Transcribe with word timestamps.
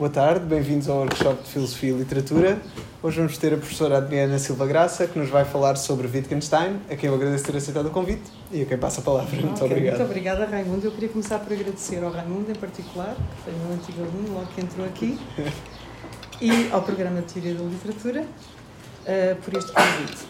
Boa 0.00 0.08
tarde, 0.08 0.46
bem-vindos 0.46 0.88
ao 0.88 1.00
workshop 1.00 1.42
de 1.42 1.50
Filosofia 1.50 1.90
e 1.90 1.92
Literatura. 1.92 2.58
Hoje 3.02 3.18
vamos 3.18 3.36
ter 3.36 3.52
a 3.52 3.58
professora 3.58 3.98
Adriana 3.98 4.38
Silva 4.38 4.66
Graça, 4.66 5.06
que 5.06 5.18
nos 5.18 5.28
vai 5.28 5.44
falar 5.44 5.76
sobre 5.76 6.06
Wittgenstein, 6.06 6.80
a 6.90 6.96
quem 6.96 7.10
eu 7.10 7.14
agradeço 7.14 7.44
ter 7.44 7.54
aceitado 7.54 7.84
o 7.84 7.90
convite 7.90 8.22
e 8.50 8.62
a 8.62 8.64
quem 8.64 8.78
passa 8.78 9.02
a 9.02 9.04
palavra. 9.04 9.38
Muito 9.38 9.52
okay, 9.52 9.66
obrigado. 9.66 9.98
Muito 9.98 10.08
obrigada, 10.08 10.46
Raimundo. 10.46 10.86
Eu 10.86 10.92
queria 10.92 11.10
começar 11.10 11.38
por 11.40 11.52
agradecer 11.52 12.02
ao 12.02 12.10
Raimundo, 12.10 12.50
em 12.50 12.54
particular, 12.54 13.14
que 13.14 13.42
foi 13.42 13.52
meu 13.52 13.74
antigo 13.74 14.02
aluno, 14.02 14.32
logo 14.36 14.46
que 14.46 14.62
entrou 14.62 14.86
aqui, 14.86 15.18
e 16.40 16.72
ao 16.72 16.80
programa 16.80 17.20
de 17.20 17.34
Teoria 17.34 17.54
da 17.56 17.64
Literatura, 17.64 18.22
uh, 18.22 19.36
por 19.42 19.54
este 19.54 19.70
convite. 19.70 20.26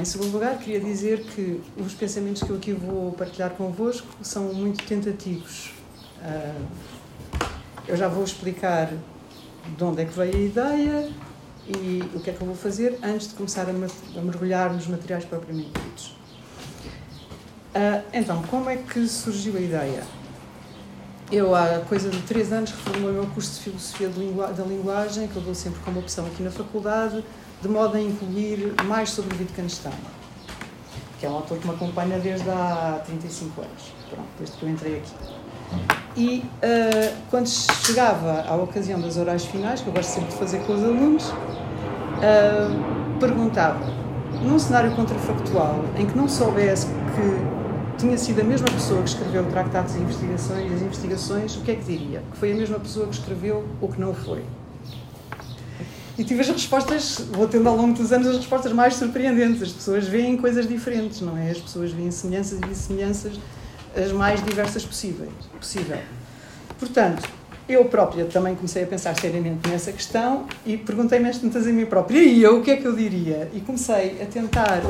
Em 0.00 0.04
segundo 0.04 0.32
lugar, 0.32 0.58
queria 0.58 0.80
dizer 0.80 1.20
que 1.26 1.62
os 1.76 1.94
pensamentos 1.94 2.42
que 2.42 2.50
eu 2.50 2.56
aqui 2.56 2.72
vou 2.72 3.12
partilhar 3.12 3.50
convosco 3.50 4.08
são 4.20 4.52
muito 4.52 4.84
tentativos. 4.84 5.70
Uh, 6.20 6.99
eu 7.90 7.96
já 7.96 8.06
vou 8.06 8.22
explicar 8.22 8.92
de 9.76 9.84
onde 9.84 10.02
é 10.02 10.04
que 10.04 10.16
veio 10.16 10.36
a 10.36 10.38
ideia 10.38 11.10
e 11.66 12.02
o 12.14 12.20
que 12.20 12.30
é 12.30 12.32
que 12.32 12.40
eu 12.40 12.46
vou 12.46 12.54
fazer 12.54 12.96
antes 13.02 13.28
de 13.28 13.34
começar 13.34 13.66
a, 13.68 13.72
mergulhar 14.22 14.72
nos 14.72 14.86
materiais 14.86 15.24
propriamente 15.24 15.72
ditos. 15.72 16.16
Uh, 17.74 18.02
então, 18.12 18.42
como 18.44 18.70
é 18.70 18.76
que 18.76 19.06
surgiu 19.08 19.56
a 19.56 19.60
ideia? 19.60 20.04
Eu, 21.32 21.54
há 21.54 21.80
coisa 21.88 22.10
de 22.10 22.20
três 22.22 22.52
anos, 22.52 22.70
reformei 22.70 23.10
o 23.10 23.12
meu 23.12 23.26
curso 23.26 23.54
de 23.54 23.60
Filosofia 23.60 24.08
da 24.08 24.64
Linguagem, 24.64 25.26
que 25.26 25.36
eu 25.36 25.42
dou 25.42 25.54
sempre 25.54 25.80
como 25.80 25.98
opção 25.98 26.26
aqui 26.26 26.42
na 26.42 26.50
faculdade, 26.50 27.24
de 27.60 27.68
modo 27.68 27.96
a 27.96 28.00
incluir 28.00 28.74
mais 28.84 29.10
sobre 29.10 29.36
Wittgenstein, 29.36 29.92
que 31.18 31.26
é 31.26 31.28
um 31.28 31.34
autor 31.34 31.58
que 31.58 31.66
me 31.66 31.74
acompanha 31.74 32.18
desde 32.20 32.48
há 32.50 33.02
35 33.04 33.60
anos, 33.60 33.82
pronto, 34.08 34.28
desde 34.38 34.56
que 34.56 34.62
eu 34.62 34.68
entrei 34.70 34.96
aqui. 34.98 35.99
E 36.16 36.38
uh, 36.38 37.16
quando 37.30 37.48
chegava 37.48 38.42
à 38.42 38.56
ocasião 38.56 39.00
das 39.00 39.16
orais 39.16 39.44
finais, 39.44 39.80
que 39.80 39.88
eu 39.88 39.92
gosto 39.92 40.10
sempre 40.10 40.30
de 40.30 40.36
fazer 40.36 40.58
com 40.60 40.74
os 40.74 40.82
alunos, 40.82 41.28
uh, 41.28 43.18
perguntava, 43.20 43.78
num 44.42 44.58
cenário 44.58 44.94
contrafactual, 44.96 45.84
em 45.96 46.06
que 46.06 46.16
não 46.16 46.28
soubesse 46.28 46.86
que 46.86 47.60
tinha 47.98 48.16
sido 48.16 48.40
a 48.40 48.44
mesma 48.44 48.66
pessoa 48.66 49.02
que 49.02 49.10
escreveu 49.10 49.44
tratados 49.50 49.94
e 49.94 49.98
investigações, 49.98 50.72
as 50.72 50.82
investigações, 50.82 51.56
o 51.56 51.60
que 51.60 51.70
é 51.70 51.74
que 51.76 51.84
diria? 51.84 52.22
Que 52.32 52.38
foi 52.38 52.52
a 52.52 52.54
mesma 52.54 52.80
pessoa 52.80 53.06
que 53.06 53.14
escreveu 53.14 53.64
ou 53.80 53.88
que 53.88 54.00
não 54.00 54.14
foi? 54.14 54.42
E 56.18 56.24
tive 56.24 56.40
as 56.40 56.48
respostas, 56.48 57.24
vou 57.32 57.46
tendo 57.46 57.68
ao 57.68 57.76
longo 57.76 57.94
dos 57.94 58.12
anos 58.12 58.26
as 58.26 58.36
respostas 58.36 58.72
mais 58.72 58.94
surpreendentes. 58.94 59.62
As 59.62 59.72
pessoas 59.72 60.06
veem 60.06 60.36
coisas 60.36 60.66
diferentes, 60.66 61.20
não 61.20 61.36
é? 61.36 61.50
As 61.50 61.58
pessoas 61.58 61.92
veem 61.92 62.10
semelhanças 62.10 62.58
e 62.70 62.74
semelhanças 62.74 63.38
as 63.96 64.12
mais 64.12 64.42
diversas 64.44 64.84
possíveis, 64.84 65.30
possível. 65.58 65.98
Portanto, 66.78 67.28
eu 67.68 67.84
própria 67.84 68.24
também 68.24 68.54
comecei 68.54 68.82
a 68.82 68.86
pensar 68.86 69.14
seriamente 69.18 69.68
nessa 69.68 69.92
questão 69.92 70.46
e 70.66 70.76
perguntei-me 70.76 71.28
as 71.28 71.38
tantas 71.38 71.66
a 71.66 71.70
mim 71.70 71.86
própria, 71.86 72.18
e 72.18 72.42
eu, 72.42 72.58
o 72.58 72.62
que 72.62 72.72
é 72.72 72.76
que 72.76 72.86
eu 72.86 72.94
diria? 72.94 73.48
E 73.54 73.60
comecei 73.60 74.20
a 74.20 74.26
tentar, 74.26 74.82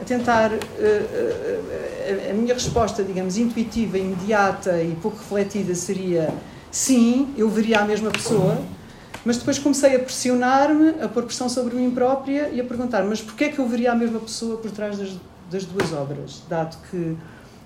a 0.00 0.04
tentar, 0.04 0.50
uh, 0.52 0.56
uh, 0.56 2.30
a 2.30 2.34
minha 2.34 2.54
resposta, 2.54 3.04
digamos, 3.04 3.36
intuitiva, 3.38 3.98
imediata 3.98 4.82
e 4.82 4.96
pouco 5.00 5.18
refletida 5.18 5.74
seria 5.74 6.32
sim, 6.70 7.32
eu 7.36 7.48
veria 7.48 7.80
a 7.80 7.84
mesma 7.84 8.10
pessoa, 8.10 8.58
mas 9.24 9.36
depois 9.36 9.58
comecei 9.58 9.94
a 9.94 9.98
pressionar-me, 9.98 11.00
a 11.02 11.08
pôr 11.08 11.24
pressão 11.24 11.48
sobre 11.48 11.76
mim 11.76 11.90
própria 11.90 12.48
e 12.48 12.60
a 12.60 12.64
perguntar, 12.64 13.04
mas 13.04 13.20
porquê 13.20 13.44
é 13.44 13.48
que 13.50 13.58
eu 13.58 13.68
veria 13.68 13.92
a 13.92 13.94
mesma 13.94 14.18
pessoa 14.18 14.56
por 14.56 14.70
trás 14.70 14.98
das, 14.98 15.10
das 15.50 15.64
duas 15.64 15.92
obras, 15.92 16.42
dado 16.48 16.76
que 16.90 17.16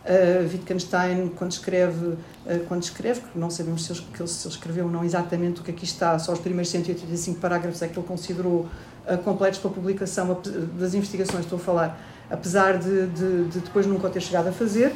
Uh, 0.05 0.43
Wittgenstein, 0.51 1.29
quando 1.37 1.53
escreve, 1.53 2.07
uh, 2.07 2.19
quando 2.67 2.83
escreve, 2.83 3.21
que 3.21 3.39
não 3.39 3.49
sabemos 3.49 3.85
se 3.85 3.93
ele, 3.93 4.01
se 4.27 4.49
ele 4.49 4.55
escreveu 4.55 4.89
não 4.89 5.05
exatamente 5.05 5.61
o 5.61 5.65
que 5.65 5.71
aqui 5.71 5.85
está, 5.85 6.19
só 6.19 6.33
os 6.33 6.41
primeiros 6.41 6.71
185 6.71 7.39
parágrafos 7.39 7.81
é 7.83 7.87
que 7.87 7.97
ele 7.97 8.07
considerou 8.07 8.69
uh, 9.07 9.19
completos 9.19 9.61
para 9.61 9.71
publicação 9.71 10.43
das 10.77 10.95
investigações, 10.95 11.45
estou 11.45 11.57
a 11.57 11.63
falar, 11.63 12.01
apesar 12.29 12.79
de, 12.79 13.07
de, 13.07 13.45
de 13.45 13.61
depois 13.61 13.87
nunca 13.87 14.09
o 14.09 14.11
ter 14.11 14.21
chegado 14.21 14.49
a 14.49 14.53
fazer. 14.53 14.93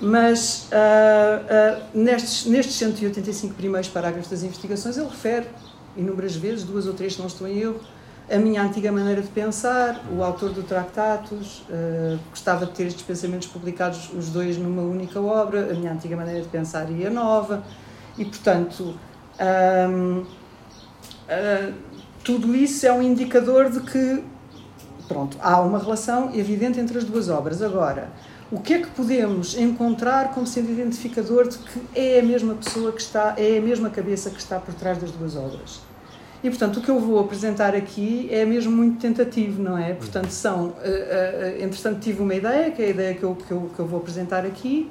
Mas 0.00 0.68
nestes, 1.94 2.44
nestes 2.44 2.76
185 2.76 3.54
primeiros 3.54 3.88
parágrafos 3.88 4.30
das 4.30 4.42
investigações, 4.42 4.98
ele 4.98 5.08
refere 5.08 5.46
inúmeras 5.96 6.36
vezes, 6.36 6.64
duas 6.64 6.86
ou 6.86 6.92
três, 6.92 7.14
se 7.14 7.18
não 7.18 7.26
estou 7.26 7.48
em 7.48 7.58
erro, 7.58 7.80
a 8.28 8.38
minha 8.38 8.62
antiga 8.62 8.90
maneira 8.90 9.22
de 9.22 9.28
pensar, 9.28 10.04
o 10.12 10.22
autor 10.22 10.50
do 10.50 10.62
Tractatus, 10.62 11.64
uh, 11.70 12.18
gostava 12.30 12.66
de 12.66 12.72
ter 12.72 12.84
estes 12.84 13.04
pensamentos 13.04 13.46
publicados 13.46 14.10
os 14.12 14.30
dois 14.30 14.58
numa 14.58 14.82
única 14.82 15.20
obra, 15.20 15.70
a 15.70 15.74
minha 15.74 15.92
antiga 15.92 16.16
maneira 16.16 16.40
de 16.40 16.48
pensar 16.48 16.90
e 16.90 17.06
a 17.06 17.10
nova, 17.10 17.62
e 18.18 18.24
portanto 18.24 18.98
um, 19.38 20.20
uh, 20.20 20.26
eh, 21.28 21.72
tudo 22.24 22.54
isso 22.54 22.86
é 22.86 22.92
um 22.92 23.02
indicador 23.02 23.70
de 23.70 23.80
que 23.80 24.24
pronto, 25.06 25.36
há 25.40 25.60
uma 25.60 25.78
relação 25.78 26.34
evidente 26.34 26.80
entre 26.80 26.98
as 26.98 27.04
duas 27.04 27.28
obras. 27.28 27.62
Agora, 27.62 28.10
o 28.50 28.60
que 28.60 28.74
é 28.74 28.78
que 28.80 28.88
podemos 28.88 29.56
encontrar 29.56 30.32
como 30.32 30.46
sendo 30.46 30.70
identificador 30.70 31.48
de 31.48 31.58
que 31.58 31.80
é 31.94 32.20
a 32.20 32.22
mesma 32.22 32.54
pessoa 32.54 32.92
que 32.92 33.00
está, 33.00 33.34
é 33.36 33.58
a 33.58 33.60
mesma 33.60 33.90
cabeça 33.90 34.30
que 34.30 34.38
está 34.38 34.58
por 34.58 34.74
trás 34.74 34.98
das 34.98 35.10
duas 35.12 35.36
obras? 35.36 35.80
E, 36.42 36.50
portanto, 36.50 36.78
o 36.78 36.82
que 36.82 36.88
eu 36.88 37.00
vou 37.00 37.18
apresentar 37.18 37.74
aqui 37.74 38.28
é 38.30 38.44
mesmo 38.44 38.70
muito 38.70 39.00
tentativo, 39.00 39.62
não 39.62 39.76
é? 39.76 39.94
Portanto, 39.94 40.30
são. 40.30 40.66
Uh, 40.66 40.70
uh, 40.70 41.62
entretanto, 41.62 42.00
tive 42.00 42.22
uma 42.22 42.34
ideia, 42.34 42.70
que 42.70 42.82
é 42.82 42.86
a 42.86 42.90
ideia 42.90 43.14
que 43.14 43.22
eu, 43.22 43.34
que, 43.34 43.50
eu, 43.50 43.70
que 43.74 43.78
eu 43.78 43.86
vou 43.86 43.98
apresentar 43.98 44.44
aqui, 44.44 44.90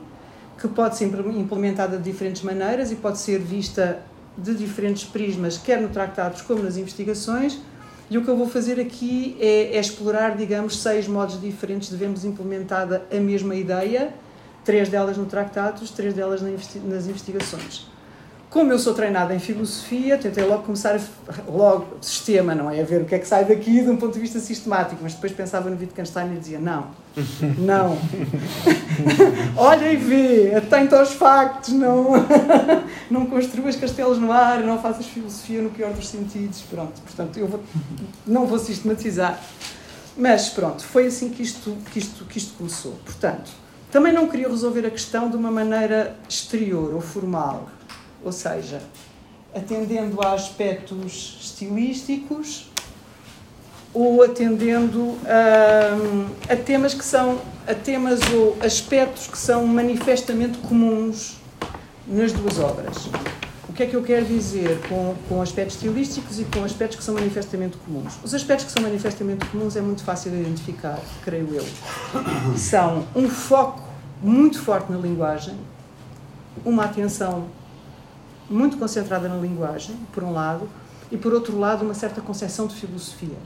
que 0.60 0.68
pode 0.68 0.98
ser 0.98 1.06
implementada 1.06 1.98
de 1.98 2.04
diferentes 2.04 2.42
maneiras 2.42 2.92
e 2.92 2.96
pode 2.96 3.20
ser 3.20 3.40
vista 3.40 4.00
de 4.38 4.54
diferentes 4.54 5.04
prismas, 5.06 5.58
quer 5.58 5.80
no 5.80 5.90
tratados 5.90 6.42
como 6.42 6.64
nas 6.64 6.78
investigações. 6.78 7.60
E 8.10 8.18
o 8.18 8.24
que 8.24 8.30
eu 8.30 8.38
vou 8.38 8.48
fazer 8.48 8.80
aqui 8.80 9.36
é, 9.40 9.76
é 9.76 9.80
explorar, 9.80 10.36
digamos, 10.36 10.80
seis 10.82 11.08
modos 11.08 11.42
diferentes 11.42 11.90
de 11.90 11.96
vermos 11.96 12.24
implementada 12.24 13.04
a 13.12 13.20
mesma 13.20 13.56
ideia, 13.56 14.14
três 14.64 14.90
delas 14.90 15.18
no 15.18 15.26
tratados, 15.26 15.90
três 15.90 16.14
delas 16.14 16.42
nas 16.42 17.08
investigações. 17.08 17.88
Como 18.56 18.72
eu 18.72 18.80
sou 18.80 18.94
treinada 18.94 19.36
em 19.36 19.40
filosofia, 19.40 20.18
tentei 20.18 20.46
logo 20.46 20.64
começar, 20.64 20.96
a, 20.96 21.52
logo, 21.52 21.98
sistema, 22.00 22.56
não 22.56 22.72
é? 22.72 22.80
A 22.80 22.86
ver 22.86 23.02
o 23.02 23.06
que 23.06 23.14
é 23.14 23.20
que 23.20 23.28
sai 23.28 23.44
daqui 23.44 23.82
de 23.82 23.90
um 23.90 23.98
ponto 23.98 24.14
de 24.14 24.20
vista 24.22 24.40
sistemático, 24.40 25.02
mas 25.04 25.14
depois 25.14 25.34
pensava 25.34 25.70
no 25.70 25.78
Wittgenstein 25.78 26.34
e 26.34 26.40
dizia: 26.40 26.58
não, 26.58 26.88
não. 27.58 27.98
Olha 29.58 29.92
e 29.92 29.98
vê, 29.98 30.56
atento 30.56 30.96
aos 30.96 31.12
factos, 31.12 31.74
não, 31.74 32.12
não 33.12 33.26
construas 33.26 33.76
castelos 33.76 34.20
no 34.20 34.32
ar, 34.32 34.62
não 34.62 34.82
faças 34.82 35.06
filosofia 35.06 35.62
no 35.62 35.70
pior 35.70 35.92
dos 35.92 36.08
sentidos. 36.08 36.62
Pronto, 36.62 37.02
portanto, 37.02 37.38
eu 37.38 37.50
vou, 37.50 37.62
não 38.26 38.46
vou 38.46 38.58
sistematizar. 38.58 39.38
Mas 40.16 40.48
pronto, 40.48 40.82
foi 40.82 41.08
assim 41.08 41.28
que 41.28 41.44
isto, 41.44 41.76
que, 41.92 42.00
isto, 42.00 42.24
que 42.24 42.38
isto 42.38 42.54
começou. 42.58 42.94
Portanto, 43.04 43.52
também 43.92 44.14
não 44.14 44.30
queria 44.30 44.48
resolver 44.48 44.86
a 44.86 44.92
questão 44.92 45.30
de 45.30 45.36
uma 45.36 45.52
maneira 45.52 46.16
exterior 46.30 46.94
ou 46.94 47.02
formal 47.02 47.75
ou 48.26 48.32
seja, 48.32 48.82
atendendo 49.54 50.20
a 50.22 50.34
aspectos 50.34 51.38
estilísticos 51.40 52.72
ou 53.94 54.24
atendendo 54.24 55.16
a, 55.26 56.52
a 56.54 56.58
temas 56.58 56.94
que 56.94 57.06
são 57.06 57.40
a 57.68 57.74
temas 57.74 58.20
ou 58.34 58.58
aspectos 58.62 59.28
que 59.28 59.38
são 59.38 59.66
manifestamente 59.66 60.58
comuns 60.58 61.38
nas 62.08 62.34
duas 62.34 62.60
obras. 62.60 63.08
O 63.70 63.74
que 63.74 63.84
é 63.84 63.86
que 63.86 63.96
eu 63.96 64.04
quero 64.04 64.26
dizer 64.26 64.80
com, 64.88 65.16
com 65.28 65.42
aspectos 65.42 65.76
estilísticos 65.76 66.40
e 66.40 66.46
com 66.46 66.64
aspectos 66.64 66.98
que 66.98 67.04
são 67.04 67.14
manifestamente 67.14 67.78
comuns? 67.78 68.14
Os 68.24 68.34
aspectos 68.34 68.66
que 68.66 68.72
são 68.72 68.84
manifestamente 68.84 69.46
comuns 69.48 69.76
é 69.76 69.82
muito 69.82 70.04
fácil 70.04 70.32
de 70.32 70.42
identificar, 70.42 71.00
creio 71.24 71.48
eu. 71.54 71.66
São 72.58 73.06
um 73.16 73.30
foco 73.30 73.84
muito 74.22 74.62
forte 74.62 74.92
na 74.92 74.98
linguagem, 74.98 75.56
uma 76.64 76.86
atenção 76.86 77.48
muito 78.50 78.78
concentrada 78.78 79.28
na 79.28 79.38
linguagem, 79.38 79.96
por 80.14 80.24
um 80.24 80.32
lado, 80.32 80.70
e 81.12 81.18
por 81.18 81.34
outro 81.34 81.58
lado, 81.58 81.84
uma 81.84 81.94
certa 81.94 82.22
concepção 82.22 82.68
de 82.68 82.76
filosofia. 82.76 83.38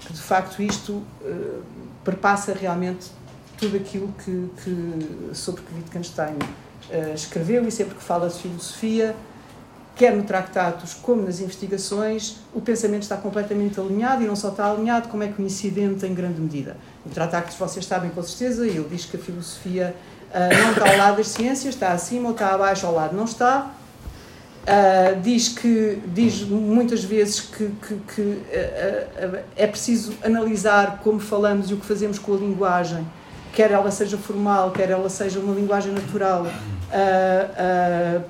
Que 0.00 0.12
de 0.12 0.20
facto 0.20 0.62
isto 0.62 0.92
uh, 0.92 1.62
perpassa 2.04 2.52
realmente 2.52 3.10
tudo 3.58 3.76
aquilo 3.76 4.12
que, 4.24 4.50
que 4.62 5.34
sobre 5.34 5.62
que 5.62 5.74
Wittgenstein 5.74 6.34
uh, 6.34 7.14
escreveu 7.14 7.66
e 7.66 7.70
sempre 7.70 7.94
que 7.94 8.02
fala 8.02 8.28
de 8.28 8.38
filosofia, 8.38 9.14
quer 9.94 10.16
no 10.16 10.22
Tractatus 10.24 10.94
como 10.94 11.22
nas 11.22 11.40
investigações, 11.40 12.38
o 12.52 12.60
pensamento 12.60 13.02
está 13.02 13.16
completamente 13.16 13.78
alinhado 13.78 14.22
e 14.22 14.26
não 14.26 14.34
só 14.34 14.48
está 14.48 14.70
alinhado, 14.70 15.08
como 15.08 15.22
é 15.22 15.28
coincidente 15.28 16.06
em 16.06 16.14
grande 16.14 16.40
medida. 16.40 16.76
No 17.04 17.12
Tractatus, 17.12 17.56
vocês 17.56 17.84
sabem 17.84 18.10
com 18.10 18.22
certeza, 18.22 18.66
ele 18.66 18.86
diz 18.90 19.04
que 19.04 19.16
a 19.16 19.20
filosofia 19.20 19.94
uh, 20.30 20.62
não 20.62 20.72
está 20.72 20.90
ao 20.90 20.96
lado 20.96 21.16
das 21.18 21.28
ciências, 21.28 21.74
está 21.74 21.92
acima 21.92 22.28
ou 22.28 22.32
está 22.32 22.54
abaixo, 22.54 22.86
ao 22.86 22.94
lado 22.94 23.16
não 23.16 23.24
está, 23.24 23.74
Uh, 24.62 25.20
diz 25.20 25.48
que 25.48 26.00
diz 26.06 26.42
muitas 26.42 27.02
vezes 27.02 27.40
que, 27.40 27.68
que, 27.84 27.96
que 28.14 28.20
uh, 28.20 29.36
uh, 29.36 29.40
é 29.56 29.66
preciso 29.66 30.12
analisar 30.24 31.00
como 31.02 31.18
falamos 31.18 31.68
e 31.68 31.74
o 31.74 31.78
que 31.78 31.84
fazemos 31.84 32.16
com 32.16 32.32
a 32.34 32.36
linguagem, 32.36 33.04
quer 33.52 33.72
ela 33.72 33.90
seja 33.90 34.16
formal, 34.16 34.70
quer 34.70 34.88
ela 34.88 35.08
seja 35.08 35.40
uma 35.40 35.52
linguagem 35.52 35.92
natural, 35.92 36.46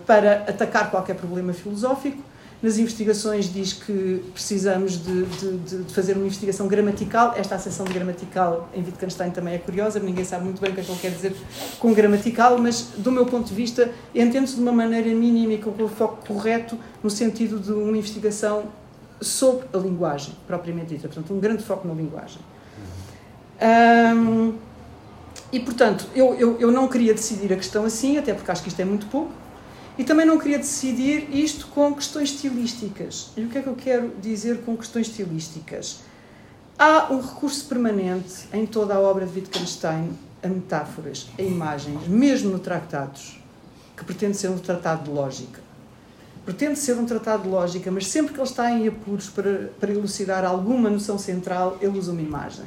para 0.06 0.44
atacar 0.49 0.90
qualquer 0.90 1.17
problema 1.17 1.52
filosófico. 1.52 2.23
Nas 2.62 2.79
investigações 2.79 3.53
diz 3.53 3.73
que 3.73 4.23
precisamos 4.32 4.93
de, 5.03 5.25
de, 5.25 5.59
de, 5.82 5.93
fazer 5.93 6.17
uma 6.17 6.26
investigação 6.26 6.69
gramatical. 6.69 7.35
Esta 7.37 7.56
acessão 7.56 7.85
de 7.85 7.93
gramatical 7.93 8.69
em 8.73 8.85
Wittgenstein 8.85 9.31
também 9.32 9.55
é 9.55 9.59
curiosa, 9.59 9.99
ninguém 9.99 10.25
sabe 10.25 10.44
muito 10.44 10.61
bem 10.61 10.70
o 10.70 10.75
que 10.75 10.81
é 10.81 10.85
que 10.85 10.91
ele 10.91 11.00
quer 11.00 11.11
dizer 11.11 11.35
com 11.81 11.93
gramatical, 11.93 12.56
mas 12.59 12.82
do 12.97 13.11
meu 13.11 13.26
ponto 13.26 13.49
de 13.49 13.55
vista 13.55 13.91
entende-se 14.14 14.55
de 14.55 14.61
uma 14.61 14.70
maneira 14.70 15.09
mínima 15.09 15.55
e 15.55 15.59
com 15.59 15.70
o 15.70 15.88
foco 15.88 16.25
correto 16.25 16.79
no 17.03 17.11
sentido 17.11 17.59
de 17.59 17.73
uma 17.73 17.97
investigação 17.97 18.67
sobre 19.20 19.67
a 19.73 19.79
linguagem, 19.79 20.35
propriamente 20.47 20.94
dita. 20.94 21.09
Portanto, 21.09 21.35
um 21.35 21.41
grande 21.41 21.64
foco 21.64 21.88
na 21.88 21.94
linguagem. 21.94 22.41
E, 25.53 25.61
portanto, 25.61 26.06
eu, 26.14 26.35
eu, 26.35 26.61
eu 26.61 26.70
não 26.70 26.88
queria 26.88 27.12
decidir 27.12 27.53
a 27.53 27.56
questão 27.56 27.85
assim, 27.85 28.17
até 28.19 28.32
porque 28.32 28.50
acho 28.50 28.62
que 28.62 28.69
isto 28.69 28.81
é 28.81 28.85
muito 28.85 29.06
pouco, 29.06 29.32
e 29.98 30.04
também 30.04 30.24
não 30.24 30.38
queria 30.38 30.58
decidir 30.58 31.28
isto 31.34 31.66
com 31.68 31.94
questões 31.94 32.30
estilísticas. 32.30 33.30
E 33.36 33.42
o 33.42 33.48
que 33.48 33.58
é 33.58 33.62
que 33.62 33.68
eu 33.68 33.76
quero 33.76 34.12
dizer 34.20 34.62
com 34.62 34.76
questões 34.76 35.08
estilísticas? 35.08 36.00
Há 36.78 37.12
um 37.12 37.20
recurso 37.20 37.66
permanente 37.66 38.48
em 38.52 38.66
toda 38.66 38.94
a 38.94 39.00
obra 39.00 39.26
de 39.26 39.32
Wittgenstein 39.38 40.10
a 40.42 40.48
metáforas, 40.48 41.28
a 41.38 41.42
imagens, 41.42 42.08
mesmo 42.08 42.50
no 42.50 42.58
Tratados, 42.58 43.40
que 43.96 44.04
pretende 44.04 44.36
ser 44.36 44.48
um 44.48 44.58
tratado 44.58 45.04
de 45.04 45.10
lógica. 45.10 45.60
Pretende 46.44 46.76
ser 46.76 46.96
um 46.96 47.04
tratado 47.04 47.44
de 47.44 47.48
lógica, 47.48 47.90
mas 47.90 48.08
sempre 48.08 48.32
que 48.32 48.40
ele 48.40 48.48
está 48.48 48.68
em 48.72 48.88
apuros 48.88 49.28
para, 49.28 49.70
para 49.78 49.92
elucidar 49.92 50.44
alguma 50.44 50.90
noção 50.90 51.16
central, 51.16 51.78
ele 51.80 51.96
usa 51.96 52.10
uma 52.10 52.22
imagem. 52.22 52.64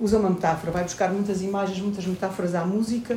Usa 0.00 0.18
uma 0.18 0.30
metáfora, 0.30 0.72
vai 0.72 0.82
buscar 0.82 1.12
muitas 1.12 1.40
imagens, 1.40 1.78
muitas 1.78 2.04
metáforas 2.04 2.56
à 2.56 2.64
música 2.64 3.16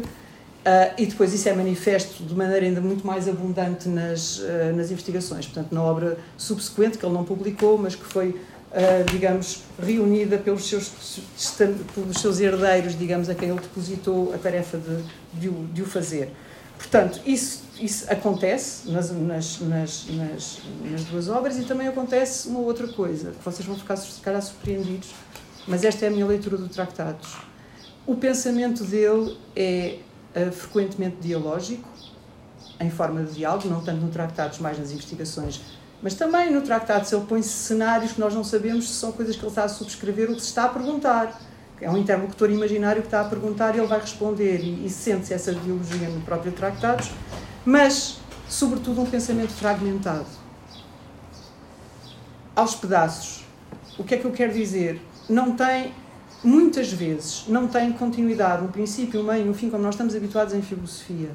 Uh, 0.67 0.93
e 0.97 1.05
depois 1.05 1.33
isso 1.33 1.47
é 1.47 1.53
manifesto 1.53 2.21
de 2.23 2.35
maneira 2.35 2.65
ainda 2.65 2.81
muito 2.81 3.07
mais 3.07 3.25
abundante 3.25 3.87
nas, 3.87 4.39
uh, 4.39 4.75
nas 4.75 4.91
investigações, 4.91 5.45
portanto, 5.45 5.71
na 5.71 5.81
obra 5.81 6.17
subsequente, 6.37 6.97
que 6.97 7.05
ele 7.05 7.13
não 7.13 7.23
publicou, 7.23 7.77
mas 7.77 7.95
que 7.95 8.03
foi, 8.03 8.31
uh, 8.31 9.09
digamos, 9.09 9.63
reunida 9.81 10.37
pelos 10.37 10.67
seus, 10.67 11.21
pelos 11.95 12.19
seus 12.19 12.41
herdeiros, 12.41 12.99
digamos, 12.99 13.29
a 13.29 13.35
quem 13.35 13.47
ele 13.47 13.61
depositou 13.61 14.33
a 14.33 14.37
tarefa 14.37 14.77
de, 14.77 15.39
de, 15.39 15.47
o, 15.47 15.67
de 15.71 15.83
o 15.83 15.85
fazer. 15.85 16.33
Portanto, 16.77 17.21
isso, 17.25 17.63
isso 17.79 18.05
acontece 18.11 18.91
nas, 18.91 19.09
nas, 19.09 19.61
nas, 19.61 20.05
nas, 20.09 20.59
nas 20.91 21.03
duas 21.05 21.29
obras 21.29 21.57
e 21.57 21.63
também 21.63 21.87
acontece 21.87 22.49
uma 22.49 22.59
outra 22.59 22.89
coisa, 22.89 23.31
que 23.31 23.45
vocês 23.45 23.65
vão 23.65 23.77
ficar, 23.77 23.95
ficar 23.95 24.41
surpreendidos, 24.41 25.11
mas 25.65 25.85
esta 25.85 26.03
é 26.03 26.09
a 26.09 26.11
minha 26.11 26.25
leitura 26.25 26.57
do 26.57 26.67
Tratados. 26.67 27.37
O 28.05 28.15
pensamento 28.15 28.83
dele 28.83 29.37
é 29.55 29.99
uh, 30.37 30.51
frequentemente 30.51 31.17
dialógico, 31.21 31.87
em 32.79 32.89
forma 32.89 33.23
de 33.23 33.33
diálogo, 33.33 33.67
não 33.67 33.81
tanto 33.81 34.01
no 34.01 34.09
Tratados, 34.09 34.59
mais 34.59 34.77
nas 34.77 34.91
investigações, 34.91 35.61
mas 36.01 36.13
também 36.13 36.51
no 36.51 36.61
Tratados 36.61 37.11
ele 37.11 37.25
põe 37.25 37.41
cenários 37.41 38.13
que 38.13 38.19
nós 38.19 38.33
não 38.33 38.43
sabemos 38.43 38.87
se 38.87 38.93
são 38.93 39.11
coisas 39.11 39.35
que 39.35 39.41
ele 39.41 39.49
está 39.49 39.63
a 39.63 39.69
subscrever 39.69 40.29
ou 40.29 40.35
que 40.35 40.41
se 40.41 40.47
está 40.47 40.65
a 40.65 40.69
perguntar. 40.69 41.41
É 41.81 41.89
um 41.89 41.97
interlocutor 41.97 42.49
imaginário 42.49 43.01
que 43.01 43.07
está 43.07 43.21
a 43.21 43.25
perguntar 43.25 43.75
e 43.75 43.79
ele 43.79 43.87
vai 43.87 43.99
responder, 43.99 44.59
e, 44.59 44.85
e 44.85 44.89
sente-se 44.89 45.33
essa 45.33 45.53
dialogia 45.53 46.09
no 46.09 46.21
próprio 46.21 46.51
Tratados, 46.51 47.11
mas, 47.65 48.19
sobretudo, 48.47 49.01
um 49.01 49.05
pensamento 49.05 49.51
fragmentado. 49.51 50.25
Aos 52.55 52.75
pedaços. 52.75 53.45
O 53.97 54.03
que 54.03 54.15
é 54.15 54.17
que 54.17 54.25
eu 54.25 54.31
quero 54.31 54.53
dizer? 54.53 55.01
Não 55.27 55.55
tem 55.55 55.93
muitas 56.47 56.91
vezes 56.91 57.43
não 57.47 57.67
tem 57.67 57.91
continuidade, 57.91 58.63
um 58.63 58.67
princípio, 58.67 59.19
um 59.19 59.23
meio, 59.23 59.49
um 59.49 59.53
fim, 59.53 59.69
como 59.69 59.83
nós 59.83 59.95
estamos 59.95 60.15
habituados 60.15 60.53
em 60.53 60.61
filosofia. 60.61 61.29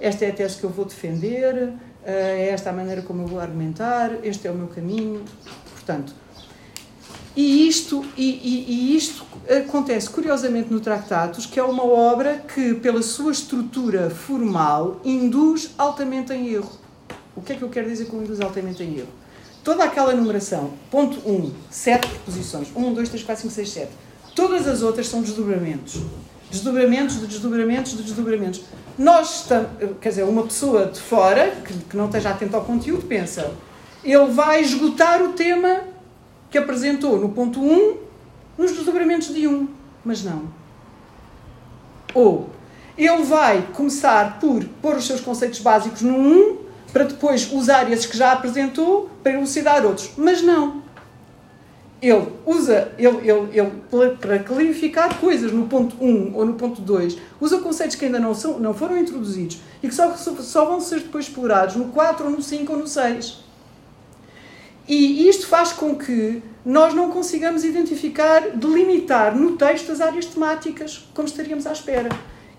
Esta 0.00 0.24
é 0.24 0.30
a 0.30 0.32
tese 0.32 0.58
que 0.58 0.64
eu 0.64 0.70
vou 0.70 0.84
defender, 0.84 1.72
eh, 2.04 2.48
é 2.48 2.48
esta 2.48 2.70
a 2.70 2.72
maneira 2.72 3.00
como 3.00 3.22
eu 3.22 3.26
vou 3.28 3.38
argumentar, 3.38 4.10
este 4.24 4.48
é 4.48 4.50
o 4.50 4.54
meu 4.54 4.66
caminho. 4.66 5.22
Portanto, 5.72 6.12
e 7.36 7.68
isto, 7.68 8.04
e, 8.16 8.24
e, 8.24 8.72
e 8.72 8.96
isto 8.96 9.24
acontece 9.48 10.10
curiosamente 10.10 10.72
no 10.72 10.80
Tratados, 10.80 11.46
que 11.46 11.60
é 11.60 11.62
uma 11.62 11.84
obra 11.84 12.38
que, 12.38 12.74
pela 12.74 13.02
sua 13.02 13.30
estrutura 13.30 14.10
formal, 14.10 15.00
induz 15.04 15.70
altamente 15.78 16.32
em 16.32 16.48
erro. 16.48 16.72
O 17.36 17.40
que 17.40 17.52
é 17.52 17.56
que 17.56 17.62
eu 17.62 17.68
quero 17.68 17.88
dizer 17.88 18.06
com 18.06 18.20
induz 18.20 18.40
altamente 18.40 18.82
em 18.82 18.98
erro? 18.98 19.12
Toda 19.62 19.84
aquela 19.84 20.12
numeração, 20.14 20.72
ponto 20.90 21.20
1, 21.28 21.32
um, 21.32 21.52
7 21.70 22.08
preposições, 22.08 22.68
1, 22.74 22.94
2, 22.94 23.08
3, 23.08 23.22
4, 23.22 23.42
5, 23.42 23.54
6, 23.54 23.70
7, 23.70 24.05
Todas 24.36 24.68
as 24.68 24.82
outras 24.82 25.08
são 25.08 25.22
desdobramentos. 25.22 26.02
Desdobramentos 26.50 27.18
de 27.18 27.26
desdobramentos 27.26 27.96
de 27.96 28.02
desdobramentos. 28.02 28.60
Nós 28.98 29.40
estamos, 29.40 29.70
quer 29.98 30.10
dizer, 30.10 30.24
uma 30.24 30.42
pessoa 30.42 30.84
de 30.86 31.00
fora, 31.00 31.50
que, 31.64 31.72
que 31.72 31.96
não 31.96 32.04
esteja 32.04 32.30
atenta 32.30 32.58
ao 32.58 32.64
conteúdo, 32.64 33.06
pensa, 33.06 33.50
ele 34.04 34.26
vai 34.26 34.60
esgotar 34.60 35.22
o 35.22 35.32
tema 35.32 35.80
que 36.50 36.58
apresentou 36.58 37.18
no 37.18 37.30
ponto 37.30 37.60
1 37.60 37.96
nos 38.58 38.72
desdobramentos 38.72 39.34
de 39.34 39.48
1. 39.48 39.68
Mas 40.04 40.22
não. 40.22 40.42
Ou 42.14 42.50
ele 42.96 43.24
vai 43.24 43.68
começar 43.72 44.38
por 44.38 44.62
pôr 44.82 44.96
os 44.96 45.06
seus 45.06 45.20
conceitos 45.20 45.60
básicos 45.60 46.02
no 46.02 46.14
1 46.14 46.58
para 46.92 47.04
depois 47.04 47.50
usar 47.50 47.90
esses 47.90 48.04
que 48.04 48.16
já 48.16 48.32
apresentou 48.32 49.10
para 49.22 49.32
elucidar 49.32 49.84
outros. 49.84 50.10
Mas 50.16 50.42
não 50.42 50.85
ele 52.00 52.28
usa, 52.44 52.92
ele, 52.98 53.28
ele, 53.28 53.58
ele, 53.58 54.16
para 54.20 54.38
clarificar 54.38 55.18
coisas 55.18 55.50
no 55.50 55.66
ponto 55.66 55.96
1 56.02 56.34
ou 56.34 56.44
no 56.44 56.54
ponto 56.54 56.82
2, 56.82 57.16
usa 57.40 57.58
conceitos 57.58 57.96
que 57.96 58.04
ainda 58.04 58.18
não, 58.18 58.34
são, 58.34 58.58
não 58.58 58.74
foram 58.74 58.98
introduzidos 58.98 59.58
e 59.82 59.88
que 59.88 59.94
só, 59.94 60.14
só 60.14 60.64
vão 60.66 60.80
ser 60.80 61.00
depois 61.00 61.26
explorados 61.26 61.76
no 61.76 61.86
4 61.86 62.26
ou 62.26 62.30
no 62.30 62.42
5 62.42 62.72
ou 62.72 62.78
no 62.78 62.86
6. 62.86 63.44
E 64.88 65.28
isto 65.28 65.48
faz 65.48 65.72
com 65.72 65.96
que 65.96 66.42
nós 66.64 66.94
não 66.94 67.10
consigamos 67.10 67.64
identificar, 67.64 68.50
delimitar 68.50 69.36
no 69.36 69.56
texto 69.56 69.90
as 69.90 70.00
áreas 70.00 70.26
temáticas 70.26 71.08
como 71.14 71.26
estaríamos 71.26 71.66
à 71.66 71.72
espera. 71.72 72.08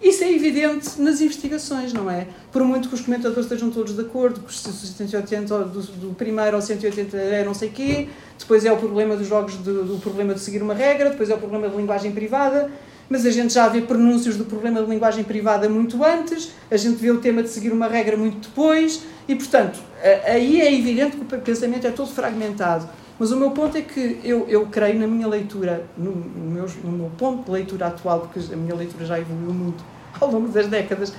Isso 0.02 0.24
é 0.24 0.32
evidente 0.32 1.02
nas 1.02 1.22
investigações, 1.22 1.92
não 1.92 2.10
é? 2.10 2.28
Por 2.52 2.64
muito 2.64 2.88
que 2.88 2.94
os 2.94 3.02
comentadores 3.02 3.46
estejam 3.46 3.72
todos 3.72 3.96
de 3.96 4.02
acordo, 4.02 4.42
que 4.42 4.50
os 4.50 4.60
180 4.60 5.58
do, 5.66 5.82
do 5.82 6.16
primeiro 6.16 6.56
ao 6.56 6.62
180 6.62 7.18
é 7.18 7.44
não 7.44 7.54
sei 7.54 7.70
quê, 7.70 8.08
depois 8.38 8.64
é 8.64 8.72
o 8.72 8.78
problema 8.78 9.16
dos 9.16 9.28
jogos, 9.28 9.56
do, 9.56 9.84
do 9.84 9.98
problema 10.00 10.36
de 10.36 10.40
seguir 10.40 10.62
uma 10.62 10.76
regra, 10.76 11.10
depois 11.10 11.30
é 11.32 11.34
o 11.34 11.38
problema 11.40 11.68
da 11.68 11.76
linguagem 11.76 12.12
privada, 12.12 12.70
mas 13.10 13.26
a 13.26 13.32
gente 13.32 13.54
já 13.54 13.68
vê 13.68 13.82
pronúncios 13.82 14.38
do 14.38 14.46
problema 14.46 14.84
de 14.84 14.90
linguagem 14.90 15.24
privada 15.24 15.68
muito 15.68 16.04
antes, 16.04 16.52
a 16.70 16.78
gente 16.78 16.98
vê 16.98 17.10
o 17.10 17.20
tema 17.20 17.42
de 17.42 17.50
seguir 17.50 17.72
uma 17.72 17.88
regra 17.88 18.16
muito 18.16 18.50
depois, 18.50 19.02
e 19.28 19.36
portanto, 19.36 19.80
aí 20.26 20.62
é 20.62 20.74
evidente 20.74 21.18
que 21.18 21.36
o 21.36 21.40
pensamento 21.40 21.88
é 21.88 21.92
todo 21.92 22.10
fragmentado. 22.10 22.88
Mas 23.20 23.32
o 23.32 23.36
meu 23.36 23.50
ponto 23.50 23.76
é 23.76 23.82
que 23.82 24.20
eu, 24.24 24.48
eu 24.48 24.68
creio 24.68 25.00
na 25.00 25.08
minha 25.08 25.28
leitura, 25.28 25.86
no, 25.98 26.12
no, 26.12 26.52
meu, 26.52 26.68
no 26.84 26.92
meu 26.92 27.12
ponto 27.18 27.46
de 27.46 27.52
leitura 27.52 27.88
atual, 27.88 28.20
porque 28.20 28.54
a 28.54 28.56
minha 28.56 28.76
leitura 28.76 29.06
já 29.06 29.20
evoluiu 29.20 29.54
muito 29.54 29.84
ao 30.22 30.32
longo 30.32 30.48
das 30.50 30.68
décadas, 30.68 31.14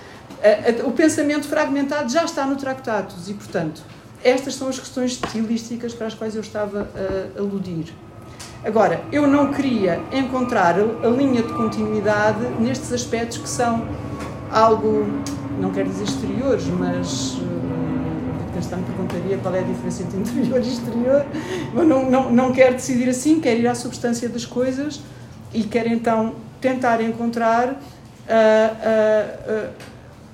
o 0.85 0.91
pensamento 0.93 1.47
fragmentado 1.47 2.11
já 2.11 2.25
está 2.25 2.45
no 2.47 2.57
Tractatus 2.57 3.29
e, 3.29 3.35
portanto, 3.35 3.83
estas 4.23 4.55
são 4.55 4.69
as 4.69 4.79
questões 4.79 5.13
estilísticas 5.13 5.95
para 5.95 6.07
as 6.07 6.15
quais 6.15 6.35
eu 6.35 6.41
estava 6.41 6.89
a 6.95 7.39
aludir. 7.39 7.93
Agora, 8.65 9.03
eu 9.13 9.27
não 9.27 9.53
queria 9.53 10.01
encontrar 10.13 10.75
a 10.79 11.09
linha 11.09 11.43
de 11.43 11.53
continuidade 11.53 12.45
nestes 12.61 12.93
aspectos 12.93 13.39
que 13.39 13.49
são 13.49 13.87
algo, 14.51 15.07
não 15.61 15.71
quero 15.71 15.89
dizer 15.89 16.05
exteriores, 16.05 16.67
mas 16.67 17.39
Wittgenstein 18.59 18.83
perguntaria 18.83 19.39
qual 19.39 19.55
é 19.55 19.61
a 19.61 19.63
diferença 19.63 20.03
entre 20.03 20.19
interior 20.19 20.59
e 20.59 20.69
exterior, 20.69 21.27
mas 21.73 21.87
não, 21.87 22.11
não, 22.11 22.33
não 22.33 22.53
quer 22.53 22.73
decidir 22.73 23.09
assim, 23.09 23.41
quer 23.41 23.57
ir 23.57 23.67
à 23.67 23.75
substância 23.75 24.29
das 24.29 24.45
coisas 24.45 25.01
e 25.55 25.63
quer 25.63 25.87
então 25.87 26.35
tentar 26.61 27.01
encontrar 27.01 27.81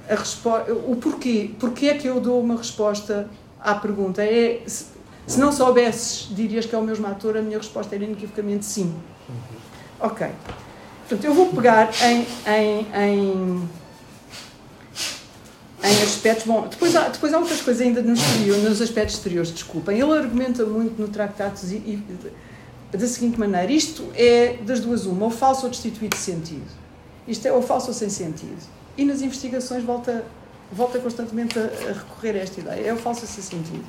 a 0.09 0.15
resposta, 0.15 0.73
o 0.73 0.97
porquê. 0.97 1.51
Porquê 1.59 1.87
é 1.87 1.95
que 1.95 2.07
eu 2.07 2.21
dou 2.21 2.41
uma 2.41 2.57
resposta 2.57 3.29
à 3.61 3.75
pergunta? 3.75 4.23
É, 4.23 4.63
se, 4.67 4.87
se 5.27 5.39
não 5.39 5.53
soubesses, 5.53 6.29
dirias 6.35 6.67
que 6.67 6.75
é 6.75 6.79
o 6.79 6.83
mesmo 6.83 7.07
ator, 7.07 7.37
a 7.37 7.43
minha 7.43 7.59
resposta 7.59 7.95
era 7.95 8.05
inequivocamente 8.05 8.65
sim. 8.65 8.95
Ok. 10.01 10.27
Portanto, 11.09 11.25
eu 11.25 11.35
vou 11.35 11.49
pegar 11.51 11.91
em, 12.03 12.27
em, 12.47 12.87
em 12.95 13.69
em 15.85 16.03
aspectos. 16.03 16.47
Bom, 16.47 16.67
depois 16.67 16.97
há, 16.97 17.09
depois 17.09 17.33
há 17.35 17.39
outras 17.39 17.61
coisas 17.61 17.87
ainda 17.87 18.01
no 18.01 18.15
exterior, 18.15 18.59
nos 18.59 18.81
aspectos 18.81 19.17
exteriores, 19.17 19.51
desculpem. 19.51 20.01
Ele 20.01 20.13
argumenta 20.13 20.65
muito 20.65 21.01
no 21.01 21.09
Tractatus 21.09 21.73
e, 21.73 21.77
e, 21.77 22.03
da 22.91 23.07
seguinte 23.07 23.39
maneira: 23.39 23.71
isto 23.71 24.11
é 24.15 24.59
das 24.65 24.81
duas 24.81 25.05
uma, 25.05 25.27
ou 25.27 25.31
falso 25.31 25.65
ou 25.65 25.71
destituído 25.71 26.17
de 26.17 26.23
sentido. 26.23 26.84
Isto 27.27 27.49
é 27.49 27.53
ou 27.53 27.63
falso 27.63 27.89
ou 27.89 27.95
sem 27.95 28.09
sentido. 28.09 28.63
E 28.97 29.05
nas 29.05 29.23
investigações 29.23 29.83
volta, 29.83 30.25
volta 30.71 30.99
constantemente 30.99 31.59
a, 31.59 31.63
a 31.63 31.93
recorrer 31.93 32.39
a 32.39 32.43
esta 32.43 32.61
ideia: 32.61 32.89
é 32.89 32.93
o 32.93 32.97
falso 32.97 33.23
ou 33.23 33.29
sem 33.29 33.43
sentido. 33.43 33.85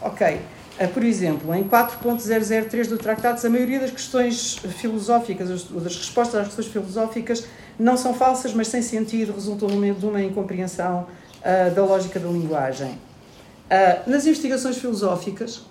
Ok. 0.00 0.40
Eh, 0.78 0.86
por 0.86 1.02
exemplo, 1.02 1.52
em 1.54 1.68
4.003 1.68 2.88
do 2.88 2.96
Tractatus, 2.96 3.44
a 3.44 3.50
maioria 3.50 3.80
das 3.80 3.90
questões 3.90 4.56
filosóficas, 4.56 5.48
das 5.48 5.96
respostas 5.96 6.40
às 6.40 6.46
questões 6.46 6.68
filosóficas, 6.68 7.44
não 7.78 7.96
são 7.96 8.14
falsas, 8.14 8.54
mas 8.54 8.68
sem 8.68 8.80
sentido, 8.80 9.32
resultam 9.32 9.68
de 9.68 10.06
uma 10.06 10.22
incompreensão 10.22 11.06
uh, 11.40 11.74
da 11.74 11.84
lógica 11.84 12.20
da 12.20 12.28
linguagem. 12.28 12.90
Uh, 12.90 14.08
nas 14.08 14.24
investigações 14.24 14.78
filosóficas, 14.78 15.62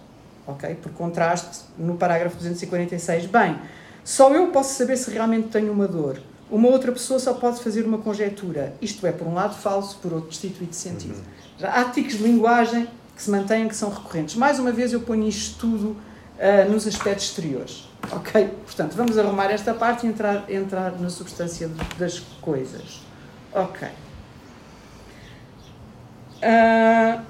ok, 0.45 0.75
por 0.75 0.91
contraste, 0.91 1.61
no 1.77 1.95
parágrafo 1.95 2.35
246, 2.35 3.27
bem, 3.27 3.57
só 4.03 4.33
eu 4.33 4.47
posso 4.47 4.75
saber 4.75 4.97
se 4.97 5.09
realmente 5.09 5.47
tenho 5.47 5.71
uma 5.71 5.87
dor. 5.87 6.19
Uma 6.49 6.69
outra 6.69 6.91
pessoa 6.91 7.19
só 7.19 7.33
pode 7.33 7.61
fazer 7.61 7.85
uma 7.85 7.97
conjetura. 7.97 8.73
Isto 8.81 9.05
é, 9.05 9.11
por 9.11 9.27
um 9.27 9.33
lado, 9.33 9.53
falso, 9.55 9.97
por 10.01 10.13
outro, 10.13 10.29
destituído 10.29 10.71
de 10.71 10.75
sentido. 10.77 11.15
Uhum. 11.15 11.23
Já 11.59 11.69
há 11.71 11.85
ticos 11.85 12.13
de 12.13 12.23
linguagem 12.23 12.87
que 13.15 13.21
se 13.21 13.29
mantêm, 13.29 13.67
que 13.67 13.75
são 13.75 13.89
recorrentes. 13.89 14.35
Mais 14.35 14.57
uma 14.59 14.71
vez, 14.71 14.93
eu 14.93 15.01
ponho 15.01 15.27
isto 15.27 15.59
tudo 15.59 15.87
uh, 15.89 16.71
nos 16.71 16.87
aspectos 16.87 17.25
exteriores. 17.25 17.89
Ok? 18.11 18.47
Portanto, 18.65 18.95
vamos 18.95 19.17
arrumar 19.17 19.51
esta 19.51 19.73
parte 19.73 20.05
e 20.05 20.09
entrar, 20.09 20.49
entrar 20.49 20.91
na 20.99 21.09
substância 21.09 21.69
das 21.97 22.19
coisas. 22.41 23.01
Ok. 23.53 23.89
Uh, 26.37 27.21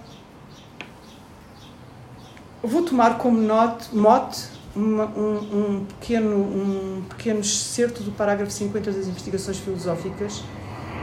vou 2.62 2.84
tomar 2.84 3.18
como 3.18 3.40
note, 3.40 3.96
mote 3.96 4.57
uma, 4.78 5.06
um, 5.06 5.38
um, 5.38 5.86
pequeno, 5.86 6.36
um 6.36 7.02
pequeno 7.10 7.40
excerto 7.40 8.04
do 8.04 8.12
parágrafo 8.12 8.52
50 8.52 8.92
das 8.92 9.08
investigações 9.08 9.58
filosóficas, 9.58 10.44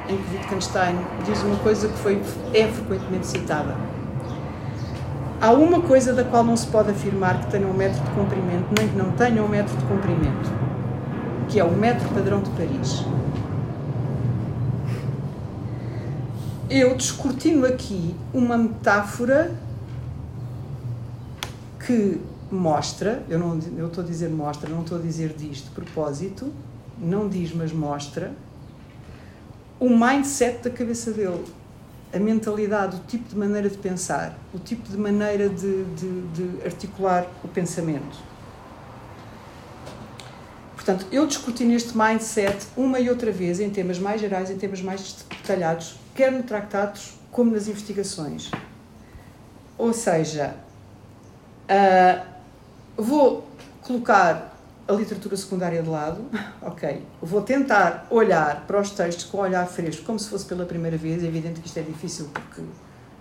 em 0.09 0.17
que 0.17 0.37
Wittgenstein 0.37 0.97
diz 1.25 1.43
uma 1.43 1.57
coisa 1.57 1.89
que 1.89 1.99
foi, 1.99 2.23
é 2.53 2.69
frequentemente 2.69 3.27
citada. 3.27 3.77
Há 5.41 5.51
uma 5.51 5.81
coisa 5.81 6.13
da 6.13 6.23
qual 6.23 6.45
não 6.45 6.57
se 6.57 6.67
pode 6.69 6.91
afirmar 6.91 7.41
que 7.41 7.51
tenha 7.51 7.67
um 7.67 7.75
metro 7.75 8.03
de 8.03 8.11
comprimento, 8.13 8.67
nem 8.79 8.89
que 8.89 8.97
não 8.97 9.11
tenha 9.13 9.43
um 9.43 9.49
metro 9.49 9.77
de 9.77 9.85
comprimento, 9.85 10.51
que 11.49 11.59
é 11.59 11.65
o 11.65 11.73
metro 11.73 12.09
padrão 12.11 12.41
de 12.41 12.51
Paris. 12.51 13.05
Eu 16.71 16.97
descortino 16.97 17.67
aqui 17.67 18.15
uma 18.33 18.57
metáfora 18.57 19.53
que 21.85 22.21
mostra, 22.55 23.23
eu 23.29 23.39
não 23.39 23.59
eu 23.77 23.89
estou 23.89 24.03
a 24.03 24.07
dizer 24.07 24.31
mostra, 24.31 24.69
não 24.69 24.83
estou 24.83 24.99
a 24.99 25.01
dizer 25.01 25.35
diz 25.37 25.59
de 25.59 25.71
propósito, 25.71 26.53
não 26.99 27.29
diz, 27.29 27.53
mas 27.53 27.73
mostra, 27.73 28.33
o 29.79 29.89
mindset 29.89 30.63
da 30.63 30.71
cabeça 30.71 31.13
dele, 31.13 31.45
a 32.13 32.19
mentalidade, 32.19 32.97
o 32.97 33.01
tipo 33.01 33.29
de 33.29 33.37
maneira 33.37 33.69
de 33.69 33.77
pensar, 33.77 34.39
o 34.53 34.59
tipo 34.59 34.89
de 34.89 34.97
maneira 34.97 35.49
de, 35.49 35.85
de, 35.85 36.21
de 36.29 36.65
articular 36.65 37.27
o 37.43 37.49
pensamento. 37.49 38.17
Portanto, 40.75 41.07
eu 41.11 41.27
discuti 41.27 41.65
neste 41.65 41.97
mindset 41.97 42.67
uma 42.77 43.01
e 43.01 43.09
outra 43.09 43.33
vez, 43.33 43.59
em 43.59 43.71
temas 43.71 43.99
mais 43.99 44.21
gerais, 44.21 44.51
em 44.51 44.57
temas 44.57 44.83
mais 44.83 45.25
detalhados, 45.31 45.97
quer 46.15 46.31
no 46.31 46.43
tratados 46.43 47.19
como 47.33 47.51
nas 47.51 47.67
investigações. 47.69 48.51
Ou 49.77 49.93
seja, 49.93 50.55
uh, 51.65 52.34
vou 52.97 53.47
colocar 53.83 54.55
a 54.87 54.93
literatura 54.93 55.37
secundária 55.37 55.83
de 55.83 55.89
lado, 55.89 56.25
ok. 56.61 57.03
Vou 57.21 57.43
tentar 57.43 58.07
olhar 58.11 58.65
para 58.67 58.81
os 58.81 58.91
textos 58.91 59.25
com 59.25 59.39
um 59.39 59.41
olhar 59.41 59.67
fresco, 59.67 60.05
como 60.05 60.19
se 60.19 60.29
fosse 60.29 60.45
pela 60.45 60.65
primeira 60.65 60.97
vez. 60.97 61.23
É 61.23 61.27
evidente 61.27 61.61
que 61.61 61.67
isto 61.67 61.79
é 61.79 61.83
difícil 61.83 62.29
porque 62.33 62.63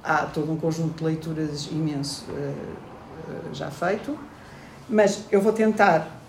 há 0.03 0.25
todo 0.25 0.51
um 0.51 0.57
conjunto 0.57 0.97
de 0.97 1.03
leituras 1.03 1.67
imenso 1.67 2.25
uh, 2.29 3.53
já 3.53 3.71
feito, 3.71 4.17
mas 4.89 5.23
eu 5.31 5.41
vou 5.41 5.53
tentar 5.53 6.19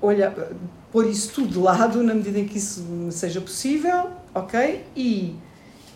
olhar, 0.00 0.34
pôr 0.92 1.06
isso 1.06 1.32
tudo 1.32 1.48
de 1.48 1.58
lado 1.58 2.02
na 2.02 2.14
medida 2.14 2.38
em 2.38 2.46
que 2.46 2.58
isso 2.58 2.84
seja 3.10 3.40
possível, 3.40 4.10
ok? 4.34 4.84
E, 4.94 5.34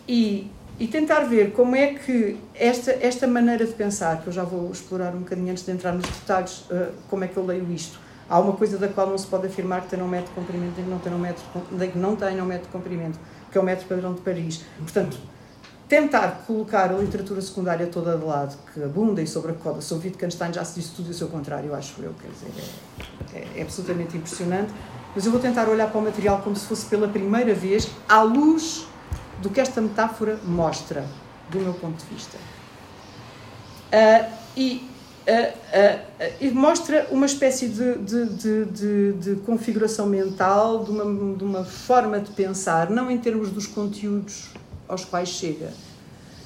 e, 0.07 0.49
e 0.79 0.87
tentar 0.87 1.21
ver 1.21 1.51
como 1.51 1.75
é 1.75 1.93
que 1.93 2.37
esta, 2.55 2.91
esta 2.91 3.27
maneira 3.27 3.65
de 3.65 3.73
pensar, 3.73 4.21
que 4.21 4.27
eu 4.27 4.33
já 4.33 4.43
vou 4.43 4.71
explorar 4.71 5.13
um 5.13 5.19
bocadinho 5.19 5.51
antes 5.51 5.65
de 5.65 5.71
entrar 5.71 5.91
nos 5.91 6.05
detalhes, 6.05 6.61
uh, 6.71 6.91
como 7.09 7.23
é 7.23 7.27
que 7.27 7.35
eu 7.35 7.45
leio 7.45 7.69
isto 7.71 7.99
Há 8.29 8.39
uma 8.39 8.53
coisa 8.53 8.77
da 8.77 8.87
qual 8.87 9.07
não 9.07 9.17
se 9.17 9.25
pode 9.25 9.47
afirmar 9.47 9.81
que 9.81 9.89
tem 9.89 10.01
um 10.03 10.07
metro 10.07 10.27
de 10.27 10.35
comprimento 10.35 10.75
que 10.75 10.81
não 10.83 10.99
tem 10.99 11.11
um 11.11 11.17
metro, 11.17 11.43
que 11.91 11.97
não 11.97 12.15
tem 12.15 12.39
um 12.39 12.45
metro 12.45 12.67
de 12.67 12.71
comprimento, 12.71 13.19
que 13.51 13.57
é 13.57 13.61
o 13.61 13.63
metro 13.63 13.87
padrão 13.87 14.13
de 14.13 14.21
Paris. 14.21 14.61
Portanto, 14.77 15.17
tentar 15.87 16.43
colocar 16.45 16.91
a 16.91 16.97
literatura 16.97 17.41
secundária 17.41 17.87
toda 17.87 18.15
de 18.15 18.23
lado, 18.23 18.55
que 18.71 18.83
abunda 18.83 19.19
e 19.19 19.25
sobrecoda, 19.25 19.81
sobre 19.81 20.09
Wittgenstein 20.09 20.53
já 20.53 20.63
se 20.63 20.79
disse 20.79 20.93
tudo 20.95 21.07
e 21.07 21.11
o 21.11 21.13
seu 21.15 21.27
contrário, 21.27 21.73
acho 21.73 21.99
eu, 22.03 22.13
quer 22.21 22.29
dizer, 22.29 22.71
é, 23.33 23.39
é, 23.39 23.59
é 23.59 23.61
absolutamente 23.63 24.15
impressionante. 24.15 24.71
Mas 25.15 25.25
eu 25.25 25.31
vou 25.31 25.41
tentar 25.41 25.67
olhar 25.67 25.89
para 25.89 25.99
o 25.99 26.03
material 26.03 26.39
como 26.43 26.55
se 26.55 26.67
fosse 26.67 26.85
pela 26.85 27.07
primeira 27.07 27.55
vez, 27.55 27.89
à 28.07 28.21
luz 28.21 28.85
do 29.41 29.49
que 29.49 29.59
esta 29.59 29.81
metáfora 29.81 30.39
mostra, 30.43 31.05
do 31.49 31.59
meu 31.59 31.73
ponto 31.73 32.03
de 32.03 32.13
vista. 32.13 32.37
Uh, 33.91 34.31
e 34.55 34.89
e 36.41 36.49
mostra 36.49 37.07
uma 37.11 37.25
espécie 37.25 37.67
de, 37.67 37.95
de, 37.99 38.65
de, 38.65 39.13
de, 39.13 39.35
configuração 39.41 40.07
mental, 40.07 40.83
uma, 40.83 41.35
de 41.35 41.43
uma 41.43 41.63
forma 41.63 42.19
de 42.19 42.31
pensar, 42.31 42.89
não 42.89 43.11
em 43.11 43.17
termos 43.17 43.51
dos 43.51 43.67
conteúdos 43.67 44.49
aos 44.87 45.05
quais 45.05 45.29
chega, 45.29 45.69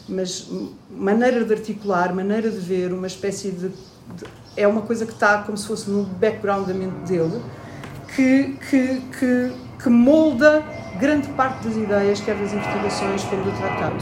mas 0.08 0.50
maneira 0.90 1.46
de 1.46 1.54
articular, 1.54 2.14
maneira 2.14 2.50
de 2.50 2.60
ver, 2.60 2.92
uma 2.92 3.08
espécie 3.08 3.52
de. 3.52 3.72
é 4.58 4.68
uma 4.68 4.82
coisa 4.82 5.06
que 5.06 5.14
está 5.14 5.42
como 5.44 5.58
se 5.58 5.66
fosse 5.66 5.90
no 5.90 6.04
background 6.04 6.68
da 6.68 6.74
mente 6.74 7.08
dele, 7.08 7.42
que, 8.14 8.58
que, 8.70 9.02
que, 9.18 9.54
que 9.82 9.90
molda 9.90 10.62
grande 11.00 11.28
parte 11.30 11.68
das 11.68 11.76
ideias, 11.76 12.20
quer 12.22 12.36
das 12.36 12.54
investigações, 12.54 13.24
como 13.24 13.44
do 13.44 13.52
tratado. 13.58 13.96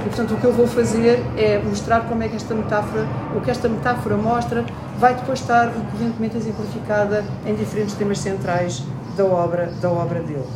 E 0.00 0.04
portanto, 0.04 0.34
o 0.34 0.36
que 0.38 0.44
eu 0.44 0.52
vou 0.52 0.66
fazer 0.66 1.20
é 1.36 1.58
mostrar 1.58 2.02
como 2.08 2.22
é 2.22 2.28
que 2.28 2.36
esta 2.36 2.54
metáfora, 2.54 3.06
o 3.36 3.40
que 3.40 3.50
esta 3.50 3.68
metáfora 3.68 4.16
mostra, 4.16 4.64
vai 4.98 5.14
depois 5.14 5.40
estar 5.40 5.68
recorrentemente 5.68 6.36
exemplificada 6.36 7.24
em 7.44 7.54
diferentes 7.54 7.94
temas 7.94 8.18
centrais 8.18 8.82
da 9.16 9.24
obra, 9.24 9.66
da 9.80 9.90
obra 9.90 10.20
dele. 10.20 10.46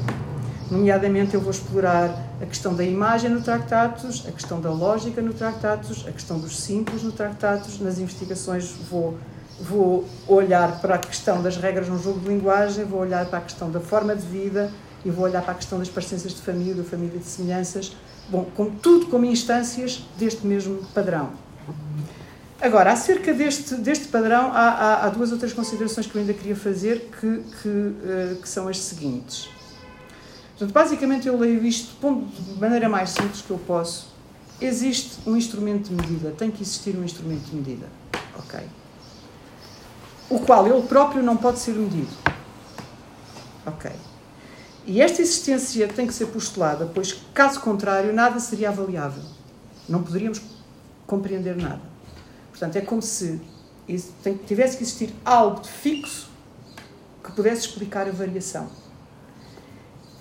Nomeadamente, 0.71 1.35
eu 1.35 1.41
vou 1.41 1.51
explorar 1.51 2.11
a 2.41 2.47
questão 2.47 2.75
da 2.75 2.83
imagem 2.83 3.31
no 3.31 3.43
Tractatus, 3.43 4.25
a 4.27 4.33
questão 4.33 4.61
da 4.61 4.71
lógica 4.71 5.21
no 5.21 5.35
Tractatus, 5.35 6.05
a 6.09 6.13
questão 6.13 6.39
dos 6.39 6.59
símbolos 6.59 7.03
no 7.03 7.13
Tractatus. 7.13 7.79
Nas 7.81 7.99
investigações, 7.99 8.75
vou, 8.91 9.19
vou 9.61 10.05
olhar 10.27 10.81
para 10.81 10.95
a 10.95 10.99
questão 10.99 11.43
das 11.43 11.59
regras 11.59 11.89
no 11.89 11.99
jogo 12.03 12.21
de 12.21 12.29
linguagem, 12.29 12.85
vou 12.85 13.01
olhar 13.01 13.27
para 13.27 13.41
a 13.41 13.43
questão 13.43 13.71
da 13.71 13.81
forma 13.81 14.17
de 14.17 14.27
vida, 14.27 14.71
e 15.05 15.11
vou 15.11 15.25
olhar 15.25 15.43
para 15.43 15.53
a 15.53 15.55
questão 15.55 15.79
das 15.79 15.89
parecenças 15.89 16.33
de 16.33 16.41
família, 16.41 16.75
da 16.75 16.85
família 16.85 17.19
de 17.19 17.27
semelhanças, 17.27 17.95
bom, 18.29 18.45
com, 18.55 18.71
tudo 18.71 19.07
como 19.07 19.25
instâncias 19.25 20.03
deste 20.19 20.47
mesmo 20.47 20.83
padrão. 20.95 21.33
Agora, 22.61 22.93
acerca 22.93 23.35
deste, 23.35 23.75
deste 23.75 24.09
padrão, 24.09 24.51
há, 24.53 24.69
há, 24.69 25.05
há, 25.05 25.09
duas 25.11 25.31
outras 25.33 25.53
considerações 25.53 26.07
que 26.07 26.15
eu 26.15 26.21
ainda 26.21 26.33
queria 26.33 26.57
fazer, 26.57 27.11
que, 27.21 27.43
que, 27.61 27.69
uh, 27.69 28.37
que 28.41 28.49
são 28.49 28.69
as 28.69 28.79
seguintes. 28.79 29.51
Portanto, 30.51 30.73
basicamente, 30.73 31.29
eu 31.29 31.39
leio 31.39 31.65
isto 31.67 31.95
de 32.01 32.61
maneira 32.61 32.89
mais 32.89 33.11
simples 33.11 33.43
que 33.43 33.51
eu 33.51 33.59
posso. 33.59 34.15
Existe 34.61 35.19
um 35.27 35.37
instrumento 35.37 35.89
de 35.89 35.95
medida, 35.95 36.31
tem 36.31 36.51
que 36.51 36.63
existir 36.63 36.97
um 36.97 37.05
instrumento 37.05 37.51
de 37.51 37.57
medida. 37.57 37.87
Ok? 38.39 38.61
O 40.31 40.39
qual 40.39 40.67
ele 40.67 40.87
próprio 40.87 41.23
não 41.23 41.37
pode 41.37 41.59
ser 41.59 41.73
medido. 41.73 42.09
Ok? 43.67 43.91
E 44.87 45.01
esta 45.01 45.23
existência 45.23 45.89
tem 45.89 46.07
que 46.07 46.13
ser 46.13 46.27
postulada, 46.27 46.91
pois, 46.95 47.15
caso 47.33 47.61
contrário, 47.61 48.13
nada 48.13 48.39
seria 48.39 48.69
avaliável. 48.69 49.23
Não 49.89 50.03
poderíamos 50.03 50.41
compreender 51.07 51.57
nada. 51.57 51.81
Portanto, 52.51 52.77
é 52.77 52.81
como 52.83 53.01
se 53.01 53.41
tivesse 54.47 54.77
que 54.77 54.83
existir 54.83 55.15
algo 55.25 55.61
de 55.61 55.69
fixo 55.69 56.29
que 57.23 57.33
pudesse 57.33 57.67
explicar 57.67 58.07
a 58.07 58.13
variação. 58.13 58.69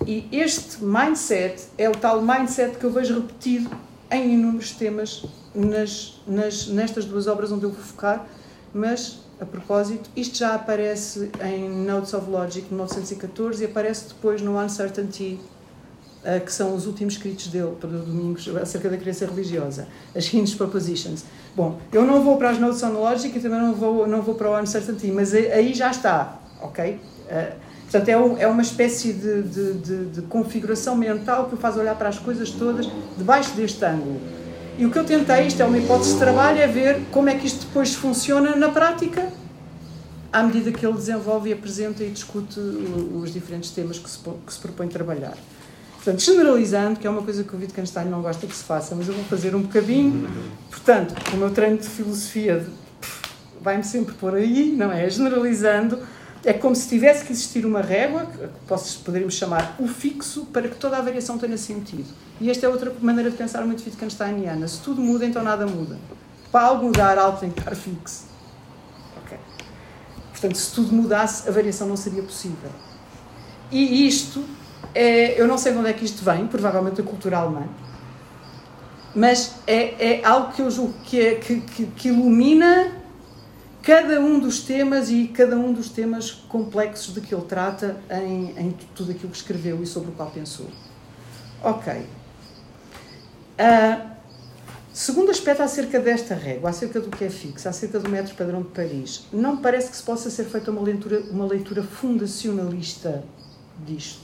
E 0.06 0.28
este 0.32 0.82
mindset 0.82 1.62
é 1.78 1.88
o 1.88 1.92
tal 1.92 2.20
mindset 2.22 2.76
que 2.78 2.84
eu 2.84 2.90
vejo 2.90 3.14
repetido 3.14 3.70
em 4.10 4.34
inúmeros 4.34 4.72
temas 4.72 5.24
nas, 5.54 6.20
nas, 6.26 6.66
nestas 6.68 7.04
duas 7.04 7.26
obras 7.26 7.52
onde 7.52 7.64
eu 7.64 7.70
vou 7.70 7.82
focar, 7.82 8.26
mas 8.72 9.23
a 9.44 9.46
propósito, 9.46 10.10
isto 10.16 10.38
já 10.38 10.54
aparece 10.54 11.30
em 11.42 11.68
Notes 11.68 12.12
of 12.14 12.28
Logic 12.28 12.62
de 12.62 12.74
1914 12.74 13.62
e 13.62 13.66
aparece 13.66 14.08
depois 14.08 14.42
no 14.42 14.58
Uncertainty, 14.58 15.38
uh, 16.24 16.44
que 16.44 16.52
são 16.52 16.74
os 16.74 16.86
últimos 16.86 17.14
escritos 17.14 17.48
dele 17.48 17.76
para 17.78 17.90
domingos 17.90 18.48
acerca 18.56 18.88
da 18.88 18.96
crença 18.96 19.26
religiosa, 19.26 19.86
as 20.14 20.32
Hinge 20.32 20.56
Propositions. 20.56 21.24
Bom, 21.54 21.78
eu 21.92 22.04
não 22.04 22.22
vou 22.22 22.36
para 22.36 22.50
as 22.50 22.58
Notes 22.58 22.82
on 22.82 22.92
Logic 22.92 23.36
e 23.36 23.40
também 23.40 23.60
não 23.60 23.74
vou, 23.74 24.06
não 24.06 24.22
vou 24.22 24.34
para 24.34 24.50
o 24.50 24.60
Uncertainty, 24.60 25.08
mas 25.12 25.32
aí 25.32 25.72
já 25.74 25.90
está, 25.90 26.40
ok? 26.60 26.94
Uh, 26.94 27.54
portanto, 27.82 28.08
é, 28.08 28.42
é 28.42 28.48
uma 28.48 28.62
espécie 28.62 29.12
de, 29.12 29.42
de, 29.42 29.72
de, 29.74 30.04
de 30.06 30.22
configuração 30.22 30.96
mental 30.96 31.46
que 31.46 31.54
o 31.54 31.58
faz 31.58 31.76
olhar 31.76 31.96
para 31.96 32.08
as 32.08 32.18
coisas 32.18 32.50
todas 32.50 32.88
debaixo 33.16 33.54
deste 33.54 33.84
ângulo 33.84 34.20
e 34.78 34.86
o 34.86 34.90
que 34.90 34.98
eu 34.98 35.04
tentei, 35.04 35.46
isto 35.46 35.62
é 35.62 35.64
uma 35.64 35.78
hipótese 35.78 36.14
de 36.14 36.18
trabalho, 36.18 36.58
é 36.58 36.66
ver 36.66 37.00
como 37.10 37.28
é 37.28 37.34
que 37.34 37.46
isto 37.46 37.66
depois 37.66 37.94
funciona 37.94 38.56
na 38.56 38.70
prática, 38.70 39.32
à 40.32 40.42
medida 40.42 40.72
que 40.72 40.84
ele 40.84 40.96
desenvolve 40.96 41.50
e 41.50 41.52
apresenta 41.52 42.02
e 42.02 42.10
discute 42.10 42.58
os 42.58 43.32
diferentes 43.32 43.70
temas 43.70 43.98
que 43.98 44.10
se, 44.10 44.18
que 44.18 44.52
se 44.52 44.58
propõe 44.58 44.88
trabalhar. 44.88 45.36
Portanto, 45.94 46.20
generalizando, 46.20 47.00
que 47.00 47.06
é 47.06 47.10
uma 47.10 47.22
coisa 47.22 47.44
que 47.44 47.54
o 47.54 47.58
Wittgenstein 47.58 48.06
não 48.10 48.20
gosta 48.20 48.46
que 48.46 48.54
se 48.54 48.64
faça, 48.64 48.94
mas 48.94 49.08
eu 49.08 49.14
vou 49.14 49.24
fazer 49.24 49.54
um 49.54 49.62
bocadinho. 49.62 50.28
Portanto, 50.70 51.14
o 51.32 51.36
meu 51.36 51.50
treino 51.50 51.78
de 51.78 51.88
filosofia 51.88 52.66
vai-me 53.62 53.84
sempre 53.84 54.12
por 54.14 54.34
aí, 54.34 54.74
não 54.76 54.92
é? 54.92 55.08
Generalizando, 55.08 56.00
é 56.44 56.52
como 56.52 56.76
se 56.76 56.88
tivesse 56.88 57.24
que 57.24 57.32
existir 57.32 57.64
uma 57.64 57.80
régua, 57.80 58.26
que 58.26 58.98
poderíamos 59.04 59.34
chamar 59.34 59.76
o 59.78 59.88
fixo, 59.88 60.46
para 60.46 60.68
que 60.68 60.76
toda 60.76 60.98
a 60.98 61.00
variação 61.00 61.38
tenha 61.38 61.56
sentido. 61.56 62.06
E 62.40 62.50
esta 62.50 62.66
é 62.66 62.68
outra 62.68 62.92
maneira 63.00 63.30
de 63.30 63.36
pensar 63.36 63.64
muito 63.64 63.84
Wittgensteiniana. 63.84 64.68
Se 64.68 64.80
tudo 64.80 65.00
muda, 65.00 65.24
então 65.24 65.42
nada 65.42 65.66
muda. 65.66 65.98
Para 66.52 66.66
algo 66.66 66.86
mudar, 66.86 67.16
algo 67.18 67.38
tem 67.38 67.50
que 67.50 67.58
estar 67.58 67.74
fixo. 67.74 68.24
Ok. 69.24 69.38
Portanto, 70.32 70.56
se 70.56 70.74
tudo 70.74 70.94
mudasse, 70.94 71.48
a 71.48 71.52
variação 71.52 71.88
não 71.88 71.96
seria 71.96 72.22
possível. 72.22 72.70
E 73.70 74.06
isto, 74.06 74.44
é, 74.94 75.40
eu 75.40 75.48
não 75.48 75.56
sei 75.56 75.72
de 75.72 75.78
onde 75.78 75.88
é 75.88 75.92
que 75.92 76.04
isto 76.04 76.22
vem, 76.22 76.46
provavelmente 76.46 77.00
da 77.00 77.02
cultura 77.02 77.38
alemã, 77.38 77.66
mas 79.14 79.56
é, 79.66 80.18
é 80.18 80.24
algo 80.24 80.52
que 80.52 80.60
eu 80.60 80.70
julgo 80.70 80.94
que, 81.04 81.20
é, 81.20 81.34
que, 81.36 81.60
que, 81.60 81.86
que 81.86 82.08
ilumina 82.08 83.03
cada 83.84 84.18
um 84.18 84.38
dos 84.38 84.60
temas 84.60 85.10
e 85.10 85.28
cada 85.28 85.56
um 85.56 85.72
dos 85.72 85.90
temas 85.90 86.30
complexos 86.30 87.12
de 87.12 87.20
que 87.20 87.34
ele 87.34 87.44
trata 87.44 88.00
em, 88.10 88.58
em 88.58 88.74
tudo 88.94 89.12
aquilo 89.12 89.30
que 89.30 89.36
escreveu 89.36 89.82
e 89.82 89.86
sobre 89.86 90.10
o 90.10 90.12
qual 90.12 90.30
pensou. 90.30 90.66
Ok. 91.62 91.92
Uh, 93.58 94.10
segundo 94.90 95.30
aspecto 95.30 95.62
acerca 95.62 96.00
desta 96.00 96.34
régua, 96.34 96.70
acerca 96.70 96.98
do 96.98 97.10
que 97.10 97.24
é 97.24 97.30
fixo, 97.30 97.68
acerca 97.68 98.00
do 98.00 98.08
metro 98.08 98.34
padrão 98.34 98.62
de 98.62 98.68
Paris, 98.68 99.26
não 99.30 99.58
parece 99.58 99.90
que 99.90 99.96
se 99.98 100.02
possa 100.02 100.30
ser 100.30 100.44
feita 100.44 100.70
uma 100.70 100.80
leitura, 100.80 101.20
uma 101.30 101.44
leitura 101.44 101.82
fundacionalista 101.82 103.22
disto. 103.86 104.23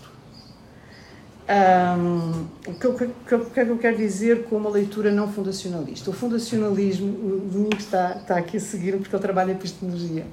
O, 2.68 2.74
que, 2.74 2.88
que, 2.88 3.38
que, 3.38 3.60
é 3.60 3.64
que 3.64 3.70
eu 3.70 3.78
quero 3.78 3.96
dizer 3.96 4.44
com 4.44 4.56
uma 4.56 4.70
leitura 4.70 5.10
não 5.10 5.32
fundacionalista? 5.32 6.10
O 6.10 6.12
fundacionalismo, 6.12 7.08
o 7.08 7.48
Domingos 7.50 7.84
está, 7.84 8.16
está 8.20 8.36
aqui 8.36 8.56
a 8.58 8.60
seguir 8.60 8.96
porque 8.98 9.14
ele 9.14 9.22
trabalha 9.22 9.50
em 9.50 9.54
epistemologia. 9.54 10.26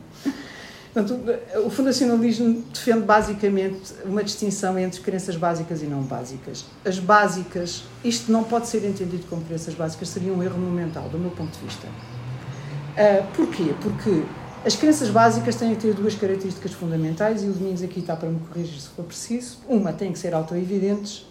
Portanto, 0.94 1.20
o 1.66 1.70
fundacionalismo 1.70 2.64
defende 2.74 3.02
basicamente 3.02 3.94
uma 4.04 4.24
distinção 4.24 4.78
entre 4.80 5.00
crenças 5.02 5.36
básicas 5.36 5.84
e 5.84 5.86
não 5.86 6.02
básicas. 6.02 6.66
As 6.84 6.98
básicas, 6.98 7.84
isto 8.04 8.32
não 8.32 8.44
pode 8.44 8.68
ser 8.68 8.84
entendido 8.84 9.26
como 9.30 9.44
crenças 9.44 9.76
básicas, 9.76 10.10
seria 10.10 10.34
um 10.34 10.42
erro 10.42 10.60
monumental, 10.60 11.10
do 11.10 11.20
meu 11.20 11.32
ponto 11.32 11.52
de 11.58 11.66
vista. 11.66 11.88
Uh, 11.88 13.28
porquê? 13.36 13.76
Porque 13.82 14.24
as 14.68 14.76
crenças 14.76 15.10
básicas 15.10 15.56
têm 15.56 15.74
que 15.74 15.82
ter 15.82 15.94
duas 15.94 16.14
características 16.14 16.74
fundamentais, 16.74 17.42
e 17.42 17.48
o 17.48 17.54
Domingos 17.54 17.82
aqui 17.82 18.02
está 18.02 18.18
para 18.18 18.28
me 18.28 18.38
corrigir 18.42 18.82
se 18.82 18.90
for 18.90 19.06
preciso. 19.06 19.60
Uma, 19.66 19.94
têm 19.94 20.12
que 20.12 20.20
ser 20.20 20.34
autoevidentes. 20.34 21.26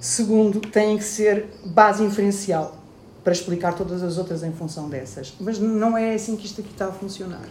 Segundo, 0.00 0.58
têm 0.60 0.98
que 0.98 1.04
ser 1.04 1.46
base 1.66 2.02
inferencial, 2.02 2.76
para 3.22 3.32
explicar 3.32 3.74
todas 3.74 4.02
as 4.02 4.18
outras 4.18 4.42
em 4.42 4.50
função 4.50 4.88
dessas. 4.88 5.32
Mas 5.38 5.60
não 5.60 5.96
é 5.96 6.14
assim 6.14 6.34
que 6.34 6.44
isto 6.44 6.60
aqui 6.60 6.72
está 6.72 6.86
a 6.86 6.92
funcionar. 6.92 7.48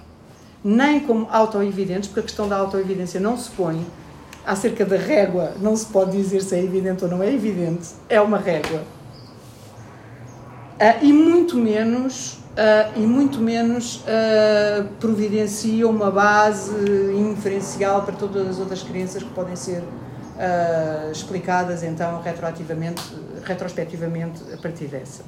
Nem 0.61 0.99
como 0.99 1.29
autoevidentes, 1.31 2.09
porque 2.09 2.19
a 2.19 2.23
questão 2.23 2.49
da 2.49 2.57
autoevidência 2.57 3.21
não 3.21 3.37
se 3.37 3.49
põe 3.51 3.85
acerca 4.45 4.85
da 4.85 4.97
régua, 4.97 5.53
não 5.61 5.77
se 5.77 5.85
pode 5.85 6.11
dizer 6.11 6.41
se 6.41 6.55
é 6.55 6.61
evidente 6.61 7.05
ou 7.05 7.09
não 7.09 7.23
é 7.23 7.33
evidente, 7.33 7.87
é 8.09 8.19
uma 8.19 8.37
régua. 8.37 8.83
Uh, 10.75 11.05
e 11.05 11.13
muito 11.13 11.55
menos 11.55 12.38
Uh, 12.49 12.99
e 12.99 13.01
muito 13.01 13.39
menos 13.39 13.97
uh, 13.97 14.87
providencia 14.99 15.87
uma 15.87 16.11
base 16.11 16.73
inferencial 17.15 18.01
para 18.01 18.15
todas 18.15 18.49
as 18.49 18.59
outras 18.59 18.83
crenças 18.83 19.23
que 19.23 19.29
podem 19.29 19.55
ser 19.55 19.81
uh, 19.81 21.11
explicadas 21.11 21.83
então 21.83 22.21
retroativamente, 22.21 23.01
retrospectivamente 23.45 24.41
a 24.51 24.57
partir 24.57 24.87
dessa. 24.87 25.23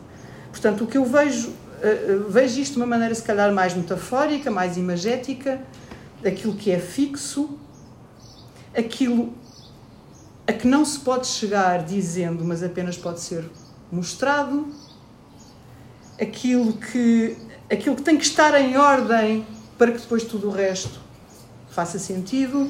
Portanto, 0.52 0.84
o 0.84 0.88
que 0.88 0.98
eu 0.98 1.06
vejo, 1.06 1.54
vejo 2.28 2.60
isto 2.60 2.74
de 2.74 2.80
uma 2.80 2.86
maneira 2.86 3.16
se 3.16 3.24
calhar 3.24 3.54
mais 3.54 3.74
metafórica, 3.74 4.52
mais 4.52 4.76
imagética, 4.76 5.62
aquilo 6.26 6.54
que 6.56 6.70
é 6.70 6.80
fixo, 6.80 7.58
aquilo 8.78 9.34
a 10.46 10.52
que 10.52 10.68
não 10.68 10.84
se 10.84 11.00
pode 11.00 11.28
chegar 11.28 11.86
dizendo, 11.86 12.44
mas 12.44 12.62
apenas 12.62 12.98
pode 12.98 13.22
ser 13.22 13.50
mostrado, 13.90 14.68
aquilo 16.22 16.74
que, 16.74 17.36
aquilo 17.72 17.96
que 17.96 18.04
tem 18.04 18.18
que 18.18 18.24
estar 18.24 18.60
em 18.62 18.78
ordem 18.78 19.46
para 19.78 19.92
que 19.92 20.00
depois 20.00 20.24
tudo 20.24 20.50
o 20.50 20.52
resto 20.52 21.00
faça 21.72 21.98
sentido, 21.98 22.70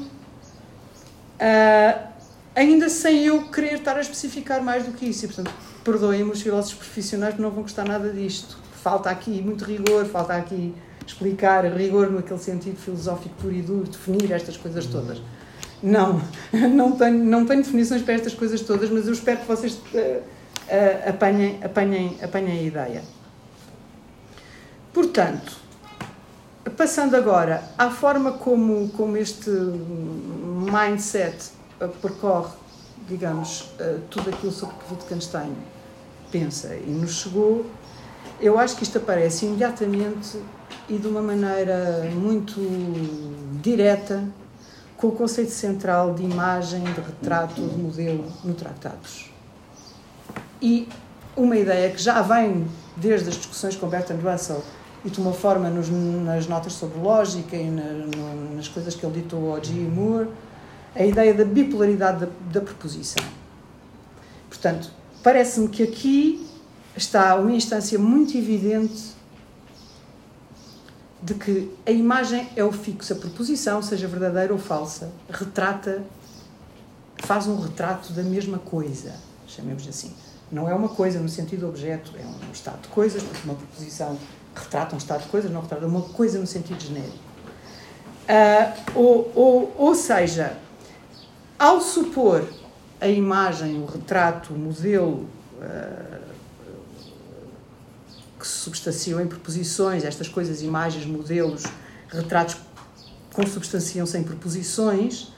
uh, 1.38 2.12
ainda 2.54 2.88
sem 2.88 3.26
eu 3.26 3.50
querer 3.50 3.74
estar 3.74 3.96
a 3.96 4.00
especificar 4.00 4.62
mais 4.62 4.84
do 4.84 4.92
que 4.92 5.06
isso. 5.06 5.24
E, 5.24 5.28
portanto, 5.28 5.52
perdoem-me 5.84 6.30
os 6.30 6.40
filósofos 6.40 6.78
profissionais 6.78 7.34
que 7.34 7.42
não 7.42 7.50
vão 7.50 7.62
gostar 7.62 7.84
nada 7.84 8.08
disto. 8.10 8.56
Falta 8.82 9.10
aqui 9.10 9.42
muito 9.42 9.64
rigor, 9.64 10.06
falta 10.06 10.34
aqui 10.34 10.74
explicar 11.06 11.64
rigor 11.64 12.10
naquele 12.10 12.38
sentido 12.38 12.76
filosófico 12.76 13.34
puro 13.40 13.52
e 13.52 13.60
duro, 13.60 13.88
definir 13.90 14.30
estas 14.32 14.56
coisas 14.56 14.86
todas. 14.86 15.20
Não, 15.82 16.22
não 16.72 16.92
tenho, 16.92 17.18
não 17.24 17.44
tenho 17.44 17.62
definições 17.62 18.02
para 18.02 18.14
estas 18.14 18.34
coisas 18.34 18.60
todas, 18.60 18.88
mas 18.88 19.06
eu 19.06 19.12
espero 19.12 19.40
que 19.40 19.46
vocês 19.46 19.74
uh, 19.74 19.78
uh, 19.98 21.08
apanhem, 21.08 21.58
apanhem, 21.62 22.16
apanhem 22.22 22.58
a 22.58 22.62
ideia. 22.62 23.02
Portanto, 24.92 25.56
passando 26.76 27.16
agora 27.16 27.62
à 27.78 27.90
forma 27.90 28.32
como, 28.32 28.88
como 28.90 29.16
este 29.16 29.50
mindset 29.50 31.50
percorre, 32.00 32.52
digamos, 33.08 33.70
eh, 33.78 33.98
tudo 34.10 34.30
aquilo 34.30 34.52
sobre 34.52 34.76
que 34.76 34.94
Wittgenstein 34.94 35.54
pensa 36.30 36.74
e 36.74 36.90
nos 36.90 37.22
chegou, 37.22 37.66
eu 38.40 38.58
acho 38.58 38.76
que 38.76 38.82
isto 38.82 38.98
aparece 38.98 39.46
imediatamente 39.46 40.38
e 40.88 40.98
de 40.98 41.06
uma 41.06 41.22
maneira 41.22 42.10
muito 42.14 42.60
direta 43.60 44.24
com 44.96 45.08
o 45.08 45.12
conceito 45.12 45.50
central 45.50 46.14
de 46.14 46.22
imagem, 46.22 46.84
de 46.84 47.00
retrato, 47.00 47.60
de 47.60 47.76
modelo 47.76 48.24
no 48.44 48.54
Tratados. 48.54 49.30
E 50.60 50.88
uma 51.34 51.56
ideia 51.56 51.90
que 51.90 52.00
já 52.00 52.22
vem 52.22 52.66
desde 52.96 53.30
as 53.30 53.36
discussões 53.36 53.74
com 53.74 53.88
Bertrand 53.88 54.20
Russell 54.20 54.62
e 55.04 55.10
tomou 55.10 55.32
forma 55.32 55.68
nos, 55.68 55.88
nas 55.88 56.46
notas 56.46 56.74
sobre 56.74 56.98
lógica 56.98 57.56
e 57.56 57.68
na, 57.68 57.82
no, 57.82 58.56
nas 58.56 58.68
coisas 58.68 58.94
que 58.94 59.04
ele 59.04 59.20
ditou 59.20 59.54
ao 59.54 59.62
G. 59.62 59.72
Moore, 59.72 60.28
a 60.94 61.04
ideia 61.04 61.34
da 61.34 61.44
bipolaridade 61.44 62.26
da, 62.26 62.28
da 62.52 62.60
proposição. 62.60 63.24
Portanto, 64.48 64.90
parece-me 65.22 65.68
que 65.68 65.82
aqui 65.82 66.46
está 66.96 67.34
uma 67.36 67.52
instância 67.52 67.98
muito 67.98 68.36
evidente 68.36 69.12
de 71.22 71.34
que 71.34 71.72
a 71.86 71.90
imagem 71.90 72.48
é 72.56 72.64
o 72.64 72.72
fixo, 72.72 73.12
a 73.12 73.16
proposição, 73.16 73.80
seja 73.80 74.08
verdadeira 74.08 74.52
ou 74.52 74.58
falsa, 74.58 75.10
retrata, 75.30 76.02
faz 77.18 77.46
um 77.46 77.60
retrato 77.60 78.12
da 78.12 78.22
mesma 78.22 78.58
coisa, 78.58 79.14
chamemos 79.46 79.86
assim. 79.86 80.12
Não 80.50 80.68
é 80.68 80.74
uma 80.74 80.88
coisa 80.88 81.20
no 81.20 81.28
sentido 81.28 81.68
objeto, 81.68 82.12
é 82.18 82.24
um 82.24 82.52
estado 82.52 82.82
de 82.82 82.88
coisas, 82.88 83.22
porque 83.22 83.40
uma 83.44 83.54
proposição 83.54 84.18
retrata 84.54 84.94
um 84.94 84.98
estado 84.98 85.22
de 85.22 85.28
coisas, 85.28 85.50
não 85.50 85.60
retrata 85.60 85.86
uma 85.86 86.02
coisa 86.02 86.38
no 86.38 86.46
sentido 86.46 86.80
genérico. 86.80 87.16
Uh, 88.22 88.98
ou, 88.98 89.32
ou, 89.34 89.74
ou 89.76 89.94
seja, 89.94 90.56
ao 91.58 91.80
supor 91.80 92.46
a 93.00 93.08
imagem, 93.08 93.82
o 93.82 93.84
retrato, 93.84 94.54
o 94.54 94.58
modelo 94.58 95.28
uh, 95.58 96.22
que 98.38 98.46
se 98.46 98.58
substanciam 98.58 99.20
em 99.20 99.26
proposições, 99.26 100.04
estas 100.04 100.28
coisas, 100.28 100.62
imagens, 100.62 101.04
modelos, 101.04 101.64
retratos 102.08 102.56
consubstanciam-se 103.32 104.16
em 104.18 104.22
proposições, 104.22 105.32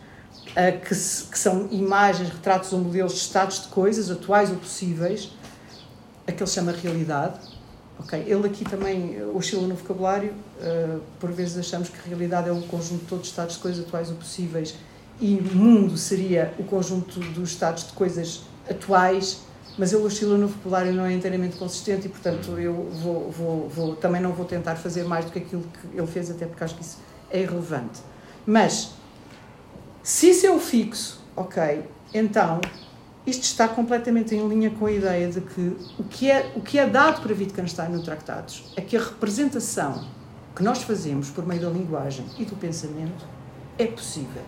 uh, 0.50 0.80
que, 0.86 0.94
se, 0.94 1.24
que, 1.24 1.38
são 1.38 1.68
imagens, 1.70 2.28
retratos 2.28 2.72
ou 2.72 2.80
modelos 2.80 3.12
de 3.12 3.20
estados 3.20 3.62
de 3.62 3.68
coisas, 3.68 4.10
atuais 4.10 4.50
ou 4.50 4.56
possíveis, 4.56 5.30
a 6.26 6.32
que 6.32 6.42
ele 6.42 6.50
chama 6.50 6.72
realidade 6.72 7.53
Ok, 7.98 8.24
ele 8.26 8.46
aqui 8.46 8.64
também 8.64 9.22
oscila 9.34 9.68
no 9.68 9.74
vocabulário, 9.74 10.32
uh, 10.32 11.00
por 11.20 11.30
vezes 11.30 11.56
achamos 11.56 11.88
que 11.88 11.96
a 11.98 12.02
realidade 12.08 12.48
é 12.48 12.52
um 12.52 12.62
conjunto 12.62 13.02
de 13.02 13.06
todos 13.06 13.24
os 13.24 13.30
estados 13.30 13.54
de 13.54 13.62
coisas 13.62 13.86
atuais 13.86 14.10
ou 14.10 14.16
possíveis 14.16 14.74
e 15.20 15.40
mundo 15.40 15.96
seria 15.96 16.52
o 16.58 16.64
conjunto 16.64 17.20
dos 17.20 17.50
estados 17.50 17.86
de 17.86 17.92
coisas 17.92 18.42
atuais, 18.68 19.42
mas 19.78 19.92
ele 19.92 20.02
oscila 20.02 20.36
no 20.36 20.48
vocabulário 20.48 20.92
não 20.92 21.04
é 21.04 21.12
inteiramente 21.12 21.56
consistente 21.56 22.06
e, 22.06 22.08
portanto, 22.08 22.58
eu 22.58 22.88
vou, 22.90 23.30
vou, 23.30 23.68
vou, 23.68 23.96
também 23.96 24.20
não 24.20 24.32
vou 24.32 24.44
tentar 24.44 24.76
fazer 24.76 25.04
mais 25.04 25.24
do 25.24 25.30
que 25.30 25.38
aquilo 25.38 25.62
que 25.62 25.96
ele 25.96 26.06
fez, 26.06 26.30
até 26.30 26.46
porque 26.46 26.64
acho 26.64 26.74
que 26.74 26.82
isso 26.82 26.98
é 27.30 27.42
irrelevante. 27.42 28.00
Mas, 28.46 28.90
se 30.02 30.30
isso 30.30 30.46
é 30.46 30.50
o 30.50 30.58
fixo, 30.58 31.22
ok, 31.36 31.84
então 32.12 32.60
isto 33.26 33.44
está 33.44 33.66
completamente 33.66 34.34
em 34.34 34.46
linha 34.46 34.70
com 34.70 34.86
a 34.86 34.92
ideia 34.92 35.28
de 35.28 35.40
que 35.40 35.76
o 35.98 36.04
que 36.04 36.30
é, 36.30 36.52
o 36.54 36.60
que 36.60 36.78
é 36.78 36.86
dado 36.86 37.22
para 37.22 37.34
Wittgenstein 37.34 37.88
no 37.88 38.02
Tratados 38.02 38.72
é 38.76 38.82
que 38.82 38.96
a 38.96 39.00
representação 39.00 40.06
que 40.54 40.62
nós 40.62 40.82
fazemos 40.82 41.30
por 41.30 41.46
meio 41.46 41.60
da 41.60 41.70
linguagem 41.70 42.26
e 42.38 42.44
do 42.44 42.54
pensamento 42.54 43.24
é 43.78 43.86
possível. 43.86 44.42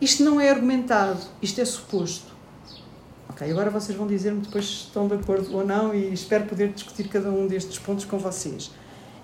Isto 0.00 0.22
não 0.22 0.40
é 0.40 0.50
argumentado, 0.50 1.20
isto 1.40 1.60
é 1.60 1.64
suposto. 1.64 2.34
Ok, 3.30 3.50
agora 3.50 3.70
vocês 3.70 3.96
vão 3.96 4.06
dizer-me 4.06 4.42
depois 4.42 4.66
se 4.66 4.72
estão 4.72 5.08
de 5.08 5.14
acordo 5.14 5.56
ou 5.56 5.66
não 5.66 5.94
e 5.94 6.12
espero 6.12 6.44
poder 6.44 6.68
discutir 6.72 7.08
cada 7.08 7.30
um 7.30 7.46
destes 7.46 7.78
pontos 7.78 8.04
com 8.04 8.18
vocês. 8.18 8.70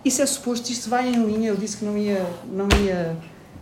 Isso 0.02 0.22
é 0.22 0.26
suposto, 0.26 0.72
isto 0.72 0.88
vai 0.88 1.08
em 1.08 1.26
linha, 1.26 1.50
eu 1.50 1.56
disse 1.56 1.76
que 1.76 1.84
não 1.84 1.96
ia, 1.96 2.26
não 2.50 2.66
ia 2.82 3.16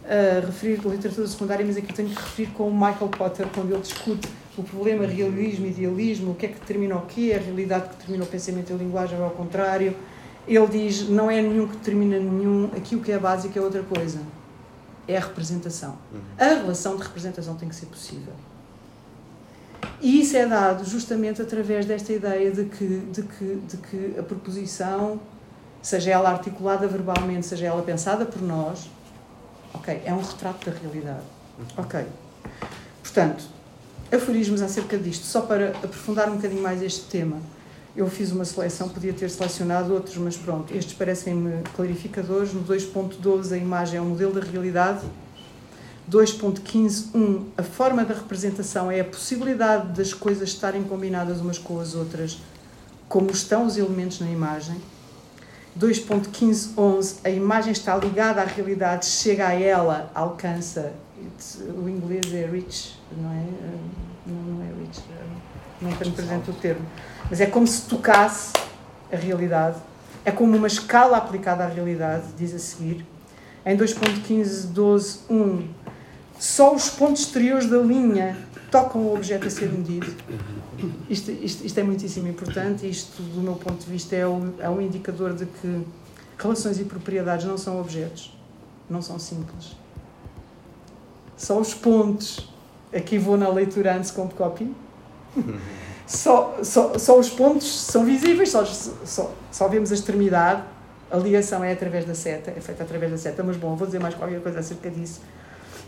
uh, 0.09 0.47
referir 0.47 0.81
literatura 0.89 1.27
secundária, 1.27 1.65
mas 1.65 1.77
aqui 1.77 1.93
tenho 1.93 2.09
que 2.09 2.17
referir 2.17 2.51
com 2.53 2.69
o 2.69 2.73
Michael 2.73 3.09
Potter, 3.09 3.47
quando 3.55 3.73
ele 3.73 3.83
discute 3.83 4.29
o 4.57 4.63
problema 4.63 5.07
realismo, 5.07 5.67
idealismo, 5.67 6.33
o 6.33 6.35
que 6.35 6.47
é 6.47 6.49
que 6.49 6.59
determina 6.59 6.97
o 6.97 7.03
quê, 7.03 7.35
a 7.37 7.41
realidade 7.41 7.91
que 7.91 7.97
determina 7.97 8.25
o 8.25 8.27
pensamento 8.27 8.71
e 8.71 8.73
a 8.73 8.77
linguagem 8.77 9.19
ou 9.19 9.25
ao 9.25 9.31
contrário. 9.31 9.95
Ele 10.47 10.67
diz, 10.67 11.09
não 11.09 11.31
é 11.31 11.41
nenhum 11.43 11.69
que 11.69 11.77
determina 11.77 12.19
nenhum, 12.19 12.71
aqui 12.77 12.97
o 12.97 13.01
que 13.01 13.13
é 13.13 13.19
básico 13.19 13.57
é 13.57 13.63
outra 13.63 13.83
coisa. 13.83 14.21
É 15.07 15.17
a 15.17 15.21
representação. 15.21 15.97
Uhum. 16.13 16.21
A 16.39 16.45
relação 16.45 16.97
de 16.97 17.03
representação 17.03 17.55
tem 17.55 17.69
que 17.69 17.77
ser 17.77 17.87
possível. 17.87 18.33
E 20.01 20.21
isso 20.21 20.37
é 20.37 20.47
dado 20.47 20.85
justamente 20.85 21.41
através 21.43 21.87
desta 21.87 22.13
ideia 22.13 22.51
de 22.51 22.65
que, 22.65 22.87
de 23.13 23.23
que, 23.23 23.63
de 23.69 23.77
que 23.77 24.19
a 24.19 24.23
proposição, 24.23 25.21
seja 25.83 26.11
ela 26.11 26.31
articulada 26.31 26.87
verbalmente, 26.87 27.47
seja 27.47 27.67
ela 27.67 27.83
pensada 27.83 28.25
por 28.25 28.43
nós, 28.43 28.89
ok, 29.75 30.03
é 30.05 30.13
um 30.13 30.23
retrato 30.23 30.71
da 30.71 30.77
realidade. 30.77 31.25
Ok. 31.77 32.07
Portanto, 33.03 33.45
aforismos 34.13 34.63
acerca 34.63 34.99
disto, 34.99 35.25
só 35.25 35.43
para 35.43 35.71
aprofundar 35.71 36.29
um 36.31 36.37
bocadinho 36.37 36.63
mais 36.63 36.83
este 36.83 37.03
tema. 37.07 37.41
Eu 37.97 38.09
fiz 38.09 38.31
uma 38.31 38.45
seleção, 38.45 38.89
podia 38.89 39.13
ter 39.13 39.29
selecionado 39.29 39.93
outros, 39.93 40.17
mas 40.19 40.37
pronto, 40.37 40.73
estes 40.75 40.95
parecem-me 40.95 41.63
clarificadores. 41.75 42.53
No 42.53 42.63
2.12 42.63 43.53
a 43.53 43.57
imagem 43.57 43.99
é 43.99 44.03
um 44.03 44.11
modelo 44.11 44.33
da 44.33 44.41
realidade 44.41 45.05
2.15.1 46.11 47.49
A 47.57 47.63
forma 47.63 48.03
da 48.03 48.15
representação 48.15 48.91
é 48.91 49.01
a 49.01 49.05
possibilidade 49.05 49.93
das 49.93 50.15
coisas 50.15 50.49
estarem 50.49 50.83
combinadas 50.83 51.41
umas 51.41 51.59
com 51.59 51.79
as 51.79 51.95
outras, 51.95 52.39
como 53.09 53.31
estão 53.31 53.67
os 53.67 53.77
elementos 53.77 54.19
na 54.21 54.31
imagem. 54.31 54.81
2.15.11 55.79 57.21
A 57.25 57.31
imagem 57.31 57.73
está 57.73 57.97
ligada 57.97 58.43
à 58.43 58.45
realidade, 58.45 59.07
chega 59.07 59.49
a 59.49 59.55
ela, 59.55 60.11
alcança. 60.15 60.93
o 61.77 61.89
inglês 61.89 62.35
é 62.35 62.45
rich, 62.47 62.99
não 63.17 63.31
é? 63.31 63.47
Não, 64.27 64.43
não 64.55 64.63
é 64.63 64.67
rich, 64.81 65.01
não 65.81 65.93
tenho 65.93 66.13
presente 66.13 66.51
o 66.51 66.55
termo. 66.55 66.85
Mas 67.31 67.41
é 67.41 67.47
como 67.47 67.67
se 67.67 67.89
tocasse 67.89 68.53
a 69.13 69.17
realidade. 69.17 69.77
É 70.25 70.31
como 70.31 70.57
uma 70.57 70.67
escala 70.67 71.17
aplicada 71.17 71.65
à 71.65 71.69
realidade, 71.69 72.25
diz 72.37 72.55
a 72.55 72.59
seguir. 72.59 73.07
Em 73.65 73.77
2.15.12.1 73.77 75.69
só 76.39 76.73
os 76.73 76.89
pontos 76.89 77.23
exteriores 77.23 77.69
da 77.69 77.79
linha 77.79 78.37
tocam 78.71 79.03
o 79.03 79.15
objeto 79.15 79.49
a 79.49 79.51
ser 79.51 79.73
medido. 79.73 80.07
Isto, 81.09 81.31
isto, 81.31 81.67
isto 81.67 81.79
é 81.79 81.83
muitíssimo 81.83 82.29
importante. 82.29 82.89
Isto, 82.89 83.23
do 83.23 83.41
meu 83.41 83.55
ponto 83.55 83.85
de 83.85 83.91
vista, 83.91 84.15
é 84.15 84.27
um, 84.27 84.55
é 84.59 84.69
um 84.69 84.81
indicador 84.81 85.35
de 85.35 85.47
que 85.47 85.85
relações 86.39 86.79
e 86.79 86.85
propriedades 86.85 87.47
não 87.47 87.59
são 87.59 87.81
objetos, 87.81 88.37
não 88.89 89.03
são 89.03 89.19
simples. 89.19 89.77
Só 91.37 91.59
os 91.59 91.75
pontos. 91.75 92.49
Aqui 92.95 93.19
vou 93.19 93.37
na 93.37 93.49
leitura 93.49 93.97
antes 93.97 94.11
com 94.11 94.29
copy. 94.29 94.75
Só, 96.07 96.57
só, 96.63 96.97
só 96.97 97.19
os 97.19 97.29
pontos 97.29 97.67
são 97.67 98.03
visíveis, 98.03 98.49
só, 98.49 98.65
só, 98.65 99.31
só 99.53 99.69
vemos 99.69 99.93
a 99.93 99.95
extremidade. 99.95 100.63
A 101.11 101.19
ligação 101.19 101.63
é 101.63 101.71
através 101.71 102.07
da 102.07 102.15
seta, 102.15 102.51
é 102.51 102.63
feita 102.63 102.83
através 102.83 103.13
da 103.13 103.19
seta, 103.19 103.45
mas 103.45 103.59
bom, 103.59 103.77
vou 103.77 103.87
dizer 103.87 103.99
mais 103.99 104.15
qualquer 104.15 104.41
coisa 104.41 104.61
acerca 104.61 104.89
disso 104.89 105.21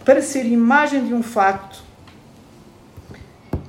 para 0.05 0.23
ser 0.23 0.45
imagem 0.45 1.07
de 1.07 1.15
um 1.15 1.23
facto, 1.23 1.83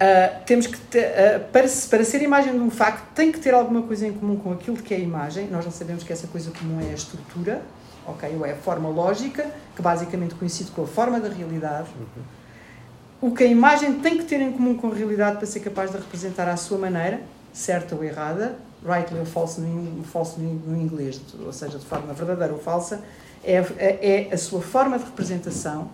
uh, 0.02 0.44
temos 0.46 0.68
que 0.68 0.78
ter, 0.78 1.06
uh, 1.06 1.40
para, 1.52 1.68
para 1.90 2.04
ser 2.04 2.22
imagem 2.22 2.54
de 2.54 2.60
um 2.60 2.72
facto, 2.72 3.14
tem 3.14 3.32
que 3.32 3.40
ter 3.40 3.54
alguma 3.54 3.84
coisa 3.84 4.08
em 4.08 4.14
comum 4.14 4.36
com 4.36 4.52
aquilo 4.52 4.78
que 4.78 4.94
é 4.94 4.98
a 4.98 5.00
imagem. 5.00 5.48
Nós 5.48 5.64
já 5.64 5.72
sabemos 5.72 6.04
que 6.04 6.12
essa 6.12 6.28
coisa 6.28 6.52
comum 6.52 6.82
é 6.82 6.92
a 6.92 6.94
estrutura, 6.94 7.62
ok? 8.06 8.36
Ou 8.38 8.46
é 8.46 8.54
a 8.54 8.56
forma 8.56 8.90
lógica, 8.90 9.50
que 9.76 9.82
basicamente 9.82 10.36
coincide 10.36 10.72
com 10.72 10.84
a 10.84 10.88
forma 10.88 11.20
da 11.20 11.30
realidade. 11.30 11.90
Uhum. 11.98 13.30
O 13.30 13.36
que 13.36 13.44
a 13.44 13.48
imagem 13.48 14.00
tem 14.00 14.18
que 14.18 14.24
ter 14.24 14.42
em 14.42 14.52
comum 14.52 14.76
com 14.76 14.92
a 14.92 14.96
realidade 14.96 15.38
para 15.38 15.46
ser 15.46 15.60
capaz 15.60 15.92
de 15.92 15.98
representar 15.98 16.50
à 16.50 16.58
sua 16.58 16.80
maneira, 16.80 17.22
certa 17.54 17.96
ou 17.96 18.04
errada, 18.04 18.56
rightly 18.84 19.20
ou 19.20 19.26
false 19.26 19.62
no, 19.62 20.04
false 20.04 20.40
no 20.40 20.76
inglês, 20.76 21.22
ou 21.46 21.54
seja, 21.54 21.78
de 21.78 21.86
forma 21.86 22.14
verdadeira 22.14 22.52
ou 22.52 22.60
falsa, 22.60 23.04
é, 23.44 23.58
é 23.78 24.34
a 24.34 24.38
sua 24.38 24.62
forma 24.62 24.98
de 24.98 25.06
representação 25.06 25.90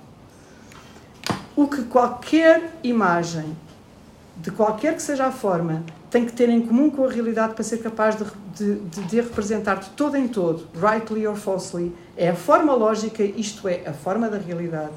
o 1.58 1.67
que 1.67 1.84
qualquer 1.86 2.72
imagem, 2.84 3.58
de 4.41 4.52
qualquer 4.52 4.95
que 4.95 5.02
seja 5.02 5.26
a 5.26 5.32
forma, 5.32 5.84
tem 6.10 6.26
que 6.26 6.32
ter 6.32 6.50
em 6.50 6.62
comum 6.62 6.89
com 6.89 7.06
a 7.06 7.10
realidade 7.10 7.54
para 7.54 7.63
ser 7.63 7.78
capaz 7.78 8.15
de, 8.15 8.26
de, 8.56 8.76
de, 8.76 9.04
de 9.04 9.21
representar 9.21 9.80
de 9.80 9.89
todo 9.91 10.15
em 10.15 10.28
todo, 10.28 10.67
rightly 10.76 11.28
or 11.28 11.36
falsely, 11.36 11.93
é 12.15 12.30
a 12.30 12.36
forma 12.36 12.73
lógica, 12.73 13.23
isto 13.23 13.67
é, 13.67 13.84
a 13.86 13.93
forma 13.93 14.30
da 14.30 14.38
realidade. 14.38 14.93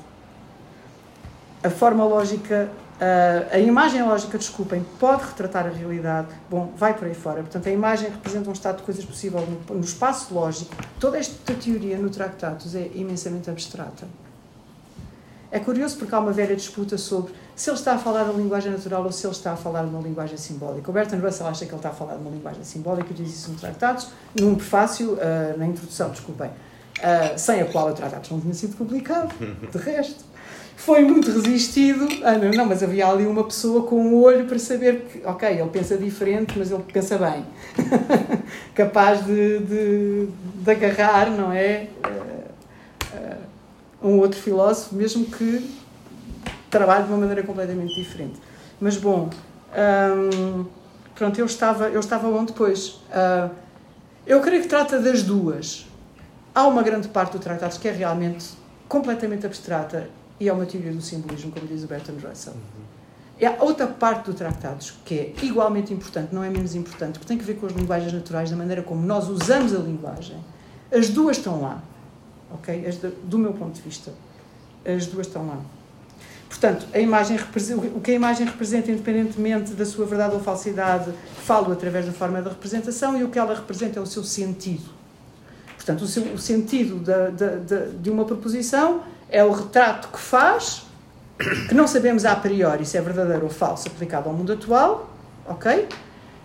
A 1.62 1.68
forma 1.68 2.04
lógica, 2.04 2.70
a, 3.00 3.56
a 3.56 3.58
imagem 3.58 4.02
lógica, 4.02 4.38
desculpem, 4.38 4.84
pode 4.98 5.24
retratar 5.24 5.66
a 5.66 5.70
realidade. 5.70 6.28
Bom, 6.48 6.72
vai 6.76 6.94
por 6.94 7.06
aí 7.06 7.14
fora. 7.14 7.42
Portanto, 7.42 7.68
a 7.68 7.72
imagem 7.72 8.08
representa 8.08 8.48
um 8.48 8.52
estado 8.52 8.78
de 8.78 8.82
coisas 8.82 9.04
possível 9.04 9.46
no, 9.68 9.74
no 9.74 9.84
espaço 9.84 10.32
lógico. 10.32 10.74
Toda 10.98 11.18
esta 11.18 11.52
teoria 11.54 11.98
no 11.98 12.08
Tractatus 12.08 12.74
é 12.74 12.90
imensamente 12.94 13.50
abstrata. 13.50 14.06
É 15.52 15.58
curioso 15.58 15.96
porque 15.96 16.14
há 16.14 16.20
uma 16.20 16.32
velha 16.32 16.54
disputa 16.54 16.96
sobre 16.96 17.32
se 17.56 17.68
ele 17.68 17.76
está 17.76 17.94
a 17.94 17.98
falar 17.98 18.24
da 18.24 18.32
linguagem 18.32 18.70
natural 18.70 19.04
ou 19.04 19.10
se 19.10 19.26
ele 19.26 19.34
está 19.34 19.52
a 19.52 19.56
falar 19.56 19.82
uma 19.82 20.00
linguagem 20.00 20.36
simbólica. 20.36 20.90
O 20.90 20.94
Bertrand 20.94 21.20
Russell 21.20 21.46
acha 21.46 21.66
que 21.66 21.72
ele 21.72 21.76
está 21.78 21.88
a 21.88 21.92
falar 21.92 22.14
uma 22.14 22.30
linguagem 22.30 22.62
simbólica 22.62 23.08
e 23.10 23.14
diz 23.14 23.34
isso 23.34 23.50
no 23.50 23.58
Tratados, 23.58 24.08
num 24.38 24.54
prefácio, 24.54 25.14
uh, 25.14 25.58
na 25.58 25.66
introdução, 25.66 26.10
desculpem, 26.10 26.48
uh, 26.48 27.36
sem 27.36 27.60
a 27.60 27.66
qual 27.66 27.88
o 27.88 27.92
Tratados 27.92 28.30
não 28.30 28.40
tinha 28.40 28.54
sido 28.54 28.76
publicado, 28.76 29.34
de 29.70 29.78
resto. 29.78 30.30
Foi 30.76 31.02
muito 31.02 31.30
resistido. 31.30 32.08
Ah, 32.24 32.38
não, 32.38 32.50
não, 32.52 32.64
mas 32.64 32.82
havia 32.82 33.06
ali 33.06 33.26
uma 33.26 33.44
pessoa 33.44 33.82
com 33.82 33.96
um 33.96 34.22
olho 34.22 34.46
para 34.46 34.58
saber 34.58 35.00
que, 35.00 35.26
ok, 35.26 35.46
ele 35.46 35.68
pensa 35.68 35.94
diferente, 35.98 36.58
mas 36.58 36.70
ele 36.70 36.82
pensa 36.90 37.18
bem. 37.18 37.44
Capaz 38.74 39.22
de, 39.26 39.58
de, 39.58 40.28
de 40.54 40.70
agarrar, 40.70 41.30
não 41.30 41.52
é? 41.52 41.88
Um 44.02 44.18
outro 44.18 44.40
filósofo, 44.40 44.94
mesmo 44.94 45.26
que 45.26 45.68
trabalhe 46.70 47.04
de 47.04 47.10
uma 47.10 47.18
maneira 47.18 47.42
completamente 47.42 47.94
diferente. 47.94 48.40
Mas 48.80 48.96
bom, 48.96 49.28
hum, 49.74 50.64
pronto, 51.14 51.38
eu 51.38 51.46
estava, 51.46 51.88
eu 51.88 52.00
estava 52.00 52.28
onde 52.28 52.52
depois. 52.52 53.00
Uh, 53.10 53.50
eu 54.26 54.40
creio 54.40 54.62
que 54.62 54.68
trata 54.68 54.98
das 54.98 55.22
duas. 55.22 55.86
Há 56.54 56.66
uma 56.66 56.82
grande 56.82 57.08
parte 57.08 57.32
do 57.32 57.38
tratado 57.38 57.78
que 57.78 57.88
é 57.88 57.92
realmente 57.92 58.50
completamente 58.88 59.46
abstrata 59.46 60.08
e 60.40 60.48
é 60.48 60.52
uma 60.52 60.64
teoria 60.64 60.92
do 60.92 61.02
simbolismo, 61.02 61.52
como 61.52 61.66
diz 61.66 61.84
o 61.84 61.86
Bertrand 61.86 62.16
Russell. 62.26 62.54
E 63.38 63.46
há 63.46 63.56
outra 63.60 63.86
parte 63.86 64.26
do 64.26 64.34
Tratados 64.34 64.92
que 65.04 65.14
é 65.14 65.34
igualmente 65.42 65.94
importante, 65.94 66.34
não 66.34 66.44
é 66.44 66.50
menos 66.50 66.74
importante, 66.74 67.18
que 67.18 67.26
tem 67.26 67.38
que 67.38 67.44
ver 67.44 67.54
com 67.54 67.66
as 67.66 67.72
linguagens 67.72 68.12
naturais, 68.12 68.50
da 68.50 68.56
maneira 68.56 68.82
como 68.82 69.04
nós 69.06 69.28
usamos 69.28 69.74
a 69.74 69.78
linguagem. 69.78 70.36
As 70.92 71.08
duas 71.08 71.38
estão 71.38 71.60
lá 71.60 71.82
ok? 72.52 72.86
As 72.86 72.96
de, 72.96 73.08
do 73.24 73.38
meu 73.38 73.52
ponto 73.52 73.74
de 73.74 73.82
vista, 73.82 74.12
as 74.84 75.06
duas 75.06 75.26
estão 75.26 75.46
lá. 75.46 75.58
Portanto, 76.48 76.86
a 76.92 76.98
imagem 76.98 77.38
o 77.94 78.00
que 78.00 78.10
a 78.10 78.14
imagem 78.14 78.44
representa, 78.44 78.90
independentemente 78.90 79.72
da 79.72 79.86
sua 79.86 80.04
verdade 80.04 80.34
ou 80.34 80.40
falsidade, 80.40 81.12
falo 81.44 81.72
através 81.72 82.06
da 82.06 82.12
forma 82.12 82.42
da 82.42 82.50
representação 82.50 83.16
e 83.16 83.22
o 83.22 83.28
que 83.28 83.38
ela 83.38 83.54
representa 83.54 84.00
é 84.00 84.02
o 84.02 84.06
seu 84.06 84.24
sentido. 84.24 84.90
Portanto, 85.76 86.02
o, 86.02 86.06
seu, 86.06 86.24
o 86.24 86.38
sentido 86.38 86.96
da, 86.96 87.30
da, 87.30 87.56
da, 87.56 87.86
de 87.86 88.10
uma 88.10 88.24
proposição 88.24 89.02
é 89.30 89.44
o 89.44 89.52
retrato 89.52 90.08
que 90.08 90.18
faz, 90.18 90.82
que 91.68 91.74
não 91.74 91.86
sabemos 91.86 92.24
a 92.24 92.34
priori 92.34 92.84
se 92.84 92.98
é 92.98 93.00
verdadeiro 93.00 93.44
ou 93.44 93.50
falso 93.50 93.88
aplicado 93.88 94.28
ao 94.28 94.34
mundo 94.34 94.52
atual, 94.52 95.08
ok? 95.46 95.88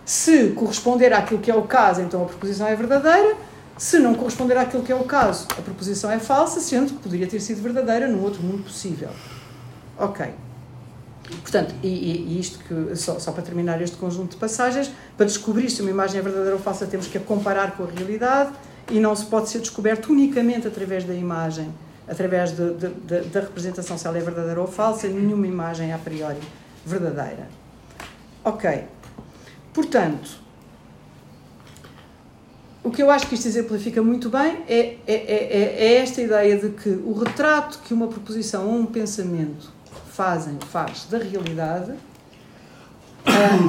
Se 0.04 0.50
corresponder 0.50 1.12
àquilo 1.12 1.40
que 1.40 1.50
é 1.50 1.54
o 1.54 1.62
caso, 1.62 2.00
então 2.00 2.22
a 2.22 2.26
proposição 2.26 2.66
é 2.68 2.76
verdadeira. 2.76 3.36
Se 3.76 3.98
não 3.98 4.14
corresponder 4.14 4.56
àquilo 4.56 4.82
que 4.82 4.90
é 4.90 4.94
o 4.94 5.04
caso, 5.04 5.46
a 5.50 5.60
proposição 5.60 6.10
é 6.10 6.18
falsa, 6.18 6.60
sendo 6.60 6.94
que 6.94 7.02
poderia 7.02 7.26
ter 7.26 7.40
sido 7.40 7.60
verdadeira 7.62 8.08
num 8.08 8.22
outro 8.22 8.42
mundo 8.42 8.62
possível. 8.62 9.10
Ok. 9.98 10.26
Portanto, 11.42 11.74
e, 11.82 11.88
e 11.88 12.40
isto 12.40 12.58
que, 12.60 12.96
só, 12.96 13.18
só, 13.18 13.32
para 13.32 13.42
terminar 13.42 13.82
este 13.82 13.96
conjunto 13.96 14.30
de 14.30 14.36
passagens, 14.36 14.90
para 15.16 15.26
descobrir 15.26 15.68
se 15.68 15.82
uma 15.82 15.90
imagem 15.90 16.20
é 16.20 16.22
verdadeira 16.22 16.54
ou 16.54 16.60
falsa, 16.60 16.86
temos 16.86 17.06
que 17.06 17.18
a 17.18 17.20
comparar 17.20 17.76
com 17.76 17.82
a 17.82 17.86
realidade 17.86 18.52
e 18.90 19.00
não 19.00 19.14
se 19.14 19.26
pode 19.26 19.48
ser 19.48 19.58
descoberto 19.58 20.10
unicamente 20.10 20.66
através 20.66 21.04
da 21.04 21.14
imagem, 21.14 21.68
através 22.08 22.52
de, 22.52 22.74
de, 22.74 22.88
de, 22.88 23.20
da 23.28 23.40
representação, 23.40 23.98
se 23.98 24.06
ela 24.06 24.16
é 24.16 24.20
verdadeira 24.20 24.60
ou 24.60 24.68
falsa, 24.68 25.08
nenhuma 25.08 25.46
imagem 25.46 25.90
é 25.90 25.94
a 25.94 25.98
priori 25.98 26.40
verdadeira. 26.84 27.48
Ok. 28.44 28.84
Portanto, 29.74 30.45
o 32.86 32.90
que 32.90 33.02
eu 33.02 33.10
acho 33.10 33.26
que 33.26 33.34
isto 33.34 33.48
exemplifica 33.48 34.00
muito 34.00 34.30
bem 34.30 34.62
é, 34.68 34.96
é, 35.08 35.12
é, 35.12 35.76
é, 35.76 35.94
esta 35.96 36.22
ideia 36.22 36.56
de 36.56 36.68
que 36.68 36.88
o 36.88 37.14
retrato 37.14 37.80
que 37.80 37.92
uma 37.92 38.06
proposição 38.06 38.68
ou 38.68 38.76
um 38.76 38.86
pensamento 38.86 39.72
fazem, 40.12 40.56
faz 40.70 41.04
da 41.10 41.18
realidade 41.18 41.90
uh, 41.90 41.98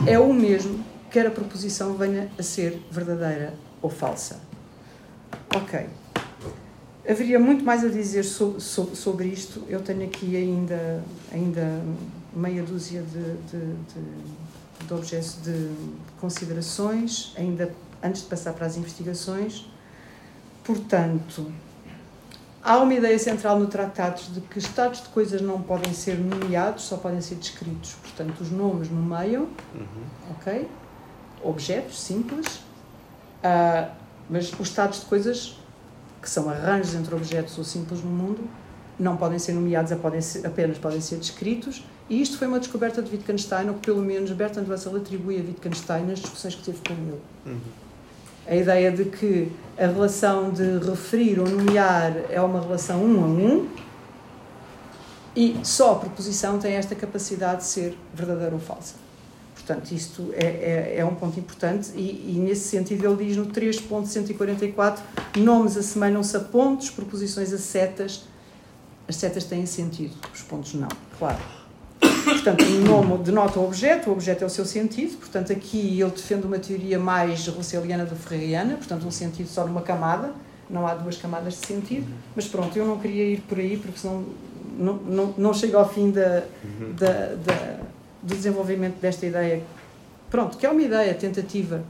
é 0.07 0.19
o 0.19 0.31
mesmo, 0.31 0.85
quer 1.09 1.25
a 1.25 1.31
proposição 1.31 1.95
venha 1.95 2.29
a 2.37 2.43
ser 2.43 2.79
verdadeira 2.91 3.55
ou 3.81 3.89
falsa. 3.89 4.39
Ok. 5.55 5.87
Haveria 7.09 7.39
muito 7.39 7.65
mais 7.65 7.83
a 7.83 7.87
dizer 7.87 8.21
so, 8.21 8.59
so, 8.59 8.95
sobre 8.95 9.29
isto. 9.29 9.63
Eu 9.67 9.81
tenho 9.81 10.03
aqui 10.03 10.35
ainda, 10.35 11.03
ainda 11.31 11.81
meia 12.35 12.61
dúzia 12.61 13.01
de, 13.01 13.33
de, 13.49 13.65
de, 13.65 14.85
de 14.85 14.93
objetos 14.93 15.41
de 15.41 15.71
considerações, 16.19 17.33
ainda 17.35 17.73
antes 18.03 18.21
de 18.21 18.27
passar 18.27 18.53
para 18.53 18.65
as 18.65 18.77
investigações. 18.77 19.65
Portanto, 20.63 21.51
há 22.67 22.77
uma 22.79 22.93
ideia 22.93 23.17
central 23.17 23.57
no 23.57 23.67
Tratados 23.67 24.33
de 24.33 24.41
que 24.41 24.59
estados 24.59 25.01
de 25.01 25.07
coisas 25.09 25.41
não 25.41 25.61
podem 25.61 25.93
ser 25.93 26.17
nomeados, 26.17 26.83
só 26.83 26.97
podem 26.97 27.21
ser 27.21 27.35
descritos. 27.35 27.93
Portanto, 28.01 28.41
os 28.41 28.51
nomes 28.51 28.91
nomeiam, 28.91 29.47
uhum. 29.73 30.31
ok? 30.31 30.69
Objetos 31.41 31.97
simples, 32.01 32.57
uh, 33.43 33.89
mas 34.29 34.51
os 34.51 34.67
estados 34.67 34.99
de 34.99 35.05
coisas, 35.05 35.57
que 36.21 36.29
são 36.29 36.49
arranjos 36.49 36.93
entre 36.95 37.15
objetos 37.15 37.57
ou 37.57 37.63
simples 37.63 38.03
no 38.03 38.09
mundo, 38.09 38.49
não 38.99 39.15
podem 39.15 39.39
ser 39.39 39.53
nomeados, 39.53 39.91
apenas 39.91 40.77
podem 40.77 40.99
ser 40.99 41.17
descritos. 41.17 41.85
E 42.09 42.21
isto 42.21 42.37
foi 42.37 42.47
uma 42.47 42.59
descoberta 42.59 43.01
de 43.01 43.09
Wittgenstein, 43.09 43.69
ou 43.69 43.75
que 43.75 43.81
pelo 43.81 44.01
menos 44.01 44.31
Bertrand 44.31 44.65
Russell 44.65 44.97
atribui 44.97 45.39
a 45.39 45.43
Wittgenstein 45.43 46.05
nas 46.05 46.19
discussões 46.19 46.55
que 46.55 46.63
teve 46.63 46.79
com 46.85 46.93
ele. 46.93 47.21
Uhum 47.45 47.86
a 48.47 48.55
ideia 48.55 48.91
de 48.91 49.05
que 49.05 49.51
a 49.77 49.85
relação 49.85 50.51
de 50.51 50.79
referir 50.79 51.39
ou 51.39 51.47
nomear 51.47 52.13
é 52.29 52.41
uma 52.41 52.61
relação 52.61 53.03
um 53.03 53.23
a 53.23 53.27
um 53.27 53.69
e 55.35 55.59
só 55.63 55.91
a 55.91 55.95
proposição 55.97 56.57
tem 56.57 56.73
esta 56.73 56.95
capacidade 56.95 57.61
de 57.61 57.67
ser 57.67 57.97
verdadeira 58.13 58.55
ou 58.55 58.59
falsa. 58.59 58.95
Portanto, 59.53 59.91
isto 59.91 60.33
é, 60.33 60.45
é, 60.45 60.95
é 60.99 61.05
um 61.05 61.13
ponto 61.13 61.39
importante 61.39 61.91
e, 61.93 62.35
e, 62.35 62.39
nesse 62.39 62.69
sentido 62.69 63.05
ele 63.05 63.25
diz 63.25 63.37
no 63.37 63.47
3.144 63.47 64.99
nomes 65.35 65.75
assemelham-se 65.75 66.37
a 66.37 66.39
pontos, 66.39 66.89
proposições 66.89 67.51
a 67.51 67.57
setas. 67.57 68.23
As 69.07 69.15
setas 69.17 69.43
têm 69.43 69.65
sentido, 69.65 70.15
os 70.33 70.41
pontos 70.41 70.73
não, 70.73 70.89
claro. 71.19 71.56
Portanto, 72.33 72.63
o 72.63 72.79
nome 72.81 73.23
denota 73.23 73.59
o 73.59 73.65
objeto, 73.65 74.09
o 74.09 74.13
objeto 74.13 74.43
é 74.43 74.47
o 74.47 74.49
seu 74.49 74.65
sentido, 74.65 75.17
portanto, 75.17 75.51
aqui 75.51 75.99
ele 75.99 76.11
defende 76.11 76.45
uma 76.45 76.59
teoria 76.59 76.99
mais 76.99 77.47
russeliana 77.47 78.05
do 78.05 78.15
ferriana, 78.15 78.75
portanto, 78.75 79.07
um 79.07 79.11
sentido 79.11 79.47
só 79.47 79.65
numa 79.65 79.81
camada, 79.81 80.33
não 80.69 80.85
há 80.85 80.93
duas 80.93 81.17
camadas 81.17 81.53
de 81.53 81.65
sentido, 81.65 82.07
mas 82.35 82.47
pronto, 82.47 82.77
eu 82.77 82.85
não 82.85 82.99
queria 82.99 83.23
ir 83.23 83.41
por 83.41 83.57
aí 83.57 83.77
porque 83.77 83.97
senão 83.97 84.25
não, 84.77 84.93
não, 84.95 85.33
não 85.37 85.53
chego 85.53 85.77
ao 85.77 85.89
fim 85.89 86.11
da, 86.11 86.43
da, 86.97 87.35
da, 87.35 87.79
do 88.21 88.35
desenvolvimento 88.35 88.99
desta 88.99 89.25
ideia. 89.25 89.63
Pronto, 90.29 90.57
que 90.57 90.65
é 90.65 90.69
uma 90.69 90.81
ideia 90.81 91.13
tentativa 91.13 91.81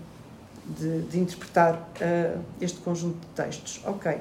de, 0.66 1.02
de 1.02 1.20
interpretar 1.20 1.74
uh, 1.74 2.40
este 2.62 2.80
conjunto 2.80 3.18
de 3.20 3.28
textos. 3.36 3.82
Ok. 3.86 4.18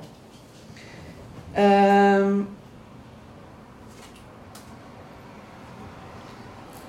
Um, 1.55 2.47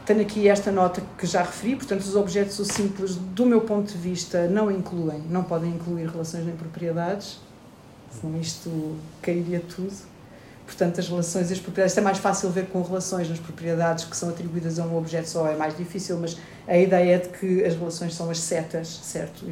Tenho 0.08 0.22
aqui 0.22 0.48
esta 0.48 0.72
nota 0.72 1.04
que 1.18 1.28
já 1.28 1.42
referi, 1.42 1.76
portanto, 1.76 2.00
os 2.00 2.16
objetos 2.16 2.56
simples, 2.66 3.16
do 3.16 3.46
meu 3.46 3.60
ponto 3.60 3.92
de 3.92 3.98
vista, 3.98 4.48
não 4.48 4.72
incluem, 4.72 5.20
não 5.30 5.44
podem 5.44 5.70
incluir 5.70 6.08
relações 6.08 6.46
nem 6.46 6.56
propriedades, 6.56 7.42
senão 8.10 8.40
isto 8.40 8.96
cairia 9.22 9.60
tudo. 9.60 9.94
Portanto, 10.66 11.02
as 11.02 11.10
relações 11.10 11.50
e 11.50 11.54
as 11.54 11.60
propriedades, 11.60 11.92
isto 11.92 12.00
é 12.00 12.04
mais 12.04 12.20
fácil 12.20 12.50
ver 12.50 12.68
com 12.68 12.82
relações 12.82 13.30
nas 13.30 13.38
propriedades 13.38 14.06
que 14.06 14.16
são 14.16 14.30
atribuídas 14.30 14.80
a 14.80 14.86
um 14.86 14.98
objeto 14.98 15.28
só, 15.28 15.46
é 15.46 15.58
mais 15.58 15.76
difícil, 15.76 16.18
mas 16.22 16.38
a 16.66 16.78
ideia 16.78 17.16
é 17.16 17.18
de 17.18 17.28
que 17.28 17.66
as 17.66 17.76
relações 17.76 18.16
são 18.16 18.30
as 18.30 18.40
setas, 18.40 18.88
certo? 18.88 19.44
E, 19.46 19.52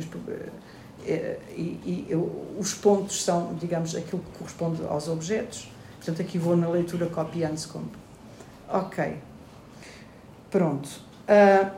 eh, 1.05 1.37
e, 1.49 2.07
e 2.09 2.15
os 2.57 2.73
pontos 2.73 3.25
são, 3.25 3.53
digamos, 3.59 3.93
aquilo 3.93 4.21
que 4.21 4.37
corresponde 4.37 4.81
aos 4.87 5.09
objetos. 5.09 5.69
Portanto, 5.97 6.21
aqui 6.21 6.37
vou 6.37 6.55
na 6.55 6.69
leitura 6.69 7.07
copy-anscombe. 7.07 7.91
Ok. 8.69 9.34
Pronto. 10.55 10.87
Uh, 11.27 11.69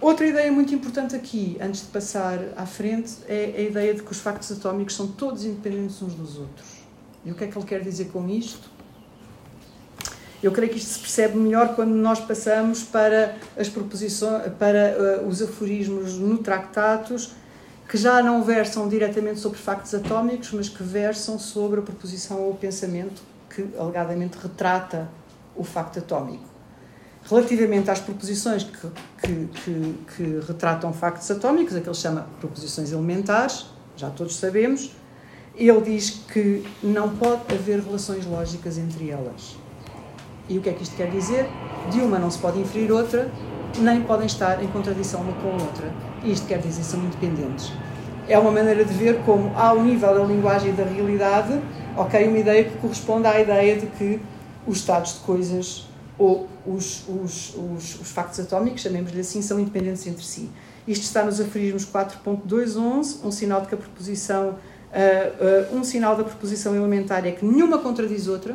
outra 0.00 0.24
ideia 0.24 0.52
muito 0.52 0.72
importante 0.72 1.16
aqui, 1.16 1.58
antes 1.60 1.80
de 1.80 1.88
passar 1.88 2.38
à 2.56 2.64
frente, 2.64 3.14
é 3.26 3.54
a 3.56 3.60
ideia 3.60 3.92
de 3.92 4.04
que 4.04 4.12
os 4.12 4.20
factos 4.20 4.52
atómicos 4.52 4.94
são 4.94 5.08
todos 5.08 5.44
independentes 5.44 6.00
uns 6.00 6.14
dos 6.14 6.38
outros. 6.38 6.68
E 7.24 7.32
o 7.32 7.34
que 7.34 7.42
é 7.42 7.48
que 7.48 7.58
ele 7.58 7.66
quer 7.66 7.80
dizer 7.80 8.04
com 8.12 8.28
isto? 8.28 8.70
Eu 10.40 10.52
creio 10.52 10.70
que 10.70 10.78
isto 10.78 10.90
se 10.90 11.00
percebe 11.00 11.36
melhor 11.38 11.74
quando 11.74 11.90
nós 11.90 12.20
passamos 12.20 12.84
para 12.84 13.34
as 13.58 13.68
proposições, 13.68 14.44
para 14.60 15.24
uh, 15.24 15.26
os 15.26 15.42
aforismos 15.42 16.14
no 16.14 16.38
Tractatus, 16.38 17.32
que 17.88 17.98
já 17.98 18.22
não 18.22 18.44
versam 18.44 18.88
diretamente 18.88 19.40
sobre 19.40 19.58
factos 19.58 19.92
atómicos, 19.92 20.52
mas 20.52 20.68
que 20.68 20.84
versam 20.84 21.36
sobre 21.36 21.80
a 21.80 21.82
proposição 21.82 22.40
ou 22.42 22.52
o 22.52 22.56
pensamento 22.56 23.22
que 23.52 23.66
alegadamente 23.76 24.38
retrata 24.40 25.10
o 25.56 25.64
facto 25.64 25.98
atómico. 25.98 26.49
Relativamente 27.28 27.90
às 27.90 28.00
proposições 28.00 28.64
que, 28.64 28.88
que, 29.22 29.48
que, 29.62 29.94
que 30.16 30.40
retratam 30.46 30.92
factos 30.92 31.30
atómicos, 31.30 31.76
aquele 31.76 31.94
chama 31.94 32.26
proposições 32.40 32.92
elementares, 32.92 33.66
já 33.96 34.10
todos 34.10 34.36
sabemos, 34.36 34.90
ele 35.54 35.80
diz 35.82 36.10
que 36.32 36.64
não 36.82 37.10
pode 37.10 37.42
haver 37.52 37.80
relações 37.80 38.24
lógicas 38.24 38.78
entre 38.78 39.10
elas. 39.10 39.56
E 40.48 40.58
o 40.58 40.60
que 40.62 40.70
é 40.70 40.72
que 40.72 40.82
isto 40.82 40.96
quer 40.96 41.10
dizer? 41.10 41.48
De 41.90 42.00
uma 42.00 42.18
não 42.18 42.30
se 42.30 42.38
pode 42.38 42.58
inferir 42.58 42.90
outra, 42.90 43.30
nem 43.78 44.02
podem 44.02 44.26
estar 44.26 44.62
em 44.62 44.68
contradição 44.68 45.20
uma 45.20 45.32
com 45.34 45.50
a 45.50 45.62
outra. 45.62 45.92
Isto 46.24 46.46
quer 46.46 46.58
dizer 46.58 46.82
são 46.82 46.98
independentes. 47.00 47.70
É 48.26 48.38
uma 48.38 48.50
maneira 48.50 48.84
de 48.84 48.92
ver 48.94 49.20
como, 49.24 49.52
ao 49.56 49.82
nível 49.82 50.14
da 50.14 50.24
linguagem 50.24 50.70
e 50.70 50.72
da 50.72 50.84
realidade, 50.84 51.60
ok, 51.96 52.26
uma 52.26 52.38
ideia 52.38 52.64
que 52.64 52.78
corresponde 52.78 53.26
à 53.26 53.40
ideia 53.40 53.78
de 53.78 53.86
que 53.86 54.20
os 54.66 54.78
estados 54.78 55.14
de 55.14 55.18
coisas 55.20 55.86
ou 56.20 56.46
os, 56.66 57.08
os, 57.08 57.54
os, 57.54 58.00
os 58.02 58.10
factos 58.10 58.38
atómicos, 58.38 58.82
chamemos-lhe 58.82 59.20
assim, 59.20 59.40
são 59.40 59.58
independentes 59.58 60.06
entre 60.06 60.22
si. 60.22 60.50
Isto 60.86 61.04
está 61.04 61.24
nos 61.24 61.40
aforismos 61.40 61.86
4.211, 61.86 63.24
um 63.24 63.30
sinal 63.30 63.62
de 63.62 63.68
que 63.68 63.74
a 63.74 63.78
proposição, 63.78 64.50
uh, 64.50 65.72
uh, 65.72 65.76
um 65.76 65.82
sinal 65.82 66.14
da 66.14 66.22
proposição 66.22 66.76
elementar 66.76 67.26
é 67.26 67.32
que 67.32 67.42
nenhuma 67.42 67.78
contradiz 67.78 68.28
outra, 68.28 68.54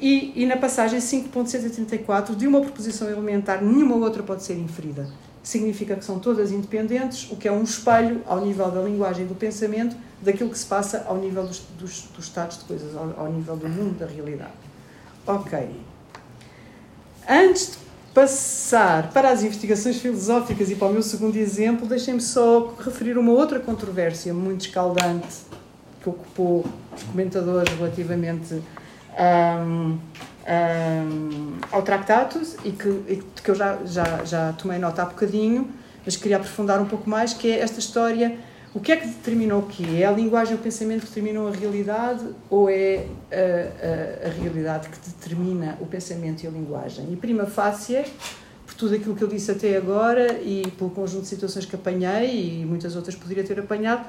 e, 0.00 0.32
e 0.34 0.46
na 0.46 0.56
passagem 0.56 1.00
5.134, 1.00 2.34
de 2.34 2.46
uma 2.46 2.62
proposição 2.62 3.10
elementar, 3.10 3.62
nenhuma 3.62 3.96
outra 3.96 4.22
pode 4.22 4.42
ser 4.42 4.54
inferida. 4.54 5.06
Significa 5.42 5.96
que 5.96 6.04
são 6.04 6.18
todas 6.18 6.50
independentes, 6.50 7.30
o 7.30 7.36
que 7.36 7.46
é 7.46 7.52
um 7.52 7.62
espelho 7.62 8.22
ao 8.26 8.40
nível 8.40 8.70
da 8.70 8.80
linguagem 8.80 9.26
e 9.26 9.28
do 9.28 9.34
pensamento 9.34 9.94
daquilo 10.22 10.48
que 10.48 10.58
se 10.58 10.66
passa 10.66 11.04
ao 11.06 11.18
nível 11.18 11.46
dos, 11.46 11.60
dos, 11.78 12.08
dos 12.16 12.24
estados 12.24 12.58
de 12.58 12.64
coisas, 12.64 12.96
ao, 12.96 13.26
ao 13.26 13.30
nível 13.30 13.54
do 13.54 13.68
mundo, 13.68 13.98
da 13.98 14.06
realidade. 14.06 14.52
Ok. 15.26 15.91
Antes 17.28 17.72
de 17.72 17.78
passar 18.12 19.10
para 19.10 19.30
as 19.30 19.42
investigações 19.42 19.96
filosóficas 19.98 20.70
e 20.70 20.74
para 20.74 20.88
o 20.88 20.92
meu 20.92 21.02
segundo 21.02 21.36
exemplo, 21.36 21.86
deixem-me 21.86 22.20
só 22.20 22.74
referir 22.78 23.16
uma 23.16 23.32
outra 23.32 23.58
controvérsia 23.58 24.34
muito 24.34 24.66
escaldante 24.66 25.52
que 26.02 26.08
ocupou 26.08 26.66
os 26.94 27.02
comentadores 27.04 27.72
relativamente 27.74 28.54
um, 28.54 29.98
um, 30.48 31.56
ao 31.70 31.82
Tractatus 31.82 32.56
e 32.64 32.72
que, 32.72 32.88
e 32.88 33.22
que 33.42 33.50
eu 33.50 33.54
já, 33.54 33.78
já, 33.84 34.24
já 34.24 34.52
tomei 34.54 34.78
nota 34.78 35.02
há 35.02 35.04
bocadinho, 35.06 35.70
mas 36.04 36.16
queria 36.16 36.36
aprofundar 36.36 36.80
um 36.80 36.86
pouco 36.86 37.08
mais, 37.08 37.32
que 37.32 37.50
é 37.50 37.60
esta 37.60 37.78
história 37.78 38.36
o 38.74 38.80
que 38.80 38.90
é 38.90 38.96
que 38.96 39.06
determinou 39.06 39.60
o 39.60 39.66
quê? 39.66 39.84
É 40.00 40.06
a 40.06 40.10
linguagem 40.10 40.54
e 40.54 40.56
o 40.56 40.62
pensamento 40.62 41.00
que 41.00 41.08
determinam 41.08 41.46
a 41.46 41.50
realidade 41.50 42.24
ou 42.48 42.70
é 42.70 43.06
a, 43.30 44.26
a, 44.26 44.28
a, 44.28 44.30
realidade 44.30 44.88
que 44.88 44.98
determina 45.10 45.76
o 45.78 45.86
pensamento 45.86 46.42
e 46.42 46.46
a 46.46 46.50
linguagem? 46.50 47.12
E 47.12 47.16
prima 47.16 47.44
facie, 47.44 48.02
por 48.66 48.74
tudo 48.74 48.94
aquilo 48.94 49.14
que 49.14 49.22
eu 49.22 49.28
disse 49.28 49.50
até 49.50 49.76
agora 49.76 50.40
e 50.40 50.70
pelo 50.78 50.88
conjunto 50.88 51.22
de 51.22 51.28
situações 51.28 51.66
que 51.66 51.76
apanhei 51.76 52.60
e 52.62 52.64
muitas 52.64 52.96
outras 52.96 53.14
poderia 53.14 53.44
ter 53.44 53.60
apanhado, 53.60 54.06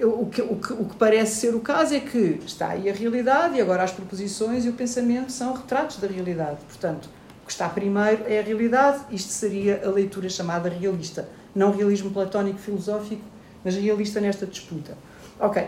o 0.00 0.26
que, 0.26 0.40
o, 0.40 0.56
que, 0.56 0.72
o 0.72 0.84
que 0.86 0.96
parece 0.96 1.36
ser 1.40 1.54
o 1.54 1.60
caso 1.60 1.94
é 1.94 2.00
que 2.00 2.40
está 2.46 2.68
aí 2.68 2.88
a 2.88 2.94
realidade 2.94 3.56
e 3.56 3.60
agora 3.60 3.82
as 3.82 3.92
proposições 3.92 4.64
e 4.64 4.70
o 4.70 4.72
pensamento 4.72 5.30
são 5.30 5.52
retratos 5.52 5.98
da 5.98 6.06
realidade. 6.06 6.58
Portanto, 6.66 7.10
o 7.42 7.46
que 7.46 7.52
está 7.52 7.68
primeiro 7.68 8.24
é 8.26 8.38
a 8.38 8.42
realidade, 8.42 9.04
isto 9.10 9.30
seria 9.30 9.82
a 9.84 9.90
leitura 9.90 10.28
chamada 10.30 10.70
realista, 10.70 11.28
não 11.54 11.70
realismo 11.70 12.10
platónico 12.10 12.58
filosófico 12.58 13.35
mas 13.66 13.74
realista 13.74 14.20
nesta 14.20 14.46
disputa. 14.46 14.96
Ok. 15.40 15.60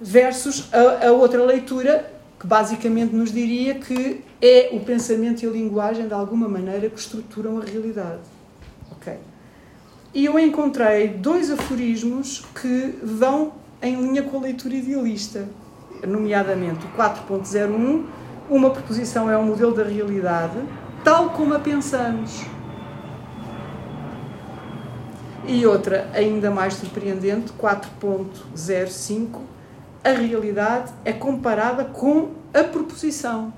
Versus 0.00 0.72
a, 0.72 1.08
a 1.08 1.10
outra 1.10 1.44
leitura, 1.44 2.08
que 2.38 2.46
basicamente 2.46 3.12
nos 3.12 3.32
diria 3.32 3.74
que 3.74 4.22
é 4.40 4.68
o 4.70 4.78
pensamento 4.78 5.42
e 5.42 5.48
a 5.48 5.50
linguagem, 5.50 6.06
de 6.06 6.14
alguma 6.14 6.48
maneira, 6.48 6.88
que 6.88 6.96
estruturam 6.96 7.58
a 7.58 7.64
realidade. 7.64 8.20
Ok. 8.92 9.14
E 10.14 10.26
eu 10.26 10.38
encontrei 10.38 11.08
dois 11.08 11.50
aforismos 11.50 12.44
que 12.54 12.94
vão 13.02 13.54
em 13.82 13.96
linha 13.96 14.22
com 14.22 14.38
a 14.38 14.40
leitura 14.42 14.76
idealista, 14.76 15.48
nomeadamente 16.06 16.86
o 16.86 16.90
4.01, 16.96 18.04
uma 18.48 18.70
proposição 18.70 19.28
é 19.28 19.36
um 19.36 19.44
modelo 19.44 19.74
da 19.74 19.82
realidade, 19.82 20.58
tal 21.02 21.30
como 21.30 21.52
a 21.52 21.58
pensamos. 21.58 22.53
E 25.46 25.66
outra, 25.66 26.08
ainda 26.14 26.50
mais 26.50 26.74
surpreendente, 26.74 27.52
4.05, 27.52 29.40
a 30.02 30.10
realidade 30.10 30.92
é 31.04 31.12
comparada 31.12 31.84
com 31.84 32.30
a 32.52 32.64
proposição. 32.64 33.52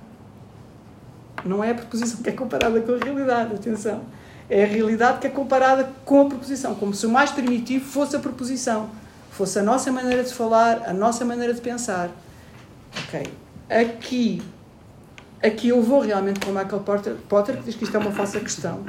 Não 1.45 1.63
é 1.63 1.71
a 1.71 1.75
proposição 1.75 2.23
que 2.23 2.29
é 2.29 2.33
comparada 2.33 2.81
com 2.81 2.93
a 2.93 2.99
realidade, 2.99 3.55
atenção. 3.55 4.03
É 4.51 4.65
a 4.65 4.67
realidade 4.67 5.21
que 5.21 5.27
é 5.29 5.31
comparada 5.31 5.89
com 6.05 6.23
a 6.23 6.25
proposição, 6.27 6.75
como 6.75 6.93
se 6.93 7.07
o 7.07 7.11
mais 7.11 7.31
primitivo 7.31 7.85
fosse 7.85 8.17
a 8.17 8.19
proposição, 8.19 8.91
fosse 9.31 9.59
a 9.59 9.63
nossa 9.63 9.91
maneira 9.93 10.25
de 10.25 10.35
falar, 10.35 10.83
a 10.89 10.93
nossa 10.93 11.25
maneira 11.25 11.55
de 11.55 11.61
pensar. 11.61 12.11
Ok. 13.05 13.33
Aqui, 13.69 14.43
aqui 15.43 15.69
eu 15.69 15.83
vou 15.83 16.01
realmente 16.01 16.41
com 16.41 16.51
Michael 16.51 16.81
Potter, 16.81 17.15
Potter 17.29 17.57
que 17.59 17.65
diz 17.65 17.77
que 17.77 17.85
isto 17.85 17.97
é 17.97 18.01
uma 18.01 18.13
falsa 18.13 18.41
questão. 18.41 18.85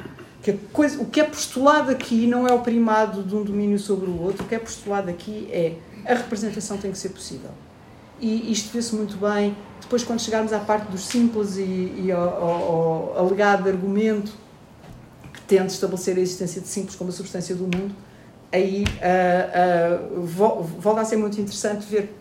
Que 0.48 0.66
coisa, 0.72 1.02
o 1.02 1.04
que 1.04 1.20
é 1.20 1.24
postulado 1.24 1.90
aqui 1.90 2.26
não 2.26 2.46
é 2.46 2.52
o 2.54 2.60
primado 2.60 3.22
de 3.22 3.36
um 3.36 3.44
domínio 3.44 3.78
sobre 3.78 4.08
o 4.08 4.18
outro, 4.22 4.44
o 4.44 4.48
que 4.48 4.54
é 4.54 4.58
postulado 4.58 5.10
aqui 5.10 5.46
é 5.52 5.74
a 6.06 6.14
representação 6.14 6.78
tem 6.78 6.90
que 6.90 6.96
ser 6.96 7.10
possível. 7.10 7.50
E 8.18 8.50
isto 8.50 8.72
vê-se 8.72 8.94
muito 8.94 9.18
bem 9.18 9.54
depois, 9.78 10.02
quando 10.02 10.20
chegarmos 10.20 10.54
à 10.54 10.58
parte 10.58 10.90
dos 10.90 11.02
simples 11.02 11.58
e, 11.58 12.02
e 12.02 12.10
ao, 12.10 12.22
ao, 12.22 13.18
ao 13.18 13.26
alegado 13.26 13.68
argumento 13.68 14.32
que 15.34 15.42
tenta 15.42 15.66
estabelecer 15.66 16.16
a 16.16 16.20
existência 16.20 16.62
de 16.62 16.68
simples 16.68 16.96
como 16.96 17.10
a 17.10 17.12
substância 17.12 17.54
do 17.54 17.64
mundo, 17.64 17.94
aí 18.50 18.84
uh, 18.84 20.20
uh, 20.20 20.22
volta 20.22 21.02
a 21.02 21.04
ser 21.04 21.18
muito 21.18 21.38
interessante 21.38 21.84
ver 21.84 22.14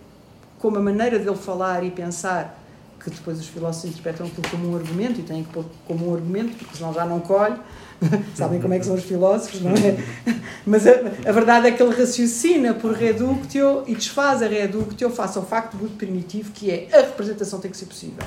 como 0.60 0.78
a 0.78 0.82
maneira 0.82 1.18
dele 1.18 1.38
falar 1.38 1.82
e 1.82 1.92
pensar, 1.92 2.62
que 3.00 3.10
depois 3.10 3.40
os 3.40 3.48
filósofos 3.48 3.92
interpretam 3.92 4.26
aquilo 4.26 4.50
como 4.50 4.72
um 4.72 4.76
argumento 4.76 5.20
e 5.20 5.24
têm 5.24 5.44
que 5.44 5.52
pôr 5.52 5.66
como 5.86 6.10
um 6.10 6.16
argumento, 6.16 6.56
porque 6.58 6.76
senão 6.76 6.94
já 6.94 7.06
não 7.06 7.20
colhe. 7.20 7.58
Sabem 8.36 8.62
como 8.62 8.74
é 8.74 8.80
que 8.80 8.86
são 8.86 8.96
os 8.96 9.04
filósofos, 9.04 9.62
não 9.62 9.72
é? 9.72 9.98
Mas 10.66 10.86
a, 10.86 10.92
a 10.92 11.32
verdade 11.32 11.68
é 11.68 11.72
que 11.72 11.82
ele 11.82 11.96
raciocina 11.96 12.74
por 12.74 12.94
reductio 12.94 13.84
e 13.88 13.96
desfaz 13.96 14.44
a 14.44 14.48
reductio 14.48 15.10
face 15.10 15.38
ao 15.38 15.46
facto 15.46 15.78
muito 15.78 15.98
primitivo 15.98 16.52
que 16.52 16.70
é 16.70 16.88
a 16.92 17.02
representação 17.02 17.60
tem 17.60 17.72
que 17.72 17.78
ser 17.78 17.86
possível. 17.86 18.24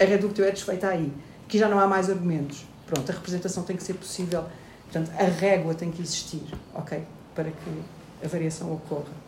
A 0.00 0.04
reductio 0.04 0.44
é 0.44 0.50
desfeita 0.50 0.88
aí. 0.88 1.12
Aqui 1.44 1.58
já 1.58 1.68
não 1.68 1.78
há 1.78 1.86
mais 1.86 2.10
argumentos. 2.10 2.64
Pronto, 2.86 3.10
a 3.10 3.14
representação 3.14 3.62
tem 3.62 3.76
que 3.76 3.82
ser 3.82 3.94
possível. 3.94 4.44
Portanto, 4.84 5.10
a 5.18 5.24
régua 5.24 5.74
tem 5.74 5.90
que 5.90 6.00
existir, 6.02 6.42
ok? 6.74 7.02
Para 7.34 7.50
que 7.50 8.24
a 8.24 8.28
variação 8.28 8.72
ocorra. 8.72 9.25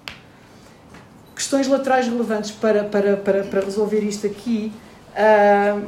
Questões 1.39 1.69
laterais 1.69 2.09
relevantes 2.09 2.51
para, 2.51 2.83
para, 2.83 3.17
para, 3.17 3.45
para 3.45 3.61
resolver 3.61 4.01
isto 4.01 4.27
aqui. 4.27 4.73
Uh, 5.15 5.87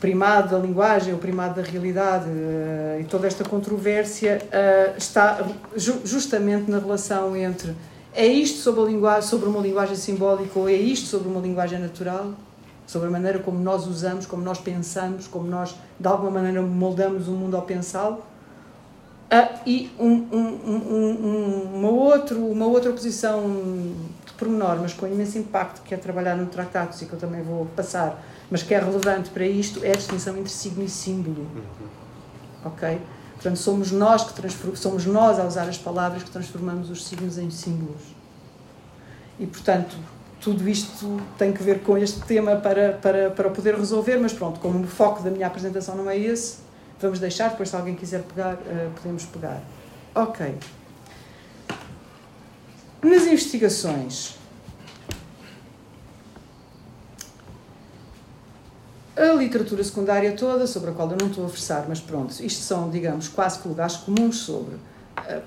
primado 0.00 0.52
da 0.52 0.58
linguagem, 0.58 1.12
o 1.12 1.18
primado 1.18 1.60
da 1.60 1.68
realidade 1.70 2.26
uh, 2.26 2.98
e 2.98 3.04
toda 3.04 3.26
esta 3.26 3.44
controvérsia 3.44 4.40
uh, 4.46 4.96
está 4.96 5.46
ju 5.76 6.00
justamente 6.06 6.70
na 6.70 6.78
relação 6.78 7.36
entre 7.36 7.76
é 8.14 8.26
isto 8.26 8.60
sobre, 8.60 8.80
a 8.80 8.84
linguagem, 8.86 9.28
sobre 9.28 9.46
uma 9.50 9.60
linguagem 9.60 9.96
simbólica 9.96 10.58
ou 10.58 10.70
é 10.70 10.72
isto 10.72 11.08
sobre 11.08 11.28
uma 11.28 11.40
linguagem 11.42 11.78
natural? 11.78 12.32
Sobre 12.86 13.08
a 13.08 13.10
maneira 13.10 13.40
como 13.40 13.58
nós 13.58 13.86
usamos, 13.86 14.24
como 14.24 14.42
nós 14.42 14.58
pensamos, 14.58 15.28
como 15.28 15.46
nós 15.46 15.74
de 16.00 16.08
alguma 16.08 16.30
maneira 16.30 16.62
moldamos 16.62 17.28
o 17.28 17.32
mundo 17.32 17.56
ao 17.56 17.62
pensá-lo? 17.62 18.31
Ah, 19.34 19.48
e 19.64 19.90
um, 19.98 20.10
um, 20.10 20.60
um, 20.66 21.70
uma, 21.76 21.88
outro, 21.88 22.46
uma 22.48 22.66
outra 22.66 22.92
posição 22.92 23.42
de 24.26 24.32
pormenor, 24.34 24.76
mas 24.82 24.92
com 24.92 25.06
imenso 25.06 25.38
impacto, 25.38 25.80
que 25.80 25.94
é 25.94 25.96
trabalhar 25.96 26.36
no 26.36 26.44
tratado, 26.44 26.94
e 27.00 27.06
que 27.06 27.14
eu 27.14 27.18
também 27.18 27.42
vou 27.42 27.64
passar, 27.74 28.22
mas 28.50 28.62
que 28.62 28.74
é 28.74 28.78
relevante 28.78 29.30
para 29.30 29.46
isto, 29.46 29.82
é 29.82 29.92
a 29.92 29.94
distinção 29.94 30.36
entre 30.36 30.52
signo 30.52 30.84
e 30.84 30.88
símbolo. 30.90 31.46
Uhum. 31.54 32.66
Ok? 32.66 33.00
Portanto, 33.36 33.56
somos 33.56 33.90
nós, 33.90 34.30
que 34.30 34.76
somos 34.76 35.06
nós 35.06 35.38
a 35.38 35.46
usar 35.46 35.66
as 35.66 35.78
palavras 35.78 36.22
que 36.22 36.30
transformamos 36.30 36.90
os 36.90 37.06
signos 37.06 37.38
em 37.38 37.48
símbolos. 37.50 38.02
E, 39.40 39.46
portanto, 39.46 39.96
tudo 40.42 40.68
isto 40.68 41.18
tem 41.38 41.54
que 41.54 41.62
ver 41.62 41.80
com 41.80 41.96
este 41.96 42.20
tema 42.20 42.56
para, 42.56 42.92
para, 43.00 43.30
para 43.30 43.48
poder 43.48 43.76
resolver, 43.76 44.18
mas 44.18 44.34
pronto, 44.34 44.60
como 44.60 44.84
o 44.84 44.86
foco 44.86 45.22
da 45.22 45.30
minha 45.30 45.46
apresentação 45.46 45.96
não 45.96 46.10
é 46.10 46.18
esse, 46.18 46.58
Vamos 47.02 47.18
deixar, 47.18 47.50
depois 47.50 47.68
se 47.68 47.76
alguém 47.76 47.96
quiser 47.96 48.22
pegar, 48.22 48.54
uh, 48.54 48.90
podemos 48.94 49.24
pegar. 49.26 49.60
Ok. 50.14 50.54
Nas 53.02 53.24
investigações, 53.24 54.36
a 59.16 59.32
literatura 59.34 59.82
secundária 59.82 60.32
toda, 60.36 60.64
sobre 60.68 60.90
a 60.90 60.92
qual 60.92 61.10
eu 61.10 61.16
não 61.20 61.26
estou 61.26 61.44
a 61.44 61.48
versar, 61.48 61.86
mas 61.88 62.00
pronto, 62.00 62.30
isto 62.40 62.62
são, 62.62 62.88
digamos, 62.88 63.26
quase 63.26 63.58
que 63.58 63.66
lugares 63.66 63.96
comuns 63.96 64.36
sobre 64.36 64.76
uh, 64.76 65.42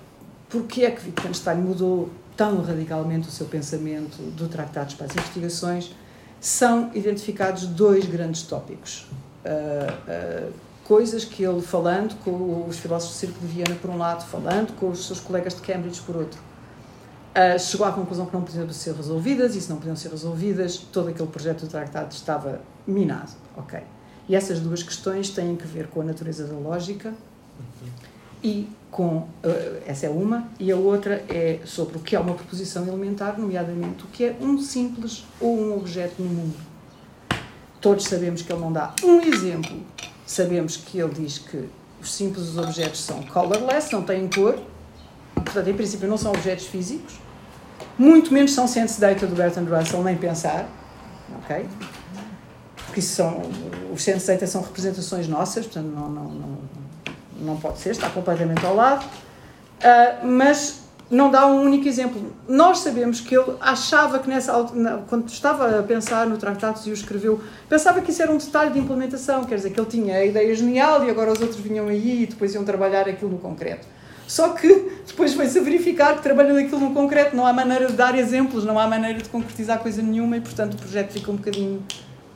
porque 0.50 0.84
é 0.84 0.91
que 0.91 1.06
Wittgenstein 1.06 1.58
mudou 1.58 2.10
tão 2.36 2.62
radicalmente 2.62 3.30
o 3.30 3.32
seu 3.32 3.46
pensamento 3.48 4.18
do 4.32 4.48
Tratados 4.48 4.96
para 4.96 5.08
as 5.08 5.13
Investigações, 5.13 5.96
são 6.39 6.91
identificados 6.94 7.65
dois 7.65 8.06
grandes 8.06 8.44
tópicos. 8.44 9.08
Uh, 9.46 10.50
uh, 10.50 10.64
coisas 10.86 11.26
que 11.26 11.43
ele, 11.43 11.62
falando 11.62 12.15
com 12.24 12.65
os 12.67 12.78
filósofos 12.78 13.15
do 13.15 13.19
Círculo 13.19 13.48
de 13.48 13.54
Viena, 13.54 13.76
por 13.76 13.89
um 13.89 13.98
lado, 13.98 14.24
falando 14.26 14.71
com 14.74 14.89
os 14.89 15.06
seus 15.06 15.19
colegas 15.19 15.56
de 15.56 15.62
Cambridge, 15.62 16.00
por 16.02 16.15
outro, 16.15 16.39
uh, 16.39 17.60
chegou 17.60 17.86
à 17.88 17.91
conclusão 17.91 18.28
que 18.28 18.34
não 18.34 18.43
podiam 18.43 18.69
ser 18.69 18.93
resolvidas, 18.93 19.56
e 19.56 19.62
se 19.62 19.69
não 19.69 19.78
podiam 19.78 19.95
ser 19.95 20.10
resolvidas, 20.10 20.78
todo 20.78 21.10
aquele 21.10 21.28
projeto 21.28 21.63
de 21.63 21.69
tratado 21.69 22.12
estava 22.13 22.62
minado. 22.88 23.32
Ok. 23.58 23.80
E 24.30 24.36
essas 24.36 24.60
duas 24.60 24.84
questões 24.84 25.30
têm 25.30 25.56
que 25.56 25.67
ver 25.67 25.88
com 25.88 26.02
a 26.02 26.04
natureza 26.04 26.45
da 26.45 26.56
lógica 26.56 27.13
e 28.43 28.69
com. 28.91 29.17
Uh, 29.17 29.82
essa 29.88 30.06
é 30.06 30.10
uma, 30.10 30.48
e 30.60 30.71
a 30.71 30.76
outra 30.76 31.24
é 31.30 31.62
sobre 31.65 31.98
o 31.98 32.00
que 32.00 32.15
é 32.15 32.19
uma 32.19 32.36
proposição 32.36 32.88
elementar, 32.88 33.39
nomeadamente 33.39 34.04
o 34.04 34.08
que 34.08 34.24
é 34.24 34.38
um 34.39 34.60
simples 34.60 35.26
ou 35.41 35.60
um 35.60 35.76
objeto 35.76 36.21
no 36.21 36.30
mundo. 36.30 36.58
Todos 37.82 38.06
sabemos 38.06 38.43
que 38.43 38.52
ele 38.52 38.62
não 38.62 38.71
dá 38.71 38.93
um 39.04 39.21
exemplo 39.21 39.80
Sabemos 40.26 40.78
que 40.78 41.00
ele 41.00 41.14
diz 41.14 41.38
que 41.38 41.70
os 42.02 42.14
simples 42.14 42.58
objetos 42.58 43.02
são 43.02 43.22
colorless, 43.24 43.92
não 43.94 44.04
têm 44.04 44.28
cor, 44.28 44.60
portanto, 45.34 45.68
em 45.68 45.74
princípio, 45.74 46.08
não 46.08 46.18
são 46.18 46.32
objetos 46.32 46.66
físicos, 46.66 47.16
muito 47.98 48.34
menos 48.34 48.54
são 48.54 48.68
sense 48.68 49.00
data 49.00 49.26
do 49.26 49.36
Bertrand 49.36 49.66
Russell, 49.66 50.04
nem 50.04 50.16
pensar, 50.16 50.68
ok? 51.40 51.68
Porque 52.86 53.00
isso 53.00 53.16
são, 53.16 53.42
os 53.94 54.04
sense 54.04 54.28
data 54.28 54.46
são 54.48 54.62
representações 54.62 55.28
nossas, 55.28 55.66
portanto, 55.66 55.88
não, 55.88 56.10
não, 56.10 56.24
não, 56.24 56.58
não 57.40 57.58
pode 57.58 57.80
ser, 57.80 57.92
está 57.92 58.10
completamente 58.10 58.66
ao 58.66 58.76
lado, 58.76 59.06
uh, 59.06 60.26
mas 60.26 60.85
não 61.10 61.30
dá 61.30 61.46
um 61.46 61.62
único 61.62 61.88
exemplo. 61.88 62.34
Nós 62.48 62.80
sabemos 62.80 63.20
que 63.20 63.36
ele 63.36 63.56
achava 63.62 64.20
que 64.20 64.28
nessa 64.28 64.54
quando 65.08 65.28
estava 65.30 65.80
a 65.80 65.84
pensar 65.84 66.26
no 66.28 66.38
tratado 66.38 66.80
e 66.86 66.91
o 66.91 66.94
escreveu, 66.94 67.39
pensava 67.70 68.02
que 68.02 68.12
isso 68.12 68.22
era 68.22 68.32
um 68.32 68.38
detalhe 68.38 68.72
de 68.72 68.80
implementação, 68.80 69.44
quer 69.44 69.56
dizer, 69.56 69.72
que 69.72 69.80
ele 69.80 69.89
tinha 69.89 70.18
a 70.18 70.26
ideia 70.26 70.54
genial 70.56 71.06
e 71.06 71.10
agora 71.10 71.32
os 71.32 71.39
outros 71.39 71.60
vinham 71.60 71.88
aí 71.88 72.24
e 72.24 72.26
depois 72.26 72.54
iam 72.54 72.63
trabalhar 72.63 73.08
aquilo 73.08 73.32
no 73.32 73.38
concreto. 73.38 73.88
Só 74.28 74.50
que 74.50 74.91
depois 75.06 75.34
foi-se 75.34 75.60
a 75.60 75.62
verificar 75.62 76.15
que 76.15 76.24
trabalhando 76.24 76.58
aquilo 76.58 76.80
no 76.80 76.94
concreto 76.94 77.36
não 77.36 77.46
há 77.46 77.54
maneira 77.54 77.88
de 77.88 77.94
dar 77.94 78.18
exemplos, 78.18 78.65
não 78.65 78.80
há 78.80 78.88
maneira 78.88 79.20
de 79.20 79.30
concretizar 79.30 79.80
coisa 79.80 80.02
nenhuma 80.02 80.38
e, 80.38 80.41
portanto, 80.41 80.74
o 80.74 80.78
projeto 80.78 81.12
fica 81.12 81.32
um 81.32 81.36
bocadinho 81.36 81.84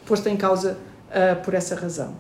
posto 0.05 0.29
em 0.29 0.37
causa 0.37 0.77
uh, 1.09 1.43
por 1.43 1.55
essa 1.55 1.75
razão. 1.75 2.13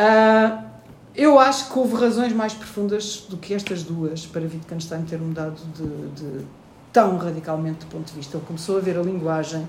Uh, 0.00 0.73
eu 1.16 1.38
acho 1.38 1.70
que 1.70 1.78
houve 1.78 1.94
razões 1.94 2.32
mais 2.32 2.54
profundas 2.54 3.24
do 3.28 3.36
que 3.36 3.54
estas 3.54 3.84
duas 3.84 4.26
para 4.26 4.42
Wittgenstein 4.42 5.02
ter 5.02 5.18
mudado 5.18 5.60
de, 5.72 6.08
de, 6.10 6.44
tão 6.92 7.16
radicalmente 7.16 7.80
do 7.80 7.86
ponto 7.86 8.10
de 8.10 8.16
vista. 8.16 8.36
Ele 8.36 8.44
começou 8.44 8.78
a 8.78 8.80
ver 8.80 8.98
a 8.98 9.02
linguagem 9.02 9.68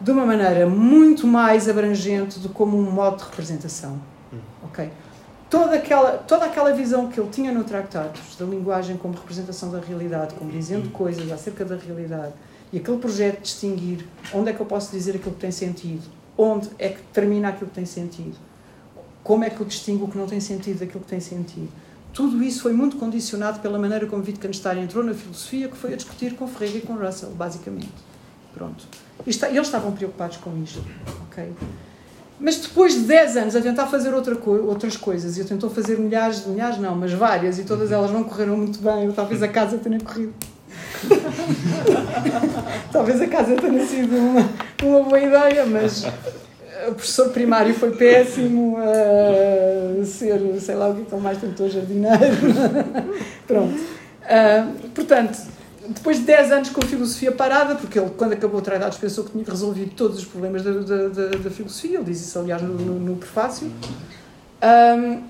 de 0.00 0.10
uma 0.10 0.26
maneira 0.26 0.66
muito 0.66 1.24
mais 1.24 1.68
abrangente 1.68 2.40
do 2.40 2.48
como 2.48 2.76
um 2.76 2.90
modo 2.90 3.18
de 3.18 3.24
representação. 3.24 4.00
Hum. 4.32 4.38
Ok? 4.64 4.90
Toda 5.48 5.76
aquela, 5.76 6.12
toda 6.18 6.46
aquela 6.46 6.72
visão 6.72 7.08
que 7.08 7.20
ele 7.20 7.30
tinha 7.30 7.52
no 7.52 7.62
Tractatus 7.62 8.34
da 8.36 8.44
linguagem 8.44 8.96
como 8.96 9.14
representação 9.14 9.70
da 9.70 9.78
realidade, 9.78 10.34
como 10.34 10.50
dizendo 10.50 10.88
hum. 10.88 10.92
coisas 10.92 11.30
acerca 11.30 11.64
da 11.64 11.76
realidade, 11.76 12.32
e 12.72 12.78
aquele 12.78 12.98
projeto 12.98 13.36
de 13.36 13.42
distinguir 13.42 14.04
onde 14.32 14.50
é 14.50 14.52
que 14.52 14.58
eu 14.58 14.66
posso 14.66 14.90
dizer 14.90 15.14
aquilo 15.14 15.32
que 15.36 15.40
tem 15.40 15.52
sentido, 15.52 16.02
onde 16.36 16.68
é 16.76 16.88
que 16.88 17.00
termina 17.12 17.50
aquilo 17.50 17.68
que 17.68 17.76
tem 17.76 17.86
sentido 17.86 18.36
como 19.24 19.42
é 19.42 19.50
que 19.50 19.58
eu 19.58 19.66
distingo 19.66 20.04
o 20.04 20.08
que 20.08 20.18
não 20.18 20.26
tem 20.26 20.38
sentido 20.38 20.80
daquilo 20.80 21.00
que 21.00 21.08
tem 21.08 21.18
sentido? 21.18 21.68
Tudo 22.12 22.44
isso 22.44 22.62
foi 22.62 22.74
muito 22.74 22.96
condicionado 22.96 23.58
pela 23.58 23.78
maneira 23.78 24.06
como 24.06 24.22
Wittgenstein 24.22 24.82
entrou 24.82 25.02
na 25.02 25.14
filosofia, 25.14 25.66
que 25.66 25.76
foi 25.76 25.94
a 25.94 25.96
discutir 25.96 26.34
com 26.36 26.46
Frege 26.46 26.78
e 26.78 26.80
com 26.82 26.94
Russell, 26.94 27.30
basicamente. 27.30 27.90
Pronto. 28.52 28.86
Eles 29.26 29.66
estavam 29.66 29.90
preocupados 29.92 30.36
com 30.36 30.62
isto. 30.62 30.84
ok? 31.28 31.52
Mas 32.38 32.56
depois 32.58 32.94
de 32.94 33.00
10 33.00 33.36
anos 33.38 33.56
a 33.56 33.60
tentar 33.60 33.86
fazer 33.86 34.12
outra 34.12 34.36
co 34.36 34.50
outras 34.50 34.96
coisas, 34.96 35.36
e 35.36 35.40
eu 35.40 35.46
tentou 35.46 35.70
fazer 35.70 35.98
milhares, 35.98 36.46
milhares 36.46 36.78
não, 36.78 36.94
mas 36.94 37.12
várias, 37.12 37.58
e 37.58 37.64
todas 37.64 37.90
elas 37.90 38.10
não 38.10 38.24
correram 38.24 38.56
muito 38.56 38.78
bem, 38.80 39.10
talvez 39.12 39.42
a 39.42 39.48
casa 39.48 39.78
tenha 39.78 39.98
corrido. 39.98 40.34
talvez 42.92 43.20
a 43.20 43.26
casa 43.26 43.56
tenha 43.56 43.86
sido 43.86 44.16
uma, 44.16 44.48
uma 44.82 45.02
boa 45.02 45.20
ideia, 45.20 45.64
mas 45.64 46.04
o 46.88 46.94
professor 46.94 47.30
primário 47.30 47.74
foi 47.74 47.90
péssimo, 47.92 48.76
uh, 48.78 50.04
ser, 50.04 50.40
sei 50.60 50.74
lá 50.74 50.88
o 50.88 50.94
que 50.94 51.02
é 51.02 51.04
que 51.04 51.14
ele 51.14 51.22
mais 51.22 51.38
tentou, 51.38 51.68
jardineiro. 51.68 52.18
Pronto. 53.46 53.74
Uh, 53.74 54.88
portanto, 54.94 55.38
depois 55.88 56.18
de 56.18 56.24
10 56.24 56.52
anos 56.52 56.68
com 56.70 56.82
a 56.82 56.86
filosofia 56.86 57.32
parada, 57.32 57.74
porque 57.74 57.98
ele, 57.98 58.10
quando 58.16 58.32
acabou 58.32 58.60
o 58.60 58.62
Tratados, 58.62 58.98
pensou 58.98 59.24
que 59.24 59.32
tinha 59.32 59.44
resolvido 59.44 59.94
todos 59.94 60.18
os 60.18 60.24
problemas 60.24 60.62
da, 60.62 60.72
da, 60.72 61.08
da, 61.08 61.26
da 61.38 61.50
filosofia, 61.50 61.98
ele 61.98 62.04
diz 62.04 62.20
isso, 62.20 62.38
aliás, 62.38 62.62
no, 62.62 62.74
no, 62.74 62.98
no 62.98 63.16
prefácio, 63.16 63.70
um, 64.62 65.22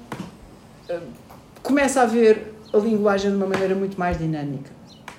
começa 1.62 2.02
a 2.02 2.06
ver 2.06 2.54
a 2.72 2.78
linguagem 2.78 3.30
de 3.30 3.36
uma 3.36 3.46
maneira 3.46 3.74
muito 3.74 3.98
mais 3.98 4.16
dinâmica. 4.18 4.70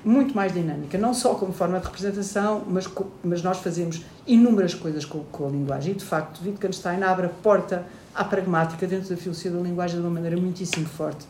Muito 0.06 0.36
mais 0.36 0.54
dinâmica, 0.54 0.98
não 0.98 1.14
só 1.14 1.34
como 1.34 1.52
forma 1.52 1.80
de 1.80 1.86
representação, 1.86 2.64
mas, 2.70 2.88
mas 3.24 3.42
nós 3.42 3.58
fazemos 3.58 4.02
inúmeras 4.28 4.76
coisas 4.76 5.04
com, 5.04 5.24
com 5.32 5.48
a 5.48 5.50
linguagem. 5.50 5.94
E, 5.94 5.96
de 5.96 6.06
facto, 6.06 6.42
Wittgenstein 6.46 7.02
abre 7.02 7.26
a 7.26 7.30
porta 7.30 7.84
à 8.14 8.24
pragmática 8.24 8.86
dentro 8.86 9.10
da 9.10 9.18
filosofia 9.18 9.52
da 9.52 9.60
linguagem 9.60 10.00
de 10.00 10.06
uma 10.06 10.14
maneira 10.14 10.38
muitíssimo 10.38 10.86
forte 10.86 11.26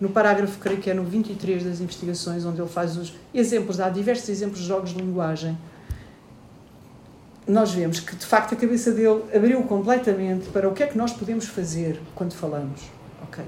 no 0.00 0.08
parágrafo, 0.08 0.58
creio 0.58 0.80
que 0.80 0.90
é 0.90 0.94
no 0.94 1.02
23 1.02 1.64
das 1.64 1.80
investigações, 1.80 2.44
onde 2.44 2.60
ele 2.60 2.68
faz 2.68 2.96
os 2.96 3.14
exemplos, 3.34 3.76
dá 3.76 3.88
diversos 3.88 4.28
exemplos 4.28 4.60
de 4.60 4.66
jogos 4.66 4.90
de 4.90 5.00
linguagem, 5.00 5.58
nós 7.46 7.72
vemos 7.72 7.98
que, 8.00 8.14
de 8.14 8.26
facto, 8.26 8.54
a 8.54 8.56
cabeça 8.56 8.92
dele 8.92 9.24
abriu 9.34 9.62
completamente 9.62 10.48
para 10.50 10.68
o 10.68 10.72
que 10.72 10.82
é 10.82 10.86
que 10.86 10.96
nós 10.96 11.12
podemos 11.12 11.46
fazer 11.46 12.00
quando 12.14 12.34
falamos. 12.34 12.82
Ok? 13.22 13.42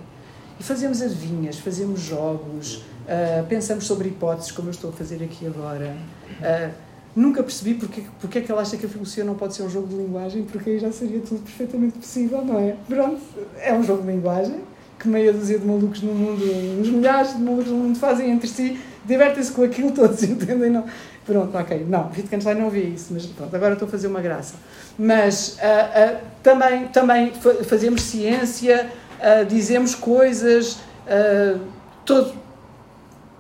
E 0.59 0.63
fazemos 0.63 1.03
adivinhas, 1.03 1.59
fazemos 1.59 2.01
jogos, 2.01 2.83
uh, 3.11 3.45
pensamos 3.47 3.85
sobre 3.85 4.09
hipóteses, 4.09 4.53
como 4.53 4.69
eu 4.69 4.73
estou 4.73 4.91
a 4.91 4.93
fazer 4.93 5.23
aqui 5.23 5.47
agora. 5.47 5.97
Uh, 6.41 6.71
nunca 7.15 7.43
percebi 7.43 7.75
porque, 7.75 8.05
porque 8.21 8.39
é 8.39 8.41
que 8.41 8.53
ele 8.53 8.61
acha 8.61 8.77
que 8.77 8.87
a 8.87 8.89
filosofia 8.89 9.25
não 9.25 9.35
pode 9.35 9.55
ser 9.55 9.65
um 9.65 9.71
jogo 9.71 9.89
de 9.89 9.97
linguagem, 9.97 10.45
porque 10.45 10.71
aí 10.71 10.79
já 10.79 10.93
seria 10.93 11.21
tudo 11.21 11.43
perfeitamente 11.43 11.99
possível, 11.99 12.45
não 12.45 12.59
é? 12.59 12.77
Pronto, 12.89 13.21
é 13.61 13.75
um 13.75 13.83
jogo 13.83 14.03
de 14.03 14.09
linguagem, 14.09 14.61
que 14.99 15.09
meia 15.09 15.33
dúzia 15.33 15.59
de 15.59 15.67
malucos 15.67 16.03
no 16.03 16.15
mundo, 16.15 16.45
uns 16.81 16.89
milhares 16.89 17.37
de 17.37 17.43
malucos 17.43 17.67
no 17.67 17.79
mundo 17.79 17.99
fazem 17.99 18.31
entre 18.31 18.49
si, 18.49 18.79
divertem-se 19.05 19.51
com 19.51 19.65
aquilo, 19.65 19.91
todos 19.91 20.23
entendem? 20.23 20.71
Não. 20.71 20.85
Pronto, 21.27 21.57
ok. 21.57 21.87
Não, 21.89 22.11
Wittgenstein 22.17 22.57
não 22.57 22.71
vê 22.71 22.83
isso, 22.85 23.13
mas 23.13 23.27
pronto, 23.27 23.55
agora 23.55 23.75
estou 23.75 23.87
a 23.87 23.91
fazer 23.91 24.07
uma 24.09 24.21
graça. 24.21 24.55
Mas 24.99 25.59
uh, 25.59 26.19
também, 26.43 26.89
também 26.89 27.33
fazemos 27.65 28.03
ciência, 28.03 28.91
dizemos 29.49 29.95
coisas, 29.95 30.79
todo, 32.05 32.33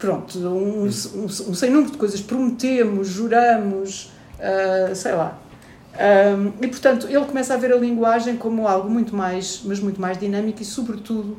pronto, 0.00 0.38
um, 0.38 0.84
um, 0.84 0.86
um, 0.86 1.54
sem 1.54 1.70
número 1.70 1.92
de 1.92 1.98
coisas, 1.98 2.20
prometemos, 2.20 3.06
juramos, 3.06 4.10
sei 4.96 5.12
lá. 5.12 5.38
Um, 5.94 6.64
e 6.64 6.68
portanto, 6.68 7.06
ele 7.06 7.24
começa 7.26 7.52
a 7.52 7.56
ver 7.58 7.72
a 7.72 7.76
linguagem 7.76 8.36
como 8.36 8.66
algo 8.66 8.88
muito 8.88 9.14
mais, 9.14 9.60
mas 9.64 9.78
muito 9.78 10.00
mais 10.00 10.18
dinâmico 10.18 10.62
e, 10.62 10.64
sobretudo, 10.64 11.36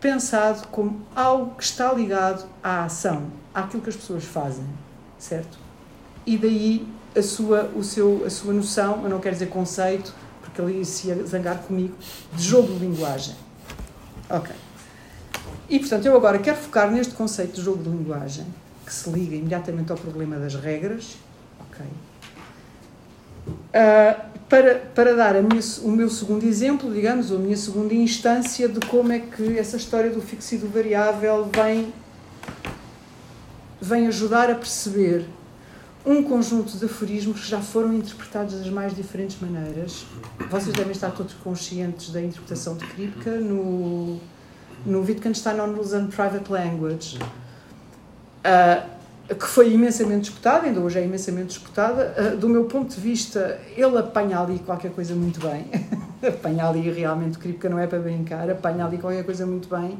pensado 0.00 0.66
como 0.68 1.02
algo 1.14 1.54
que 1.56 1.62
está 1.62 1.92
ligado 1.92 2.46
à 2.62 2.84
ação, 2.84 3.24
àquilo 3.54 3.82
que 3.82 3.90
as 3.90 3.96
pessoas 3.96 4.24
fazem, 4.24 4.64
certo? 5.18 5.58
E 6.24 6.38
daí 6.38 6.86
a 7.14 7.22
sua, 7.22 7.70
o 7.76 7.84
seu, 7.84 8.22
a 8.24 8.30
sua 8.30 8.54
noção, 8.54 9.00
eu 9.02 9.10
não 9.10 9.20
quero 9.20 9.34
dizer 9.34 9.48
conceito, 9.48 10.14
porque 10.40 10.60
ele 10.62 10.84
se 10.84 11.08
ia 11.08 11.24
zangar 11.26 11.58
comigo, 11.58 11.94
de 12.32 12.42
jogo 12.42 12.72
de 12.72 12.78
linguagem. 12.78 13.34
Ok. 14.30 14.54
E 15.72 15.78
portanto, 15.78 16.04
eu 16.04 16.14
agora 16.14 16.38
quero 16.38 16.58
focar 16.58 16.90
neste 16.90 17.14
conceito 17.14 17.54
de 17.54 17.62
jogo 17.62 17.82
de 17.82 17.88
linguagem, 17.88 18.44
que 18.84 18.92
se 18.92 19.08
liga 19.08 19.34
imediatamente 19.34 19.90
ao 19.90 19.96
problema 19.96 20.36
das 20.36 20.54
regras, 20.54 21.16
ok? 21.60 21.86
Uh, 23.48 24.38
para, 24.50 24.74
para 24.94 25.16
dar 25.16 25.42
minha, 25.42 25.62
o 25.82 25.90
meu 25.90 26.10
segundo 26.10 26.44
exemplo, 26.44 26.92
digamos, 26.92 27.30
ou 27.30 27.38
a 27.38 27.40
minha 27.40 27.56
segunda 27.56 27.94
instância 27.94 28.68
de 28.68 28.86
como 28.86 29.12
é 29.12 29.20
que 29.20 29.58
essa 29.58 29.78
história 29.78 30.10
do 30.10 30.20
fixo 30.20 30.56
e 30.56 30.58
do 30.58 30.68
variável 30.68 31.48
vem, 31.50 31.90
vem 33.80 34.08
ajudar 34.08 34.50
a 34.50 34.54
perceber 34.54 35.24
um 36.04 36.22
conjunto 36.22 36.76
de 36.76 36.84
aforismos 36.84 37.40
que 37.40 37.48
já 37.48 37.62
foram 37.62 37.94
interpretados 37.94 38.56
das 38.56 38.68
mais 38.68 38.94
diferentes 38.94 39.40
maneiras. 39.40 40.04
Vocês 40.50 40.74
devem 40.74 40.92
estar 40.92 41.12
todos 41.12 41.32
conscientes 41.32 42.10
da 42.10 42.20
interpretação 42.20 42.76
de 42.76 42.84
Kripke 42.88 43.30
no, 43.30 44.20
no 44.84 45.00
Wittgenstein 45.00 45.60
on 45.60 45.72
Rules 45.72 45.92
Private 46.14 46.50
Language. 46.50 47.18
Uh, 47.18 48.92
que 49.34 49.46
foi 49.46 49.72
imensamente 49.72 50.30
disputada, 50.30 50.66
ainda 50.66 50.80
hoje 50.80 50.98
é 50.98 51.04
imensamente 51.04 51.48
disputada. 51.48 52.14
Uh, 52.18 52.36
do 52.36 52.48
meu 52.48 52.64
ponto 52.64 52.94
de 52.94 53.00
vista, 53.00 53.60
ele 53.76 53.96
apanha 53.98 54.40
ali 54.40 54.58
qualquer 54.58 54.90
coisa 54.92 55.14
muito 55.14 55.40
bem. 55.40 55.66
apanha 56.26 56.68
ali 56.68 56.90
realmente, 56.90 57.38
Kripke 57.38 57.68
não 57.68 57.78
é 57.78 57.86
para 57.86 57.98
brincar, 57.98 58.50
apanha 58.50 58.84
ali 58.84 58.98
qualquer 58.98 59.24
coisa 59.24 59.46
muito 59.46 59.68
bem. 59.68 59.98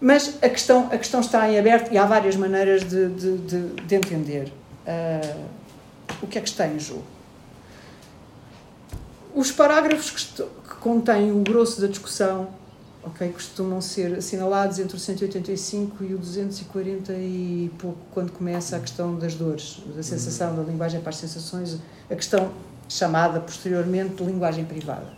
Mas 0.00 0.38
a 0.42 0.48
questão, 0.48 0.88
a 0.90 0.96
questão 0.96 1.20
está 1.20 1.50
em 1.50 1.58
aberto 1.58 1.92
e 1.92 1.98
há 1.98 2.06
várias 2.06 2.34
maneiras 2.36 2.82
de, 2.82 3.08
de, 3.08 3.38
de, 3.38 3.68
de 3.74 3.94
entender 3.94 4.52
uh, 4.86 5.44
o 6.22 6.26
que 6.26 6.38
é 6.38 6.40
que 6.40 6.48
está 6.48 6.66
em 6.66 6.78
jogo. 6.78 7.04
Os 9.34 9.52
parágrafos 9.52 10.10
que, 10.10 10.42
que 10.42 10.74
contêm 10.80 11.30
o 11.32 11.42
grosso 11.42 11.80
da 11.80 11.86
discussão 11.86 12.48
ok, 13.02 13.32
costumam 13.32 13.80
ser 13.80 14.18
assinalados 14.18 14.78
entre 14.78 14.96
o 14.96 15.00
185 15.00 16.04
e 16.04 16.14
o 16.14 16.18
240 16.18 17.12
e 17.12 17.70
pouco, 17.78 17.98
quando 18.12 18.32
começa 18.32 18.76
a 18.76 18.80
questão 18.80 19.16
das 19.16 19.34
dores, 19.34 19.82
da 19.94 20.02
sensação, 20.02 20.54
da 20.54 20.62
linguagem 20.62 21.00
para 21.00 21.10
as 21.10 21.16
sensações, 21.16 21.78
a 22.10 22.14
questão 22.14 22.50
chamada 22.88 23.40
posteriormente 23.40 24.14
de 24.14 24.24
linguagem 24.24 24.64
privada. 24.64 25.08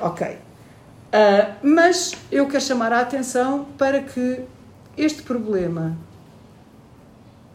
Ok. 0.00 0.26
Uh, 0.26 1.66
mas 1.66 2.12
eu 2.30 2.46
quero 2.48 2.62
chamar 2.62 2.92
a 2.92 3.00
atenção 3.00 3.64
para 3.78 4.02
que 4.02 4.40
este 4.96 5.22
problema 5.22 5.96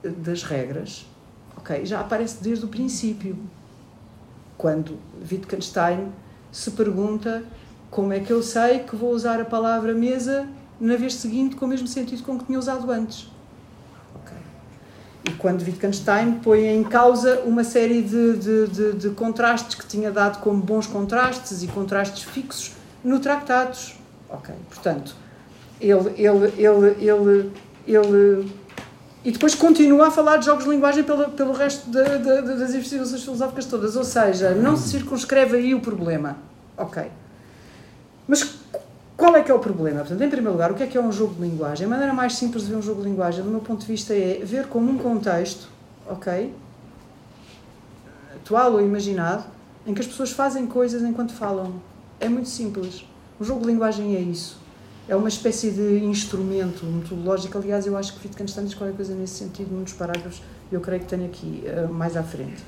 das 0.03 0.43
regras 0.43 1.05
ok, 1.61 1.85
já 1.85 1.99
aparece 1.99 2.43
desde 2.43 2.65
o 2.65 2.67
princípio, 2.67 3.37
quando 4.57 4.97
Wittgenstein 5.31 6.11
se 6.51 6.71
pergunta 6.71 7.43
como 7.91 8.13
é 8.13 8.21
que 8.21 8.31
eu 8.31 8.41
sei 8.41 8.79
que 8.79 8.95
vou 8.95 9.11
usar 9.11 9.39
a 9.39 9.45
palavra 9.45 9.93
mesa 9.93 10.47
na 10.79 10.95
vez 10.95 11.13
seguinte 11.15 11.55
com 11.57 11.65
o 11.65 11.67
mesmo 11.67 11.87
sentido 11.87 12.23
com 12.23 12.39
que 12.39 12.45
tinha 12.45 12.57
usado 12.57 12.89
antes? 12.89 13.29
E 15.23 15.29
quando 15.33 15.61
Wittgenstein 15.61 16.39
põe 16.41 16.65
em 16.65 16.83
causa 16.83 17.41
uma 17.41 17.63
série 17.63 18.01
de, 18.01 18.37
de, 18.37 18.67
de, 18.67 18.93
de, 18.93 19.09
contrastes 19.11 19.75
que 19.75 19.85
tinha 19.85 20.09
dado 20.09 20.39
como 20.39 20.59
bons 20.59 20.87
contrastes 20.87 21.61
e 21.61 21.67
contrastes 21.67 22.23
fixos 22.23 22.71
no 23.03 23.19
Tratados. 23.19 23.99
Ok, 24.27 24.55
portanto, 24.67 25.15
ele, 25.79 26.09
ele, 26.17 26.53
ele, 26.57 27.07
ele, 27.07 27.51
ele 27.85 28.51
e 29.23 29.31
depois 29.31 29.53
continua 29.53 30.07
a 30.07 30.11
falar 30.11 30.37
de 30.37 30.45
jogos 30.47 30.63
de 30.63 30.71
linguagem 30.71 31.03
pelo, 31.03 31.29
pelo 31.29 31.53
resto 31.53 31.91
de, 31.91 32.03
de, 32.03 32.41
de, 32.41 32.57
das 32.57 32.71
investigações 32.71 33.21
filosóficas 33.21 33.65
todas. 33.65 33.95
Ou 33.95 34.03
seja, 34.03 34.55
não 34.55 34.75
se 34.75 34.89
circunscreve 34.89 35.57
aí 35.57 35.75
o 35.75 35.81
problema. 35.81 36.37
Ok. 36.75 37.03
Mas 38.31 38.55
qual 39.17 39.35
é 39.35 39.43
que 39.43 39.51
é 39.51 39.53
o 39.53 39.59
problema? 39.59 39.99
Portanto, 39.99 40.21
em 40.21 40.29
primeiro 40.29 40.53
lugar, 40.53 40.71
o 40.71 40.73
que 40.73 40.83
é 40.83 40.87
que 40.87 40.97
é 40.97 41.01
um 41.01 41.11
jogo 41.11 41.33
de 41.35 41.41
linguagem? 41.41 41.85
A 41.85 41.89
maneira 41.89 42.13
mais 42.13 42.37
simples 42.37 42.63
de 42.63 42.69
ver 42.69 42.77
um 42.77 42.81
jogo 42.81 43.01
de 43.01 43.09
linguagem, 43.09 43.43
do 43.43 43.49
meu 43.49 43.59
ponto 43.59 43.81
de 43.81 43.87
vista, 43.87 44.13
é 44.13 44.39
ver 44.41 44.67
como 44.67 44.89
um 44.89 44.97
contexto, 44.97 45.67
ok? 46.07 46.55
Atual 48.37 48.71
ou 48.71 48.81
imaginado, 48.81 49.43
em 49.85 49.93
que 49.93 49.99
as 49.99 50.07
pessoas 50.07 50.31
fazem 50.31 50.65
coisas 50.65 51.03
enquanto 51.03 51.33
falam. 51.33 51.73
É 52.21 52.29
muito 52.29 52.47
simples. 52.47 53.05
O 53.37 53.43
jogo 53.43 53.59
de 53.59 53.67
linguagem 53.67 54.15
é 54.15 54.21
isso. 54.21 54.57
É 55.09 55.15
uma 55.15 55.27
espécie 55.27 55.69
de 55.69 56.05
instrumento 56.05 56.85
metodológico. 56.85 57.57
Aliás, 57.57 57.85
eu 57.85 57.97
acho 57.97 58.17
que 58.17 58.25
Wittgenstein 58.25 58.63
diz 58.63 58.75
qualquer 58.75 58.95
coisa 58.95 59.13
nesse 59.13 59.33
sentido, 59.33 59.75
num 59.75 59.83
dos 59.83 59.91
parágrafos, 59.91 60.41
eu 60.71 60.79
creio 60.79 61.01
que 61.01 61.09
tenho 61.09 61.25
aqui 61.25 61.65
uh, 61.65 61.93
mais 61.93 62.15
à 62.15 62.23
frente. 62.23 62.63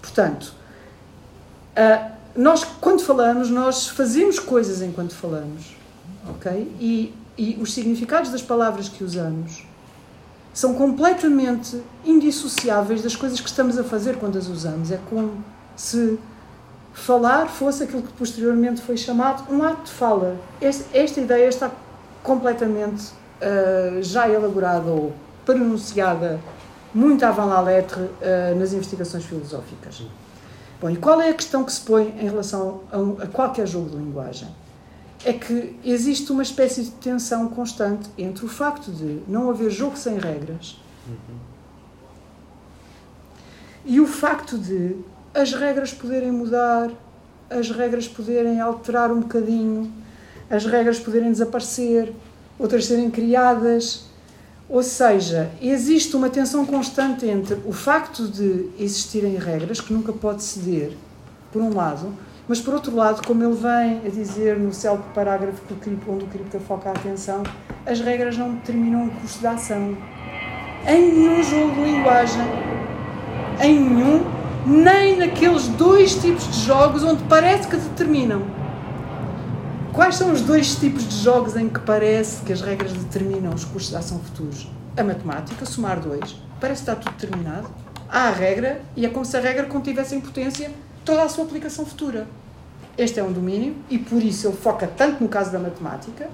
Portanto, 0.00 0.54
uh, 1.76 2.21
nós, 2.34 2.64
quando 2.80 3.02
falamos, 3.02 3.50
nós 3.50 3.88
fazemos 3.88 4.38
coisas 4.38 4.80
enquanto 4.80 5.14
falamos, 5.14 5.76
ok? 6.30 6.72
E, 6.80 7.14
e 7.36 7.58
os 7.60 7.74
significados 7.74 8.30
das 8.30 8.42
palavras 8.42 8.88
que 8.88 9.04
usamos 9.04 9.64
são 10.54 10.74
completamente 10.74 11.82
indissociáveis 12.04 13.02
das 13.02 13.16
coisas 13.16 13.40
que 13.40 13.48
estamos 13.48 13.78
a 13.78 13.84
fazer 13.84 14.16
quando 14.16 14.36
as 14.38 14.48
usamos. 14.48 14.90
É 14.90 14.98
como 15.08 15.42
se 15.76 16.18
falar 16.92 17.48
fosse 17.48 17.84
aquilo 17.84 18.02
que 18.02 18.12
posteriormente 18.12 18.82
foi 18.82 18.96
chamado 18.96 19.50
um 19.52 19.62
ato 19.62 19.84
de 19.84 19.90
fala. 19.90 20.36
Esta, 20.60 21.20
ideia 21.20 21.48
está 21.48 21.70
completamente 22.22 23.12
uh, 23.40 24.02
já 24.02 24.28
elaborada 24.28 24.90
ou 24.90 25.12
pronunciada 25.44 26.38
muito 26.94 27.24
avant 27.24 27.48
la 27.48 27.60
lettre 27.60 28.00
uh, 28.00 28.58
nas 28.58 28.72
investigações 28.74 29.24
filosóficas. 29.24 30.02
Bom, 30.82 30.90
e 30.90 30.96
qual 30.96 31.22
é 31.22 31.30
a 31.30 31.34
questão 31.34 31.62
que 31.62 31.72
se 31.72 31.80
põe 31.80 32.08
em 32.18 32.24
relação 32.24 32.80
a, 32.90 32.98
um, 32.98 33.12
a 33.22 33.26
qualquer 33.28 33.68
jogo 33.68 33.90
de 33.90 33.96
linguagem? 33.96 34.48
É 35.24 35.32
que 35.32 35.78
existe 35.84 36.32
uma 36.32 36.42
espécie 36.42 36.82
de 36.82 36.90
tensão 36.90 37.48
constante 37.48 38.10
entre 38.18 38.44
o 38.44 38.48
facto 38.48 38.90
de 38.90 39.20
não 39.28 39.48
haver 39.48 39.70
jogo 39.70 39.96
sem 39.96 40.18
regras 40.18 40.80
uhum. 41.06 41.36
e 43.84 44.00
o 44.00 44.06
facto 44.08 44.58
de 44.58 44.96
as 45.32 45.52
regras 45.52 45.94
poderem 45.94 46.32
mudar, 46.32 46.90
as 47.48 47.70
regras 47.70 48.08
poderem 48.08 48.60
alterar 48.60 49.12
um 49.12 49.20
bocadinho, 49.20 49.92
as 50.50 50.66
regras 50.66 50.98
poderem 50.98 51.30
desaparecer, 51.30 52.12
outras 52.58 52.86
serem 52.86 53.08
criadas. 53.08 54.06
Ou 54.72 54.82
seja, 54.82 55.50
existe 55.60 56.16
uma 56.16 56.30
tensão 56.30 56.64
constante 56.64 57.26
entre 57.26 57.58
o 57.66 57.72
facto 57.72 58.26
de 58.26 58.70
existirem 58.78 59.36
regras, 59.36 59.82
que 59.82 59.92
nunca 59.92 60.14
pode 60.14 60.42
ceder, 60.42 60.92
por 61.52 61.60
um 61.60 61.74
lado, 61.74 62.14
mas 62.48 62.58
por 62.58 62.72
outro 62.72 62.96
lado, 62.96 63.20
como 63.26 63.44
ele 63.44 63.52
vem 63.52 64.00
a 64.06 64.08
dizer 64.08 64.58
no 64.58 64.72
célebre 64.72 65.04
parágrafo 65.14 65.60
onde 66.08 66.24
o 66.24 66.26
cripto 66.26 66.58
foca 66.60 66.88
a 66.88 66.92
atenção, 66.92 67.42
as 67.84 68.00
regras 68.00 68.38
não 68.38 68.54
determinam 68.54 69.08
o 69.08 69.10
curso 69.10 69.42
da 69.42 69.50
ação. 69.50 69.94
Em 70.88 71.12
nenhum 71.12 71.42
jogo 71.42 71.74
de 71.74 71.82
linguagem, 71.82 72.40
em 73.60 73.78
nenhum, 73.78 74.24
nem 74.66 75.18
naqueles 75.18 75.68
dois 75.68 76.14
tipos 76.14 76.50
de 76.50 76.60
jogos 76.60 77.04
onde 77.04 77.22
parece 77.24 77.68
que 77.68 77.76
determinam. 77.76 78.61
Quais 79.92 80.14
são 80.16 80.32
os 80.32 80.40
dois 80.40 80.74
tipos 80.76 81.06
de 81.06 81.22
jogos 81.22 81.54
em 81.54 81.68
que 81.68 81.78
parece 81.80 82.42
que 82.44 82.52
as 82.52 82.62
regras 82.62 82.94
determinam 82.94 83.52
os 83.52 83.62
cursos 83.62 83.90
de 83.90 83.96
ação 83.96 84.18
futuros? 84.20 84.66
A 84.96 85.04
matemática, 85.04 85.66
somar 85.66 86.00
dois, 86.00 86.34
parece 86.58 86.80
está 86.80 86.96
tudo 86.96 87.12
determinado. 87.12 87.68
Há 88.08 88.28
a 88.28 88.30
regra 88.30 88.80
e 88.96 89.04
é 89.04 89.10
como 89.10 89.26
se 89.26 89.36
a 89.36 89.40
regra 89.40 89.66
contivesse 89.66 90.14
em 90.14 90.20
potência 90.22 90.70
toda 91.04 91.22
a 91.22 91.28
sua 91.28 91.44
aplicação 91.44 91.84
futura. 91.84 92.26
Este 92.96 93.20
é 93.20 93.22
um 93.22 93.34
domínio 93.34 93.76
e 93.90 93.98
por 93.98 94.22
isso 94.22 94.48
ele 94.48 94.56
foca 94.56 94.86
tanto 94.86 95.22
no 95.22 95.28
caso 95.28 95.52
da 95.52 95.58
matemática, 95.58 96.30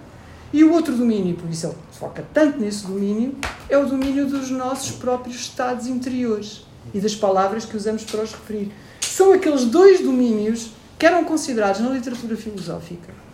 e 0.52 0.62
o 0.62 0.72
outro 0.72 0.96
domínio, 0.96 1.32
e 1.32 1.34
por 1.34 1.50
isso 1.50 1.66
ele 1.66 1.76
foca 1.90 2.24
tanto 2.32 2.61
nesse 2.61 2.86
domínio, 2.86 3.36
é 3.68 3.76
o 3.76 3.86
domínio 3.86 4.24
dos 4.28 4.52
nossos 4.52 4.92
próprios 4.92 5.34
estados 5.34 5.88
interiores 5.88 6.64
e 6.94 7.00
das 7.00 7.16
palavras 7.16 7.64
que 7.64 7.76
usamos 7.76 8.04
para 8.04 8.22
os 8.22 8.30
referir. 8.30 8.70
São 9.00 9.32
aqueles 9.32 9.64
dois 9.64 10.00
domínios 10.00 10.70
que 10.96 11.04
eram 11.04 11.24
considerados 11.24 11.80
na 11.80 11.90
literatura 11.90 12.36
filosófica 12.36 13.28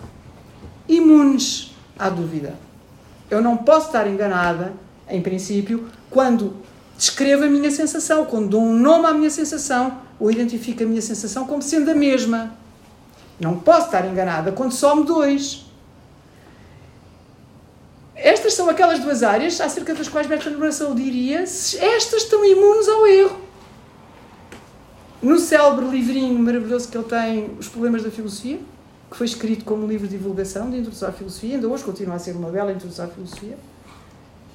imunes 0.89 1.75
à 1.99 2.09
dúvida. 2.09 2.55
Eu 3.31 3.41
não 3.41 3.57
posso 3.57 3.87
estar 3.87 4.07
enganada, 4.07 4.73
em 5.09 5.21
princípio, 5.21 5.89
quando 6.11 6.57
descrevo 6.97 7.45
a 7.45 7.49
minha 7.49 7.71
sensação, 7.71 8.25
quando 8.25 8.49
dou 8.49 8.63
um 8.63 8.79
nome 8.79 9.07
à 9.07 9.13
minha 9.13 9.31
sensação 9.31 9.99
ou 10.19 10.31
identifico 10.31 10.83
a 10.83 10.87
minha 10.87 11.03
sensação 11.03 11.47
como 11.47 11.63
sendo 11.63 11.91
a 11.91 11.95
mesma. 11.95 12.57
Não 13.41 13.59
posso 13.59 13.87
estar 13.87 14.07
enganada 14.07 14.53
quando 14.53 14.73
some 14.73 15.05
dois. 15.05 15.65
Estas 18.15 18.55
são 18.55 18.71
aquelas 18.71 19.01
duas 19.01 19.23
áreas 19.23 19.61
acerca 19.61 19.93
das 19.95 20.09
quais 20.09 20.27
Bertrand 20.27 20.59
Russell 20.59 20.95
diria 20.95 21.41
estas 21.41 22.23
estão 22.23 22.45
imunes 22.45 22.89
ao 22.89 23.07
erro. 23.07 23.41
No 25.21 25.39
célebre 25.39 25.87
livrinho 25.87 26.39
maravilhoso 26.39 26.89
que 26.89 26.97
ele 26.97 27.07
tem, 27.07 27.51
Os 27.59 27.67
Problemas 27.69 28.03
da 28.03 28.11
Filosofia, 28.11 28.61
que 29.15 29.19
foi 29.19 29.29
escrito 29.29 29.65
como 29.65 29.85
um 29.85 29.87
livro 29.87 30.09
de 30.09 30.17
divulgação 30.19 30.69
de 30.69 30.79
introdução 30.79 31.09
à 31.09 31.13
filosofia, 31.13 31.55
ainda 31.55 31.69
hoje 31.69 31.85
continua 31.85 32.17
a 32.17 32.19
ser 32.19 32.35
uma 32.35 32.51
bela 32.51 32.73
introdução 32.73 33.05
à 33.05 33.09
filosofia. 33.09 33.57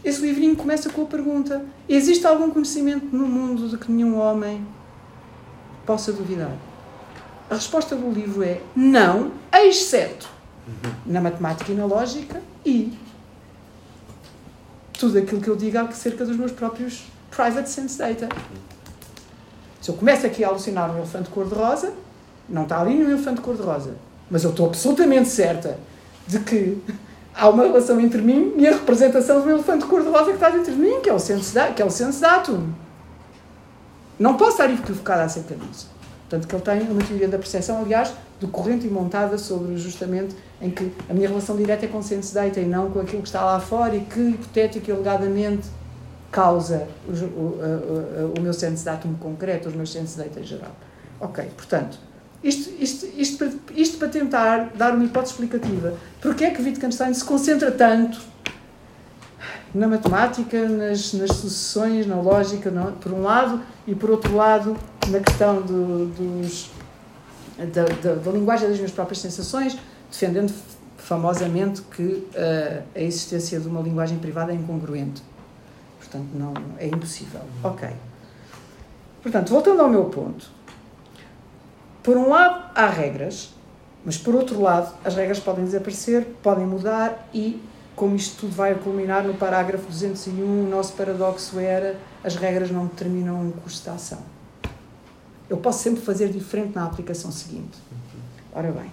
Esse 0.04 0.20
livrinho 0.20 0.54
começa 0.58 0.90
com 0.90 1.04
a 1.04 1.06
pergunta: 1.06 1.66
existe 1.88 2.28
algum 2.28 2.50
conhecimento 2.52 3.06
no 3.16 3.26
mundo 3.26 3.70
de 3.70 3.78
que 3.78 3.90
nenhum 3.90 4.20
homem 4.20 4.68
possa 5.86 6.12
duvidar? 6.12 6.52
A 7.50 7.56
resposta 7.56 7.96
do 7.96 8.12
livro 8.12 8.44
é 8.44 8.62
não, 8.76 9.32
exceto 9.54 10.28
na 11.06 11.22
matemática 11.22 11.72
e 11.72 11.76
na 11.76 11.86
lógica 11.86 12.42
e 12.66 12.94
tudo 14.92 15.18
aquilo 15.18 15.40
que 15.40 15.48
eu 15.48 15.56
digo 15.56 15.78
acerca 15.78 16.26
dos 16.26 16.36
meus 16.36 16.52
próprios 16.52 17.06
private 17.32 17.70
sense 17.70 17.98
data. 17.98 18.28
Se 19.80 19.90
eu 19.90 19.96
começo 19.96 20.28
aqui 20.28 20.44
a 20.44 20.50
alucinar 20.50 20.92
um 20.92 20.98
elefante 20.98 21.30
cor-de-rosa, 21.30 21.94
não 22.50 22.64
está 22.64 22.82
ali 22.82 22.94
nenhum 22.94 23.12
elefante 23.12 23.40
cor-de-rosa. 23.40 24.09
Mas 24.30 24.44
eu 24.44 24.52
estou 24.52 24.68
absolutamente 24.68 25.30
certa 25.30 25.78
de 26.28 26.40
que 26.40 26.78
há 27.34 27.50
uma 27.50 27.64
relação 27.64 28.00
entre 28.00 28.22
mim 28.22 28.54
e 28.58 28.68
a 28.68 28.72
representação 28.72 29.42
do 29.42 29.50
elefante 29.50 29.86
cor-de-rosa 29.86 30.26
que 30.26 30.32
está 30.34 30.50
dentro 30.50 30.72
de 30.72 30.80
mim, 30.80 31.02
que 31.02 31.10
é 31.10 31.14
o 31.14 31.20
sense, 31.20 31.54
da, 31.54 31.68
que 31.68 31.82
é 31.82 31.86
o 31.86 31.90
sense 31.90 32.22
datum. 32.22 32.70
Não 34.20 34.36
posso 34.36 34.52
estar 34.52 34.70
equivocada 34.70 35.24
acerca 35.24 35.56
disso. 35.56 35.90
Portanto, 36.30 36.48
que 36.48 36.56
ele 36.56 36.62
tem 36.62 36.92
uma 36.92 37.02
teoria 37.02 37.28
da 37.28 37.38
percepção, 37.40 37.82
aliás, 37.82 38.14
decorrente 38.40 38.86
e 38.86 38.90
montada 38.90 39.38
sobre 39.38 39.78
justamente 39.78 40.36
em 40.62 40.70
que 40.70 40.92
a 41.10 41.14
minha 41.14 41.28
relação 41.28 41.56
direta 41.56 41.86
é 41.86 41.88
com 41.88 41.98
o 41.98 42.04
sense 42.04 42.34
data 42.34 42.60
e 42.60 42.66
não 42.66 42.92
com 42.92 43.00
aquilo 43.00 43.22
que 43.22 43.28
está 43.28 43.44
lá 43.44 43.60
fora 43.60 43.96
e 43.96 44.02
que, 44.02 44.20
hipotético 44.20 44.90
e 44.90 44.94
alegadamente, 44.94 45.68
causa 46.32 46.88
o, 47.08 47.12
o, 47.12 48.34
o, 48.36 48.40
o 48.40 48.42
meu 48.42 48.54
sense 48.54 48.86
datum 48.86 49.16
concreto, 49.16 49.70
os 49.70 49.76
meus 49.76 49.92
sense 49.92 50.18
data 50.18 50.40
em 50.40 50.44
geral. 50.44 50.76
Ok, 51.20 51.44
portanto, 51.58 51.98
isto, 52.44 52.72
isto, 52.80 53.06
isto, 53.18 53.60
isto 53.76 53.98
para 53.98 54.08
tentar 54.08 54.72
dar 54.76 54.94
uma 54.94 55.04
hipótese 55.04 55.34
explicativa. 55.34 55.94
Porquê 56.22 56.46
é 56.46 56.52
que 56.52 56.62
Wittgenstein 56.62 57.14
se 57.14 57.24
concentra 57.24 57.72
tanto 57.72 58.20
na 59.74 59.88
matemática, 59.88 60.68
nas, 60.68 61.14
nas 61.14 61.32
sucessões, 61.32 62.08
na 62.08 62.16
lógica, 62.16 62.72
não, 62.72 62.94
por 62.94 63.12
um 63.12 63.22
lado, 63.22 63.62
e 63.86 63.94
por 63.94 64.10
outro 64.10 64.36
lado, 64.36 64.76
na 65.10 65.20
questão 65.20 65.62
do, 65.62 66.08
dos, 66.08 66.72
da, 67.58 67.84
da, 67.84 68.16
da, 68.16 68.32
linguagem 68.32 68.68
das 68.68 68.78
minhas 68.78 68.92
próprias 68.92 69.20
sensações, 69.20 69.78
defendendo 70.10 70.54
famosamente 70.98 71.82
que 71.82 72.04
uh, 72.04 72.84
a 72.96 73.00
existência 73.00 73.60
de 73.60 73.68
uma 73.68 73.82
linguagem 73.82 74.18
privada 74.18 74.52
é 74.52 74.56
incongruente. 74.56 75.22
Portanto, 76.00 76.28
não, 76.34 76.54
é 76.78 76.88
impossível. 76.88 77.42
Ok. 77.64 77.88
Portanto, 79.22 79.50
voltando 79.50 79.82
ao 79.82 79.90
meu 79.90 80.06
ponto. 80.06 80.50
Por 82.10 82.18
um 82.18 82.28
lado, 82.28 82.72
há 82.74 82.88
regras, 82.88 83.52
mas 84.04 84.18
por 84.18 84.34
outro 84.34 84.60
lado, 84.60 84.92
as 85.06 85.14
regras 85.14 85.40
podem 85.40 85.64
desaparecer, 85.64 86.26
podem 86.42 86.66
mudar 86.66 87.30
e 87.32 87.62
como 87.96 88.16
isto 88.16 88.40
tudo 88.40 88.56
vai 88.56 88.74
culminar 88.74 89.24
no 89.24 89.36
parágrafo 89.36 89.86
201, 89.86 90.44
o 90.44 90.68
nosso 90.68 90.94
paradoxo 90.94 91.60
era 91.60 91.96
as 92.24 92.36
regras 92.36 92.72
não 92.72 92.88
determinam 92.88 93.40
um 93.40 93.52
curso 93.52 93.84
de 93.84 93.90
ação. 93.92 94.24
Eu 95.48 95.58
posso 95.58 95.84
sempre 95.84 96.02
fazer 96.02 96.30
diferente 96.30 96.74
na 96.74 96.84
aplicação 96.84 97.32
seguinte. 97.32 97.78
Ora 98.54 98.72
bem, 98.72 98.92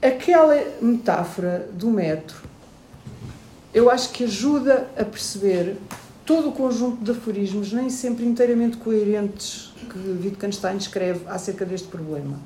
aquela 0.00 0.54
metáfora 0.80 1.68
do 1.72 1.90
metro, 1.90 2.36
eu 3.74 3.90
acho 3.90 4.10
que 4.10 4.22
ajuda 4.22 4.88
a 4.96 5.04
perceber 5.04 5.76
todo 6.24 6.50
o 6.50 6.52
conjunto 6.52 7.02
de 7.02 7.10
aforismos, 7.10 7.72
nem 7.72 7.90
sempre 7.90 8.24
inteiramente 8.24 8.76
coerentes, 8.76 9.67
que 9.88 9.98
Wittgenstein 9.98 10.76
escreve 10.76 11.22
acerca 11.26 11.64
deste 11.64 11.88
problema. 11.88 12.36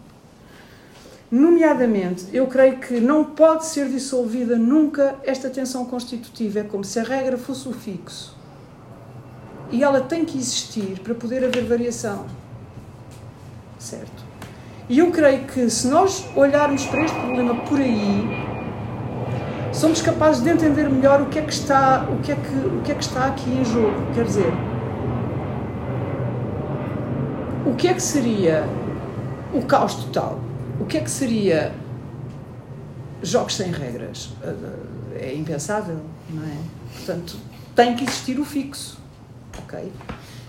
Nomeadamente, 1.30 2.26
eu 2.30 2.46
creio 2.46 2.78
que 2.78 3.00
não 3.00 3.24
pode 3.24 3.64
ser 3.64 3.88
dissolvida 3.88 4.56
nunca 4.56 5.14
esta 5.24 5.48
tensão 5.48 5.86
constitutiva. 5.86 6.60
É 6.60 6.62
como 6.62 6.84
se 6.84 7.00
a 7.00 7.02
regra 7.02 7.38
fosse 7.38 7.66
o 7.66 7.72
fixo. 7.72 8.36
E 9.70 9.82
ela 9.82 10.02
tem 10.02 10.26
que 10.26 10.36
existir 10.36 11.00
para 11.00 11.14
poder 11.14 11.42
haver 11.42 11.64
variação. 11.64 12.26
Certo? 13.78 14.22
E 14.90 14.98
eu 14.98 15.10
creio 15.10 15.46
que 15.46 15.70
se 15.70 15.86
nós 15.86 16.22
olharmos 16.36 16.84
para 16.84 17.02
este 17.02 17.18
problema 17.18 17.54
por 17.64 17.80
aí, 17.80 18.28
somos 19.72 20.02
capazes 20.02 20.42
de 20.42 20.50
entender 20.50 20.90
melhor 20.90 21.22
o 21.22 21.26
que 21.30 21.38
é 21.38 21.42
que 21.42 21.52
está, 21.52 22.06
o 22.10 22.18
que 22.18 22.32
é 22.32 22.34
que, 22.34 22.54
o 22.68 22.82
que 22.82 22.92
é 22.92 22.94
que 22.94 23.04
está 23.04 23.24
aqui 23.24 23.50
em 23.50 23.64
jogo. 23.64 24.12
Quer 24.14 24.26
dizer, 24.26 24.52
o 27.72 27.74
que 27.74 27.88
é 27.88 27.94
que 27.94 28.02
seria 28.02 28.64
o 29.54 29.62
caos 29.62 29.94
total? 29.94 30.38
O 30.78 30.84
que 30.84 30.98
é 30.98 31.00
que 31.00 31.10
seria 31.10 31.72
jogos 33.22 33.56
sem 33.56 33.72
regras? 33.72 34.30
É 35.14 35.34
impensável, 35.34 35.98
não 36.28 36.42
é? 36.42 36.56
Portanto, 36.94 37.36
tem 37.74 37.96
que 37.96 38.04
existir 38.04 38.38
o 38.38 38.44
fixo, 38.44 38.98
ok? 39.58 39.90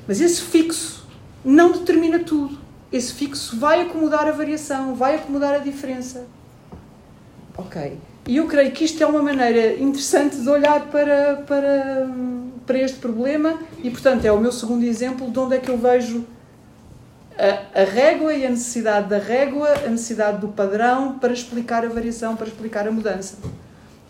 Mas 0.05 0.19
esse 0.19 0.41
fixo 0.41 1.07
não 1.45 1.71
determina 1.71 2.19
tudo. 2.19 2.57
Esse 2.91 3.13
fixo 3.13 3.57
vai 3.57 3.81
acomodar 3.81 4.27
a 4.27 4.31
variação, 4.31 4.93
vai 4.93 5.15
acomodar 5.15 5.55
a 5.55 5.59
diferença. 5.59 6.25
Ok. 7.57 7.97
E 8.27 8.37
eu 8.37 8.47
creio 8.47 8.71
que 8.71 8.83
isto 8.83 9.01
é 9.01 9.05
uma 9.05 9.21
maneira 9.21 9.79
interessante 9.81 10.37
de 10.37 10.49
olhar 10.49 10.87
para, 10.87 11.37
para, 11.47 12.09
para 12.65 12.79
este 12.79 12.97
problema 12.97 13.59
e, 13.81 13.89
portanto, 13.89 14.25
é 14.25 14.31
o 14.31 14.39
meu 14.39 14.51
segundo 14.51 14.83
exemplo 14.83 15.31
de 15.31 15.39
onde 15.39 15.55
é 15.55 15.59
que 15.59 15.69
eu 15.69 15.77
vejo 15.77 16.25
a, 17.37 17.81
a 17.81 17.83
régua 17.83 18.33
e 18.33 18.45
a 18.45 18.49
necessidade 18.49 19.09
da 19.09 19.17
régua, 19.17 19.69
a 19.85 19.89
necessidade 19.89 20.39
do 20.39 20.49
padrão 20.49 21.17
para 21.19 21.33
explicar 21.33 21.85
a 21.85 21.89
variação, 21.89 22.35
para 22.35 22.47
explicar 22.47 22.87
a 22.87 22.91
mudança. 22.91 23.37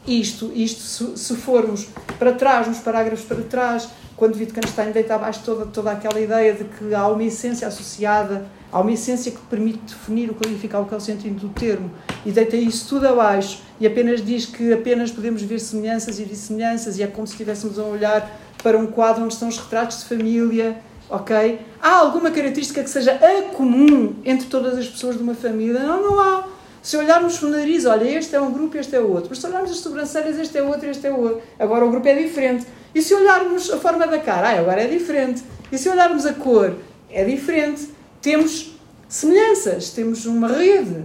Isto, 0.05 0.51
isto 0.53 0.81
se, 0.81 1.17
se 1.17 1.35
formos 1.35 1.87
para 2.19 2.33
trás, 2.33 2.67
nos 2.67 2.79
parágrafos 2.79 3.25
para 3.25 3.41
trás, 3.43 3.87
quando 4.15 4.35
Wittgenstein 4.35 4.91
deita 4.91 5.15
abaixo 5.15 5.41
toda, 5.45 5.65
toda 5.65 5.91
aquela 5.91 6.19
ideia 6.19 6.53
de 6.53 6.65
que 6.65 6.93
há 6.93 7.07
uma 7.07 7.23
essência 7.23 7.67
associada, 7.67 8.45
há 8.71 8.79
uma 8.79 8.91
essência 8.91 9.31
que 9.31 9.39
permite 9.49 9.79
definir 9.79 10.29
ou 10.29 10.35
o 10.35 10.85
que 10.85 10.93
é 10.93 10.97
o 10.97 10.99
sentido 10.99 11.47
do 11.47 11.49
termo, 11.49 11.89
e 12.25 12.31
deita 12.31 12.55
isso 12.55 12.87
tudo 12.89 13.07
abaixo 13.07 13.61
e 13.79 13.87
apenas 13.87 14.23
diz 14.23 14.45
que 14.45 14.71
apenas 14.73 15.11
podemos 15.11 15.41
ver 15.41 15.59
semelhanças 15.59 16.19
e 16.19 16.25
dissemelhanças, 16.25 16.97
e 16.97 17.03
é 17.03 17.07
como 17.07 17.25
se 17.25 17.33
estivéssemos 17.33 17.79
a 17.79 17.83
olhar 17.83 18.29
para 18.61 18.77
um 18.77 18.87
quadro 18.87 19.23
onde 19.23 19.33
estão 19.33 19.47
os 19.47 19.57
retratos 19.57 19.99
de 19.99 20.05
família 20.05 20.77
Ok? 21.09 21.59
Há 21.81 21.95
alguma 21.97 22.31
característica 22.31 22.83
que 22.83 22.89
seja 22.89 23.13
a 23.13 23.41
comum 23.53 24.15
entre 24.23 24.47
todas 24.47 24.77
as 24.77 24.87
pessoas 24.87 25.17
de 25.17 25.23
uma 25.23 25.35
família? 25.35 25.79
Não, 25.79 26.01
não 26.01 26.19
há. 26.19 26.47
Se 26.81 26.97
olharmos 26.97 27.41
o 27.41 27.49
nariz, 27.49 27.85
olha, 27.85 28.03
este 28.03 28.35
é 28.35 28.41
um 28.41 28.51
grupo, 28.51 28.77
este 28.77 28.95
é 28.95 28.99
outro. 28.99 29.27
Mas 29.29 29.39
se 29.39 29.47
olharmos 29.47 29.71
as 29.71 29.77
sobrancelhas, 29.77 30.37
este 30.37 30.57
é 30.57 30.63
outro, 30.63 30.89
este 30.89 31.07
é 31.07 31.13
outro. 31.13 31.41
Agora 31.57 31.85
o 31.85 31.89
grupo 31.89 32.07
é 32.07 32.15
diferente. 32.15 32.65
E 32.93 33.01
se 33.01 33.13
olharmos 33.13 33.71
a 33.71 33.77
forma 33.77 34.05
da 34.05 34.19
cara, 34.19 34.49
ah, 34.49 34.59
agora 34.59 34.81
é 34.81 34.87
diferente. 34.87 35.43
E 35.71 35.77
se 35.77 35.87
olharmos 35.87 36.25
a 36.25 36.33
cor, 36.33 36.75
é 37.09 37.23
diferente. 37.23 37.89
Temos 38.21 38.75
semelhanças, 39.07 39.91
temos 39.91 40.25
uma 40.25 40.47
rede, 40.47 41.03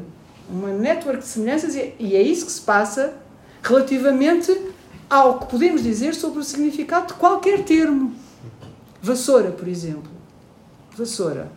uma 0.50 0.68
network 0.68 1.20
de 1.20 1.28
semelhanças 1.28 1.76
e 1.76 2.16
é 2.16 2.22
isso 2.22 2.46
que 2.46 2.52
se 2.52 2.60
passa 2.60 3.14
relativamente 3.62 4.56
ao 5.08 5.38
que 5.38 5.46
podemos 5.46 5.82
dizer 5.82 6.14
sobre 6.14 6.40
o 6.40 6.42
significado 6.42 7.08
de 7.08 7.14
qualquer 7.14 7.64
termo. 7.64 8.14
Vassoura, 9.02 9.50
por 9.50 9.68
exemplo. 9.68 10.10
Vassoura. 10.96 11.50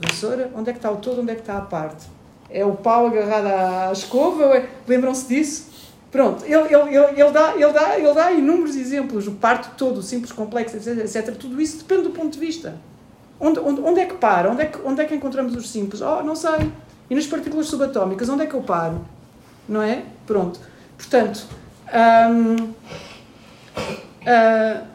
Vassoura, 0.00 0.50
onde 0.54 0.70
é 0.70 0.72
que 0.72 0.78
está 0.78 0.90
o 0.90 0.96
todo, 0.96 1.20
onde 1.20 1.32
é 1.32 1.34
que 1.34 1.42
está 1.42 1.58
a 1.58 1.62
parte? 1.62 2.06
É 2.48 2.64
o 2.64 2.74
pau 2.74 3.06
agarrado 3.06 3.46
à 3.46 3.92
escova? 3.92 4.44
É... 4.56 4.68
Lembram-se 4.88 5.28
disso? 5.28 5.70
Pronto, 6.10 6.44
ele, 6.44 6.56
ele, 6.56 6.96
ele, 6.96 7.20
ele, 7.20 7.30
dá, 7.30 7.54
ele, 7.54 7.72
dá, 7.72 7.98
ele 7.98 8.12
dá 8.12 8.32
inúmeros 8.32 8.74
exemplos, 8.74 9.28
o 9.28 9.32
parte 9.32 9.70
todo, 9.76 9.98
o 9.98 10.02
simples, 10.02 10.32
complexo, 10.32 10.76
etc, 10.76 10.98
etc. 10.98 11.36
Tudo 11.36 11.60
isso 11.60 11.78
depende 11.78 12.02
do 12.02 12.10
ponto 12.10 12.32
de 12.32 12.38
vista. 12.38 12.74
Onde, 13.38 13.60
onde, 13.60 13.80
onde 13.80 14.00
é 14.00 14.06
que 14.06 14.14
para? 14.14 14.50
Onde 14.50 14.62
é 14.62 14.66
que, 14.66 14.78
onde 14.84 15.00
é 15.00 15.04
que 15.04 15.14
encontramos 15.14 15.54
os 15.54 15.70
simples? 15.70 16.02
Oh, 16.02 16.22
não 16.22 16.34
sei. 16.34 16.72
E 17.08 17.14
nas 17.14 17.26
partículas 17.26 17.66
subatómicas, 17.66 18.28
onde 18.28 18.42
é 18.42 18.46
que 18.46 18.54
eu 18.54 18.62
paro? 18.62 19.04
Não 19.68 19.82
é? 19.82 20.02
Pronto. 20.26 20.58
Portanto, 20.96 21.46
hum, 22.30 22.72
uh, 24.22 24.86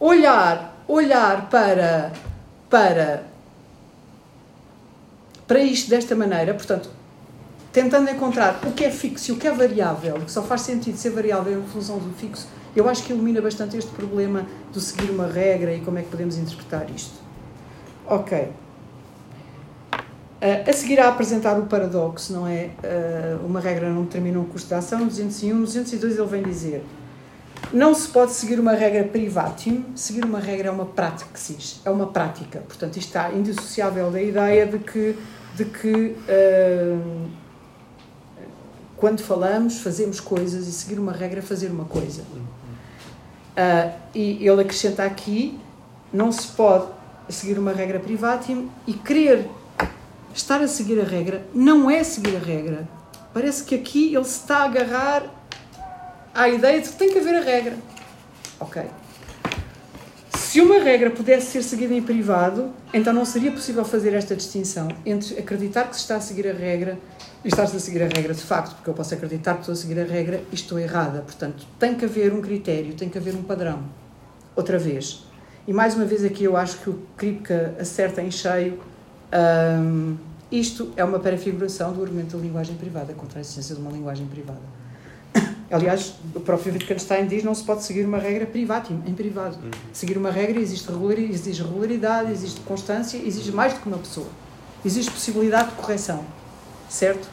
olhar, 0.00 0.84
olhar 0.86 1.48
para, 1.48 2.12
para, 2.70 3.24
para 5.46 5.58
isto 5.60 5.90
desta 5.90 6.14
maneira, 6.14 6.54
portanto, 6.54 6.90
tentando 7.72 8.10
encontrar 8.10 8.60
o 8.66 8.72
que 8.72 8.84
é 8.84 8.90
fixo 8.90 9.30
e 9.30 9.34
o 9.34 9.38
que 9.38 9.46
é 9.46 9.52
variável, 9.52 10.14
que 10.20 10.30
só 10.30 10.42
faz 10.42 10.62
sentido 10.62 10.96
ser 10.96 11.10
variável 11.10 11.60
em 11.60 11.66
função 11.66 11.98
do 11.98 12.12
fixo, 12.14 12.48
eu 12.74 12.88
acho 12.88 13.02
que 13.02 13.12
ilumina 13.12 13.40
bastante 13.40 13.76
este 13.76 13.90
problema 13.90 14.46
de 14.72 14.80
seguir 14.80 15.10
uma 15.10 15.26
regra 15.26 15.74
e 15.74 15.80
como 15.80 15.98
é 15.98 16.02
que 16.02 16.08
podemos 16.08 16.36
interpretar 16.36 16.86
isto. 16.94 17.18
Ok. 18.06 18.50
Uh, 20.40 20.70
a 20.70 20.72
seguir 20.72 21.00
a 21.00 21.08
apresentar 21.08 21.58
o 21.58 21.66
paradoxo, 21.66 22.32
não 22.32 22.46
é? 22.46 22.70
Uh, 22.84 23.44
uma 23.44 23.58
regra 23.58 23.90
não 23.90 24.04
determina 24.04 24.38
um 24.38 24.44
custo 24.44 24.68
de 24.68 24.74
ação. 24.74 25.00
No 25.00 25.06
201, 25.06 25.54
no 25.54 25.64
202 25.64 26.16
ele 26.16 26.26
vem 26.28 26.42
dizer 26.42 26.84
não 27.72 27.94
se 27.94 28.08
pode 28.08 28.32
seguir 28.32 28.58
uma 28.58 28.72
regra 28.72 29.04
privatium, 29.04 29.84
seguir 29.94 30.24
uma 30.24 30.38
regra 30.38 30.68
é 30.68 30.70
uma 30.70 30.86
praxis, 30.86 31.80
é 31.84 31.90
uma 31.90 32.06
prática. 32.06 32.60
Portanto, 32.60 32.96
isto 32.96 33.08
está 33.08 33.32
indissociável 33.32 34.10
da 34.10 34.22
ideia 34.22 34.66
de 34.66 34.78
que, 34.78 35.16
de 35.54 35.64
que 35.64 36.16
uh, 36.28 37.28
quando 38.96 39.20
falamos, 39.22 39.80
fazemos 39.80 40.18
coisas 40.20 40.66
e 40.66 40.72
seguir 40.72 40.98
uma 40.98 41.12
regra 41.12 41.40
é 41.40 41.42
fazer 41.42 41.70
uma 41.70 41.84
coisa. 41.84 42.22
Uh, 42.22 43.92
e 44.14 44.46
ele 44.46 44.62
acrescenta 44.62 45.04
aqui: 45.04 45.58
não 46.12 46.32
se 46.32 46.46
pode 46.48 46.86
seguir 47.28 47.58
uma 47.58 47.72
regra 47.72 47.98
privatium 47.98 48.68
e 48.86 48.94
querer 48.94 49.46
estar 50.34 50.60
a 50.60 50.68
seguir 50.68 51.00
a 51.00 51.04
regra 51.04 51.44
não 51.52 51.90
é 51.90 52.02
seguir 52.02 52.36
a 52.36 52.38
regra. 52.38 52.88
Parece 53.34 53.64
que 53.64 53.74
aqui 53.74 54.14
ele 54.14 54.24
se 54.24 54.40
está 54.40 54.58
a 54.58 54.64
agarrar 54.64 55.37
à 56.38 56.48
ideia 56.48 56.80
de 56.80 56.88
que 56.88 56.96
tem 56.96 57.10
que 57.12 57.18
haver 57.18 57.34
a 57.34 57.40
regra. 57.40 57.76
Ok. 58.60 58.80
Se 60.30 60.60
uma 60.60 60.78
regra 60.78 61.10
pudesse 61.10 61.46
ser 61.48 61.62
seguida 61.64 61.92
em 61.92 62.00
privado, 62.00 62.70
então 62.94 63.12
não 63.12 63.24
seria 63.24 63.50
possível 63.50 63.84
fazer 63.84 64.14
esta 64.14 64.36
distinção 64.36 64.86
entre 65.04 65.36
acreditar 65.36 65.88
que 65.88 65.96
se 65.96 66.02
está 66.02 66.14
a 66.14 66.20
seguir 66.20 66.48
a 66.48 66.52
regra 66.52 66.96
e 67.44 67.48
estar-se 67.48 67.76
a 67.76 67.80
seguir 67.80 68.02
a 68.02 68.06
regra 68.06 68.32
de 68.32 68.40
facto, 68.40 68.76
porque 68.76 68.88
eu 68.88 68.94
posso 68.94 69.12
acreditar 69.14 69.54
que 69.54 69.60
estou 69.60 69.72
a 69.72 69.76
seguir 69.76 70.00
a 70.00 70.04
regra 70.04 70.40
e 70.52 70.54
estou 70.54 70.78
errada. 70.78 71.22
Portanto, 71.22 71.66
tem 71.76 71.96
que 71.96 72.04
haver 72.04 72.32
um 72.32 72.40
critério, 72.40 72.94
tem 72.94 73.08
que 73.08 73.18
haver 73.18 73.34
um 73.34 73.42
padrão. 73.42 73.82
Outra 74.54 74.78
vez. 74.78 75.24
E 75.66 75.72
mais 75.72 75.96
uma 75.96 76.04
vez 76.04 76.24
aqui 76.24 76.44
eu 76.44 76.56
acho 76.56 76.78
que 76.78 76.88
o 76.88 77.02
Kripke 77.16 77.52
acerta 77.80 78.22
em 78.22 78.30
cheio. 78.30 78.80
Um, 79.32 80.16
isto 80.52 80.92
é 80.96 81.02
uma 81.02 81.18
prefiguração 81.18 81.92
do 81.92 82.00
argumento 82.00 82.36
da 82.36 82.42
linguagem 82.42 82.76
privada 82.76 83.12
contra 83.12 83.38
a 83.38 83.40
existência 83.40 83.74
de 83.74 83.80
uma 83.80 83.90
linguagem 83.90 84.26
privada. 84.26 84.78
Aliás, 85.70 86.14
o 86.34 86.40
próprio 86.40 86.72
Wittgenstein 86.72 87.26
diz 87.26 87.44
não 87.44 87.54
se 87.54 87.62
pode 87.62 87.82
seguir 87.82 88.06
uma 88.06 88.18
regra 88.18 88.46
privada, 88.46 88.88
em 89.06 89.12
privado. 89.12 89.56
Uhum. 89.56 89.70
Seguir 89.92 90.16
uma 90.16 90.30
regra 90.30 90.58
existe 90.58 90.88
regularidade, 90.90 91.34
exige 91.34 91.62
regularidade, 91.62 92.32
existe 92.32 92.60
constância, 92.60 93.18
exige 93.18 93.52
mais 93.52 93.74
do 93.74 93.80
que 93.80 93.86
uma 93.86 93.98
pessoa. 93.98 94.28
Existe 94.84 95.10
possibilidade 95.10 95.70
de 95.70 95.74
correção. 95.74 96.24
Certo? 96.88 97.28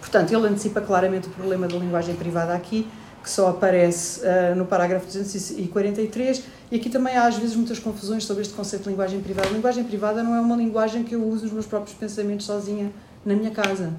Portanto, 0.00 0.32
ele 0.32 0.48
antecipa 0.48 0.80
claramente 0.80 1.28
o 1.28 1.30
problema 1.30 1.68
da 1.68 1.76
linguagem 1.76 2.16
privada 2.16 2.54
aqui, 2.54 2.88
que 3.22 3.30
só 3.30 3.50
aparece 3.50 4.20
uh, 4.20 4.56
no 4.56 4.64
parágrafo 4.64 5.06
243, 5.06 6.42
e 6.72 6.76
aqui 6.76 6.90
também 6.90 7.16
há 7.16 7.26
às 7.26 7.36
vezes 7.36 7.54
muitas 7.54 7.78
confusões 7.78 8.24
sobre 8.24 8.42
este 8.42 8.54
conceito 8.54 8.84
de 8.84 8.88
linguagem 8.88 9.20
privada. 9.20 9.48
A 9.48 9.52
linguagem 9.52 9.84
privada 9.84 10.22
não 10.24 10.34
é 10.34 10.40
uma 10.40 10.56
linguagem 10.56 11.04
que 11.04 11.14
eu 11.14 11.22
uso 11.22 11.44
nos 11.44 11.52
meus 11.52 11.66
próprios 11.66 11.96
pensamentos 11.96 12.46
sozinha 12.46 12.90
na 13.24 13.34
minha 13.34 13.50
casa. 13.50 13.92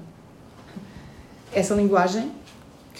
Essa 1.52 1.74
linguagem 1.74 2.30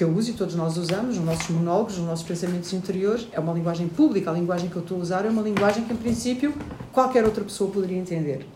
que 0.00 0.04
eu 0.04 0.16
uso 0.16 0.30
e 0.30 0.32
todos 0.32 0.54
nós 0.54 0.78
usamos, 0.78 1.18
nos 1.18 1.26
nossos 1.26 1.50
monólogos, 1.50 1.98
nos 1.98 2.06
nossos 2.06 2.24
pensamentos 2.24 2.72
interiores, 2.72 3.28
é 3.32 3.38
uma 3.38 3.52
linguagem 3.52 3.86
pública. 3.86 4.30
A 4.30 4.32
linguagem 4.32 4.70
que 4.70 4.76
eu 4.76 4.80
estou 4.80 4.96
a 4.96 5.00
usar 5.02 5.26
é 5.26 5.28
uma 5.28 5.42
linguagem 5.42 5.84
que, 5.84 5.92
em 5.92 5.96
princípio, 5.96 6.54
qualquer 6.90 7.22
outra 7.22 7.44
pessoa 7.44 7.70
poderia 7.70 7.98
entender. 7.98 8.46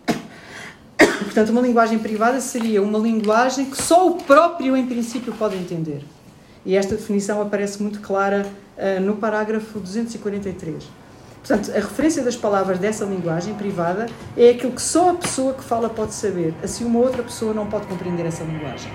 Portanto, 0.97 1.51
uma 1.51 1.61
linguagem 1.61 1.99
privada 1.99 2.41
seria 2.41 2.83
uma 2.83 2.99
linguagem 2.99 3.67
que 3.67 3.77
só 3.77 4.09
o 4.09 4.15
próprio, 4.23 4.75
em 4.75 4.87
princípio, 4.87 5.35
pode 5.35 5.55
entender. 5.55 6.03
E 6.65 6.77
esta 6.77 6.95
definição 6.95 7.43
aparece 7.43 7.83
muito 7.83 8.01
clara 8.01 8.47
uh, 8.79 9.01
no 9.03 9.17
parágrafo 9.17 9.79
243. 9.79 10.83
Portanto, 11.47 11.71
a 11.73 11.75
referência 11.75 12.23
das 12.23 12.37
palavras 12.37 12.79
dessa 12.79 13.05
linguagem 13.05 13.53
privada 13.53 14.07
é 14.35 14.49
aquilo 14.49 14.73
que 14.73 14.81
só 14.81 15.11
a 15.11 15.15
pessoa 15.15 15.53
que 15.53 15.63
fala 15.63 15.91
pode 15.91 16.15
saber, 16.15 16.55
assim 16.63 16.87
uma 16.87 17.01
outra 17.01 17.23
pessoa 17.23 17.53
não 17.53 17.67
pode 17.67 17.87
compreender 17.87 18.25
essa 18.25 18.45
linguagem. 18.45 18.91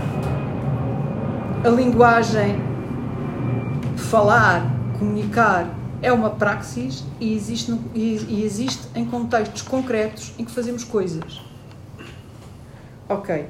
a 1.64 1.68
linguagem 1.68 2.60
falar, 3.96 4.64
comunicar 4.98 5.66
é 6.02 6.12
uma 6.12 6.30
praxis 6.30 7.04
e 7.20 7.34
existe, 7.34 7.72
e 7.94 8.42
existe 8.44 8.88
em 8.94 9.04
contextos 9.04 9.62
concretos 9.62 10.32
em 10.38 10.44
que 10.44 10.50
fazemos 10.50 10.82
coisas. 10.82 11.40
Ok. 13.08 13.48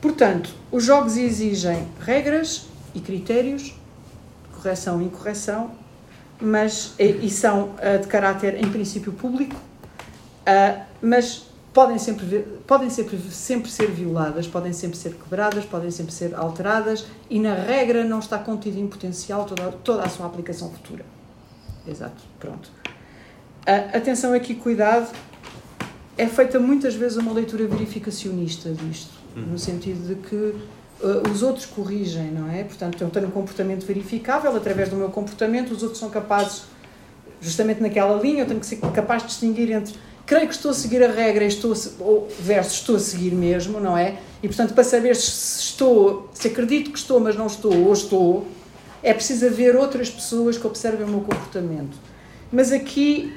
Portanto, 0.00 0.50
os 0.70 0.84
jogos 0.84 1.16
exigem 1.16 1.86
regras 2.00 2.66
e 2.94 3.00
critérios, 3.00 3.74
correção 4.54 5.00
e 5.00 5.06
incorreção, 5.06 5.70
mas, 6.42 6.94
e, 6.98 7.30
são 7.30 7.70
uh, 7.70 8.00
de 8.00 8.08
caráter, 8.08 8.62
em 8.62 8.68
princípio, 8.70 9.12
público, 9.12 9.54
uh, 9.54 10.82
mas 11.00 11.46
podem 11.72 11.98
sempre, 11.98 12.44
podem 12.66 12.90
sempre, 12.90 13.18
sempre 13.30 13.70
ser 13.70 13.90
violadas, 13.90 14.46
podem 14.46 14.72
sempre 14.72 14.96
ser 14.96 15.14
quebradas, 15.14 15.64
podem 15.64 15.90
sempre 15.90 16.12
ser 16.12 16.34
alteradas 16.34 17.06
e 17.30 17.38
na 17.38 17.54
regra 17.54 18.04
não 18.04 18.18
está 18.18 18.38
contido 18.38 18.78
em 18.78 18.86
potencial 18.86 19.44
toda, 19.44 19.70
toda 19.72 20.02
a 20.02 20.08
sua 20.08 20.26
aplicação 20.26 20.70
futura. 20.70 21.04
Exato, 21.86 22.22
pronto. 22.38 22.70
Uh, 23.66 23.96
atenção 23.96 24.34
aqui, 24.34 24.54
cuidado, 24.54 25.14
é 26.18 26.26
feita 26.26 26.58
muitas 26.58 26.94
vezes 26.94 27.16
uma 27.16 27.32
leitura 27.32 27.66
verificacionista 27.66 28.70
disto, 28.70 29.12
uhum. 29.36 29.52
no 29.52 29.58
sentido 29.58 30.06
de 30.08 30.14
que 30.16 30.54
uh, 31.02 31.30
os 31.30 31.42
outros 31.42 31.66
corrigem, 31.66 32.30
não 32.30 32.50
é? 32.50 32.64
Portanto, 32.64 33.00
eu 33.02 33.10
tenho 33.10 33.28
um 33.28 33.30
comportamento 33.30 33.84
verificável, 33.84 34.54
através 34.56 34.88
do 34.88 34.96
meu 34.96 35.08
comportamento, 35.08 35.72
os 35.72 35.82
outros 35.82 35.98
são 35.98 36.10
capazes, 36.10 36.62
justamente 37.40 37.80
naquela 37.80 38.20
linha, 38.20 38.42
eu 38.42 38.46
tenho 38.46 38.60
que 38.60 38.66
ser 38.66 38.76
capaz 38.76 39.22
de 39.22 39.28
distinguir 39.28 39.70
entre 39.70 39.94
creio 40.26 40.48
que 40.48 40.54
estou 40.54 40.70
a 40.70 40.74
seguir 40.74 41.02
a 41.02 41.10
regra 41.10 41.44
estou 41.44 41.72
a, 41.72 41.76
ou 42.02 42.28
versus 42.40 42.74
estou 42.74 42.96
a 42.96 42.98
seguir 42.98 43.32
mesmo, 43.32 43.80
não 43.80 43.96
é? 43.96 44.18
E 44.42 44.48
portanto, 44.48 44.74
para 44.74 44.84
saber 44.84 45.14
se 45.16 45.60
estou, 45.60 46.30
se 46.32 46.48
acredito 46.48 46.90
que 46.90 46.98
estou, 46.98 47.20
mas 47.20 47.36
não 47.36 47.46
estou, 47.46 47.76
ou 47.86 47.92
estou, 47.92 48.46
é 49.02 49.12
preciso 49.12 49.46
haver 49.46 49.76
outras 49.76 50.10
pessoas 50.10 50.56
que 50.56 50.66
observem 50.66 51.06
o 51.06 51.08
meu 51.08 51.20
comportamento. 51.20 51.96
Mas 52.50 52.72
aqui 52.72 53.32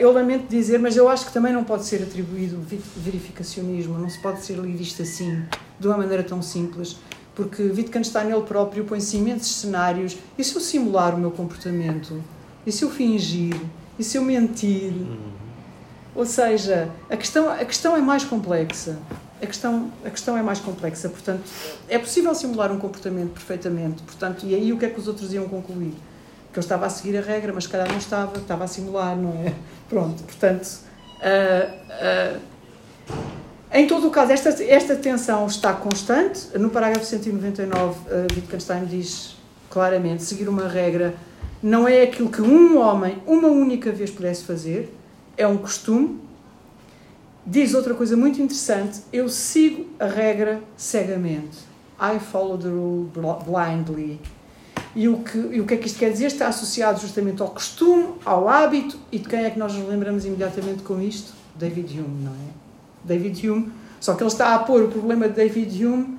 eu 0.00 0.12
lamento 0.12 0.48
dizer, 0.48 0.78
mas 0.78 0.96
eu 0.96 1.08
acho 1.08 1.26
que 1.26 1.32
também 1.32 1.52
não 1.52 1.64
pode 1.64 1.84
ser 1.84 2.02
atribuído 2.02 2.58
verificacionismo, 2.96 3.98
não 3.98 4.08
se 4.08 4.18
pode 4.18 4.42
ser 4.42 4.56
lido 4.58 4.80
isto 4.82 5.02
assim, 5.02 5.42
de 5.78 5.86
uma 5.86 5.96
maneira 5.96 6.22
tão 6.22 6.42
simples, 6.42 6.96
porque 7.34 7.62
Wittgenstein 7.62 8.30
ele 8.30 8.42
próprio 8.42 8.84
põe-se 8.84 9.16
imensos 9.16 9.60
cenários. 9.60 10.16
E 10.36 10.44
se 10.44 10.54
eu 10.54 10.60
simular 10.60 11.14
o 11.14 11.18
meu 11.18 11.30
comportamento? 11.30 12.22
E 12.66 12.72
se 12.72 12.84
eu 12.84 12.90
fingir? 12.90 13.56
E 13.98 14.04
se 14.04 14.18
eu 14.18 14.22
mentir? 14.22 14.92
Uhum. 14.92 15.30
Ou 16.14 16.26
seja, 16.26 16.90
a 17.08 17.16
questão, 17.16 17.48
a 17.48 17.64
questão 17.64 17.96
é 17.96 18.00
mais 18.00 18.24
complexa. 18.24 18.98
a 19.40 19.46
questão, 19.46 19.90
a 20.04 20.10
questão 20.10 20.36
é 20.36 20.42
mais 20.42 20.60
complexa. 20.60 21.08
Portanto, 21.08 21.42
é 21.88 21.98
possível 21.98 22.34
simular 22.34 22.70
um 22.72 22.78
comportamento 22.78 23.32
perfeitamente. 23.32 24.02
Portanto, 24.02 24.44
e 24.44 24.54
aí 24.54 24.72
o 24.72 24.78
que 24.78 24.84
é 24.84 24.90
que 24.90 25.00
os 25.00 25.08
outros 25.08 25.32
iam 25.32 25.48
concluir? 25.48 25.94
Que 26.52 26.58
eu 26.58 26.60
estava 26.60 26.86
a 26.86 26.90
seguir 26.90 27.16
a 27.16 27.20
regra, 27.20 27.52
mas 27.52 27.64
se 27.64 27.70
calhar 27.70 27.88
não 27.88 27.98
estava, 27.98 28.38
estava 28.38 28.64
a 28.64 28.66
simular, 28.66 29.16
não 29.16 29.32
é? 29.44 29.54
Pronto, 29.88 30.22
portanto. 30.22 30.80
Uh, 31.20 32.36
uh, 32.36 32.40
em 33.72 33.86
todo 33.86 34.08
o 34.08 34.10
caso, 34.10 34.32
esta, 34.32 34.48
esta 34.64 34.96
tensão 34.96 35.46
está 35.46 35.72
constante. 35.72 36.58
No 36.58 36.70
parágrafo 36.70 37.06
199, 37.06 37.76
uh, 37.76 38.26
Wittgenstein 38.34 38.84
diz 38.86 39.36
claramente: 39.68 40.24
seguir 40.24 40.48
uma 40.48 40.66
regra 40.66 41.14
não 41.62 41.86
é 41.86 42.02
aquilo 42.02 42.30
que 42.30 42.42
um 42.42 42.78
homem, 42.78 43.18
uma 43.26 43.48
única 43.48 43.92
vez, 43.92 44.10
pudesse 44.10 44.44
fazer, 44.44 44.92
é 45.36 45.46
um 45.46 45.56
costume. 45.56 46.20
Diz 47.46 47.74
outra 47.74 47.94
coisa 47.94 48.16
muito 48.16 48.42
interessante: 48.42 49.02
eu 49.12 49.28
sigo 49.28 49.86
a 49.98 50.06
regra 50.06 50.60
cegamente. 50.76 51.58
I 52.00 52.18
follow 52.18 52.58
the 52.58 52.68
rule 52.68 53.08
blindly. 53.44 54.18
E 54.94 55.08
o, 55.08 55.18
que, 55.18 55.38
e 55.38 55.60
o 55.60 55.66
que 55.66 55.74
é 55.74 55.76
que 55.76 55.86
isto 55.86 55.98
quer 55.98 56.10
dizer? 56.10 56.26
Está 56.26 56.48
associado 56.48 57.00
justamente 57.00 57.40
ao 57.40 57.48
costume, 57.48 58.14
ao 58.24 58.48
hábito, 58.48 58.98
e 59.12 59.18
de 59.18 59.28
quem 59.28 59.44
é 59.44 59.50
que 59.50 59.58
nós 59.58 59.72
nos 59.72 59.88
lembramos 59.88 60.24
imediatamente 60.24 60.82
com 60.82 61.00
isto? 61.00 61.32
David 61.54 61.98
Hume, 61.98 62.24
não 62.24 62.32
é? 62.32 62.50
David 63.04 63.48
Hume, 63.48 63.72
só 64.00 64.14
que 64.14 64.22
ele 64.22 64.30
está 64.30 64.54
a 64.54 64.58
pôr 64.58 64.82
o 64.82 64.88
problema 64.88 65.28
de 65.28 65.34
David 65.34 65.84
Hume 65.84 66.18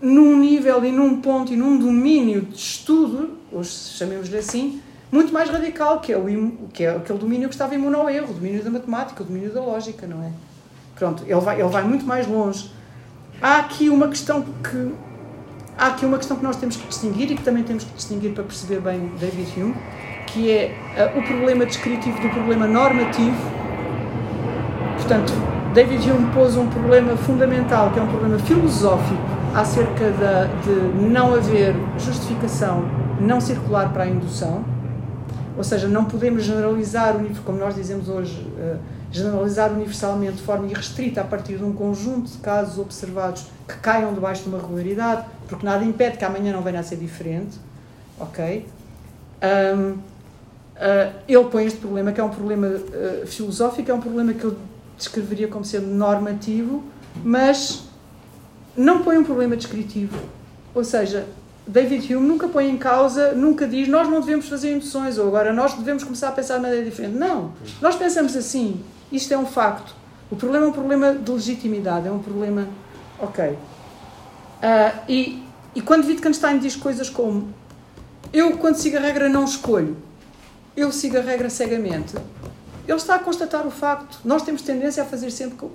num 0.00 0.38
nível 0.38 0.84
e 0.84 0.92
num 0.92 1.20
ponto 1.20 1.52
e 1.52 1.56
num 1.56 1.78
domínio 1.78 2.42
de 2.42 2.56
estudo, 2.56 3.36
hoje 3.52 3.70
chamemos-lhe 3.70 4.38
assim, 4.38 4.80
muito 5.10 5.32
mais 5.32 5.48
radical, 5.48 6.00
que 6.00 6.12
é, 6.12 6.18
o, 6.18 6.68
que 6.72 6.84
é 6.84 6.90
aquele 6.90 7.18
domínio 7.18 7.48
que 7.48 7.54
estava 7.54 7.74
imune 7.74 7.96
ao 7.96 8.10
erro, 8.10 8.30
o 8.30 8.34
domínio 8.34 8.62
da 8.62 8.70
matemática, 8.70 9.22
o 9.22 9.26
domínio 9.26 9.52
da 9.52 9.60
lógica, 9.60 10.06
não 10.06 10.22
é? 10.22 10.30
Pronto, 10.94 11.22
ele 11.26 11.40
vai, 11.40 11.60
ele 11.60 11.68
vai 11.68 11.84
muito 11.84 12.04
mais 12.04 12.26
longe. 12.26 12.70
Há 13.40 13.60
aqui 13.60 13.88
uma 13.88 14.08
questão 14.08 14.42
que 14.42 14.92
há 15.78 15.86
aqui 15.86 16.04
uma 16.04 16.18
questão 16.18 16.36
que 16.36 16.42
nós 16.42 16.56
temos 16.56 16.76
que 16.76 16.86
distinguir 16.88 17.30
e 17.30 17.36
que 17.36 17.42
também 17.42 17.62
temos 17.62 17.84
que 17.84 17.92
distinguir 17.94 18.32
para 18.32 18.42
perceber 18.42 18.80
bem 18.80 19.10
David 19.18 19.48
Hume, 19.56 19.74
que 20.26 20.50
é 20.50 20.74
uh, 21.14 21.18
o 21.18 21.22
problema 21.22 21.64
descritivo 21.64 22.20
do 22.20 22.28
problema 22.30 22.66
normativo. 22.66 23.36
Portanto, 24.96 25.32
David 25.72 26.10
Hume 26.10 26.32
pôs 26.34 26.56
um 26.56 26.66
problema 26.66 27.16
fundamental, 27.16 27.92
que 27.92 28.00
é 28.00 28.02
um 28.02 28.08
problema 28.08 28.38
filosófico, 28.40 29.22
acerca 29.54 30.10
de, 30.10 30.64
de 30.64 31.08
não 31.08 31.34
haver 31.34 31.74
justificação 31.96 32.84
não 33.20 33.40
circular 33.40 33.92
para 33.92 34.04
a 34.04 34.06
indução, 34.06 34.64
ou 35.56 35.64
seja, 35.64 35.88
não 35.88 36.04
podemos 36.04 36.44
generalizar, 36.44 37.16
como 37.44 37.58
nós 37.58 37.74
dizemos 37.74 38.08
hoje, 38.08 38.46
eh, 38.58 38.76
generalizar 39.10 39.72
universalmente 39.72 40.34
de 40.34 40.42
forma 40.42 40.66
irrestrita 40.66 41.20
a 41.20 41.24
partir 41.24 41.56
de 41.56 41.64
um 41.64 41.72
conjunto 41.72 42.30
de 42.30 42.38
casos 42.38 42.78
observados 42.78 43.46
que 43.66 43.76
caiam 43.78 44.14
debaixo 44.14 44.44
de 44.44 44.50
uma 44.50 44.58
regularidade, 44.58 45.24
porque 45.48 45.64
nada 45.64 45.84
impede 45.84 46.18
que 46.18 46.24
amanhã 46.24 46.52
não 46.52 46.62
venha 46.62 46.80
a 46.80 46.82
ser 46.82 46.96
diferente, 46.96 47.58
ok? 48.20 48.66
Um, 49.42 49.90
uh, 49.92 49.98
eh, 50.76 51.12
ele 51.28 51.44
põe 51.44 51.64
este 51.64 51.78
problema, 51.78 52.12
que 52.12 52.20
é 52.20 52.24
um 52.24 52.28
problema 52.28 52.66
uh, 52.66 53.26
filosófico, 53.26 53.90
é 53.90 53.94
um 53.94 54.00
problema 54.00 54.32
que 54.32 54.44
eu 54.44 54.56
descreveria 54.96 55.48
como 55.48 55.64
sendo 55.64 55.86
normativo, 55.86 56.84
mas 57.24 57.84
não 58.76 59.02
põe 59.02 59.16
um 59.18 59.24
problema 59.24 59.56
descritivo. 59.56 60.16
Ou 60.74 60.84
seja, 60.84 61.26
David 61.66 62.14
Hume 62.14 62.26
nunca 62.26 62.48
põe 62.48 62.68
em 62.70 62.76
causa, 62.76 63.32
nunca 63.32 63.66
diz 63.66 63.88
nós 63.88 64.08
não 64.08 64.20
devemos 64.20 64.48
fazer 64.48 64.72
induções 64.72 65.18
ou 65.18 65.28
agora 65.28 65.52
nós 65.52 65.74
devemos 65.74 66.02
começar 66.02 66.28
a 66.28 66.32
pensar 66.32 66.56
de 66.56 66.62
maneira 66.62 66.84
diferente. 66.84 67.16
Não. 67.16 67.52
Nós 67.80 67.96
pensamos 67.96 68.36
assim. 68.36 68.82
Isto 69.10 69.34
é 69.34 69.38
um 69.38 69.46
facto. 69.46 69.94
O 70.30 70.36
problema 70.36 70.66
é 70.66 70.68
um 70.68 70.72
problema 70.72 71.14
de 71.14 71.30
legitimidade, 71.30 72.08
é 72.08 72.10
um 72.10 72.18
problema. 72.18 72.66
Ok. 73.18 73.56
Uh, 74.58 75.02
e, 75.08 75.42
e 75.74 75.80
quando 75.80 76.06
Wittgenstein 76.06 76.58
diz 76.58 76.74
coisas 76.74 77.08
como 77.08 77.54
eu, 78.32 78.58
quando 78.58 78.76
sigo 78.76 78.96
a 78.96 79.00
regra, 79.00 79.28
não 79.28 79.44
escolho, 79.44 79.96
eu 80.76 80.92
sigo 80.92 81.16
a 81.16 81.20
regra 81.20 81.48
cegamente, 81.48 82.14
ele 82.86 82.96
está 82.96 83.16
a 83.16 83.18
constatar 83.18 83.66
o 83.66 83.70
facto. 83.70 84.20
Nós 84.24 84.42
temos 84.42 84.62
tendência 84.62 85.02
a 85.02 85.06
fazer 85.06 85.30
sempre 85.30 85.68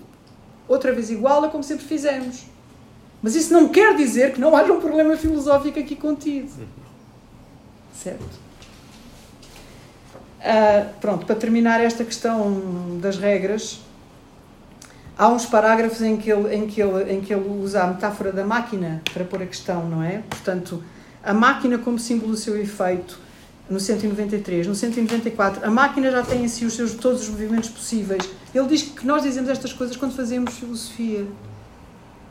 outra 0.67 0.91
vez 0.91 1.09
igual 1.09 1.43
a 1.43 1.49
como 1.49 1.63
sempre 1.63 1.85
fizemos. 1.85 2.43
Mas 3.21 3.35
isso 3.35 3.53
não 3.53 3.69
quer 3.69 3.95
dizer 3.95 4.33
que 4.33 4.41
não 4.41 4.55
haja 4.55 4.73
um 4.73 4.79
problema 4.79 5.15
filosófico 5.15 5.79
aqui 5.79 5.95
contido. 5.95 6.51
Certo? 7.93 8.43
Uh, 10.39 10.93
pronto, 10.99 11.25
para 11.25 11.35
terminar 11.35 11.79
esta 11.79 12.03
questão 12.03 12.99
das 12.99 13.17
regras, 13.17 13.79
há 15.17 15.27
uns 15.27 15.45
parágrafos 15.45 16.01
em 16.01 16.17
que, 16.17 16.31
ele, 16.31 16.55
em, 16.55 16.67
que 16.67 16.81
ele, 16.81 17.13
em 17.13 17.21
que 17.21 17.33
ele 17.33 17.47
usa 17.49 17.83
a 17.83 17.87
metáfora 17.87 18.31
da 18.31 18.45
máquina 18.45 19.01
para 19.13 19.23
pôr 19.23 19.41
a 19.41 19.45
questão, 19.45 19.87
não 19.87 20.01
é? 20.01 20.23
Portanto, 20.29 20.83
a 21.23 21.33
máquina 21.33 21.77
como 21.77 21.99
símbolo 21.99 22.31
do 22.31 22.37
seu 22.37 22.59
efeito, 22.59 23.19
no 23.69 23.79
193, 23.79 24.67
no 24.67 24.75
194, 24.75 25.65
a 25.65 25.71
máquina 25.71 26.11
já 26.11 26.21
tem 26.21 26.43
em 26.43 26.47
si 26.47 26.65
os 26.65 26.73
seus, 26.73 26.93
todos 26.93 27.23
os 27.23 27.29
movimentos 27.29 27.69
possíveis. 27.69 28.29
Ele 28.53 28.67
diz 28.67 28.83
que 28.83 29.05
nós 29.05 29.23
dizemos 29.23 29.49
estas 29.49 29.71
coisas 29.71 29.95
quando 29.95 30.15
fazemos 30.15 30.57
filosofia. 30.57 31.25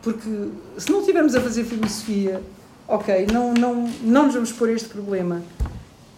Porque 0.03 0.29
se 0.77 0.91
não 0.91 1.01
estivermos 1.01 1.35
a 1.35 1.41
fazer 1.41 1.65
filosofia, 1.65 2.43
ok, 2.87 3.27
não, 3.33 3.55
não, 3.55 3.89
não 4.03 4.27
nos 4.27 4.35
vamos 4.35 4.53
pôr 4.53 4.71
este 4.71 4.89
problema. 4.89 5.43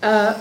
Uh, 0.03 0.41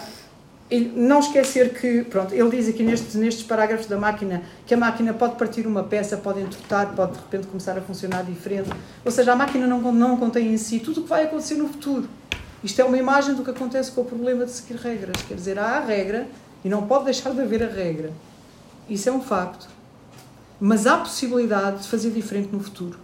não 0.95 1.19
esquecer 1.19 1.73
que, 1.73 2.03
pronto, 2.03 2.33
ele 2.33 2.49
diz 2.49 2.67
aqui 2.67 2.83
nestes, 2.83 3.15
nestes 3.15 3.43
parágrafos 3.43 3.85
da 3.85 3.97
máquina 3.97 4.41
que 4.65 4.73
a 4.73 4.77
máquina 4.77 5.13
pode 5.13 5.35
partir 5.35 5.67
uma 5.67 5.83
peça, 5.83 6.17
pode 6.17 6.41
entortar, 6.41 6.93
pode 6.95 7.13
de 7.13 7.19
repente 7.19 7.47
começar 7.47 7.77
a 7.77 7.81
funcionar 7.81 8.23
diferente. 8.23 8.69
Ou 9.05 9.11
seja, 9.11 9.33
a 9.33 9.35
máquina 9.35 9.67
não, 9.67 9.79
não 9.91 10.17
contém 10.17 10.53
em 10.53 10.57
si 10.57 10.79
tudo 10.79 11.01
o 11.01 11.03
que 11.03 11.09
vai 11.09 11.25
acontecer 11.25 11.55
no 11.55 11.67
futuro. 11.67 12.07
Isto 12.63 12.81
é 12.81 12.85
uma 12.85 12.97
imagem 12.97 13.35
do 13.35 13.43
que 13.43 13.51
acontece 13.51 13.91
com 13.91 14.01
o 14.01 14.05
problema 14.05 14.45
de 14.45 14.51
seguir 14.51 14.77
regras. 14.77 15.21
Quer 15.27 15.35
dizer, 15.35 15.59
há 15.59 15.77
a 15.77 15.79
regra 15.79 16.27
e 16.63 16.69
não 16.69 16.87
pode 16.87 17.05
deixar 17.05 17.31
de 17.31 17.41
haver 17.41 17.61
a 17.63 17.67
regra. 17.67 18.11
Isso 18.89 19.09
é 19.09 19.11
um 19.11 19.21
facto. 19.21 19.67
Mas 20.59 20.87
há 20.87 20.97
possibilidade 20.97 21.83
de 21.83 21.87
fazer 21.87 22.09
diferente 22.09 22.49
no 22.51 22.61
futuro 22.61 22.97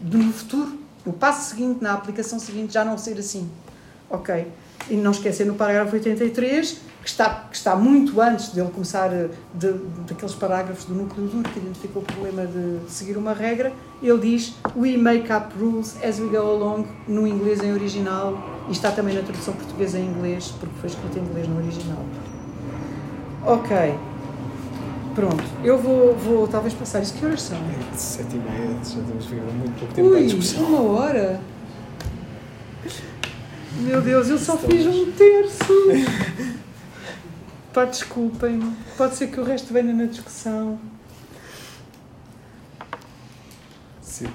no 0.00 0.32
futuro, 0.32 0.78
no 1.04 1.12
passo 1.12 1.50
seguinte, 1.50 1.82
na 1.82 1.92
aplicação 1.92 2.38
seguinte, 2.38 2.72
já 2.72 2.84
não 2.84 2.96
ser 2.96 3.18
assim. 3.18 3.48
Ok? 4.08 4.46
E 4.88 4.94
não 4.94 5.10
esquecer 5.10 5.46
no 5.46 5.54
parágrafo 5.54 5.94
83, 5.94 6.80
que 7.02 7.08
está, 7.08 7.46
que 7.50 7.56
está 7.56 7.74
muito 7.74 8.20
antes 8.20 8.50
dele 8.50 8.70
começar, 8.70 9.10
eh, 9.12 9.30
de, 9.54 9.72
daqueles 10.06 10.34
parágrafos 10.34 10.84
do 10.84 10.94
núcleo 10.94 11.26
duro 11.28 11.48
que 11.48 11.58
identificou 11.58 12.02
o 12.02 12.04
problema 12.04 12.46
de 12.46 12.78
seguir 12.88 13.16
uma 13.16 13.32
regra, 13.32 13.72
ele 14.02 14.18
diz 14.18 14.54
We 14.76 14.96
make 14.98 15.32
up 15.32 15.48
rules 15.58 15.96
as 16.04 16.20
we 16.20 16.26
go 16.26 16.38
along, 16.38 16.86
no 17.08 17.26
inglês 17.26 17.62
em 17.62 17.72
original, 17.72 18.38
e 18.68 18.72
está 18.72 18.90
também 18.90 19.14
na 19.14 19.22
tradução 19.22 19.54
portuguesa 19.54 19.98
em 19.98 20.06
inglês, 20.06 20.54
porque 20.60 20.74
foi 20.78 20.90
escrito 20.90 21.18
em 21.18 21.22
inglês 21.22 21.48
no 21.48 21.56
original. 21.56 22.04
Ok. 23.46 23.94
Pronto, 25.14 25.42
eu 25.64 25.78
vou, 25.78 26.14
vou 26.14 26.46
talvez 26.46 26.74
passar 26.74 27.00
isso. 27.00 27.14
Que 27.14 27.24
horas 27.24 27.42
são? 27.42 27.56
É 27.56 27.96
sete 27.96 28.36
e 28.36 28.38
meia, 28.38 28.78
já 28.84 29.00
temos 29.02 29.26
muito 29.26 29.78
pouco 29.78 29.94
tempo 29.94 30.08
Ui, 30.08 30.14
para 30.14 30.20
a 30.20 30.24
discussão. 30.24 30.64
uma 30.64 30.82
hora? 30.82 31.40
Meu 33.80 34.02
Deus, 34.02 34.28
eu 34.28 34.38
só 34.38 34.56
fiz 34.58 34.86
um 34.86 35.10
terço. 35.12 35.64
Pá, 37.72 37.84
desculpem-me. 37.84 38.76
Pode 38.96 39.16
ser 39.16 39.28
que 39.28 39.40
o 39.40 39.44
resto 39.44 39.72
venha 39.72 39.92
na 39.92 40.04
discussão. 40.04 40.78
Sim. 44.02 44.26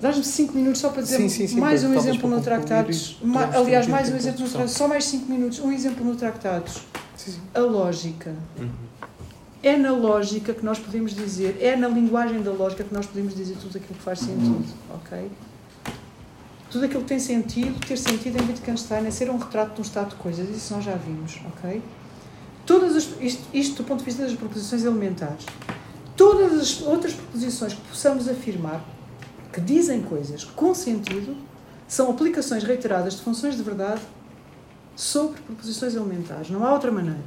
Dás-me 0.00 0.24
5 0.24 0.54
minutos 0.54 0.80
só 0.80 0.90
para 0.90 1.02
dizer 1.02 1.16
sim, 1.18 1.28
sim, 1.28 1.46
sim, 1.46 1.60
mais 1.60 1.84
um 1.84 1.92
exemplo 1.94 2.28
no 2.28 2.40
Tractados. 2.40 3.18
Ma 3.22 3.44
aliás, 3.54 3.86
mais 3.86 4.10
um 4.10 4.16
exemplo 4.16 4.40
no 4.40 4.46
Tractados. 4.46 4.72
Só 4.72 4.88
mais 4.88 5.04
5 5.04 5.30
minutos. 5.30 5.58
Um 5.58 5.70
exemplo 5.72 6.04
no 6.04 6.16
Tractados. 6.16 6.82
Sim, 7.16 7.32
sim. 7.32 7.40
A 7.54 7.60
lógica. 7.60 8.34
Uhum 8.58 8.90
é 9.62 9.76
na 9.76 9.92
lógica 9.92 10.54
que 10.54 10.64
nós 10.64 10.78
podemos 10.78 11.14
dizer, 11.14 11.58
é 11.60 11.76
na 11.76 11.88
linguagem 11.88 12.42
da 12.42 12.50
lógica 12.50 12.82
que 12.82 12.94
nós 12.94 13.06
podemos 13.06 13.34
dizer 13.34 13.56
tudo 13.56 13.76
aquilo 13.76 13.94
que 13.94 14.02
faz 14.02 14.20
sentido, 14.20 14.64
ok? 14.90 15.30
Tudo 16.70 16.84
aquilo 16.84 17.02
que 17.02 17.08
tem 17.08 17.18
sentido, 17.18 17.78
ter 17.86 17.96
sentido 17.98 18.42
em 18.42 18.46
Wittgenstein 18.46 19.06
é 19.06 19.10
ser 19.10 19.28
um 19.28 19.36
retrato 19.36 19.74
de 19.74 19.80
um 19.80 19.82
estado 19.82 20.10
de 20.10 20.14
coisas, 20.16 20.48
isso 20.48 20.72
nós 20.72 20.84
já 20.84 20.94
vimos, 20.94 21.38
ok? 21.46 21.82
Todas 22.70 22.94
as, 22.94 23.08
isto, 23.20 23.42
isto 23.52 23.82
do 23.82 23.84
ponto 23.84 23.98
de 23.98 24.04
vista 24.04 24.22
das 24.22 24.32
proposições 24.36 24.84
elementares. 24.84 25.44
Todas 26.16 26.52
as 26.52 26.80
outras 26.82 27.12
proposições 27.12 27.74
que 27.74 27.80
possamos 27.80 28.28
afirmar 28.28 28.84
que 29.52 29.60
dizem 29.60 30.00
coisas 30.02 30.44
com 30.44 30.72
sentido 30.72 31.36
são 31.88 32.08
aplicações 32.08 32.62
reiteradas 32.62 33.16
de 33.16 33.22
funções 33.22 33.56
de 33.56 33.62
verdade 33.64 34.00
sobre 34.94 35.40
proposições 35.40 35.96
elementares. 35.96 36.48
Não 36.48 36.64
há 36.64 36.72
outra 36.72 36.92
maneira. 36.92 37.24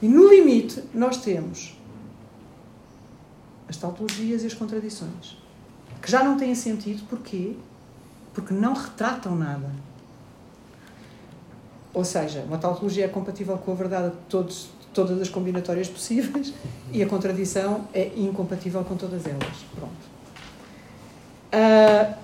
E 0.00 0.06
no 0.06 0.28
limite, 0.28 0.84
nós 0.94 1.16
temos 1.16 1.76
as 3.68 3.76
tautologias 3.76 4.44
e 4.44 4.46
as 4.46 4.54
contradições, 4.54 5.36
que 6.00 6.08
já 6.08 6.22
não 6.22 6.36
têm 6.36 6.54
sentido, 6.54 7.02
porquê? 7.08 7.56
Porque 8.32 8.54
não 8.54 8.74
retratam 8.74 9.34
nada. 9.34 9.68
Ou 11.96 12.04
seja, 12.04 12.44
uma 12.46 12.58
tautologia 12.58 13.06
é 13.06 13.08
compatível 13.08 13.56
com 13.56 13.72
a 13.72 13.74
verdade 13.74 14.10
de 14.10 14.16
todos, 14.28 14.68
todas 14.92 15.18
as 15.18 15.30
combinatórias 15.30 15.88
possíveis 15.88 16.52
e 16.92 17.02
a 17.02 17.06
contradição 17.06 17.88
é 17.94 18.12
incompatível 18.14 18.84
com 18.84 18.96
todas 18.96 19.24
elas. 19.24 19.64
Pronto. 19.74 19.94
Ah, 21.50 22.18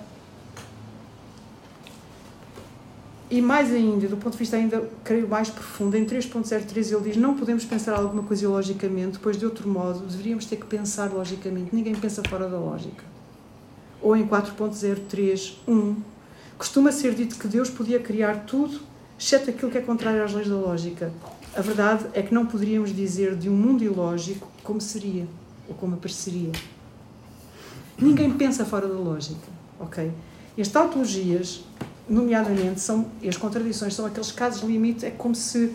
e 3.31 3.41
mais 3.41 3.73
ainda, 3.73 4.07
do 4.07 4.15
ponto 4.15 4.33
de 4.33 4.37
vista 4.37 4.57
ainda, 4.57 4.87
creio, 5.03 5.27
mais 5.27 5.49
profundo, 5.49 5.97
em 5.97 6.05
3.03 6.05 6.93
ele 6.93 7.09
diz 7.09 7.17
não 7.17 7.35
podemos 7.35 7.65
pensar 7.65 7.95
alguma 7.95 8.21
coisa 8.21 8.47
logicamente, 8.47 9.17
pois 9.17 9.39
de 9.39 9.45
outro 9.45 9.67
modo 9.67 10.05
deveríamos 10.05 10.45
ter 10.45 10.57
que 10.57 10.67
pensar 10.67 11.11
logicamente. 11.11 11.75
Ninguém 11.75 11.95
pensa 11.95 12.21
fora 12.29 12.47
da 12.47 12.59
lógica. 12.59 13.03
Ou 14.03 14.15
em 14.15 14.27
4.03.1 14.27 15.95
costuma 16.59 16.91
ser 16.91 17.15
dito 17.15 17.39
que 17.39 17.47
Deus 17.47 17.71
podia 17.71 17.99
criar 17.99 18.45
tudo, 18.45 18.92
exceto 19.23 19.49
aquilo 19.49 19.71
que 19.71 19.77
é 19.77 19.81
contrário 19.81 20.21
às 20.21 20.33
leis 20.33 20.49
da 20.49 20.55
lógica. 20.55 21.09
A 21.55 21.61
verdade 21.61 22.07
é 22.13 22.21
que 22.21 22.33
não 22.33 22.45
poderíamos 22.45 22.93
dizer 22.93 23.37
de 23.37 23.49
um 23.49 23.55
mundo 23.55 23.81
ilógico 23.81 24.51
como 24.61 24.81
seria, 24.81 25.25
ou 25.67 25.73
como 25.75 25.95
apareceria. 25.95 26.51
Ninguém 27.97 28.31
pensa 28.33 28.65
fora 28.65 28.85
da 28.85 28.95
lógica, 28.95 29.47
ok? 29.79 30.11
As 30.59 30.67
tautologias, 30.67 31.63
nomeadamente, 32.07 32.81
são, 32.81 33.05
e 33.21 33.29
as 33.29 33.37
contradições 33.37 33.93
são 33.93 34.05
aqueles 34.05 34.31
casos 34.31 34.61
limite, 34.63 35.05
é 35.05 35.11
como 35.11 35.33
se, 35.33 35.73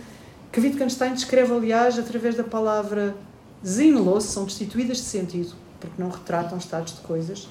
que 0.52 0.60
Wittgenstein 0.60 1.14
descreve, 1.14 1.50
aliás, 1.50 1.98
através 1.98 2.34
da 2.34 2.44
palavra 2.44 3.16
sinnlos, 3.62 4.24
são 4.24 4.44
destituídas 4.44 4.98
de 4.98 5.04
sentido, 5.04 5.54
porque 5.80 5.94
não 6.00 6.10
retratam 6.10 6.58
estados 6.58 6.94
de 6.94 7.00
coisas, 7.00 7.48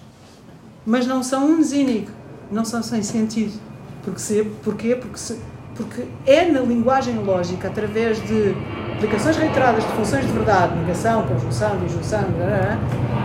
mas 0.85 1.07
não 1.07 1.23
são 1.23 1.49
unsinnig, 1.49 2.07
não 2.51 2.63
são 2.63 2.83
sem 2.83 3.01
sentido. 3.01 3.59
Porque 4.03 4.19
se, 4.19 4.43
porquê? 4.63 4.95
Porque, 4.95 5.17
se, 5.17 5.37
porque 5.77 6.05
é 6.25 6.51
na 6.51 6.59
linguagem 6.61 7.15
lógica, 7.19 7.67
através 7.67 8.19
de 8.27 8.55
aplicações 8.95 9.37
reiteradas 9.37 9.83
de 9.83 9.91
funções 9.91 10.25
de 10.25 10.31
verdade, 10.31 10.75
negação, 10.75 11.27
conjunção, 11.27 11.77
disjunção, 11.77 12.25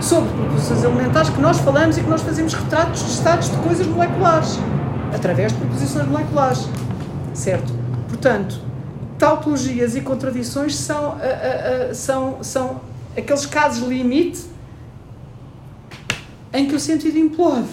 sobre 0.00 0.30
proposições 0.30 0.84
elementares 0.84 1.30
que 1.30 1.40
nós 1.40 1.58
falamos 1.58 1.96
e 1.96 2.02
que 2.02 2.10
nós 2.10 2.20
fazemos 2.20 2.52
retratos 2.52 3.04
de 3.04 3.10
estados 3.10 3.50
de 3.50 3.56
coisas 3.58 3.86
moleculares, 3.86 4.58
através 5.14 5.52
de 5.52 5.58
proposições 5.58 6.06
moleculares. 6.06 6.68
Certo? 7.32 7.72
Portanto, 8.08 8.60
tautologias 9.18 9.96
e 9.96 10.02
contradições 10.02 10.76
são, 10.76 11.12
uh, 11.12 11.14
uh, 11.14 11.90
uh, 11.90 11.94
são, 11.94 12.44
são 12.44 12.80
aqueles 13.16 13.46
casos 13.46 13.88
limite 13.88 14.44
em 16.52 16.68
que 16.68 16.74
o 16.74 16.80
sentido 16.80 17.16
implode, 17.18 17.68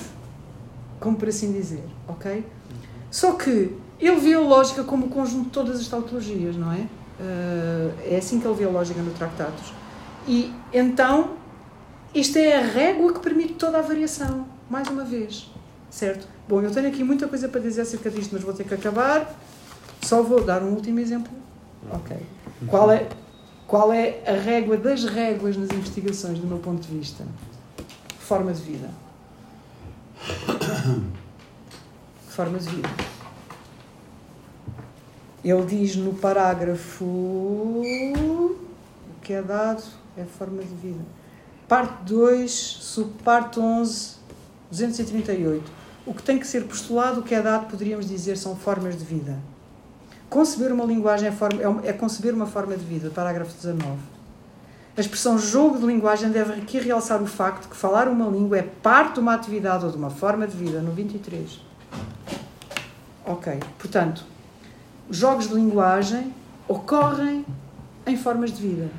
como 1.02 1.18
por 1.18 1.28
assim 1.28 1.52
dizer, 1.52 1.84
ok? 2.08 2.46
Só 3.12 3.34
que 3.34 3.76
ele 4.08 4.20
vê 4.20 4.34
a 4.34 4.40
lógica 4.40 4.84
como 4.84 5.08
o 5.08 5.10
conjunto 5.10 5.46
de 5.46 5.50
todas 5.50 5.80
as 5.80 5.88
tautologias, 5.88 6.56
não 6.56 6.72
é? 6.72 6.88
Uh, 7.20 7.94
é 8.06 8.18
assim 8.18 8.40
que 8.40 8.48
ele 8.48 8.56
vê 8.56 8.66
a 8.66 8.70
lógica 8.70 9.02
no 9.02 9.12
Tractatus. 9.12 9.74
E 10.28 10.54
então, 10.72 11.32
isto 12.14 12.38
é 12.38 12.58
a 12.58 12.62
régua 12.62 13.14
que 13.14 13.20
permite 13.20 13.54
toda 13.54 13.80
a 13.80 13.82
variação, 13.82 14.46
mais 14.70 14.88
uma 14.88 15.04
vez, 15.04 15.52
certo? 15.90 16.28
Bom, 16.48 16.62
eu 16.62 16.72
tenho 16.72 16.88
aqui 16.88 17.04
muita 17.04 17.28
coisa 17.28 17.50
para 17.50 17.60
dizer 17.60 17.82
acerca 17.82 18.10
disto, 18.10 18.32
mas 18.34 18.42
vou 18.42 18.54
ter 18.54 18.64
que 18.64 18.74
acabar. 18.74 19.36
Só 20.02 20.24
vou 20.24 20.44
dar 20.44 20.64
um 20.64 20.70
último 20.70 21.00
exemplo. 21.00 21.32
Ok. 21.92 22.18
Qual 22.68 22.92
é, 22.92 23.08
qual 23.68 23.94
é 23.94 24.22
a 24.26 24.34
régua 24.34 24.78
das 24.78 25.04
réguas 25.04 25.58
nas 25.58 25.70
investigações, 25.70 26.40
do 26.40 26.48
meu 26.48 26.58
ponto 26.58 26.88
de 26.88 26.98
vista? 26.98 27.24
Forma 28.18 28.54
de 28.54 28.62
vida. 28.62 28.90
Forma 32.30 32.58
de 32.58 32.70
vida. 32.70 32.90
Ele 35.44 35.66
diz 35.66 35.96
no 35.96 36.14
parágrafo 36.14 37.06
o 37.06 38.56
que 39.22 39.34
é 39.34 39.42
dado 39.42 39.84
é 40.18 40.24
forma 40.24 40.62
de 40.62 40.76
vida. 40.76 41.04
Parte 41.68 42.04
2, 42.04 42.52
subparte 42.52 43.60
11, 43.60 44.16
238. 44.72 45.72
O 46.06 46.14
que 46.14 46.24
tem 46.24 46.40
que 46.40 46.48
ser 46.48 46.66
postulado, 46.66 47.22
o 47.22 47.24
que 47.24 47.36
é 47.36 47.42
dado, 47.42 47.70
poderíamos 47.70 48.08
dizer, 48.08 48.38
são 48.38 48.56
formas 48.56 48.98
de 48.98 49.06
vida. 49.06 49.38
Conceber 50.30 50.74
uma 50.74 50.84
linguagem 50.84 51.28
é, 51.28 51.32
forma, 51.32 51.82
é 51.84 51.94
conceber 51.94 52.34
uma 52.34 52.46
forma 52.46 52.76
de 52.76 52.84
vida, 52.84 53.10
parágrafo 53.10 53.54
19. 53.56 54.00
A 54.98 55.02
expressão 55.02 55.38
jogo 55.38 55.78
de 55.78 55.86
linguagem 55.86 56.30
deve 56.30 56.54
aqui 56.54 56.80
realçar 56.80 57.22
o 57.22 57.26
facto 57.26 57.70
que 57.70 57.76
falar 57.76 58.08
uma 58.08 58.28
língua 58.28 58.58
é 58.58 58.64
parte 58.64 59.14
de 59.14 59.20
uma 59.22 59.34
atividade 59.34 59.86
ou 59.86 59.92
de 59.92 59.98
uma 59.98 60.10
forma 60.10 60.46
de 60.46 60.58
vida, 60.58 60.82
no 60.82 60.92
23. 60.92 61.62
Ok, 63.26 63.60
portanto, 63.78 64.26
jogos 65.10 65.48
de 65.48 65.56
linguagem 65.56 66.34
ocorrem 66.68 67.46
em 68.06 68.18
formas 68.18 68.52
de 68.52 68.62
vida. 68.62 68.90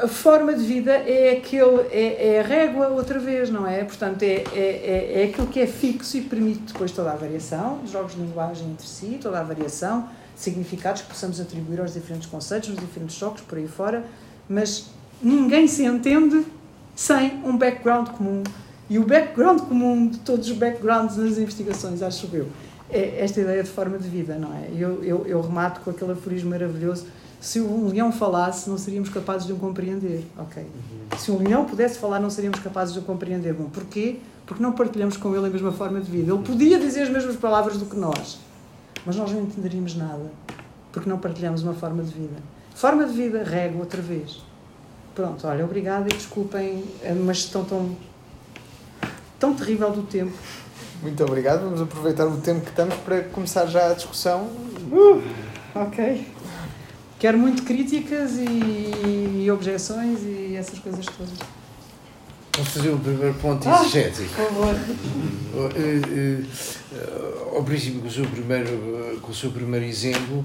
A 0.00 0.06
forma 0.06 0.54
de 0.54 0.64
vida 0.64 0.92
é 0.92 1.32
aquele, 1.32 1.80
é, 1.90 2.36
é 2.36 2.40
a 2.40 2.42
régua 2.44 2.88
outra 2.88 3.18
vez, 3.18 3.50
não 3.50 3.66
é? 3.66 3.82
Portanto, 3.82 4.22
é, 4.22 4.44
é, 4.54 4.54
é, 4.54 5.22
é 5.22 5.24
aquilo 5.24 5.48
que 5.48 5.58
é 5.58 5.66
fixo 5.66 6.16
e 6.16 6.20
permite 6.20 6.72
depois 6.72 6.92
toda 6.92 7.10
a 7.10 7.16
variação, 7.16 7.80
jogos 7.84 8.14
de 8.14 8.20
linguagem 8.20 8.70
entre 8.70 8.86
si, 8.86 9.18
toda 9.20 9.40
a 9.40 9.42
variação, 9.42 10.08
significados 10.36 11.02
que 11.02 11.08
possamos 11.08 11.40
atribuir 11.40 11.80
aos 11.80 11.94
diferentes 11.94 12.28
conceitos, 12.28 12.68
nos 12.68 12.78
diferentes 12.78 13.16
choques, 13.16 13.42
por 13.42 13.58
aí 13.58 13.66
fora, 13.66 14.04
mas 14.48 14.86
ninguém 15.20 15.66
se 15.66 15.84
entende 15.84 16.46
sem 16.94 17.42
um 17.44 17.56
background 17.56 18.08
comum. 18.10 18.44
E 18.88 18.98
o 18.98 19.04
background 19.04 19.60
comum 19.62 20.08
de 20.08 20.18
todos 20.18 20.48
os 20.48 20.56
backgrounds 20.56 21.16
nas 21.16 21.38
investigações, 21.38 22.02
acho 22.02 22.28
eu, 22.32 22.46
é 22.90 23.22
esta 23.22 23.40
ideia 23.40 23.62
de 23.62 23.70
forma 23.70 23.98
de 23.98 24.08
vida, 24.08 24.36
não 24.36 24.54
é? 24.54 24.68
Eu, 24.74 25.02
eu, 25.04 25.26
eu 25.26 25.40
remato 25.40 25.80
com 25.80 25.90
aquele 25.90 26.12
aforismo 26.12 26.50
maravilhoso 26.50 27.06
se 27.40 27.60
um 27.60 27.88
leão 27.88 28.10
falasse, 28.10 28.68
não 28.68 28.76
seríamos 28.76 29.08
capazes 29.08 29.46
de 29.46 29.52
o 29.52 29.56
compreender. 29.56 30.24
Ok. 30.36 30.66
Se 31.18 31.30
um 31.30 31.38
leão 31.38 31.64
pudesse 31.64 31.98
falar, 31.98 32.18
não 32.18 32.30
seríamos 32.30 32.58
capazes 32.58 32.92
de 32.92 33.00
o 33.00 33.02
compreender. 33.02 33.54
Bom, 33.54 33.68
porquê? 33.70 34.18
Porque 34.44 34.62
não 34.62 34.72
partilhamos 34.72 35.16
com 35.16 35.34
ele 35.36 35.46
a 35.46 35.50
mesma 35.50 35.70
forma 35.70 36.00
de 36.00 36.10
vida. 36.10 36.32
Ele 36.32 36.42
podia 36.42 36.78
dizer 36.78 37.02
as 37.02 37.10
mesmas 37.10 37.36
palavras 37.36 37.76
do 37.78 37.86
que 37.86 37.96
nós, 37.96 38.38
mas 39.06 39.16
nós 39.16 39.30
não 39.30 39.42
entenderíamos 39.42 39.94
nada, 39.94 40.32
porque 40.92 41.08
não 41.08 41.18
partilhamos 41.18 41.62
uma 41.62 41.74
forma 41.74 42.02
de 42.02 42.12
vida. 42.12 42.36
Forma 42.74 43.04
de 43.04 43.12
vida, 43.12 43.44
régua 43.44 43.80
outra 43.80 44.02
vez. 44.02 44.42
Pronto, 45.14 45.46
olha, 45.46 45.64
obrigada 45.64 46.08
e 46.08 46.16
desculpem 46.16 46.84
uma 47.10 47.34
gestão 47.34 47.64
tão, 47.64 47.96
tão 49.38 49.54
terrível 49.54 49.92
do 49.92 50.02
tempo. 50.02 50.36
Muito 51.02 51.22
obrigado. 51.24 51.62
Vamos 51.64 51.80
aproveitar 51.80 52.26
o 52.26 52.36
tempo 52.38 52.62
que 52.62 52.70
estamos 52.70 52.94
para 52.96 53.22
começar 53.22 53.66
já 53.66 53.90
a 53.90 53.94
discussão. 53.94 54.42
Uh, 54.90 55.22
ok. 55.74 56.26
Quero 57.18 57.38
muito 57.38 57.62
críticas 57.64 58.32
e, 58.38 59.42
e 59.44 59.50
objeções 59.50 60.20
e 60.22 60.54
essas 60.56 60.78
coisas 60.78 61.04
todas. 61.06 61.32
Vamos 62.56 62.72
fazer 62.72 62.88
o 62.90 62.98
primeiro 62.98 63.34
ponto 63.34 63.68
Ah, 63.68 63.80
exegético. 63.82 64.34
Por 64.34 64.46
favor. 64.46 64.74
Eh, 64.74 65.70
eh, 65.76 66.42
eh, 66.92 67.56
Ao 67.56 67.62
princípio, 67.62 68.00
com 68.00 68.08
o 68.08 68.10
seu 68.10 68.24
primeiro, 68.26 69.18
com 69.22 69.30
o 69.30 69.34
seu 69.34 69.50
primeiro 69.50 69.86
exemplo, 69.86 70.44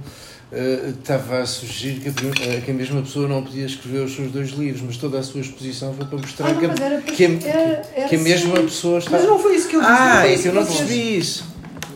eh, 0.53 0.93
estava 0.99 1.39
a 1.39 1.45
sugerir 1.45 1.99
que 1.99 2.09
a, 2.09 2.53
eh, 2.55 2.61
que 2.61 2.71
a 2.71 2.73
mesma 2.73 3.01
pessoa 3.01 3.27
não 3.27 3.43
podia 3.43 3.65
escrever 3.65 3.99
os 4.05 4.15
seus 4.15 4.31
dois 4.31 4.49
livros, 4.51 4.81
mas 4.85 4.97
toda 4.97 5.19
a 5.19 5.23
sua 5.23 5.41
exposição 5.41 5.93
foi 5.93 6.05
para 6.05 6.17
mostrar 6.17 6.47
Ah, 6.47 6.51
não, 6.53 6.59
que, 6.59 6.65
era 6.65 6.73
a, 6.73 7.01
para- 7.01 7.01
que, 7.13 7.25
a, 7.25 7.29
era- 7.49 7.81
era 7.95 8.07
que 8.09 8.15
a 8.15 8.19
mesma 8.19 8.53
assim. 8.55 8.63
pessoa 8.65 8.99
está. 8.99 9.11
Mas 9.11 9.25
não 9.25 9.39
foi 9.39 9.55
isso 9.55 9.67
que 9.67 9.75
eu 9.75 9.81
disse. 9.81 9.91
Ah, 9.91 10.27
é 10.27 10.33
isso 10.33 10.43
que 10.43 10.49
eu 10.49 10.53
não 10.53 10.63
vocês- 10.63 10.77
percebi 10.77 11.17
isso. 11.17 11.45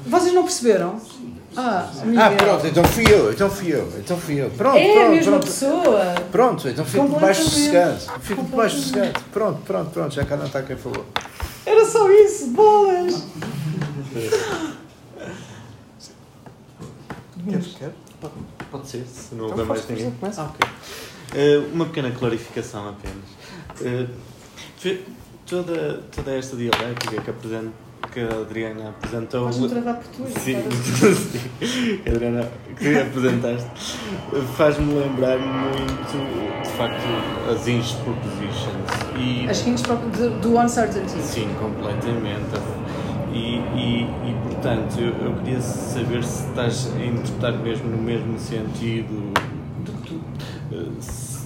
Vocês 0.05 0.33
não 0.33 0.43
perceberam? 0.43 1.01
Ah. 1.59 1.89
Ah, 2.17 2.31
pronto, 2.37 2.67
então 2.67 2.83
fui 2.83 3.05
eu, 3.11 3.31
então 3.31 3.49
fui 3.49 3.73
eu, 3.73 3.91
então 3.97 4.15
fui 4.17 4.35
eu. 4.39 4.49
Pronto, 4.51 4.77
É 4.77 4.91
a 4.91 4.93
pronto, 4.93 5.09
mesma 5.15 5.31
pronto. 5.31 5.45
pessoa. 5.47 6.15
Pronto, 6.31 6.69
então 6.69 6.85
fico 6.85 7.19
mais 7.19 7.37
sossegado. 7.37 7.99
Fico 8.21 8.55
mais 8.55 8.71
sossegado. 8.73 9.19
Pronto, 9.33 9.59
pronto, 9.65 9.89
pronto, 9.89 10.13
já 10.13 10.23
cá 10.23 10.37
não 10.37 10.45
está 10.45 10.61
quem 10.61 10.75
falou. 10.77 11.03
Era 11.65 11.83
só 11.85 12.09
isso, 12.11 12.47
bolas. 12.51 13.23
Queres? 17.49 17.75
Quer? 17.77 17.91
Pode 18.71 18.87
ser, 18.87 19.05
se 19.05 19.35
não 19.35 19.45
Então 19.45 19.57
houver 19.57 19.65
mais 19.65 19.87
ninguém. 19.89 20.11
começa. 20.11 20.41
Ah, 20.41 20.45
ok. 20.45 20.69
Eh, 21.35 21.61
uma 21.73 21.85
pequena 21.85 22.11
clarificação 22.11 22.89
apenas. 22.89 24.07
Fe- 24.77 25.01
toda, 25.45 26.01
toda 26.15 26.31
esta 26.31 26.55
dialética 26.55 27.21
que, 27.21 27.29
apresent, 27.29 27.69
que 28.11 28.19
a 28.19 28.41
Adriana 28.41 28.89
apresentou. 28.89 29.45
Vais-me 29.45 29.69
tratar 29.69 29.93
por 29.95 30.07
tu. 30.07 30.39
Sim, 30.39 30.55
agora. 30.57 30.75
sim. 31.15 32.01
Adriana, 32.09 32.51
que 32.77 32.97
apresentaste, 32.99 33.69
faz-me 34.55 34.93
lembrar 34.93 35.37
muito, 35.39 36.63
de 36.63 36.69
facto, 36.71 37.51
as 37.51 37.67
Inch 37.67 37.95
Propositions. 38.03 39.17
E, 39.17 39.47
As 39.49 39.65
hints 39.65 39.81
do, 39.83 40.39
do 40.41 40.57
uncertainty. 40.59 41.19
Sim, 41.21 41.49
completamente. 41.59 42.45
E, 43.37 43.59
e, 43.77 44.03
e 44.03 44.35
portanto, 44.43 44.99
eu, 44.99 45.13
eu 45.27 45.35
queria 45.37 45.61
saber 45.61 46.23
se 46.23 46.47
estás 46.47 46.91
a 46.95 47.05
interpretar 47.05 47.53
mesmo 47.59 47.87
no 47.89 48.01
mesmo 48.01 48.39
sentido. 48.39 49.31
Do 49.85 49.91
que 50.01 50.07
tu. 50.07 50.21
eh, 50.71 50.87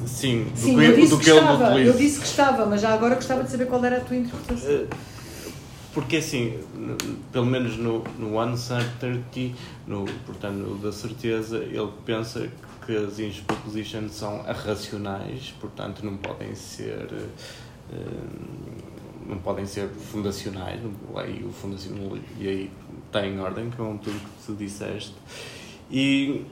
Sim, 0.05 0.45
do 0.45 0.57
Sim, 0.57 0.75
que, 0.77 0.85
eu 0.85 0.95
disse 0.95 1.09
do 1.11 1.17
que, 1.17 1.23
que 1.25 1.29
ele 1.31 1.39
estava. 1.39 1.69
utiliza. 1.69 1.91
Eu 1.91 1.97
disse 1.97 2.19
que 2.19 2.25
estava, 2.25 2.65
mas 2.65 2.81
já 2.81 2.93
agora 2.93 3.15
gostava 3.15 3.43
de 3.43 3.51
saber 3.51 3.65
qual 3.67 3.83
era 3.83 3.97
a 3.97 3.99
tua 3.99 4.15
interpretação. 4.15 4.69
Eh, 4.71 4.87
Porque 5.93 6.17
assim, 6.17 6.57
pelo 7.31 7.45
menos 7.45 7.75
no, 7.77 8.03
no 8.17 8.39
uncertainty, 8.41 9.53
no, 9.85 10.05
portanto, 10.25 10.53
no 10.55 10.77
da 10.77 10.91
certeza, 10.91 11.57
ele 11.57 11.89
pensa 12.05 12.47
que 12.85 12.95
as 12.95 13.19
inch 13.19 13.41
propositions 13.41 14.13
são 14.13 14.41
arracionais, 14.47 15.53
portanto 15.59 16.03
não 16.05 16.15
podem 16.17 16.55
ser 16.55 17.07
eh, 17.91 17.95
não 19.28 19.38
podem 19.38 19.65
ser 19.65 19.88
fundacionais, 19.89 20.80
aí 21.15 21.43
o 21.43 21.51
fundacional 21.51 22.17
e 22.39 22.47
aí 22.47 22.72
está 23.07 23.26
em 23.26 23.39
ordem 23.39 23.69
com 23.72 23.97
tudo 23.97 24.17
que 24.17 24.45
tu 24.45 24.53
disseste. 24.53 25.13
E, 25.89 26.45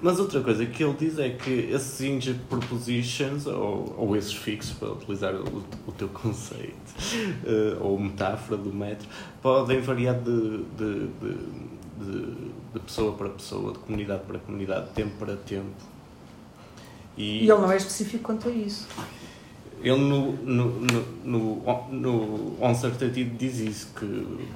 mas 0.00 0.18
outra 0.18 0.40
coisa 0.40 0.66
que 0.66 0.82
ele 0.82 0.94
diz 0.98 1.18
é 1.18 1.30
que 1.30 1.50
esses 1.50 2.00
injured 2.00 2.40
propositions, 2.48 3.46
ou, 3.46 3.94
ou 3.96 4.16
esses 4.16 4.34
fixos, 4.34 4.76
para 4.76 4.90
utilizar 4.90 5.34
o, 5.34 5.64
o 5.86 5.92
teu 5.92 6.08
conceito, 6.08 6.74
uh, 7.44 7.84
ou 7.84 7.98
metáfora 7.98 8.56
do 8.56 8.72
metro, 8.72 9.08
podem 9.40 9.80
variar 9.80 10.18
de, 10.18 10.58
de, 10.76 11.06
de, 11.06 11.36
de, 12.00 12.34
de 12.74 12.80
pessoa 12.84 13.12
para 13.12 13.28
pessoa, 13.28 13.72
de 13.72 13.78
comunidade 13.78 14.24
para 14.26 14.38
comunidade, 14.40 14.88
de 14.88 14.92
tempo 14.92 15.12
para 15.18 15.36
tempo. 15.36 15.92
E, 17.16 17.44
e 17.44 17.50
ele 17.50 17.60
não 17.60 17.70
é 17.70 17.76
específico 17.76 18.24
quanto 18.24 18.48
a 18.48 18.52
isso. 18.52 18.88
Ele 19.82 19.96
no, 19.96 20.32
no, 20.32 20.70
no, 20.80 21.04
no, 21.24 21.88
no 21.90 22.64
Uncertainty 22.64 23.24
diz 23.24 23.58
isso, 23.58 23.88
que 23.98 24.48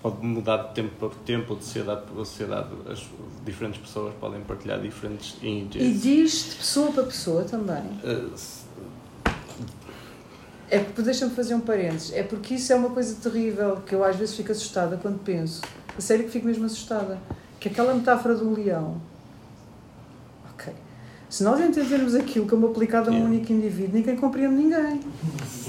pode 0.00 0.24
mudar 0.24 0.68
de 0.68 0.74
tempo 0.74 0.90
para 0.98 1.08
tempo, 1.24 1.52
ou 1.52 1.58
de 1.58 1.64
sociedade 1.64 2.02
para 2.02 2.14
sociedade. 2.24 2.68
As 2.88 3.04
diferentes 3.44 3.80
pessoas 3.80 4.14
podem 4.20 4.40
partilhar 4.42 4.80
diferentes 4.80 5.36
índices. 5.42 5.88
E 5.88 5.92
diz 5.98 6.50
de 6.50 6.56
pessoa 6.56 6.92
para 6.92 7.02
pessoa 7.04 7.44
também. 7.44 7.82
Uh, 8.04 8.32
é 10.70 10.78
porque, 10.78 11.02
deixa-me 11.02 11.34
fazer 11.34 11.54
um 11.54 11.60
parênteses, 11.60 12.12
é 12.14 12.22
porque 12.22 12.54
isso 12.54 12.72
é 12.72 12.76
uma 12.76 12.90
coisa 12.90 13.14
terrível 13.16 13.82
que 13.84 13.94
eu 13.94 14.02
às 14.02 14.16
vezes 14.16 14.34
fico 14.36 14.52
assustada 14.52 14.96
quando 14.96 15.18
penso. 15.18 15.60
A 15.96 16.00
sério 16.00 16.24
que 16.24 16.30
fico 16.30 16.46
mesmo 16.46 16.64
assustada. 16.64 17.18
Que 17.60 17.68
aquela 17.68 17.94
metáfora 17.94 18.34
do 18.34 18.54
leão 18.54 19.00
se 21.32 21.42
nós 21.42 21.58
entendermos 21.58 22.14
aquilo 22.14 22.46
como 22.46 22.66
aplicado 22.66 23.08
a 23.08 23.12
um 23.14 23.24
único 23.24 23.50
indivíduo, 23.50 23.94
ninguém 23.94 24.16
compreende 24.16 24.54
ninguém. 24.54 25.00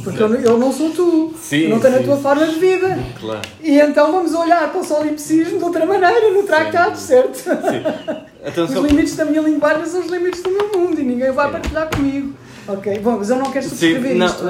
Porque 0.03 0.21
eu, 0.21 0.35
eu 0.35 0.57
não 0.57 0.73
sou 0.73 0.89
tu. 0.89 1.33
Sim, 1.39 1.69
não 1.69 1.79
tenho 1.79 1.93
sim. 1.93 1.99
a 2.01 2.03
tua 2.03 2.17
forma 2.17 2.45
de 2.45 2.59
vida. 2.59 2.99
Claro. 3.17 3.41
E 3.63 3.79
então 3.79 4.11
vamos 4.11 4.33
olhar 4.33 4.69
para 4.69 4.81
o 4.81 4.83
solipsismo 4.83 5.59
de 5.59 5.63
outra 5.63 5.85
maneira, 5.85 6.31
no 6.31 6.43
tratado, 6.43 6.97
certo? 6.97 7.37
Sim. 7.37 8.19
Então, 8.45 8.65
os 8.65 8.71
só... 8.71 8.81
limites 8.81 9.15
da 9.15 9.23
minha 9.23 9.39
linguagem 9.39 9.85
são 9.85 10.01
os 10.01 10.11
limites 10.11 10.43
do 10.43 10.51
meu 10.51 10.69
mundo 10.77 10.99
e 10.99 11.05
ninguém 11.05 11.31
vai 11.31 11.49
partilhar 11.49 11.89
comigo. 11.89 12.33
Ok? 12.67 12.99
Bom, 12.99 13.15
mas 13.19 13.29
eu 13.29 13.37
não 13.37 13.49
quero 13.49 13.63
subscrever 13.65 14.17
não, 14.17 14.25
isto. 14.25 14.45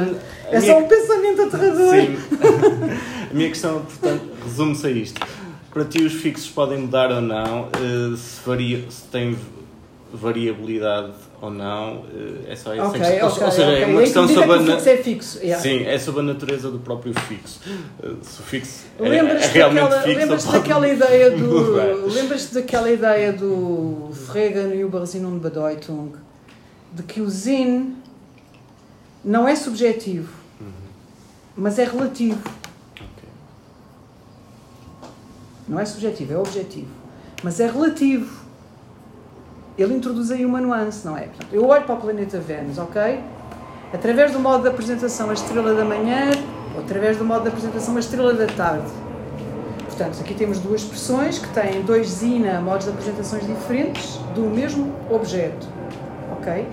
É 0.49 0.59
minha... 0.59 0.73
só 0.73 0.79
um 0.79 0.87
pensamento 0.87 1.41
aterrador. 1.43 1.93
Sim. 1.93 2.17
a 3.29 3.33
minha 3.35 3.49
questão, 3.49 3.81
portanto, 3.81 4.29
resume-se 4.43 4.87
a 4.87 4.89
isto. 4.89 5.21
Para 5.71 5.85
ti, 5.85 6.03
os 6.03 6.13
fixos 6.13 6.49
podem 6.49 6.79
mudar 6.79 7.11
ou 7.11 7.21
não, 7.21 7.69
eh, 7.73 8.17
se, 8.17 8.39
varia, 8.43 8.83
se 8.89 9.03
tem 9.11 9.37
variabilidade 10.13 11.13
ou 11.41 11.49
não, 11.49 12.05
eh, 12.13 12.51
é 12.51 12.55
só 12.55 12.73
isso. 12.75 12.85
Okay, 12.85 13.01
okay, 13.01 13.23
ou 13.23 13.31
seja, 13.31 13.63
okay. 13.63 13.83
é 13.83 13.85
uma 13.87 14.01
questão 14.01 14.27
sobre 14.27 14.53
a 14.53 14.59
fixo 14.59 14.89
é 14.89 14.97
fixo. 14.97 15.39
Yeah. 15.39 15.61
Sim, 15.61 15.83
é 15.83 15.97
sobre 15.97 16.21
a 16.21 16.23
natureza 16.23 16.69
do 16.69 16.79
próprio 16.79 17.13
fixo. 17.21 17.59
Eh, 18.01 18.11
se 18.21 18.39
o 18.39 18.43
fixo 18.43 18.85
é, 18.99 19.07
é 19.07 19.47
realmente 19.47 19.47
daquela, 19.47 20.01
fixo, 20.01 20.19
lembras 20.19 20.45
daquela 20.45 20.87
ideia 20.87 21.31
do 21.35 22.07
lembras-te 22.13 22.53
daquela 22.53 22.91
ideia 22.91 23.33
do 23.33 24.09
Fregen 24.13 24.75
e 24.75 24.85
o 24.85 24.89
Barzinum 24.89 25.33
de 25.33 25.49
Bedeutung 25.49 26.13
de 26.93 27.01
que 27.01 27.19
o 27.19 27.29
Zin 27.29 27.95
não 29.25 29.47
é 29.47 29.55
subjetivo, 29.55 30.31
uhum. 30.61 30.67
mas 31.57 31.79
é 31.79 31.85
relativo. 31.85 32.39
Não 35.67 35.79
é 35.79 35.85
subjetivo, 35.85 36.33
é 36.33 36.37
objetivo. 36.37 36.91
Mas 37.41 37.59
é 37.59 37.65
relativo 37.65 38.42
ele 39.77 39.95
introduz 39.95 40.31
aí 40.31 40.45
uma 40.45 40.61
nuance, 40.61 41.05
não 41.05 41.17
é? 41.17 41.29
Eu 41.51 41.65
olho 41.65 41.83
para 41.83 41.95
o 41.95 41.97
planeta 41.97 42.39
Vênus, 42.39 42.77
ok? 42.77 43.19
Através 43.93 44.31
do 44.31 44.39
modo 44.39 44.63
de 44.63 44.69
apresentação 44.69 45.29
a 45.29 45.33
estrela 45.33 45.73
da 45.73 45.85
manhã 45.85 46.31
ou 46.75 46.81
através 46.81 47.17
do 47.17 47.25
modo 47.25 47.43
de 47.43 47.49
apresentação 47.49 47.95
a 47.95 47.99
estrela 47.99 48.33
da 48.33 48.47
tarde. 48.47 48.91
Portanto, 49.85 50.19
aqui 50.21 50.33
temos 50.33 50.59
duas 50.59 50.81
expressões 50.81 51.37
que 51.37 51.47
têm 51.49 51.81
dois 51.83 52.07
zina 52.07 52.59
modos 52.59 52.85
de 52.85 52.91
apresentações 52.91 53.45
diferentes 53.45 54.17
do 54.33 54.41
mesmo 54.41 54.91
objeto, 55.09 55.67
ok? 56.31 56.67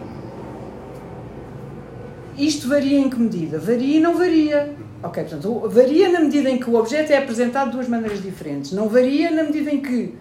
Isto 2.38 2.68
varia 2.68 2.98
em 2.98 3.10
que 3.10 3.18
medida? 3.18 3.58
Varia 3.58 3.98
e 3.98 4.00
não 4.00 4.16
varia. 4.16 4.74
Ok, 5.02 5.22
portanto, 5.24 5.68
varia 5.68 6.10
na 6.10 6.20
medida 6.20 6.48
em 6.48 6.58
que 6.58 6.68
o 6.68 6.74
objeto 6.74 7.12
é 7.12 7.18
apresentado 7.18 7.66
de 7.66 7.72
duas 7.72 7.88
maneiras 7.88 8.22
diferentes. 8.22 8.72
Não 8.72 8.88
varia 8.88 9.30
na 9.30 9.42
medida 9.42 9.70
em 9.70 9.80
que 9.80 10.14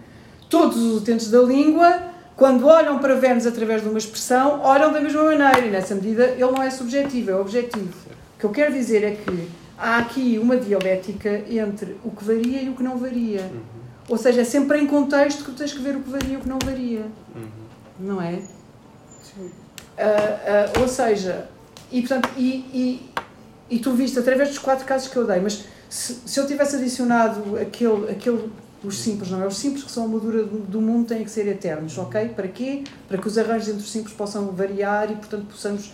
todos 0.50 0.78
os 0.78 1.02
utentes 1.02 1.32
da 1.32 1.40
língua 1.40 2.09
quando 2.40 2.66
olham 2.68 3.00
para 3.00 3.16
Vênus 3.16 3.46
através 3.46 3.82
de 3.82 3.90
uma 3.90 3.98
expressão, 3.98 4.62
olham 4.62 4.94
da 4.94 5.02
mesma 5.02 5.24
maneira 5.24 5.60
e, 5.60 5.70
nessa 5.70 5.94
medida, 5.94 6.24
ele 6.24 6.52
não 6.52 6.64
é 6.64 6.70
subjetivo, 6.70 7.32
é 7.32 7.36
objetivo. 7.36 7.94
O 8.36 8.40
que 8.40 8.46
eu 8.46 8.50
quero 8.50 8.74
dizer 8.74 9.04
é 9.04 9.12
que 9.12 9.50
há 9.78 9.98
aqui 9.98 10.40
uma 10.42 10.56
dialética 10.56 11.44
entre 11.50 11.98
o 12.02 12.10
que 12.10 12.24
varia 12.24 12.62
e 12.62 12.70
o 12.70 12.76
que 12.76 12.82
não 12.82 12.98
varia. 12.98 13.42
Uhum. 13.42 13.60
Ou 14.08 14.18
seja, 14.18 14.40
é 14.40 14.44
sempre 14.46 14.80
em 14.80 14.88
contexto 14.88 15.44
que 15.44 15.52
tu 15.52 15.58
tens 15.58 15.74
que 15.74 15.80
ver 15.80 15.98
o 15.98 16.00
que 16.00 16.10
varia 16.10 16.36
e 16.36 16.38
o 16.38 16.40
que 16.40 16.48
não 16.48 16.60
varia. 16.64 17.02
Uhum. 17.36 17.48
Não 18.00 18.22
é? 18.22 18.42
Sim. 19.22 19.42
Uh, 19.42 19.50
uh, 19.50 20.82
ou 20.82 20.88
seja, 20.88 21.50
e, 21.92 22.00
portanto, 22.00 22.30
e, 22.38 22.50
e, 22.74 23.10
e 23.70 23.80
tu 23.80 23.92
viste 23.92 24.18
através 24.18 24.48
dos 24.48 24.60
quatro 24.60 24.86
casos 24.86 25.10
que 25.10 25.18
eu 25.18 25.28
dei, 25.28 25.42
mas 25.42 25.66
se, 25.90 26.22
se 26.26 26.40
eu 26.40 26.48
tivesse 26.48 26.78
adicionado 26.78 27.58
aquele, 27.60 28.10
aquele 28.10 28.50
os 28.84 28.98
simples, 28.98 29.30
não 29.30 29.44
é? 29.44 29.48
Os 29.48 29.58
simples 29.58 29.84
que 29.84 29.92
são 29.92 30.06
a 30.06 30.08
moldura 30.08 30.44
do 30.44 30.82
mundo 30.82 31.08
têm 31.08 31.24
que 31.24 31.32
ser 31.32 31.48
eternos, 31.48 31.98
ok? 31.98 32.30
Para 32.30 32.48
quê? 32.48 32.84
Para 33.08 33.18
que 33.18 33.28
os 33.28 33.38
arranjos 33.38 33.68
entre 33.68 33.82
os 33.82 33.92
simples 33.92 34.14
possam 34.14 34.48
variar 34.48 35.12
e, 35.12 35.16
portanto, 35.16 35.46
possamos 35.48 35.92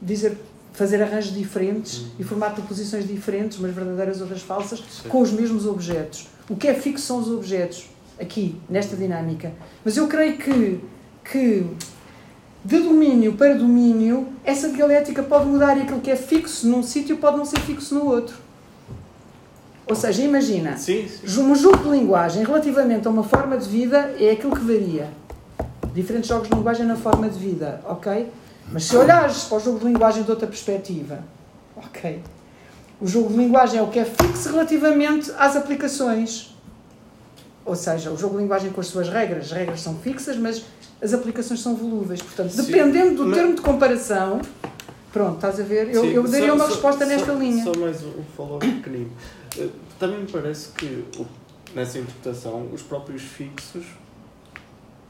dizer, 0.00 0.36
fazer 0.72 1.02
arranjos 1.02 1.32
diferentes 1.32 1.98
uhum. 1.98 2.10
e 2.18 2.24
formar 2.24 2.50
proposições 2.50 3.06
diferentes, 3.06 3.58
umas 3.58 3.72
verdadeiras, 3.72 4.20
outras 4.20 4.42
falsas, 4.42 4.80
Sim. 4.80 5.08
com 5.08 5.20
os 5.20 5.30
mesmos 5.30 5.66
objetos. 5.66 6.26
O 6.48 6.56
que 6.56 6.66
é 6.66 6.74
fixo 6.74 7.06
são 7.06 7.18
os 7.18 7.30
objetos, 7.30 7.86
aqui, 8.20 8.60
nesta 8.68 8.96
dinâmica. 8.96 9.52
Mas 9.84 9.96
eu 9.96 10.08
creio 10.08 10.36
que, 10.36 10.80
que 11.24 11.66
de 12.64 12.78
domínio 12.78 13.34
para 13.34 13.54
domínio, 13.54 14.28
essa 14.42 14.68
dialética 14.70 15.22
pode 15.22 15.46
mudar 15.46 15.76
e 15.76 15.82
aquilo 15.82 16.00
que 16.00 16.10
é 16.10 16.16
fixo 16.16 16.66
num 16.66 16.82
sítio 16.82 17.18
pode 17.18 17.36
não 17.36 17.44
ser 17.44 17.60
fixo 17.60 17.94
no 17.94 18.06
outro. 18.06 18.43
Ou 19.86 19.94
seja, 19.94 20.22
imagina, 20.22 20.76
sim, 20.76 21.06
sim. 21.06 21.42
um 21.42 21.54
jogo 21.54 21.78
de 21.78 21.90
linguagem 21.90 22.42
relativamente 22.42 23.06
a 23.06 23.10
uma 23.10 23.22
forma 23.22 23.56
de 23.56 23.68
vida 23.68 24.14
é 24.18 24.30
aquilo 24.30 24.54
que 24.54 24.62
varia. 24.62 25.10
Diferentes 25.92 26.28
jogos 26.28 26.48
de 26.48 26.54
linguagem 26.54 26.86
na 26.86 26.96
forma 26.96 27.28
de 27.28 27.38
vida, 27.38 27.80
ok? 27.84 28.30
Mas 28.72 28.84
se 28.84 28.96
olhares 28.96 29.44
para 29.44 29.58
o 29.58 29.60
jogo 29.60 29.78
de 29.78 29.84
linguagem 29.84 30.22
de 30.22 30.30
outra 30.30 30.46
perspectiva, 30.46 31.22
ok? 31.76 32.22
O 33.00 33.06
jogo 33.06 33.28
de 33.28 33.36
linguagem 33.36 33.78
é 33.78 33.82
o 33.82 33.88
que 33.88 33.98
é 33.98 34.04
fixo 34.04 34.50
relativamente 34.50 35.30
às 35.36 35.54
aplicações. 35.54 36.54
Ou 37.64 37.76
seja, 37.76 38.10
o 38.10 38.16
jogo 38.16 38.36
de 38.36 38.42
linguagem 38.42 38.70
com 38.70 38.80
as 38.80 38.86
suas 38.86 39.08
regras, 39.08 39.46
as 39.46 39.52
regras 39.52 39.80
são 39.80 39.96
fixas, 39.96 40.36
mas 40.36 40.64
as 41.02 41.12
aplicações 41.12 41.60
são 41.60 41.74
volúveis. 41.74 42.22
Portanto, 42.22 42.50
sim, 42.50 42.62
dependendo 42.62 43.16
do 43.16 43.26
mas... 43.26 43.36
termo 43.36 43.54
de 43.54 43.60
comparação, 43.60 44.40
pronto, 45.12 45.34
estás 45.34 45.60
a 45.60 45.62
ver? 45.62 45.94
Eu, 45.94 46.04
eu 46.04 46.22
daria 46.26 46.48
só, 46.48 46.54
uma 46.54 46.64
só, 46.64 46.70
resposta 46.70 47.06
nesta 47.06 47.32
só, 47.32 47.38
linha. 47.38 47.64
Só 47.64 47.72
mais 47.78 48.02
um 48.02 48.22
follow 48.36 48.58
pequenino. 48.58 49.10
Eh, 49.58 49.68
também 49.98 50.20
me 50.20 50.30
parece 50.30 50.68
que 50.70 51.04
nessa 51.74 51.98
interpretação 51.98 52.68
os 52.72 52.82
próprios 52.82 53.22
fixos 53.22 53.84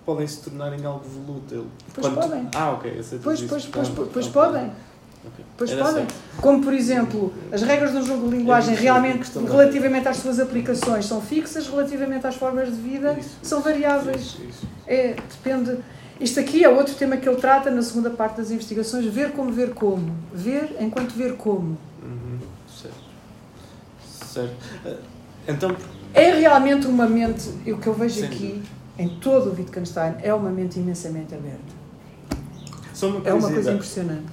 podem 0.05 0.26
se 0.26 0.42
tornar 0.42 0.78
em 0.78 0.84
algo 0.84 1.05
volútil. 1.05 1.66
Pois 1.95 2.07
Quando... 2.07 2.20
podem. 2.20 2.49
Ah, 2.55 2.72
ok. 2.72 2.92
Pois, 3.22 3.42
pois, 3.42 3.66
pois, 3.66 3.88
pois, 3.88 4.09
pois 4.12 4.28
podem. 4.28 4.64
Okay. 5.24 5.45
Pois 5.57 5.70
Era 5.70 5.82
podem. 5.82 6.07
Certo. 6.07 6.14
Como, 6.40 6.62
por 6.62 6.74
exemplo, 6.74 7.32
as 7.51 7.62
regras 7.62 7.92
do 7.92 8.05
jogo 8.05 8.28
de 8.28 8.36
linguagem 8.36 8.74
realmente, 8.74 9.30
relativamente 9.38 10.07
às 10.07 10.18
suas 10.18 10.38
aplicações, 10.38 11.07
são 11.07 11.22
fixas, 11.22 11.66
relativamente 11.66 12.26
às 12.26 12.34
formas 12.34 12.68
de 12.68 12.74
vida, 12.74 13.16
isso, 13.18 13.38
são 13.42 13.62
variáveis. 13.62 14.20
Isso, 14.20 14.42
isso. 14.45 14.68
É, 14.86 15.14
depende. 15.14 15.78
Isto 16.20 16.40
aqui 16.40 16.62
é 16.62 16.68
outro 16.68 16.95
tema 16.95 17.16
que 17.16 17.26
ele 17.26 17.40
trata 17.40 17.70
na 17.70 17.82
segunda 17.82 18.11
parte 18.11 18.36
das 18.36 18.51
investigações: 18.51 19.07
ver 19.07 19.32
como 19.32 19.51
ver 19.51 19.72
como. 19.72 20.14
Ver 20.32 20.76
enquanto 20.78 21.12
ver 21.12 21.36
como. 21.36 21.78
Certo. 22.68 23.14
Eh, 24.41 24.97
então. 25.49 25.76
É 26.12 26.30
realmente 26.39 26.87
uma 26.87 27.07
mente, 27.07 27.49
o 27.66 27.78
que 27.78 27.87
eu 27.87 27.95
vejo 27.95 28.20
Sim. 28.20 28.26
aqui, 28.26 28.62
em 28.99 29.09
todo 29.09 29.51
o 29.51 29.55
Wittgenstein, 29.55 30.14
é 30.22 30.32
uma 30.32 30.51
mente 30.51 30.78
imensamente 30.78 31.35
aberta. 31.35 31.59
Uma 33.03 33.28
é 33.28 33.35
uma 33.35 33.51
coisa 33.51 33.72
impressionante. 33.72 34.26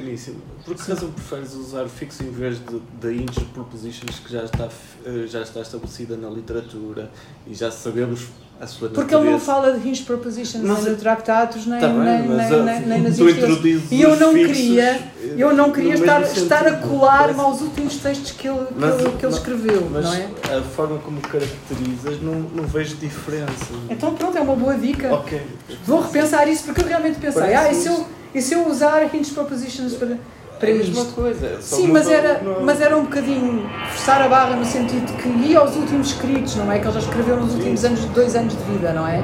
Pequeníssimo. 0.00 0.40
Por 0.64 0.74
que 0.74 0.90
razão 0.90 1.10
preferes 1.10 1.54
usar 1.54 1.86
fixo 1.86 2.22
em 2.22 2.30
vez 2.30 2.58
de, 2.58 2.80
de 3.00 3.22
interpropositions 3.22 4.18
que 4.18 4.32
já 4.32 4.44
está, 4.44 4.68
eh, 5.04 5.26
já 5.26 5.42
está 5.42 5.60
estabelecida 5.60 6.16
na 6.16 6.30
literatura 6.30 7.10
e 7.46 7.54
já 7.54 7.70
sabemos 7.70 8.28
a 8.58 8.66
sua 8.66 8.88
Porque 8.88 9.14
ele 9.14 9.30
não 9.30 9.40
fala 9.40 9.78
de 9.78 9.88
hinge 9.88 10.02
propositions 10.02 10.62
nem 10.62 10.92
no 10.92 10.96
tratados, 10.96 11.66
nem, 11.66 11.80
tá 11.80 11.88
bem, 11.88 11.98
nem, 11.98 12.28
nem, 12.28 12.62
nem, 12.62 12.80
nem 12.80 13.02
nas 13.02 13.18
investigações. 13.18 13.90
E 13.90 14.00
eu 14.02 14.16
não 14.16 14.32
queria, 14.34 15.00
eu 15.36 15.54
não 15.54 15.72
queria 15.72 15.94
estar, 15.94 16.22
estar 16.22 16.66
a 16.66 16.76
colar-me 16.76 17.40
aos 17.40 17.60
últimos 17.60 17.96
textos 17.96 18.32
que 18.32 18.48
ele, 18.48 18.66
mas, 18.76 18.96
que 18.96 19.02
ele, 19.02 19.16
que 19.18 19.26
ele 19.26 19.34
escreveu, 19.34 19.88
mas 19.90 20.04
não 20.04 20.14
é? 20.14 20.28
a 20.58 20.62
forma 20.62 20.98
como 20.98 21.20
caracterizas 21.20 22.20
não, 22.22 22.34
não 22.34 22.64
vejo 22.64 22.96
diferença. 22.96 23.72
Então 23.88 24.14
pronto, 24.14 24.36
é 24.36 24.40
uma 24.40 24.56
boa 24.56 24.74
dica. 24.74 25.12
Okay. 25.14 25.42
Vou 25.86 26.00
repensar 26.00 26.48
isso 26.48 26.64
porque 26.64 26.82
eu 26.82 26.86
realmente 26.86 27.18
pensei, 27.18 27.54
ah, 27.54 27.70
e 27.70 27.74
se 27.74 27.88
eu, 27.88 28.06
e 28.34 28.40
se 28.42 28.54
eu 28.54 28.66
usar 28.68 29.02
hinge 29.14 29.32
propositions 29.32 29.94
para... 29.94 30.18
para 30.58 30.68
é 30.68 30.72
a 30.72 30.76
mesma 30.76 31.00
isto. 31.02 31.14
coisa. 31.14 31.46
é 31.46 31.58
só 31.60 31.76
Sim, 31.76 31.88
mas 31.88 32.08
era, 32.08 32.42
não- 32.42 32.60
mas 32.64 32.80
era 32.80 32.96
um 32.96 33.02
bocadinho 33.04 33.68
forçar 33.90 34.22
a 34.22 34.28
barra 34.28 34.56
no 34.56 34.64
sentido 34.64 35.06
de 35.06 35.12
que 35.22 35.28
ia 35.28 35.58
aos 35.58 35.74
últimos 35.76 36.08
escritos, 36.08 36.54
não 36.56 36.70
é? 36.70 36.78
Que 36.78 36.86
ele 36.86 36.94
já 36.94 37.00
escreveu 37.00 37.36
nos 37.36 37.54
últimos 37.54 37.84
anos, 37.84 38.04
dois 38.06 38.36
anos 38.36 38.56
de 38.56 38.62
vida, 38.64 38.92
não 38.92 39.06
é? 39.06 39.22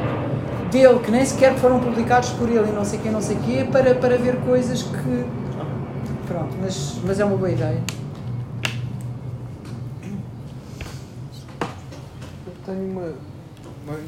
Dele, 0.71 0.99
que 0.99 1.11
nem 1.11 1.25
sequer 1.25 1.55
foram 1.57 1.79
publicados 1.79 2.31
por 2.31 2.49
ele 2.49 2.69
e 2.69 2.73
não 2.73 2.85
sei 2.85 2.99
quem, 2.99 3.13
não 3.13 3.23
sei 3.23 3.37
quê, 3.47 3.67
para, 3.71 3.95
para 3.95 4.17
ver 4.19 4.37
coisas 4.41 4.83
que. 4.83 5.25
Pronto, 6.27 6.57
mas, 6.61 6.97
mas 7.05 7.21
é 7.21 7.25
uma 7.25 7.37
boa 7.37 7.51
ideia. 7.51 7.81
Eu 12.47 12.53
tenho 12.65 12.91
uma. 12.91 13.13
uma- 13.87 13.99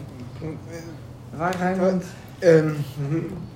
Vai, 1.34 1.52
Raimundo. 1.52 2.04
Um, 2.42 3.47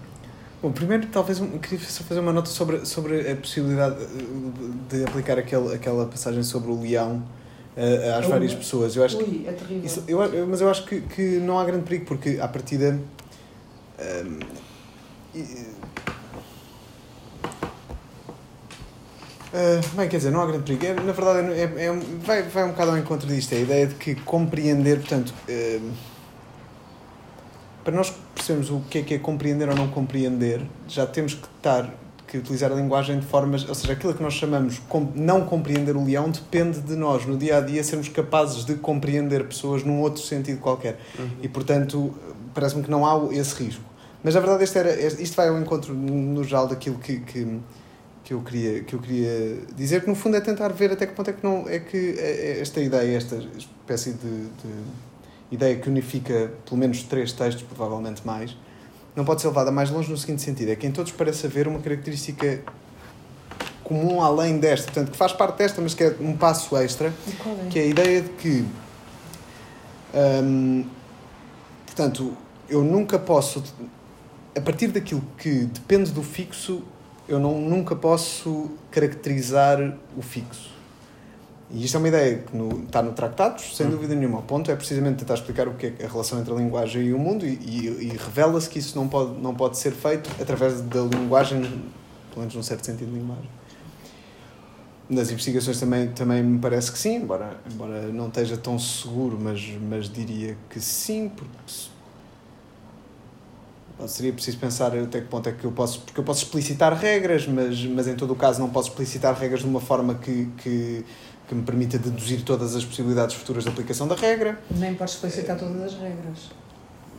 bom, 0.62 0.70
primeiro, 0.72 1.06
talvez 1.08 1.40
um, 1.40 1.58
queria 1.58 1.78
só 1.84 2.04
fazer 2.04 2.20
uma 2.20 2.32
nota 2.32 2.48
sobre, 2.48 2.84
sobre 2.86 3.30
a 3.30 3.36
possibilidade 3.36 3.96
de, 4.06 4.98
de 4.98 5.04
aplicar 5.04 5.38
aquele, 5.38 5.74
aquela 5.74 6.06
passagem 6.06 6.42
sobre 6.42 6.70
o 6.70 6.80
leão 6.80 7.22
uh, 7.76 8.18
às 8.18 8.26
várias 8.26 8.54
pessoas. 8.54 8.94
Eu 8.96 9.04
acho 9.04 9.18
que 9.18 9.24
Ui, 9.24 9.44
é 9.46 9.52
terrível. 9.52 9.84
Isso, 9.84 10.04
eu, 10.06 10.22
eu- 10.22 10.46
mas 10.46 10.60
eu 10.60 10.70
acho 10.70 10.84
que, 10.86 11.00
que 11.00 11.22
não 11.38 11.58
há 11.58 11.64
grande 11.64 11.84
perigo, 11.84 12.04
porque 12.06 12.38
à 12.40 12.46
partida. 12.48 12.98
hum, 13.98 14.38
e- 15.34 15.66
Ah, 19.54 19.80
bem, 19.94 20.08
quer 20.08 20.16
dizer, 20.16 20.30
não 20.30 20.40
há 20.40 20.46
grande 20.46 20.62
perigo. 20.64 20.86
É, 20.86 20.94
na 21.04 21.12
verdade, 21.12 21.52
é, 21.52 21.84
é 21.84 21.92
um- 21.92 22.00
vai, 22.20 22.42
vai 22.42 22.64
um 22.64 22.68
bocado 22.68 22.92
ao 22.92 22.96
encontro 22.98 23.28
disto. 23.28 23.52
É 23.52 23.56
a 23.56 23.60
ideia 23.60 23.86
de 23.86 23.94
que 23.96 24.14
compreender, 24.14 25.00
portanto, 25.00 25.34
hum, 25.46 25.90
para 27.84 27.94
nós 27.94 28.12
percebermos 28.34 28.70
o 28.70 28.80
que 28.88 28.98
é 28.98 29.02
que 29.02 29.14
é 29.14 29.18
compreender 29.18 29.68
ou 29.68 29.74
não 29.74 29.88
compreender, 29.88 30.60
já 30.88 31.06
temos 31.06 31.34
que 31.34 31.46
estar 31.56 31.92
que 32.26 32.38
utilizar 32.38 32.72
a 32.72 32.74
linguagem 32.74 33.20
de 33.20 33.26
formas, 33.26 33.68
ou 33.68 33.74
seja, 33.74 33.92
aquilo 33.92 34.14
que 34.14 34.22
nós 34.22 34.32
chamamos 34.32 34.80
não 35.14 35.44
compreender 35.44 35.94
o 35.94 36.02
leão 36.02 36.30
depende 36.30 36.80
de 36.80 36.96
nós 36.96 37.26
no 37.26 37.36
dia 37.36 37.58
a 37.58 37.60
dia 37.60 37.84
sermos 37.84 38.08
capazes 38.08 38.64
de 38.64 38.74
compreender 38.76 39.44
pessoas 39.44 39.84
num 39.84 40.00
outro 40.00 40.22
sentido 40.22 40.58
qualquer. 40.58 40.98
Uhum. 41.18 41.28
E 41.42 41.48
portanto, 41.48 42.14
parece-me 42.54 42.82
que 42.82 42.90
não 42.90 43.04
há 43.04 43.34
esse 43.34 43.62
risco. 43.62 43.84
Mas 44.24 44.34
a 44.34 44.40
verdade 44.40 44.64
este 44.64 44.78
era, 44.78 44.98
isto 44.98 45.36
vai 45.36 45.48
ao 45.48 45.58
encontro 45.58 45.92
no 45.92 46.42
geral 46.42 46.68
daquilo 46.68 46.96
que, 46.96 47.20
que, 47.20 47.60
que, 48.24 48.32
eu 48.32 48.40
queria, 48.40 48.82
que 48.82 48.94
eu 48.94 49.00
queria 49.00 49.58
dizer, 49.76 50.00
que 50.00 50.08
no 50.08 50.14
fundo 50.14 50.34
é 50.36 50.40
tentar 50.40 50.68
ver 50.68 50.90
até 50.92 51.06
que 51.06 51.12
ponto 51.12 51.28
é 51.28 51.32
que 51.34 51.44
não 51.44 51.68
é 51.68 51.80
que 51.80 52.14
é- 52.18 52.56
é 52.56 52.60
esta 52.62 52.80
ideia, 52.80 53.14
esta 53.14 53.36
espécie 53.58 54.12
de, 54.12 54.44
de 54.44 54.72
ideia 55.52 55.76
que 55.76 55.88
unifica 55.88 56.52
pelo 56.64 56.78
menos 56.78 57.02
três 57.02 57.32
textos, 57.32 57.62
provavelmente 57.62 58.26
mais, 58.26 58.56
não 59.14 59.24
pode 59.24 59.42
ser 59.42 59.48
levada 59.48 59.70
mais 59.70 59.90
longe 59.90 60.10
no 60.10 60.16
seguinte 60.16 60.42
sentido: 60.42 60.70
é 60.70 60.76
que 60.76 60.86
em 60.86 60.90
todos 60.90 61.12
parece 61.12 61.46
haver 61.46 61.68
uma 61.68 61.78
característica 61.78 62.62
comum 63.84 64.22
além 64.22 64.58
desta, 64.58 64.86
portanto, 64.86 65.10
que 65.10 65.16
faz 65.16 65.32
parte 65.32 65.58
desta, 65.58 65.80
mas 65.82 65.92
que 65.92 66.04
é 66.04 66.16
um 66.20 66.36
passo 66.36 66.76
extra, 66.76 67.08
é? 67.08 67.68
que 67.68 67.78
é 67.78 67.82
a 67.82 67.86
ideia 67.86 68.22
de 68.22 68.28
que, 68.30 68.64
hum, 70.14 70.84
portanto, 71.84 72.36
eu 72.68 72.82
nunca 72.82 73.18
posso, 73.18 73.62
a 74.56 74.60
partir 74.60 74.88
daquilo 74.88 75.22
que 75.36 75.64
depende 75.64 76.10
do 76.10 76.22
fixo, 76.22 76.82
eu 77.28 77.38
não, 77.38 77.60
nunca 77.60 77.94
posso 77.94 78.70
caracterizar 78.90 79.78
o 80.16 80.22
fixo. 80.22 80.71
E 81.72 81.84
isto 81.84 81.96
é 81.96 81.98
uma 81.98 82.08
ideia 82.08 82.38
que 82.38 82.54
no- 82.54 82.84
está 82.84 83.02
no 83.02 83.12
Tratados, 83.12 83.74
sem 83.76 83.88
dúvida 83.88 84.14
nenhuma. 84.14 84.40
O 84.40 84.42
ponto 84.42 84.70
é 84.70 84.76
precisamente 84.76 85.16
tentar 85.20 85.34
explicar 85.34 85.66
o 85.68 85.74
que 85.74 85.86
é 85.98 86.04
a 86.04 86.08
relação 86.08 86.38
entre 86.38 86.52
a 86.52 86.56
linguagem 86.56 87.02
e 87.02 87.14
o 87.14 87.18
mundo 87.18 87.46
e, 87.46 87.54
e- 87.54 88.08
e 88.12 88.16
revela-se 88.16 88.68
que 88.68 88.78
isso 88.78 88.94
não 88.96 89.08
pode, 89.08 89.40
não 89.40 89.54
pode 89.54 89.78
ser 89.78 89.92
feito 89.92 90.28
através 90.40 90.82
da 90.82 91.00
linguagem, 91.00 91.60
pelo 91.62 92.40
menos 92.40 92.54
num 92.54 92.62
certo 92.62 92.84
sentido 92.84 93.10
de 93.10 93.18
linguagem. 93.18 93.48
Nas 95.08 95.30
investigações 95.30 95.80
também, 95.80 96.08
também 96.08 96.42
me 96.42 96.58
parece 96.58 96.92
que 96.92 96.98
sim, 96.98 97.16
embora, 97.16 97.56
embora 97.72 98.02
não 98.08 98.28
esteja 98.28 98.56
tão 98.56 98.78
seguro, 98.78 99.38
mas, 99.40 99.60
mas 99.88 100.08
diria 100.10 100.56
que 100.68 100.80
sim, 100.80 101.30
porque 101.34 101.52
seria 104.08 104.32
preciso 104.32 104.58
pensar 104.58 104.96
até 104.96 105.20
que 105.20 105.26
ponto 105.28 105.48
é 105.48 105.52
que 105.52 105.64
eu 105.64 105.72
posso, 105.72 106.00
porque 106.00 106.18
eu 106.18 106.24
posso 106.24 106.44
explicitar 106.44 106.92
regras, 106.94 107.46
mas, 107.46 107.84
mas 107.86 108.08
em 108.08 108.14
todo 108.16 108.32
o 108.32 108.36
caso 108.36 108.60
não 108.60 108.68
posso 108.68 108.88
explicitar 108.88 109.34
regras 109.38 109.60
de 109.60 109.66
uma 109.66 109.80
forma 109.80 110.14
que, 110.14 110.48
que, 110.58 111.04
que 111.48 111.54
me 111.54 111.62
permita 111.62 111.98
deduzir 111.98 112.42
todas 112.42 112.74
as 112.76 112.84
possibilidades 112.84 113.34
futuras 113.36 113.64
de 113.64 113.70
aplicação 113.70 114.06
da 114.08 114.14
regra, 114.14 114.58
Nem 114.70 114.94
podes 114.94 115.14
explicitar 115.14 115.58
todas 115.58 115.82
as 115.82 115.92
regras. 115.94 116.50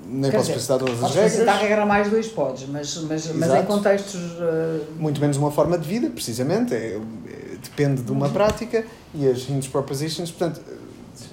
nem 0.08 0.32
Quer 0.32 0.38
posso 0.38 0.50
explicitar 0.50 0.80
todas 0.80 0.96
as 0.96 1.00
Podes 1.02 1.16
explicitar 1.16 1.48
a 1.48 1.52
regras, 1.58 1.70
regra 1.70 1.86
mais 1.86 2.10
dois, 2.10 2.28
podes, 2.28 2.68
mas, 2.68 2.98
mas, 3.04 3.28
mas 3.36 3.54
em 3.54 3.66
contextos. 3.66 4.22
eh, 4.40 4.80
muito 4.98 5.20
menos 5.22 5.38
uma 5.38 5.52
forma 5.52 5.78
de 5.78 5.88
vida, 5.88 6.10
precisamente, 6.10 6.74
é, 6.74 6.96
é- 7.28 7.58
depende 7.62 8.02
de 8.02 8.12
uma 8.12 8.28
prática, 8.30 8.84
e 9.14 9.28
as 9.28 9.48
hinge 9.50 9.70
propositions, 9.70 10.32
portanto, 10.32 10.62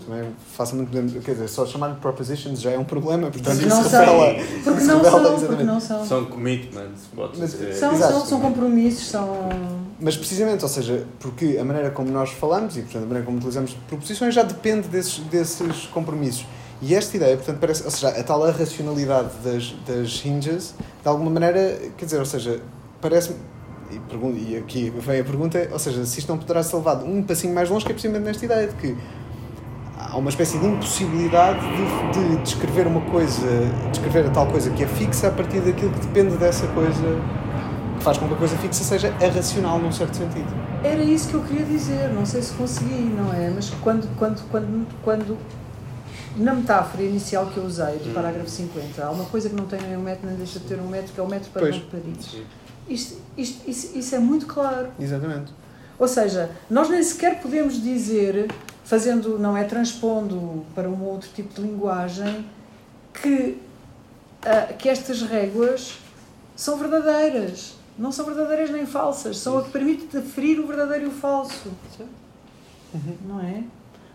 também 0.07 0.31
facilmente 0.57 0.91
podemos, 0.91 1.25
quer 1.25 1.33
dizer, 1.33 1.49
só 1.49 1.65
chamar 1.67 1.95
de 1.95 2.01
propositions 2.01 2.61
já 2.61 2.71
é 2.71 2.79
um 2.79 2.85
problema, 2.85 3.31
portanto 3.31 3.55
Porque 3.57 3.67
isso 3.67 3.77
não 3.77 3.83
são. 3.89 4.01
revela, 4.01 4.45
Porque 4.65 4.85
não 4.85 4.97
revela 5.03 5.39
são, 5.39 5.47
porque 5.49 5.63
não 5.65 5.81
são. 5.81 6.07
São 6.07 6.25
commitments, 6.27 7.03
pode 7.15 7.39
Mas- 7.39 7.53
dizer. 7.53 7.75
São, 7.75 7.97
são, 7.97 8.27
são 8.27 8.41
compromissos, 8.41 9.09
são. 9.09 9.80
Mas 10.01 10.17
precisamente, 10.17 10.63
ou 10.63 10.69
seja, 10.69 11.05
porque 11.19 11.59
a 11.61 11.65
maneira 11.65 11.91
como 11.91 12.11
nós 12.11 12.31
falamos 12.31 12.77
e 12.77 12.81
portanto, 12.81 13.03
a 13.03 13.07
maneira 13.07 13.25
como 13.25 13.37
utilizamos 13.37 13.75
proposições 13.87 14.35
já 14.35 14.43
depende 14.43 14.89
desses, 14.89 15.19
desses 15.19 15.87
compromissos. 15.87 16.47
E 16.81 16.95
esta 16.95 17.15
ideia, 17.19 17.37
portanto, 17.37 17.59
parece, 17.61 17.85
ou 17.85 17.91
seja, 17.91 18.09
a 18.09 18.23
tal 18.23 18.49
irracionalidade 18.49 19.29
das, 19.45 19.75
das 19.87 20.25
hinges, 20.25 20.75
de 21.03 21.09
alguma 21.09 21.31
maneira, 21.31 21.79
quer 21.99 22.07
dizer, 22.07 22.19
ou 22.19 22.25
seja, 22.25 22.63
parece-me, 23.03 23.37
e, 23.91 23.99
pergun- 23.99 24.35
e 24.35 24.57
aqui 24.57 24.89
vem 24.89 25.21
a 25.21 25.25
pergunta, 25.25 25.69
ou 25.71 25.79
seja, 25.79 26.03
se 26.07 26.21
isto 26.21 26.29
não 26.31 26.39
poderá 26.39 26.63
ser 26.63 26.77
levado 26.77 27.05
um 27.05 27.23
passinho 27.23 27.55
mais 27.55 27.69
longe, 27.69 27.85
que 27.85 27.93
é 27.93 27.95
precisamente 27.95 28.25
nesta 28.25 28.43
ideia 28.47 28.69
de 28.69 28.75
que 28.77 28.97
há 29.99 30.17
uma 30.17 30.31
espécie 30.31 30.59
de 30.59 30.65
impossibilidade 30.67 31.61
de, 31.61 32.37
de 32.37 32.43
descrever 32.43 32.87
uma 32.87 33.03
coisa, 33.03 33.47
descrever 33.91 34.27
a 34.27 34.31
tal 34.31 34.47
coisa 34.47 34.71
que 34.71 34.83
é 34.83 34.87
fixa 34.87 35.29
a 35.29 35.31
partir 35.31 35.61
daquilo 35.61 35.93
que 35.93 36.01
depende 36.07 36.37
dessa 36.39 36.67
coisa, 36.69 37.21
faz 38.01 38.19
com 38.19 38.27
que 38.29 38.35
a 38.35 38.37
coisa 38.37 38.57
fixa 38.57 38.83
seja 38.83 39.09
irracional 39.21 39.79
num 39.79 39.93
certo 39.93 40.17
sentido. 40.17 40.49
Era 40.83 41.03
isso 41.03 41.29
que 41.29 41.35
eu 41.35 41.43
queria 41.43 41.67
dizer, 41.67 42.09
não 42.13 42.25
sei 42.25 42.43
se 42.43 42.53
consegui, 42.55 42.95
não 42.95 43.33
é? 43.33 43.51
Mas 43.51 43.71
quando, 43.83 44.09
quando, 44.19 44.43
quando, 44.51 44.87
quando 45.03 45.39
na 46.37 46.55
metáfora 46.55 47.03
inicial 47.03 47.47
que 47.47 47.59
eu 47.59 47.65
usei 47.65 47.99
do 47.99 48.11
Hum. 48.11 48.15
parágrafo 48.15 48.49
50, 48.49 49.05
há 49.05 49.11
uma 49.11 49.25
coisa 49.25 49.49
que 49.51 49.55
não 49.57 49.67
tem 49.67 49.81
nem 49.83 49.97
um 49.97 50.03
metro 50.03 50.27
nem 50.27 50.37
deixa 50.37 50.59
de 50.59 50.65
ter 50.67 50.79
um 50.79 50.89
metro, 50.89 51.13
que 51.13 51.21
é 51.21 51.23
o 51.23 51.29
metro 51.29 51.51
para 51.51 51.63
Pois. 51.63 51.77
não 51.77 51.83
Paris. 51.83 52.37
Isto, 52.89 53.19
isto, 53.37 53.69
isso, 53.71 53.99
isso 53.99 54.15
é 54.15 54.19
muito 54.19 54.47
claro. 54.47 54.89
Exatamente. 54.99 55.53
Ou 55.99 56.09
seja, 56.09 56.51
nós 56.71 56.89
nem 56.89 57.03
sequer 57.03 57.41
podemos 57.41 57.83
dizer, 57.83 58.51
fazendo, 58.85 59.39
não 59.39 59.57
é 59.57 59.65
transpondo 59.65 60.65
para 60.75 60.89
um 60.89 61.03
outro 61.05 61.29
tipo 61.35 61.53
de 61.55 61.61
linguagem, 61.61 62.47
que, 63.13 63.59
ah, 64.43 64.73
que 64.79 64.89
estas 64.89 65.23
réguas 65.23 65.99
são 66.57 66.79
verdadeiras. 66.79 67.75
Não 68.01 68.11
são 68.11 68.25
verdadeiras 68.25 68.71
nem 68.71 68.87
falsas, 68.87 69.37
são 69.39 69.59
a 69.59 69.63
que 69.63 69.71
permite 69.71 70.07
deferir 70.07 70.59
o 70.59 70.67
verdadeiro 70.67 71.05
e 71.05 71.09
o 71.09 71.11
falso. 71.13 71.71
Não 73.27 73.41
é? 73.41 73.63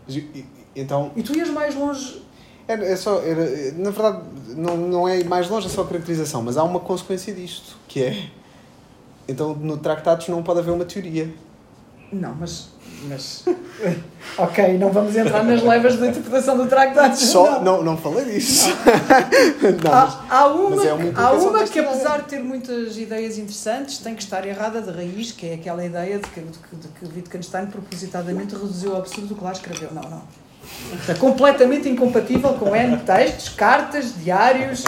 Mas, 0.08 0.16
e- 0.18 0.46
Então, 0.76 1.12
E 1.16 1.24
tu 1.24 1.34
ias 1.36 1.50
mais 1.50 1.74
longe. 1.76 2.22
era, 2.68 2.84
é 2.84 2.96
só, 2.96 3.20
era, 3.22 3.72
na 3.74 3.92
verdade, 3.92 4.24
não, 4.58 4.76
não 4.76 5.08
é 5.08 5.24
mais 5.24 5.48
longe 5.50 5.68
a 5.68 5.70
só 5.70 5.84
caracterização, 5.84 6.42
mas 6.42 6.58
há 6.58 6.64
uma 6.64 6.80
consequência 6.80 7.34
disto, 7.34 7.78
que 7.88 8.02
é, 8.04 8.30
então 9.28 9.56
no 9.56 9.78
Tractados 9.78 10.28
não 10.28 10.44
pode 10.44 10.60
haver 10.60 10.72
uma 10.72 10.84
teoria. 10.84 11.32
Não, 12.12 12.36
mas. 12.36 12.70
Mas... 13.08 13.44
ok, 14.38 14.78
não 14.78 14.92
vamos 14.92 15.16
entrar 15.16 15.44
nas 15.44 15.62
levas 15.62 15.98
da 15.98 16.08
interpretação 16.08 16.58
do 16.58 16.68
tratado. 16.68 17.16
Só, 17.18 17.62
não, 17.62 17.84
não 17.84 17.98
falei 17.98 18.26
disso. 18.26 18.70
não, 18.70 19.92
mas, 19.92 20.18
Há, 20.30 20.38
há 20.38 20.48
uma, 20.48 20.86
é 20.86 20.94
uma 20.94 21.22
há 21.22 21.32
uma 21.34 21.64
que, 21.64 21.80
apesar 21.80 22.22
de 22.22 22.30
ter 22.30 22.40
muitas 22.40 22.98
ideias 22.98 23.38
interessantes, 23.38 23.98
tem 23.98 24.16
que 24.16 24.24
estar 24.24 24.46
errada 24.46 24.82
de 24.82 24.92
raiz, 24.92 25.32
que 25.32 25.48
é 25.48 25.54
aquela 25.56 25.86
ideia 25.86 26.20
de 26.20 26.28
que, 26.30 26.40
de 26.42 26.86
de 26.86 26.88
que 26.88 27.06
Wittgenstein 27.06 27.68
propositadamente 27.68 28.54
reduziu 28.54 28.92
ao 28.92 29.00
absurdo 29.00 29.34
o 29.34 29.38
que 29.38 29.44
lá 29.44 29.52
escreveu. 29.52 29.90
Não, 29.92 30.02
não. 30.02 30.22
Está 31.00 31.16
completamente 31.16 31.88
incompatível 31.88 32.54
com 32.54 32.76
N 32.76 32.98
textos, 32.98 33.50
cartas, 33.50 34.16
diários. 34.16 34.84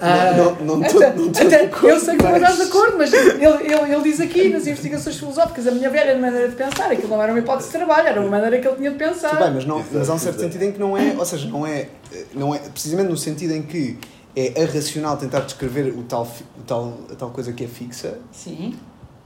Ah, 0.00 0.32
não, 0.36 0.54
não, 0.56 0.76
não, 0.78 0.86
até- 0.86 1.14
não 1.14 1.26
estou 1.28 1.48
de 1.48 1.54
até- 1.54 1.64
acordo, 1.66 1.88
eu 1.88 2.00
sei 2.00 2.16
que 2.16 2.22
não 2.22 2.36
estás 2.36 2.56
de 2.56 2.62
acordo, 2.62 2.98
mas 2.98 3.12
ele, 3.12 3.30
ele, 3.44 3.92
ele 3.94 4.02
diz 4.02 4.20
aqui 4.20 4.48
nas 4.48 4.66
investigações 4.66 5.16
filosóficas 5.16 5.66
a 5.66 5.70
minha 5.70 5.88
velha 5.90 6.18
maneira 6.18 6.48
de 6.48 6.56
pensar, 6.56 6.90
aquilo 6.90 7.08
não 7.08 7.22
era 7.22 7.32
uma 7.32 7.38
hipótese 7.38 7.68
de 7.70 7.76
trabalho, 7.78 8.08
era 8.08 8.20
uma 8.20 8.30
maneira 8.30 8.58
que 8.58 8.66
ele 8.66 8.76
tinha 8.76 8.90
de 8.90 8.96
pensar. 8.98 9.30
Tudo 9.30 9.42
bem, 9.44 9.50
mas, 9.54 9.64
não, 9.64 9.84
mas 9.92 10.10
há 10.10 10.14
um 10.14 10.18
certo 10.18 10.40
sentido 10.40 10.62
em 10.62 10.72
que 10.72 10.78
não 10.80 10.96
é, 10.98 11.14
ou 11.18 11.24
seja, 11.24 11.48
não 11.48 11.66
é, 11.66 11.88
não 12.34 12.54
é 12.54 12.58
precisamente 12.58 13.08
no 13.08 13.16
sentido 13.16 13.52
em 13.54 13.62
que 13.62 13.98
é 14.36 14.60
irracional 14.62 15.16
tentar 15.16 15.40
descrever 15.40 15.94
o 15.96 16.02
tal, 16.02 16.24
o 16.58 16.62
tal, 16.66 16.94
a 17.12 17.14
tal 17.14 17.30
coisa 17.30 17.52
que 17.52 17.64
é 17.64 17.68
fixa, 17.68 18.18
Sim. 18.32 18.74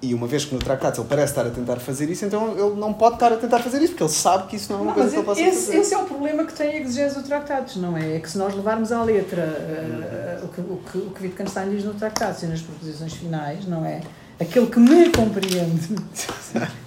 E 0.00 0.14
uma 0.14 0.26
vez 0.26 0.44
que 0.44 0.54
no 0.54 0.60
Tractados 0.60 0.98
ele 0.98 1.08
parece 1.08 1.32
estar 1.32 1.46
a 1.46 1.50
tentar 1.50 1.76
fazer 1.76 2.08
isso, 2.08 2.24
então 2.24 2.52
ele 2.52 2.78
não 2.78 2.92
pode 2.92 3.16
estar 3.16 3.32
a 3.32 3.36
tentar 3.36 3.58
fazer 3.58 3.78
isso, 3.78 3.88
porque 3.88 4.04
ele 4.04 4.12
sabe 4.12 4.46
que 4.46 4.56
isso 4.56 4.72
não 4.72 4.78
é 4.78 4.82
uma 4.82 4.88
Não, 4.88 4.94
coisa 4.94 5.10
que 5.10 5.16
ele 5.16 5.26
possa 5.26 5.40
esse, 5.40 5.66
fazer. 5.66 5.78
esse 5.78 5.94
é 5.94 5.98
o 5.98 6.04
problema 6.04 6.44
que 6.44 6.52
tem 6.52 6.68
a 6.68 6.80
exigência 6.80 7.20
do 7.20 7.26
Tractados, 7.26 7.76
não 7.76 7.96
é? 7.96 8.16
É 8.16 8.20
que 8.20 8.30
se 8.30 8.38
nós 8.38 8.54
levarmos 8.54 8.92
à 8.92 9.02
letra 9.02 9.42
uh, 9.42 10.44
o, 10.44 10.48
que, 10.48 10.60
o, 10.60 10.80
que, 10.92 10.98
o 10.98 11.10
que 11.10 11.22
Wittgenstein 11.24 11.70
diz 11.70 11.84
no 11.84 11.94
Tractados 11.94 12.42
e 12.42 12.46
nas 12.46 12.60
proposições 12.60 13.12
finais, 13.12 13.66
não 13.66 13.84
é? 13.84 14.00
aquele 14.40 14.66
que 14.66 14.78
me 14.78 15.10
compreende, 15.10 15.96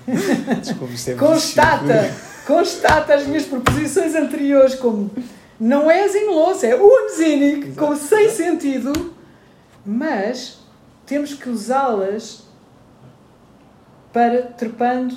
é 1.11 1.13
constata, 1.15 2.15
constata 2.47 3.13
as 3.13 3.27
minhas 3.27 3.43
proposições 3.43 4.15
anteriores 4.15 4.75
como 4.75 5.11
não 5.59 5.91
é 5.91 6.07
zinloso, 6.07 6.65
é 6.65 6.69
Exato, 6.69 7.75
com 7.77 7.95
sem 7.95 8.29
sentido, 8.29 9.13
mas 9.85 10.59
temos 11.05 11.33
que 11.33 11.49
usá-las 11.49 12.43
para, 14.11 14.43
trepando 14.43 15.15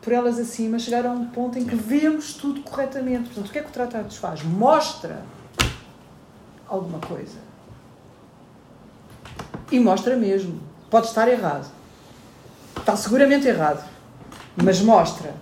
por 0.00 0.12
elas 0.12 0.38
acima, 0.38 0.78
chegar 0.78 1.06
a 1.06 1.10
um 1.10 1.26
ponto 1.26 1.58
em 1.58 1.64
que 1.64 1.74
vemos 1.74 2.34
tudo 2.34 2.62
corretamente. 2.62 3.24
Portanto, 3.24 3.48
o 3.48 3.52
que 3.52 3.58
é 3.58 3.62
que 3.62 3.68
o 3.68 3.72
tratado 3.72 4.04
nos 4.04 4.16
faz? 4.16 4.42
Mostra 4.42 5.22
alguma 6.68 6.98
coisa. 6.98 7.38
E 9.70 9.78
mostra 9.78 10.16
mesmo. 10.16 10.60
Pode 10.90 11.08
estar 11.08 11.28
errado. 11.28 11.70
Está 12.76 12.96
seguramente 12.96 13.46
errado. 13.46 13.86
Mas 14.56 14.80
mostra. 14.80 15.34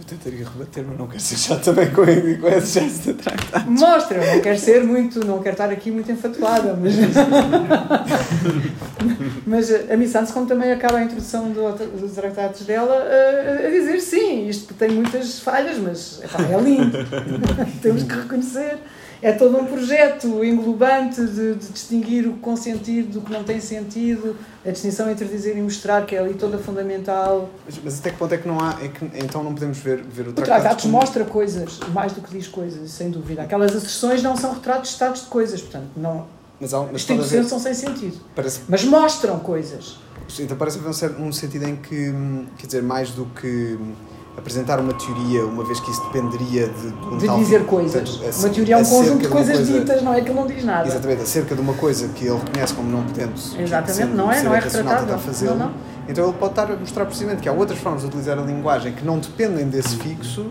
Eu 0.00 0.06
tentaria 0.06 0.48
rebater, 0.48 0.82
mas 0.88 0.98
não 0.98 1.06
quero 1.06 1.20
ser 1.20 1.36
chato 1.36 1.62
também 1.62 1.90
com, 1.90 2.06
com 2.06 2.48
esse 2.48 2.80
gesto 2.80 3.12
de 3.12 3.22
tractar. 3.22 3.70
Mostra, 3.70 4.34
não 4.34 4.40
quero 4.40 4.58
ser 4.58 4.82
muito, 4.82 5.22
não 5.26 5.42
quero 5.42 5.52
estar 5.52 5.68
aqui 5.68 5.90
muito 5.90 6.10
enfatuada, 6.10 6.74
mas. 6.74 6.94
mas 9.46 9.70
a 9.90 9.96
Miss 9.98 10.10
Santos, 10.10 10.32
como 10.32 10.46
também 10.46 10.72
acaba 10.72 10.96
a 10.96 11.04
introdução 11.04 11.50
do, 11.50 11.70
dos 12.00 12.12
tratados 12.12 12.62
dela, 12.62 12.94
a, 12.94 13.66
a 13.66 13.70
dizer 13.70 14.00
sim, 14.00 14.48
isto 14.48 14.72
tem 14.72 14.88
muitas 14.88 15.40
falhas, 15.40 15.76
mas 15.76 16.22
epá, 16.24 16.44
é 16.44 16.58
lindo. 16.58 16.96
Temos 17.82 18.04
que 18.04 18.14
reconhecer. 18.14 18.78
É 19.22 19.32
todo 19.32 19.58
um 19.58 19.66
projeto 19.66 20.42
englobante 20.42 21.20
de, 21.26 21.54
de 21.54 21.68
distinguir 21.68 22.26
o 22.26 22.32
que 22.34 22.38
com 22.40 22.56
sentido 22.56 23.12
do 23.14 23.20
que 23.20 23.30
não 23.30 23.44
tem 23.44 23.60
sentido, 23.60 24.34
a 24.64 24.70
distinção 24.70 25.10
entre 25.10 25.26
dizer 25.28 25.56
e 25.58 25.60
mostrar, 25.60 26.06
que 26.06 26.16
é 26.16 26.20
ali 26.20 26.32
toda 26.34 26.56
fundamental. 26.56 27.50
Mas, 27.66 27.78
mas 27.84 27.98
até 28.00 28.10
que 28.10 28.16
ponto 28.16 28.32
é 28.34 28.38
que 28.38 28.48
não 28.48 28.58
há. 28.58 28.78
É 28.82 28.88
que, 28.88 29.04
então 29.22 29.44
não 29.44 29.52
podemos 29.52 29.76
ver, 29.78 30.02
ver 30.02 30.26
o 30.26 30.30
O 30.30 30.32
tractatus 30.32 30.62
Tratados 30.62 30.82
como- 30.84 30.96
mostra 30.96 31.24
coisas, 31.26 31.78
mais 31.92 32.12
do 32.12 32.22
que 32.22 32.30
diz 32.30 32.46
coisas, 32.48 32.90
sem 32.90 33.10
dúvida. 33.10 33.42
Aquelas 33.42 33.76
asserções 33.76 34.22
não 34.22 34.36
são 34.36 34.54
retratos 34.54 34.88
de 34.88 34.94
estados 34.94 35.20
de 35.22 35.26
coisas, 35.26 35.60
portanto, 35.60 35.88
não, 35.96 36.26
Mas, 36.58 36.72
há, 36.72 36.80
mas 36.90 37.04
pode 37.04 37.20
haver, 37.20 37.44
são 37.44 37.58
sem 37.58 37.74
sentido. 37.74 38.16
parece, 38.34 38.60
Mas 38.68 38.84
mostram 38.84 39.38
coisas. 39.38 39.98
então 40.38 40.56
parece 40.56 40.78
haver 40.78 41.16
um, 41.20 41.26
um 41.28 41.32
sentido 41.32 41.66
em 41.68 41.76
que, 41.76 42.08
hum, 42.08 42.46
quer 42.56 42.66
dizer, 42.66 42.82
mais 42.82 43.10
do 43.10 43.26
que 43.26 43.76
hum, 43.78 43.92
apresentar 44.40 44.80
uma 44.80 44.92
teoria, 44.94 45.44
uma 45.44 45.62
vez 45.64 45.78
que 45.80 45.90
isso 45.90 46.02
dependeria 46.06 46.66
de, 46.68 46.90
de 46.90 47.06
um 47.06 47.18
De 47.18 47.26
tal 47.26 47.38
dizer 47.38 47.58
tipo- 47.60 47.70
coisas. 47.70 48.08
portanto, 48.10 48.38
Uma 48.38 48.48
teoria 48.48 48.74
é 48.74 48.78
um 48.78 48.84
conjunto 48.84 49.22
de 49.22 49.28
coisas 49.28 49.56
coisa- 49.56 49.72
ditas, 49.72 50.02
não 50.02 50.14
é 50.14 50.20
que 50.20 50.28
ele 50.30 50.40
não 50.40 50.46
diz 50.46 50.64
nada. 50.64 50.88
Exatamente, 50.88 51.22
acerca 51.22 51.54
de 51.54 51.60
uma 51.60 51.74
coisa 51.74 52.08
que 52.08 52.26
ele 52.26 52.38
reconhece 52.38 52.74
como 52.74 52.90
não 52.90 53.02
podendo 53.04 53.32
Exatamente, 53.58 53.92
sendo- 53.92 54.16
não 54.16 54.32
é? 54.32 54.42
Não 54.42 54.54
é 54.54 54.60
fazê-lo. 54.60 55.54
Não, 55.56 55.66
não. 55.66 55.72
Então 56.08 56.24
ele 56.24 56.32
pode 56.38 56.52
estar 56.52 56.70
a 56.72 56.76
mostrar 56.76 57.04
precisamente 57.04 57.40
que 57.42 57.48
há 57.48 57.52
outras 57.52 57.78
formas 57.78 58.00
de 58.02 58.08
utilizar 58.08 58.36
a 58.38 58.42
linguagem 58.42 58.92
que 58.92 59.04
não 59.04 59.18
dependem 59.18 59.68
desse 59.68 59.94
fixo 59.96 60.46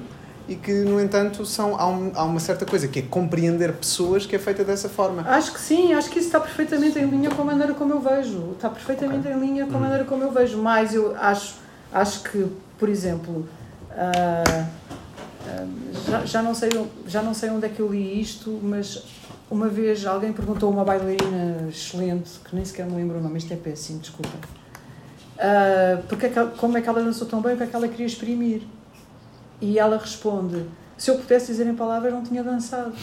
e 0.48 0.56
que, 0.56 0.72
no 0.72 1.02
entanto, 1.02 1.46
são, 1.46 1.76
há, 1.78 1.86
um- 1.88 2.12
há 2.16 2.24
uma 2.24 2.40
certa 2.40 2.66
coisa 2.66 2.88
que 2.88 3.00
é 3.00 3.02
compreender 3.02 3.74
pessoas 3.74 4.26
que 4.26 4.36
é 4.36 4.40
feita 4.40 4.64
dessa 4.64 4.88
forma. 4.88 5.24
Acho 5.28 5.52
que 5.54 5.60
sim, 5.60 5.94
acho 5.94 6.10
que 6.10 6.20
isso 6.20 6.28
está 6.28 6.40
perfeitamente 6.40 6.98
em 6.98 7.06
linha 7.06 7.30
com 7.30 7.42
a 7.42 7.46
maneira 7.46 7.74
como 7.74 7.92
eu 7.94 8.00
vejo. 8.00 8.52
Está 8.54 8.70
perfeitamente 8.70 9.28
em 9.28 9.40
linha 9.40 9.66
com 9.66 9.76
a 9.78 9.80
maneira 9.80 10.06
como 10.06 10.24
eu 10.24 10.32
vejo. 10.32 10.58
Mas 10.58 10.94
eu 10.94 11.14
acho, 11.20 11.56
acho 11.94 12.24
que, 12.24 12.46
por 12.78 12.88
exemplo, 12.88 13.46
já, 16.08 16.26
já, 16.26 16.42
não 16.42 16.54
sei, 16.54 16.70
já 17.08 17.22
não 17.22 17.34
sei 17.34 17.50
onde 17.50 17.66
é 17.66 17.70
que 17.70 17.80
eu 17.80 17.92
li 17.92 18.22
isto, 18.22 18.60
mas 18.64 19.04
uma 19.50 19.68
vez 19.68 20.06
alguém 20.06 20.32
perguntou 20.32 20.70
a 20.70 20.72
uma 20.72 20.84
bailarina 20.86 21.68
excelente, 21.70 22.40
que 22.44 22.56
nem 22.56 22.64
sequer 22.64 22.86
me 22.86 22.96
lembro 22.96 23.18
o 23.18 23.22
nome, 23.22 23.38
isto 23.38 23.54
é 23.54 23.58
péssimo, 23.58 24.00
desculpa. 24.00 24.38
Ah, 25.40 26.02
porque 26.08 26.26
é 26.26 26.30
que 26.30 26.46
como 26.58 26.78
é 26.78 26.82
que 26.82 26.90
ela 26.90 27.02
dançou 27.02 27.26
tão 27.26 27.42
bem, 27.42 27.54
o 27.54 27.58
que 27.58 27.64
é 27.64 27.68
que 27.68 27.76
ela 27.76 27.88
queria 27.88 28.06
exprimir? 28.06 28.64
E 29.62 29.80
ela 29.80 29.98
responde: 29.98 30.66
Se 30.98 31.10
eu 31.10 31.18
pudesse 31.18 31.48
dizer 31.48 31.66
em 31.66 31.76
palavras, 31.76 32.14
não 32.14 32.24
tinha 32.24 32.44
dançado. 32.44 32.94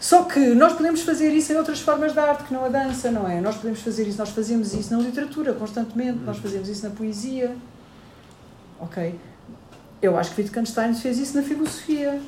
Só 0.00 0.22
que 0.22 0.40
nós 0.54 0.72
podemos 0.72 1.02
fazer 1.02 1.32
isso 1.34 1.52
em 1.52 1.56
outras 1.56 1.80
formas 1.80 2.12
de 2.12 2.20
arte 2.20 2.44
que 2.44 2.54
não 2.54 2.64
a 2.64 2.68
dança, 2.68 3.10
não 3.10 3.28
é? 3.28 3.40
Nós 3.40 3.56
podemos 3.56 3.80
fazer 3.80 4.06
isso, 4.06 4.18
nós 4.18 4.30
fazemos 4.30 4.72
isso 4.72 4.96
na 4.96 5.02
literatura 5.02 5.52
constantemente, 5.52 6.20
nós 6.24 6.38
fazemos 6.38 6.68
isso 6.68 6.88
na 6.88 6.94
poesia. 6.94 7.54
Ok? 8.80 9.18
Eu 10.00 10.16
acho 10.16 10.34
que 10.34 10.42
Wittgenstein 10.42 10.94
fez 10.94 11.18
isso 11.18 11.36
na 11.36 11.42
filosofia. 11.42 12.20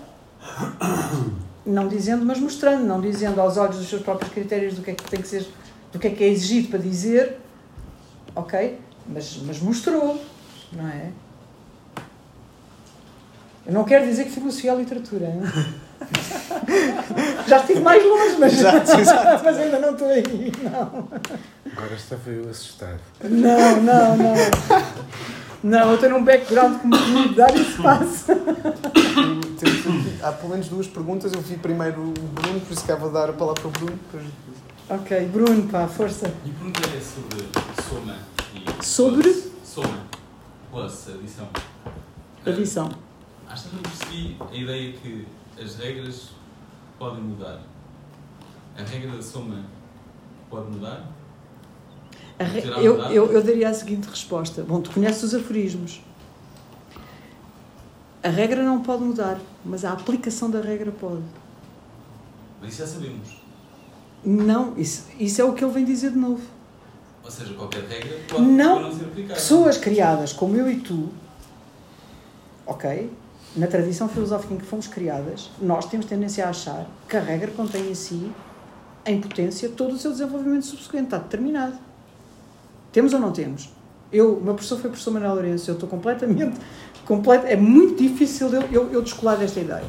Não 1.65 1.87
dizendo, 1.87 2.25
mas 2.25 2.39
mostrando, 2.41 2.85
não 2.85 3.01
dizendo 3.01 3.41
aos 3.41 3.57
olhos 3.57 3.77
dos 3.77 3.89
seus 3.89 4.03
próprios 4.03 4.33
critérios 4.33 4.75
do 4.75 4.83
que 4.83 4.91
é 4.91 4.95
que 4.95 5.05
tem 5.05 5.21
que 5.21 5.29
ser, 5.29 5.47
do 5.93 5.99
que 5.99 6.07
é 6.09 6.11
que 6.11 6.25
é 6.25 6.29
exigido 6.29 6.69
para 6.69 6.79
dizer, 6.79 7.37
ok? 8.35 8.79
Mas, 9.07 9.39
mas 9.45 9.61
mostrou, 9.61 10.21
não 10.73 10.89
é? 10.89 11.11
Eu 13.67 13.75
não 13.75 13.85
quero 13.85 14.07
dizer 14.07 14.25
que 14.25 14.31
filosofia 14.31 14.73
é 14.73 14.75
literatura. 14.77 15.27
Já 17.47 17.59
estive 17.59 17.81
mais 17.81 18.03
longe, 18.05 18.37
mas, 18.39 18.53
Exato, 18.55 18.93
exato. 18.99 19.45
mas 19.45 19.59
ainda 19.59 19.79
não 19.79 19.93
estou 19.93 20.09
aí. 20.09 20.53
Não, 20.63 21.09
Agora 21.73 21.95
estava 21.95 22.31
eu 22.31 22.49
assustado. 22.49 22.99
não, 23.23 23.81
não. 23.83 24.17
Não, 24.17 24.35
não 25.63 25.91
eu 25.93 25.99
tenho 25.99 26.17
um 26.17 26.25
background 26.25 26.81
que 26.81 26.87
me 26.87 26.99
permite 26.99 27.35
dar 27.35 27.55
espaço. 27.57 28.27
Temos 29.59 29.81
aqui- 29.87 30.23
há 30.23 30.33
pelo 30.33 30.51
menos 30.51 30.69
duas 30.69 30.87
perguntas. 30.87 31.33
Eu 31.33 31.41
vi 31.41 31.57
primeiro 31.57 32.01
o 32.03 32.13
Bruno, 32.13 32.61
por 32.61 32.73
isso 32.73 32.85
que 32.85 32.93
eu 32.93 32.99
vou 32.99 33.11
dar 33.13 33.31
a 33.31 33.33
palavra 33.33 33.61
para 33.61 33.69
o 33.69 33.73
Bruno. 33.73 33.99
depois- 34.13 34.41
Ok, 34.89 35.27
Bruno, 35.29 35.69
pá, 35.69 35.87
força. 35.87 36.33
Minha 36.45 36.55
pergunta 36.57 36.81
é 36.97 37.01
sobre 37.01 37.49
Soma 37.89 38.17
e. 38.55 38.85
Sobre? 38.85 39.23
Plus. 39.23 39.51
Soma. 39.65 39.99
Plus, 40.71 41.09
adição. 41.15 41.49
Adição. 42.45 42.91
Acho 43.49 43.69
que 43.69 43.75
não 43.77 43.83
percebi 43.83 44.37
a 44.51 44.55
ideia 44.57 44.93
que 44.95 45.27
as 45.63 45.77
regras 45.77 46.31
podem 46.99 47.23
mudar. 47.23 47.61
A 48.79 48.83
regra 48.83 49.17
da 49.17 49.23
soma 49.23 49.65
pode 50.49 50.71
mudar? 50.71 51.05
Eu, 52.81 52.97
eu, 53.11 53.33
eu 53.33 53.43
daria 53.43 53.69
a 53.69 53.75
seguinte 53.75 54.09
resposta. 54.09 54.63
Bom, 54.63 54.81
tu 54.81 54.91
conheces 54.91 55.23
os 55.23 55.35
aforismos. 55.35 56.01
A 58.23 58.29
regra 58.29 58.63
não 58.63 58.83
pode 58.83 59.03
mudar, 59.03 59.39
mas 59.65 59.85
a 59.85 59.93
aplicação 59.93 60.51
da 60.51 60.61
regra 60.61 60.91
pode. 60.91 61.23
Mas 62.61 62.73
isso 62.73 62.79
já 62.81 62.87
sabemos. 62.87 63.41
Não, 64.25 64.77
isso, 64.79 65.07
isso 65.19 65.41
é 65.41 65.45
o 65.45 65.53
que 65.53 65.65
ele 65.65 65.73
vem 65.73 65.85
dizer 65.85 66.13
de 66.13 66.19
novo. 66.19 66.43
Ou 67.23 67.31
seja, 67.31 67.53
qualquer 67.55 67.85
regra 67.85 68.19
pode 68.29 68.43
Não. 68.43 68.83
não 68.83 68.93
ser 68.93 69.05
aplicada. 69.05 69.35
Pessoas 69.35 69.77
criadas 69.77 70.33
como 70.33 70.57
eu 70.57 70.71
e 70.71 70.81
tu, 70.81 71.11
ok? 72.67 73.11
Na 73.57 73.67
tradição 73.67 74.09
filosófica 74.09 74.55
em 74.55 74.59
que 74.59 74.65
fomos 74.65 74.87
criadas, 74.87 75.51
nós 75.61 75.87
temos 75.87 76.07
tendência 76.07 76.47
a 76.47 76.51
achar 76.51 76.87
que 77.09 77.17
a 77.17 77.21
regra 77.21 77.51
contém 77.51 77.91
em 77.91 77.95
si, 77.95 78.31
em 79.05 79.21
potência, 79.21 79.69
todo 79.69 79.95
o 79.95 79.99
seu 79.99 80.11
desenvolvimento 80.11 80.65
subsequente. 80.67 81.05
Está 81.05 81.19
determinado. 81.19 81.90
Temos 82.93 83.13
ou 83.13 83.21
não 83.21 83.31
temos? 83.33 83.69
Eu, 84.13 84.35
o 84.35 84.41
meu 84.43 84.55
professor 84.55 84.77
foi 84.79 84.89
o 84.89 84.91
professor 84.93 85.13
Manuel 85.13 85.35
Lourenço, 85.35 85.71
eu 85.71 85.75
estou 85.75 85.89
completamente. 85.89 86.59
Complet, 87.07 87.45
é 87.47 87.57
muito 87.57 88.01
difícil 88.03 88.49
eu, 88.53 88.63
eu, 88.73 88.93
eu 88.93 89.03
descolar 89.03 89.37
desta 89.37 89.61
ideia. 89.61 89.85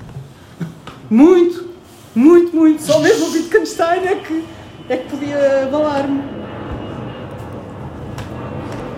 Muito, 1.09 1.67
muito, 2.15 2.55
muito. 2.55 2.81
Só 2.83 2.99
mesmo 2.99 3.27
o 3.27 3.31
Wittgenstein 3.31 4.05
é 4.05 4.15
que, 4.15 4.45
é 4.89 4.97
que 4.97 5.09
podia 5.09 5.63
abalar-me. 5.63 6.21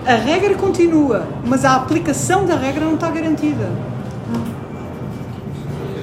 A 0.05 0.15
regra 0.15 0.55
continua, 0.55 1.25
mas 1.45 1.63
a 1.63 1.75
aplicação 1.75 2.45
da 2.45 2.55
regra 2.55 2.83
não 2.83 2.95
está 2.95 3.09
garantida. 3.09 3.69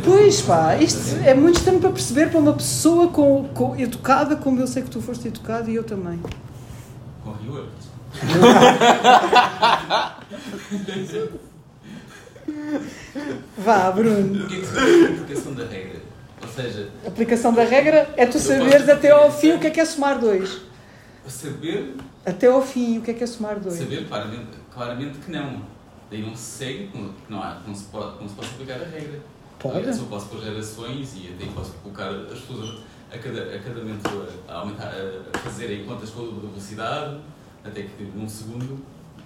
Pois 0.02 0.40
pá, 0.40 0.76
isto 0.76 1.16
é 1.24 1.34
muito 1.34 1.58
estranho 1.58 1.78
para 1.78 1.90
perceber 1.90 2.30
para 2.30 2.40
uma 2.40 2.54
pessoa 2.54 3.08
com, 3.08 3.44
com- 3.52 3.76
educada 3.76 4.34
como 4.34 4.58
eu 4.58 4.66
sei 4.66 4.82
que 4.82 4.88
tu 4.90 5.00
foste 5.02 5.28
educado 5.28 5.70
e 5.70 5.74
eu 5.74 5.84
também. 5.84 6.18
Com 7.22 7.32
rigor. 7.32 7.66
Vá, 13.58 13.90
Bruno. 13.90 14.44
O 14.44 14.48
que 14.48 14.56
é 14.56 14.60
que 14.60 14.66
significa 14.66 15.08
a 15.08 15.12
aplicação 15.22 15.54
da 15.54 15.64
regra? 15.64 16.00
Ou 16.42 16.48
seja, 16.48 16.88
A 17.04 17.08
aplicação 17.08 17.54
da 17.54 17.64
regra 17.64 18.14
é 18.16 18.26
tu 18.26 18.36
Eu 18.36 18.40
saberes 18.40 18.80
posso 18.80 18.92
até 18.92 19.10
ao 19.10 19.30
fim 19.30 19.52
o 19.52 19.58
que 19.58 19.66
é 19.66 19.70
que 19.70 19.80
é 19.80 19.84
somar 19.84 20.18
dois. 20.18 20.60
saber, 21.28 21.94
Até 22.24 22.46
ao 22.46 22.62
fim 22.62 22.98
o 22.98 23.02
que 23.02 23.10
é 23.10 23.14
que 23.14 23.24
é 23.24 23.26
somar 23.26 23.60
dois. 23.60 23.74
saber 23.76 24.06
claramente, 24.08 24.48
claramente 24.72 25.18
que 25.18 25.30
não. 25.30 25.62
Daí 26.10 26.22
não 26.22 26.34
se 26.34 26.42
segue 26.58 26.88
que 26.88 26.98
não, 26.98 27.14
não, 27.28 27.42
há, 27.42 27.58
não, 27.66 27.74
se 27.74 27.84
pode, 27.84 28.20
não 28.20 28.28
se 28.28 28.34
pode 28.34 28.48
aplicar 28.48 28.80
a 28.80 28.84
regra. 28.84 29.20
Pode. 29.58 29.86
Eu 29.86 29.94
só 29.94 30.04
posso 30.04 30.26
pôr 30.26 30.40
gerações 30.42 31.12
e 31.14 31.32
até 31.34 31.46
posso 31.52 31.72
colocar 31.74 32.08
as 32.08 32.38
pessoas 32.40 32.80
a 33.12 33.18
cada, 33.18 33.42
a 33.54 33.58
cada 33.58 33.80
momento 33.80 34.26
a, 34.48 34.54
aumentar, 34.54 34.92
a 35.32 35.38
fazerem 35.38 35.84
contas 35.84 36.10
com 36.10 36.22
a 36.22 36.24
velocidade, 36.24 37.18
até 37.64 37.82
que 37.82 38.02
num 38.14 38.28
segundo 38.28 38.78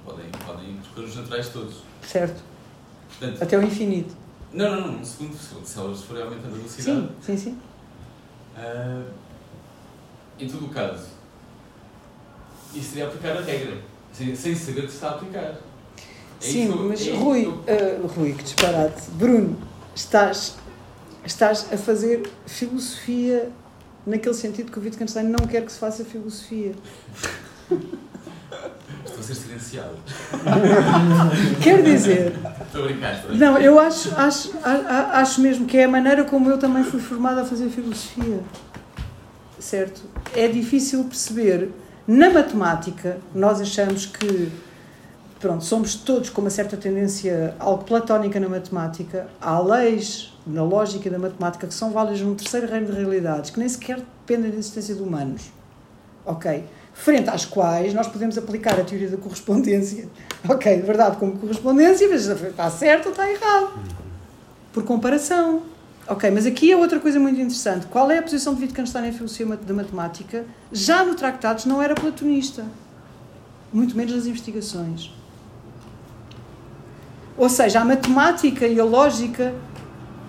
podem, 0.04 0.26
podem 0.44 0.76
percorrer 0.76 1.08
os 1.08 1.16
naturais 1.16 1.48
todos. 1.48 1.76
Certo. 2.02 2.42
Portanto, 3.08 3.42
Até 3.42 3.56
ao 3.56 3.62
infinito. 3.62 4.14
não, 4.52 4.70
não, 4.70 4.80
não, 4.88 4.92
num 4.98 5.04
segundo, 5.04 5.36
se 5.36 5.78
elas 5.78 6.02
forem 6.02 6.22
aumentando 6.22 6.54
a 6.54 6.56
velocidade. 6.58 7.00
Sim, 7.00 7.08
sim, 7.22 7.36
sim. 7.36 7.58
Ah, 8.56 9.02
em 10.38 10.48
todo 10.48 10.66
o 10.66 10.68
caso, 10.68 11.06
isso 12.74 12.90
seria 12.90 13.06
aplicar 13.06 13.36
a 13.36 13.40
regra, 13.40 13.78
sem, 14.12 14.34
sem 14.34 14.54
saber 14.54 14.82
que 14.82 14.88
se 14.88 14.94
está 14.94 15.08
a 15.08 15.10
aplicar. 15.12 15.40
É 15.40 15.60
Sim, 16.40 16.64
isso 16.68 16.76
mas 16.76 17.06
é 17.06 17.12
Rui, 17.14 17.54
ah, 17.68 18.06
Rui, 18.16 18.32
que 18.34 18.42
disparate. 18.42 19.10
Bruno, 19.12 19.56
estás, 19.94 20.56
estás 21.24 21.72
a 21.72 21.76
fazer 21.76 22.28
filosofia 22.46 23.50
naquele 24.06 24.34
sentido 24.34 24.70
que 24.72 24.78
o 24.78 24.82
Wittgenstein 24.82 25.28
não 25.28 25.46
quer 25.46 25.64
que 25.64 25.72
se 25.72 25.78
faça 25.78 26.04
filosofia. 26.04 26.74
Estou 29.14 29.20
a 29.20 29.22
ser 29.22 29.34
silenciado. 29.34 29.96
Quer 31.62 31.82
dizer, 31.82 32.32
Estou 32.66 32.82
a 32.82 32.86
brincar, 32.86 33.14
estou 33.14 33.30
a 33.30 33.32
brincar. 33.32 33.52
não, 33.52 33.58
eu 33.58 33.78
acho, 33.78 34.12
acho, 34.16 34.50
acho 34.64 35.40
mesmo 35.40 35.66
que 35.66 35.76
é 35.78 35.84
a 35.84 35.88
maneira 35.88 36.24
como 36.24 36.50
eu 36.50 36.58
também 36.58 36.82
fui 36.82 37.00
formada 37.00 37.42
a 37.42 37.44
fazer 37.44 37.68
filosofia. 37.68 38.40
Certo? 39.58 40.02
É 40.34 40.48
difícil 40.48 41.04
perceber. 41.04 41.70
Na 42.06 42.28
matemática, 42.28 43.16
nós 43.34 43.60
achamos 43.62 44.04
que 44.04 44.50
pronto, 45.40 45.64
somos 45.64 45.94
todos 45.94 46.28
com 46.28 46.40
uma 46.42 46.50
certa 46.50 46.76
tendência 46.76 47.54
algo 47.58 47.84
platónica 47.84 48.38
na 48.40 48.48
matemática. 48.48 49.26
Há 49.40 49.58
leis 49.60 50.36
na 50.46 50.62
lógica 50.62 51.08
da 51.08 51.18
matemática 51.18 51.66
que 51.66 51.72
são 51.72 51.92
válidas 51.92 52.20
num 52.20 52.34
terceiro 52.34 52.66
reino 52.66 52.86
de 52.86 52.92
realidades, 52.92 53.50
que 53.50 53.58
nem 53.58 53.68
sequer 53.68 54.00
dependem 54.26 54.50
da 54.50 54.58
existência 54.58 54.94
de 54.94 55.02
humanos. 55.02 55.44
Ok? 56.26 56.64
Frente 56.94 57.28
às 57.28 57.44
quais 57.44 57.92
nós 57.92 58.06
podemos 58.06 58.38
aplicar 58.38 58.80
a 58.80 58.84
teoria 58.84 59.10
da 59.10 59.16
correspondência. 59.16 60.08
Ok, 60.46 60.76
de 60.76 60.82
verdade, 60.82 61.16
como 61.16 61.38
correspondência, 61.38 62.06
mas 62.06 62.26
está 62.26 62.70
certo 62.70 63.06
ou 63.06 63.12
está 63.12 63.30
errado. 63.30 63.78
Por 64.74 64.84
comparação. 64.84 65.62
Ok, 66.06 66.30
mas 66.30 66.44
aqui 66.44 66.70
é 66.70 66.76
outra 66.76 67.00
coisa 67.00 67.18
muito 67.18 67.40
interessante. 67.40 67.86
Qual 67.86 68.10
é 68.10 68.18
a 68.18 68.22
posição 68.22 68.54
de 68.54 68.60
Wittgenstein 68.60 69.08
em 69.08 69.12
filosofia 69.12 69.46
da 69.56 69.72
matemática? 69.72 70.44
Já 70.70 71.02
no 71.02 71.14
Tractados 71.14 71.64
não 71.64 71.80
era 71.80 71.94
platonista. 71.94 72.62
Muito 73.72 73.96
menos 73.96 74.14
nas 74.14 74.26
investigações. 74.26 75.10
Ou 77.38 77.48
seja, 77.48 77.80
a 77.80 77.84
matemática 77.86 78.66
e 78.66 78.78
a 78.78 78.84
lógica, 78.84 79.54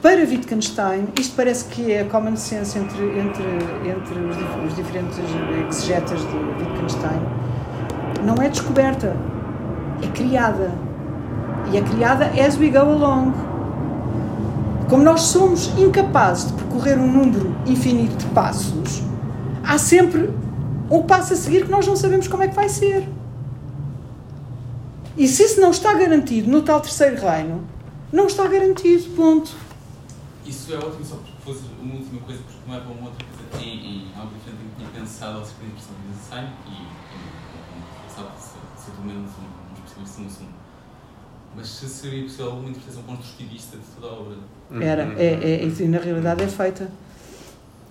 para 0.01 0.21
Wittgenstein, 0.21 1.07
isto 1.19 1.35
parece 1.35 1.65
que 1.65 1.91
é 1.91 2.03
common 2.03 2.35
sense 2.35 2.77
entre, 2.77 3.03
entre, 3.19 3.45
entre 3.89 4.19
os, 4.19 4.37
os 4.67 4.75
diferentes 4.75 5.17
exegetas 5.69 6.19
de 6.19 6.63
Wittgenstein, 6.63 7.21
não 8.23 8.35
é 8.41 8.49
descoberta, 8.49 9.15
é 10.01 10.07
criada. 10.07 10.71
E 11.71 11.77
é 11.77 11.81
criada 11.81 12.25
as 12.25 12.57
we 12.57 12.69
go 12.69 12.79
along. 12.79 13.33
Como 14.89 15.03
nós 15.03 15.21
somos 15.21 15.75
incapazes 15.77 16.47
de 16.47 16.53
percorrer 16.53 16.99
um 16.99 17.11
número 17.11 17.55
infinito 17.65 18.15
de 18.17 18.25
passos, 18.27 19.01
há 19.63 19.77
sempre 19.77 20.29
um 20.91 21.01
passo 21.01 21.33
a 21.33 21.35
seguir 21.35 21.65
que 21.65 21.71
nós 21.71 21.87
não 21.87 21.95
sabemos 21.95 22.27
como 22.27 22.43
é 22.43 22.47
que 22.47 22.55
vai 22.55 22.69
ser. 22.69 23.07
E 25.17 25.27
se 25.27 25.43
isso 25.43 25.61
não 25.61 25.71
está 25.71 25.93
garantido 25.93 26.51
no 26.51 26.61
tal 26.61 26.81
terceiro 26.81 27.19
reino, 27.19 27.61
não 28.11 28.27
está 28.27 28.47
garantido, 28.47 29.09
ponto. 29.15 29.64
Isso 30.45 30.73
é 30.73 30.77
ótimo, 30.77 31.03
só 31.05 31.15
porque 31.15 31.31
fosse 31.43 31.61
uma 31.81 31.95
última 31.95 32.21
coisa, 32.21 32.41
porque 32.43 32.59
não 32.67 32.75
é 32.75 32.79
para 32.79 32.91
uma 32.91 33.09
outra 33.09 33.25
coisa. 33.25 33.65
Em, 33.65 33.77
em 33.85 34.11
algo 34.15 34.31
diferente 34.35 34.61
que 34.69 34.75
tinha 34.77 34.89
pensado 34.89 35.39
acerca 35.39 35.61
da 35.61 35.67
impressão 35.67 35.93
de 36.01 36.17
design 36.19 36.49
e, 36.67 36.71
e 36.71 38.15
sabe, 38.15 38.29
se- 38.37 38.83
se 38.83 38.89
eu 38.89 38.95
pelo 38.95 39.07
menos 39.07 39.31
um, 39.31 39.43
um 39.43 39.73
especialista 39.85 40.21
no 40.21 40.27
assunto. 40.27 40.65
Mas 41.55 41.67
se 41.69 41.87
seria 41.87 42.23
possível 42.23 42.45
alguma 42.47 42.69
interpretação 42.69 43.03
construtivista 43.03 43.77
de 43.77 43.83
toda 43.99 44.07
a 44.13 44.17
obra? 44.19 44.35
Era, 44.81 45.03
é, 45.17 45.63
é, 45.63 45.63
e 45.65 45.87
na 45.87 45.97
realidade 45.99 46.43
é 46.43 46.47
feita. 46.47 46.91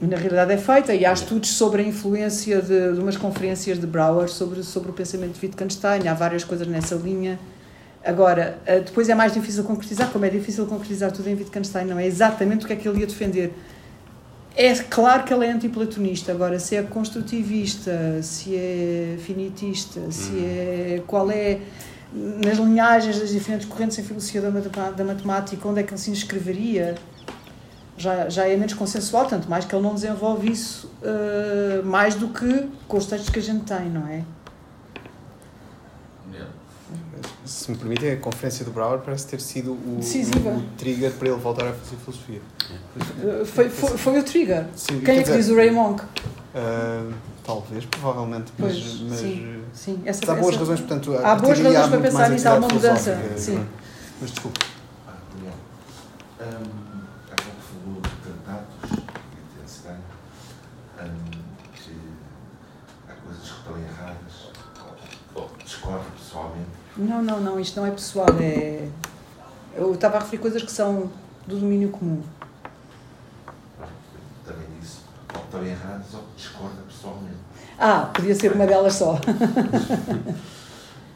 E 0.02 0.06
na 0.06 0.16
realidade 0.16 0.52
é 0.52 0.58
feita, 0.58 0.94
e 0.94 1.06
há 1.06 1.12
estudos 1.12 1.50
sobre 1.50 1.80
a 1.82 1.86
influência 1.86 2.60
de, 2.60 2.92
de 2.94 3.00
umas 3.00 3.16
conferências 3.16 3.80
de 3.80 3.86
Brouwer 3.86 4.28
sobre, 4.28 4.62
sobre 4.62 4.90
o 4.90 4.92
pensamento 4.92 5.38
de 5.38 5.46
Wittgenstein, 5.46 6.06
há 6.08 6.14
várias 6.14 6.44
coisas 6.44 6.66
nessa 6.66 6.94
linha. 6.96 7.38
Agora, 8.04 8.58
eh, 8.66 8.80
depois 8.80 9.08
é 9.08 9.14
mais 9.14 9.32
difícil 9.32 9.64
concretizar, 9.64 10.10
como 10.10 10.26
é 10.26 10.30
difícil 10.30 10.66
concretizar 10.66 11.10
tudo 11.10 11.28
em 11.28 11.34
Wittgenstein, 11.34 11.86
não 11.86 11.98
é 11.98 12.06
exatamente 12.06 12.64
o 12.64 12.66
que 12.66 12.74
é 12.74 12.76
que 12.76 12.86
ele 12.86 13.00
ia 13.00 13.06
defender. 13.06 13.54
É 14.54 14.72
claro 14.74 15.24
que 15.24 15.32
ele 15.32 15.46
é 15.46 15.50
antiplatonista, 15.50 16.30
agora 16.30 16.60
se 16.60 16.76
é 16.76 16.82
construtivista, 16.82 18.22
se 18.22 18.54
é 18.54 19.16
finitista, 19.18 20.12
se 20.12 20.38
é. 20.38 21.02
qual 21.06 21.28
é. 21.30 21.60
nas 22.12 22.58
linhagens 22.58 23.18
das 23.18 23.30
diferentes 23.30 23.66
correntes 23.66 23.98
em 23.98 24.04
filosofia 24.04 24.42
da, 24.42 25.04
matemática, 25.04 25.66
onde 25.66 25.80
é 25.80 25.82
que 25.82 25.92
ele 25.92 26.00
se 26.00 26.10
inscreveria, 26.10 26.94
já, 27.96 28.28
já 28.28 28.46
é 28.46 28.54
menos 28.54 28.74
consensual, 28.74 29.26
tanto 29.26 29.48
mais 29.48 29.64
que 29.64 29.74
ele 29.74 29.82
não 29.82 29.94
desenvolve 29.94 30.52
isso 30.52 30.92
eh, 31.02 31.80
mais 31.82 32.14
do 32.14 32.28
que 32.28 32.68
com 32.86 32.96
os 32.96 33.06
textos 33.06 33.30
que 33.30 33.38
a 33.38 33.42
gente 33.42 33.64
tem, 33.64 33.88
não 33.88 34.06
é? 34.06 34.22
Obrigado. 36.26 36.64
Se 37.64 37.70
me 37.70 37.78
permitem, 37.78 38.12
a 38.12 38.16
conferência 38.18 38.62
do 38.62 38.70
Brouwer 38.72 38.98
parece 38.98 39.26
ter 39.26 39.40
sido 39.40 39.72
o, 39.72 39.98
o 40.00 40.62
trigger 40.76 41.10
para 41.12 41.28
ele 41.28 41.38
voltar 41.38 41.66
a 41.68 41.72
fazer 41.72 41.96
filosofia. 41.96 42.42
Eh, 43.22 43.44
Foi, 43.46 43.70
foi, 43.70 43.96
foi 43.96 44.18
o 44.18 44.22
trigger. 44.22 44.66
Sim, 44.76 45.00
Quem 45.00 45.20
é 45.20 45.22
que 45.22 45.32
diz 45.32 45.48
o 45.48 45.56
Ray 45.56 45.70
Monk? 45.70 46.02
ah, 46.54 47.10
talvez, 47.42 47.86
provavelmente, 47.86 48.52
mas, 48.58 48.72
Pois, 48.76 49.00
mas 49.08 49.18
sim. 49.18 49.62
Sim, 49.72 50.02
essa, 50.04 50.30
há 50.30 50.34
boas 50.34 50.48
essa- 50.50 50.58
razões, 50.58 50.80
portanto, 50.80 51.14
Há 51.16 51.32
a 51.32 51.36
boas 51.36 51.58
razões 51.58 51.74
para 51.78 51.88
muito 51.88 52.02
pensar 52.02 52.28
nisso, 52.28 52.48
há 52.50 52.54
uma 52.56 52.68
mudança, 52.68 53.18
sim. 53.38 53.66
Mas 54.20 54.30
desculpe. 54.30 54.60
Ah, 55.08 55.12
obrigado. 55.32 55.56
Hum, 56.42 57.00
há 57.32 57.36
pouco 57.42 57.60
falou 57.62 58.02
de 58.02 58.10
tratados 58.44 58.74
e 58.90 59.56
Wittgenstein, 59.56 59.96
hum, 61.00 61.40
que 61.72 61.96
há 63.10 63.14
coisas 63.24 63.42
que 63.50 63.56
estão 63.56 63.78
erradas, 63.78 64.52
ou, 65.34 65.42
ou 65.44 65.50
discordo 65.64 66.04
pessoalmente. 66.18 66.74
Não, 66.96 67.22
não, 67.22 67.40
não, 67.40 67.60
isto 67.60 67.80
não 67.80 67.86
é 67.86 67.90
pessoal, 67.90 68.28
é... 68.40 68.88
Eu 69.74 69.92
estava 69.94 70.16
a 70.16 70.20
referir 70.20 70.38
coisas 70.38 70.62
que 70.62 70.70
são 70.70 71.10
do 71.46 71.58
domínio 71.58 71.90
comum. 71.90 72.22
Também 74.44 74.66
disse, 74.80 74.98
ou 75.34 75.40
estão 75.42 75.64
erradas 75.64 76.14
ou 76.14 76.24
discorda 76.36 76.82
pessoalmente. 76.86 77.38
Ah, 77.78 78.10
podia 78.14 78.34
ser 78.34 78.52
uma 78.52 78.66
delas 78.66 78.94
só. 78.94 79.18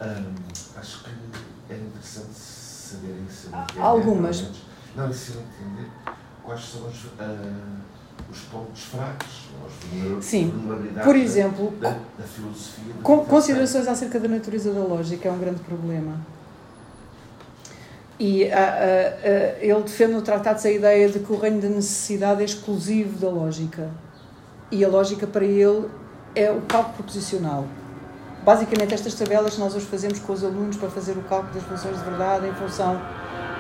Hum, 0.00 0.32
acho 0.76 1.02
que 1.02 1.10
é 1.70 1.76
interessante 1.76 2.32
saberem 2.32 3.28
se 3.28 3.48
entender, 3.48 3.80
Algumas. 3.80 4.44
Não, 4.94 5.12
se 5.12 5.32
entender 5.32 5.90
quais 6.44 6.64
são 6.64 6.86
os, 6.86 7.06
ah, 7.18 7.80
os 8.30 8.38
pontos 8.40 8.82
fracos, 8.84 9.48
as 10.18 10.24
Sim. 10.24 10.52
Por 11.02 11.14
da- 11.14 11.18
exemplo, 11.18 11.70
da, 11.80 11.90
da 11.90 12.24
filosofia. 12.24 12.94
Com- 13.02 13.12
Wittgenstein. 13.12 13.24
considerações 13.36 13.88
acerca 13.88 14.20
da 14.20 14.28
natureza 14.28 14.72
da 14.72 14.80
lógica 14.80 15.28
é 15.28 15.32
um 15.32 15.38
grande 15.38 15.60
problema. 15.60 16.14
E 18.20 18.50
ah, 18.50 18.56
ah, 18.58 19.18
ah, 19.22 19.56
ele 19.60 19.82
defende 19.82 20.12
no 20.14 20.22
tratado 20.22 20.60
a 20.66 20.70
ideia 20.70 21.08
de 21.08 21.20
que 21.20 21.32
o 21.32 21.38
reino 21.38 21.60
da 21.60 21.68
necessidade 21.68 22.42
é 22.42 22.44
exclusivo 22.44 23.16
da 23.18 23.28
lógica. 23.30 23.88
E 24.70 24.84
a 24.84 24.88
lógica 24.88 25.26
para 25.26 25.44
ele 25.44 25.88
é 26.34 26.50
o 26.50 26.60
cálculo 26.62 26.94
proposicional. 26.96 27.64
Basicamente, 28.44 28.92
estas 28.94 29.14
tabelas 29.14 29.56
nós 29.58 29.74
hoje 29.74 29.86
fazemos 29.86 30.18
com 30.18 30.32
os 30.32 30.42
alunos 30.44 30.76
para 30.76 30.90
fazer 30.90 31.12
o 31.12 31.22
cálculo 31.22 31.52
das 31.54 31.62
funções 31.62 31.96
de 31.98 32.04
verdade 32.04 32.46
em 32.48 32.52
função 32.54 33.00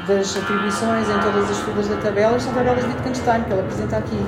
das 0.08 0.34
atribuições 0.34 1.06
em 1.06 1.20
todas 1.20 1.50
as 1.50 1.58
filas 1.58 1.86
da 1.86 1.96
tabela 1.96 2.40
são 2.40 2.52
tabelas 2.54 2.82
de 2.82 2.90
Wittgenstein 2.90 3.44
que 3.44 3.52
ele 3.52 3.60
apresenta 3.60 3.98
aqui. 3.98 4.18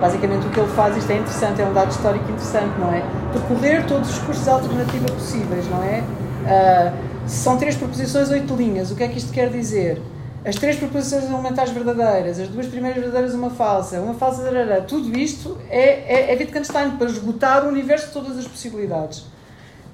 Basicamente, 0.00 0.46
o 0.46 0.50
que 0.50 0.60
ele 0.60 0.72
faz, 0.72 0.96
isto 0.96 1.10
é 1.10 1.16
interessante, 1.16 1.60
é 1.60 1.66
um 1.66 1.74
dado 1.74 1.90
histórico 1.90 2.30
interessante, 2.30 2.78
não 2.78 2.94
é? 2.94 3.02
Percorrer 3.32 3.84
todos 3.86 4.08
os 4.10 4.18
cursos 4.20 4.44
de 4.44 4.50
alternativa 4.50 5.06
possíveis, 5.06 5.68
não 5.68 5.82
é? 5.82 6.04
Ah, 6.46 6.92
são 7.26 7.58
três 7.58 7.74
proposições, 7.74 8.30
oito 8.30 8.54
linhas. 8.54 8.92
O 8.92 8.94
que 8.94 9.02
é 9.02 9.08
que 9.08 9.18
isto 9.18 9.32
quer 9.32 9.50
dizer? 9.50 10.00
As 10.44 10.54
três 10.54 10.76
proposições 10.76 11.24
elementares 11.24 11.72
verdadeiras, 11.72 12.38
as 12.38 12.46
duas 12.46 12.66
primeiras 12.66 13.02
verdadeiras, 13.02 13.34
uma 13.34 13.50
falsa, 13.50 14.00
uma 14.00 14.14
falsa, 14.14 14.44
darará. 14.44 14.80
tudo 14.80 15.18
isto 15.18 15.58
é, 15.68 16.30
é, 16.30 16.32
é 16.32 16.38
Wittgenstein 16.38 16.90
para 16.92 17.08
esgotar 17.08 17.64
o 17.64 17.68
universo 17.68 18.06
de 18.06 18.12
todas 18.12 18.38
as 18.38 18.46
possibilidades. 18.46 19.24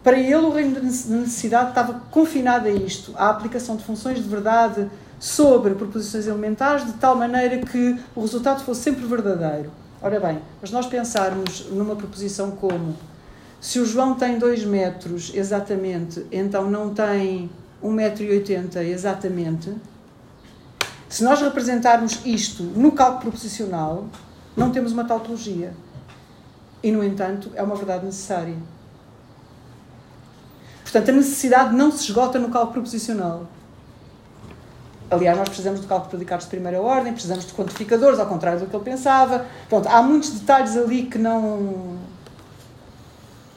Para 0.04 0.18
ele, 0.18 0.34
o 0.34 0.50
reino 0.50 0.74
da 0.74 0.80
necessidade 0.80 1.70
estava 1.70 2.02
confinado 2.10 2.68
a 2.68 2.70
isto, 2.70 3.14
à 3.16 3.30
aplicação 3.30 3.76
de 3.76 3.84
funções 3.84 4.16
de 4.16 4.28
verdade 4.28 4.90
sobre 5.22 5.76
proposições 5.76 6.26
elementares, 6.26 6.84
de 6.84 6.94
tal 6.94 7.14
maneira 7.14 7.58
que 7.58 7.96
o 8.12 8.22
resultado 8.22 8.64
fosse 8.64 8.80
sempre 8.80 9.06
verdadeiro. 9.06 9.70
Ora 10.02 10.18
bem, 10.18 10.42
mas 10.60 10.72
nós 10.72 10.86
pensarmos 10.86 11.66
numa 11.70 11.94
proposição 11.94 12.50
como 12.50 12.96
se 13.60 13.78
o 13.78 13.86
João 13.86 14.16
tem 14.16 14.36
2 14.36 14.64
metros 14.64 15.30
exatamente, 15.32 16.26
então 16.32 16.68
não 16.68 16.92
tem 16.92 17.48
1,80m 17.80 18.78
exatamente. 18.78 19.72
Se 21.08 21.22
nós 21.22 21.40
representarmos 21.40 22.18
isto 22.24 22.64
no 22.64 22.90
cálculo 22.90 23.30
proposicional, 23.30 24.08
não 24.56 24.72
temos 24.72 24.90
uma 24.90 25.04
tautologia. 25.04 25.72
E, 26.82 26.90
no 26.90 27.04
entanto, 27.04 27.52
é 27.54 27.62
uma 27.62 27.76
verdade 27.76 28.04
necessária. 28.04 28.56
Portanto, 30.82 31.10
a 31.10 31.12
necessidade 31.12 31.76
não 31.76 31.92
se 31.92 32.06
esgota 32.06 32.40
no 32.40 32.48
cálculo 32.48 32.72
proposicional. 32.72 33.46
Aliás, 35.12 35.36
nós 35.36 35.48
precisamos 35.48 35.80
de 35.80 35.86
cálculo 35.86 36.08
de 36.08 36.16
predicados 36.16 36.46
de 36.46 36.50
primeira 36.50 36.80
ordem, 36.80 37.12
precisamos 37.12 37.44
de 37.44 37.52
quantificadores, 37.52 38.18
ao 38.18 38.26
contrário 38.26 38.60
do 38.60 38.66
que 38.66 38.74
ele 38.74 38.84
pensava. 38.84 39.44
Pronto, 39.68 39.86
há 39.86 40.02
muitos 40.02 40.30
detalhes 40.30 40.74
ali 40.74 41.02
que 41.04 41.18
não. 41.18 41.98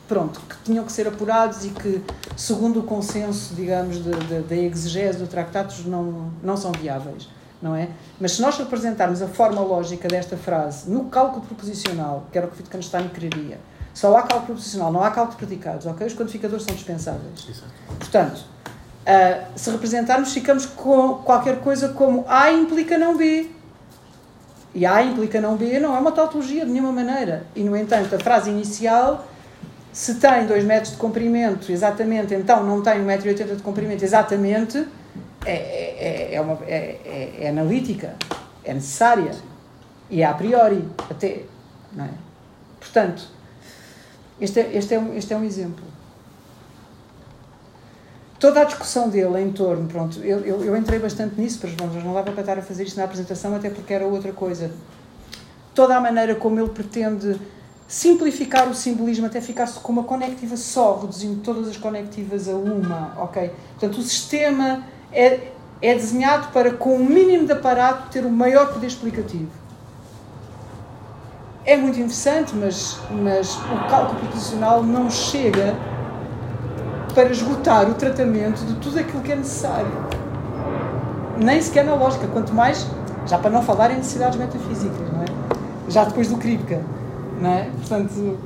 pronto, 0.05 0.39
que 0.41 0.55
tinham 0.65 0.83
que 0.83 0.91
ser 0.91 1.07
apurados 1.07 1.63
e 1.63 1.69
que, 1.69 2.03
segundo 2.35 2.81
o 2.81 2.83
consenso, 2.83 3.55
digamos, 3.55 3.99
da 3.99 4.55
exegese 4.55 5.17
do 5.17 5.27
Tractatus, 5.27 5.85
não, 5.85 6.29
não 6.43 6.57
são 6.57 6.73
viáveis, 6.73 7.29
não 7.61 7.73
é? 7.73 7.89
Mas 8.19 8.33
se 8.33 8.41
nós 8.41 8.57
representarmos 8.57 9.21
a 9.21 9.27
forma 9.27 9.61
lógica 9.61 10.09
desta 10.09 10.35
frase 10.35 10.89
no 10.89 11.05
cálculo 11.05 11.45
proposicional, 11.45 12.25
que 12.33 12.37
era 12.37 12.47
o 12.47 12.51
que 12.51 12.61
Wittgenstein 12.61 13.07
queria, 13.07 13.59
só 13.93 14.13
há 14.17 14.23
cálculo 14.23 14.47
proposicional, 14.47 14.91
não 14.91 15.01
há 15.01 15.09
cálculo 15.09 15.39
de 15.39 15.45
predicados, 15.45 15.85
ok? 15.85 16.05
Os 16.05 16.13
quantificadores 16.13 16.65
são 16.65 16.75
dispensáveis. 16.75 17.47
Portanto, 17.97 18.43
ah, 19.05 19.49
se 19.55 19.69
representarmos, 19.69 20.33
ficamos 20.33 20.65
com 20.65 21.15
qualquer 21.15 21.59
coisa 21.59 21.89
como 21.89 22.25
A 22.27 22.51
implica 22.51 22.97
não 22.97 23.15
B. 23.15 23.51
E 24.73 24.85
A 24.85 25.03
implica 25.03 25.39
não 25.39 25.55
B 25.55 25.79
não 25.79 25.95
é 25.95 25.99
uma 25.99 26.11
tautologia 26.11 26.65
de 26.65 26.71
nenhuma 26.71 26.91
maneira. 26.91 27.45
E, 27.55 27.63
no 27.63 27.77
entanto, 27.77 28.15
a 28.15 28.19
frase 28.19 28.49
inicial, 28.49 29.25
se 29.93 30.15
tem 30.15 30.47
2 30.47 30.65
metros 30.65 30.93
de 30.93 30.97
comprimento, 30.97 31.71
exatamente, 31.71 32.33
então 32.33 32.63
não 32.63 32.81
tem 32.81 32.95
1,80m 33.05 33.55
de 33.55 33.63
comprimento, 33.63 34.03
exatamente, 34.03 34.85
é, 35.45 35.53
é, 35.53 36.35
é, 36.35 36.41
uma, 36.41 36.57
é, 36.67 36.97
é, 37.05 37.37
é 37.41 37.49
analítica, 37.49 38.15
é 38.63 38.73
necessária. 38.73 39.31
E 40.09 40.21
é 40.21 40.25
a 40.25 40.33
priori, 40.33 40.83
até. 41.09 41.43
Não 41.93 42.05
é? 42.05 42.09
Portanto, 42.79 43.23
este 44.41 44.59
é, 44.59 44.75
este, 44.75 44.95
é 44.95 44.99
um, 44.99 45.15
este 45.15 45.33
é 45.33 45.37
um 45.37 45.43
exemplo 45.43 45.94
toda 48.39 48.61
a 48.61 48.63
discussão 48.63 49.09
dele 49.09 49.41
em 49.41 49.51
torno, 49.51 49.87
pronto, 49.87 50.19
eu, 50.19 50.39
eu, 50.39 50.63
eu 50.63 50.77
entrei 50.77 50.99
bastante 50.99 51.39
nisso, 51.39 51.59
mas 51.63 51.73
bom, 51.73 51.87
não 51.87 52.13
dava 52.13 52.31
para 52.31 52.41
estar 52.41 52.57
a 52.57 52.61
fazer 52.61 52.83
isto 52.83 52.97
na 52.97 53.05
apresentação, 53.05 53.55
até 53.55 53.69
porque 53.69 53.93
era 53.93 54.05
outra 54.05 54.31
coisa. 54.31 54.71
Toda 55.73 55.95
a 55.95 56.01
maneira 56.01 56.35
como 56.35 56.59
ele 56.59 56.69
pretende 56.69 57.39
simplificar 57.87 58.67
o 58.67 58.73
simbolismo 58.73 59.27
até 59.27 59.39
ficar-se 59.39 59.79
com 59.79 59.91
uma 59.91 60.03
conectiva 60.03 60.57
só, 60.57 60.99
reduzindo 60.99 61.41
todas 61.41 61.67
as 61.67 61.77
conectivas 61.77 62.47
a 62.47 62.53
uma, 62.55 63.13
ok? 63.17 63.51
Portanto, 63.79 63.99
o 63.99 64.03
sistema 64.03 64.83
é, 65.11 65.51
é 65.81 65.93
desenhado 65.93 66.51
para, 66.51 66.71
com 66.71 66.95
o 66.95 67.05
mínimo 67.05 67.45
de 67.45 67.53
aparato, 67.53 68.09
ter 68.09 68.25
o 68.25 68.31
maior 68.31 68.73
poder 68.73 68.87
explicativo. 68.87 69.51
É 71.63 71.75
muito 71.77 71.97
interessante, 71.99 72.55
mas, 72.55 72.99
mas 73.09 73.55
o 73.55 73.89
cálculo 73.89 74.19
proposicional 74.19 74.83
não 74.83 75.09
chega 75.09 75.75
para 77.15 77.31
esgotar 77.31 77.89
o 77.89 77.93
tratamento 77.95 78.65
de 78.65 78.75
tudo 78.75 78.99
aquilo 78.99 79.21
que 79.23 79.31
é 79.31 79.35
necessário. 79.37 79.87
Nem 81.37 81.61
sequer 81.61 81.85
na 81.85 81.95
lógica, 81.95 82.27
quanto 82.27 82.53
mais, 82.53 82.85
já 83.25 83.37
para 83.37 83.49
não 83.49 83.61
falar 83.63 83.91
em 83.91 83.95
necessidades 83.97 84.37
metafísicas, 84.37 85.11
não 85.11 85.21
é? 85.23 85.25
Já 85.89 86.03
depois 86.03 86.27
do 86.27 86.37
Kripke, 86.37 86.77
não 87.41 87.49
é? 87.49 87.69
Portanto, 87.79 88.37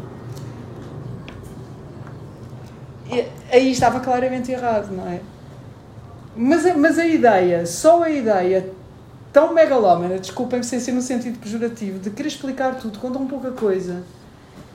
aí 3.52 3.72
estava 3.72 4.00
claramente 4.00 4.52
errado, 4.52 4.92
não 4.92 5.08
é? 5.08 5.20
Mas, 6.36 6.66
a- 6.66 6.76
mas 6.76 6.98
a 7.00 7.06
ideia, 7.06 7.66
só 7.66 8.04
a 8.04 8.10
ideia 8.10 8.72
tão 9.34 9.54
megalómana, 9.54 10.18
desculpem-me 10.20 10.64
sem 10.64 10.80
ser 10.80 10.92
no 10.92 11.02
sentido 11.02 11.40
pejorativo, 11.40 12.00
de 12.00 12.10
querer 12.12 12.30
explicar 12.30 12.76
tudo 12.76 13.00
com 13.00 13.12
tão 13.12 13.26
pouca 13.28 13.52
coisa, 13.52 14.04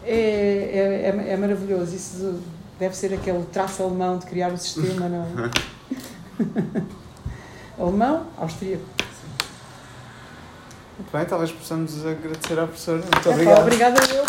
é, 0.04 1.12
é, 1.16 1.24
é, 1.28 1.32
é 1.32 1.36
maravilhoso. 1.36 1.94
Isso 1.94 2.38
deve 2.78 2.96
ser 2.96 3.14
aquele 3.14 3.44
traço 3.46 3.82
alemão 3.82 4.18
de 4.18 4.26
criar 4.26 4.52
o 4.52 4.58
sistema, 4.58 5.08
não 5.08 5.24
é? 5.44 6.82
alemão, 7.80 8.26
austríaco. 8.38 8.84
Muito 10.98 11.10
bem, 11.12 11.24
talvez 11.24 11.50
possamos 11.50 12.06
agradecer 12.06 12.58
à 12.58 12.66
professora. 12.66 12.98
Muito 12.98 13.18
Epá, 13.18 13.30
obrigado. 13.30 13.62
Obrigada 13.62 14.00
a 14.00 14.14
eu. 14.14 14.24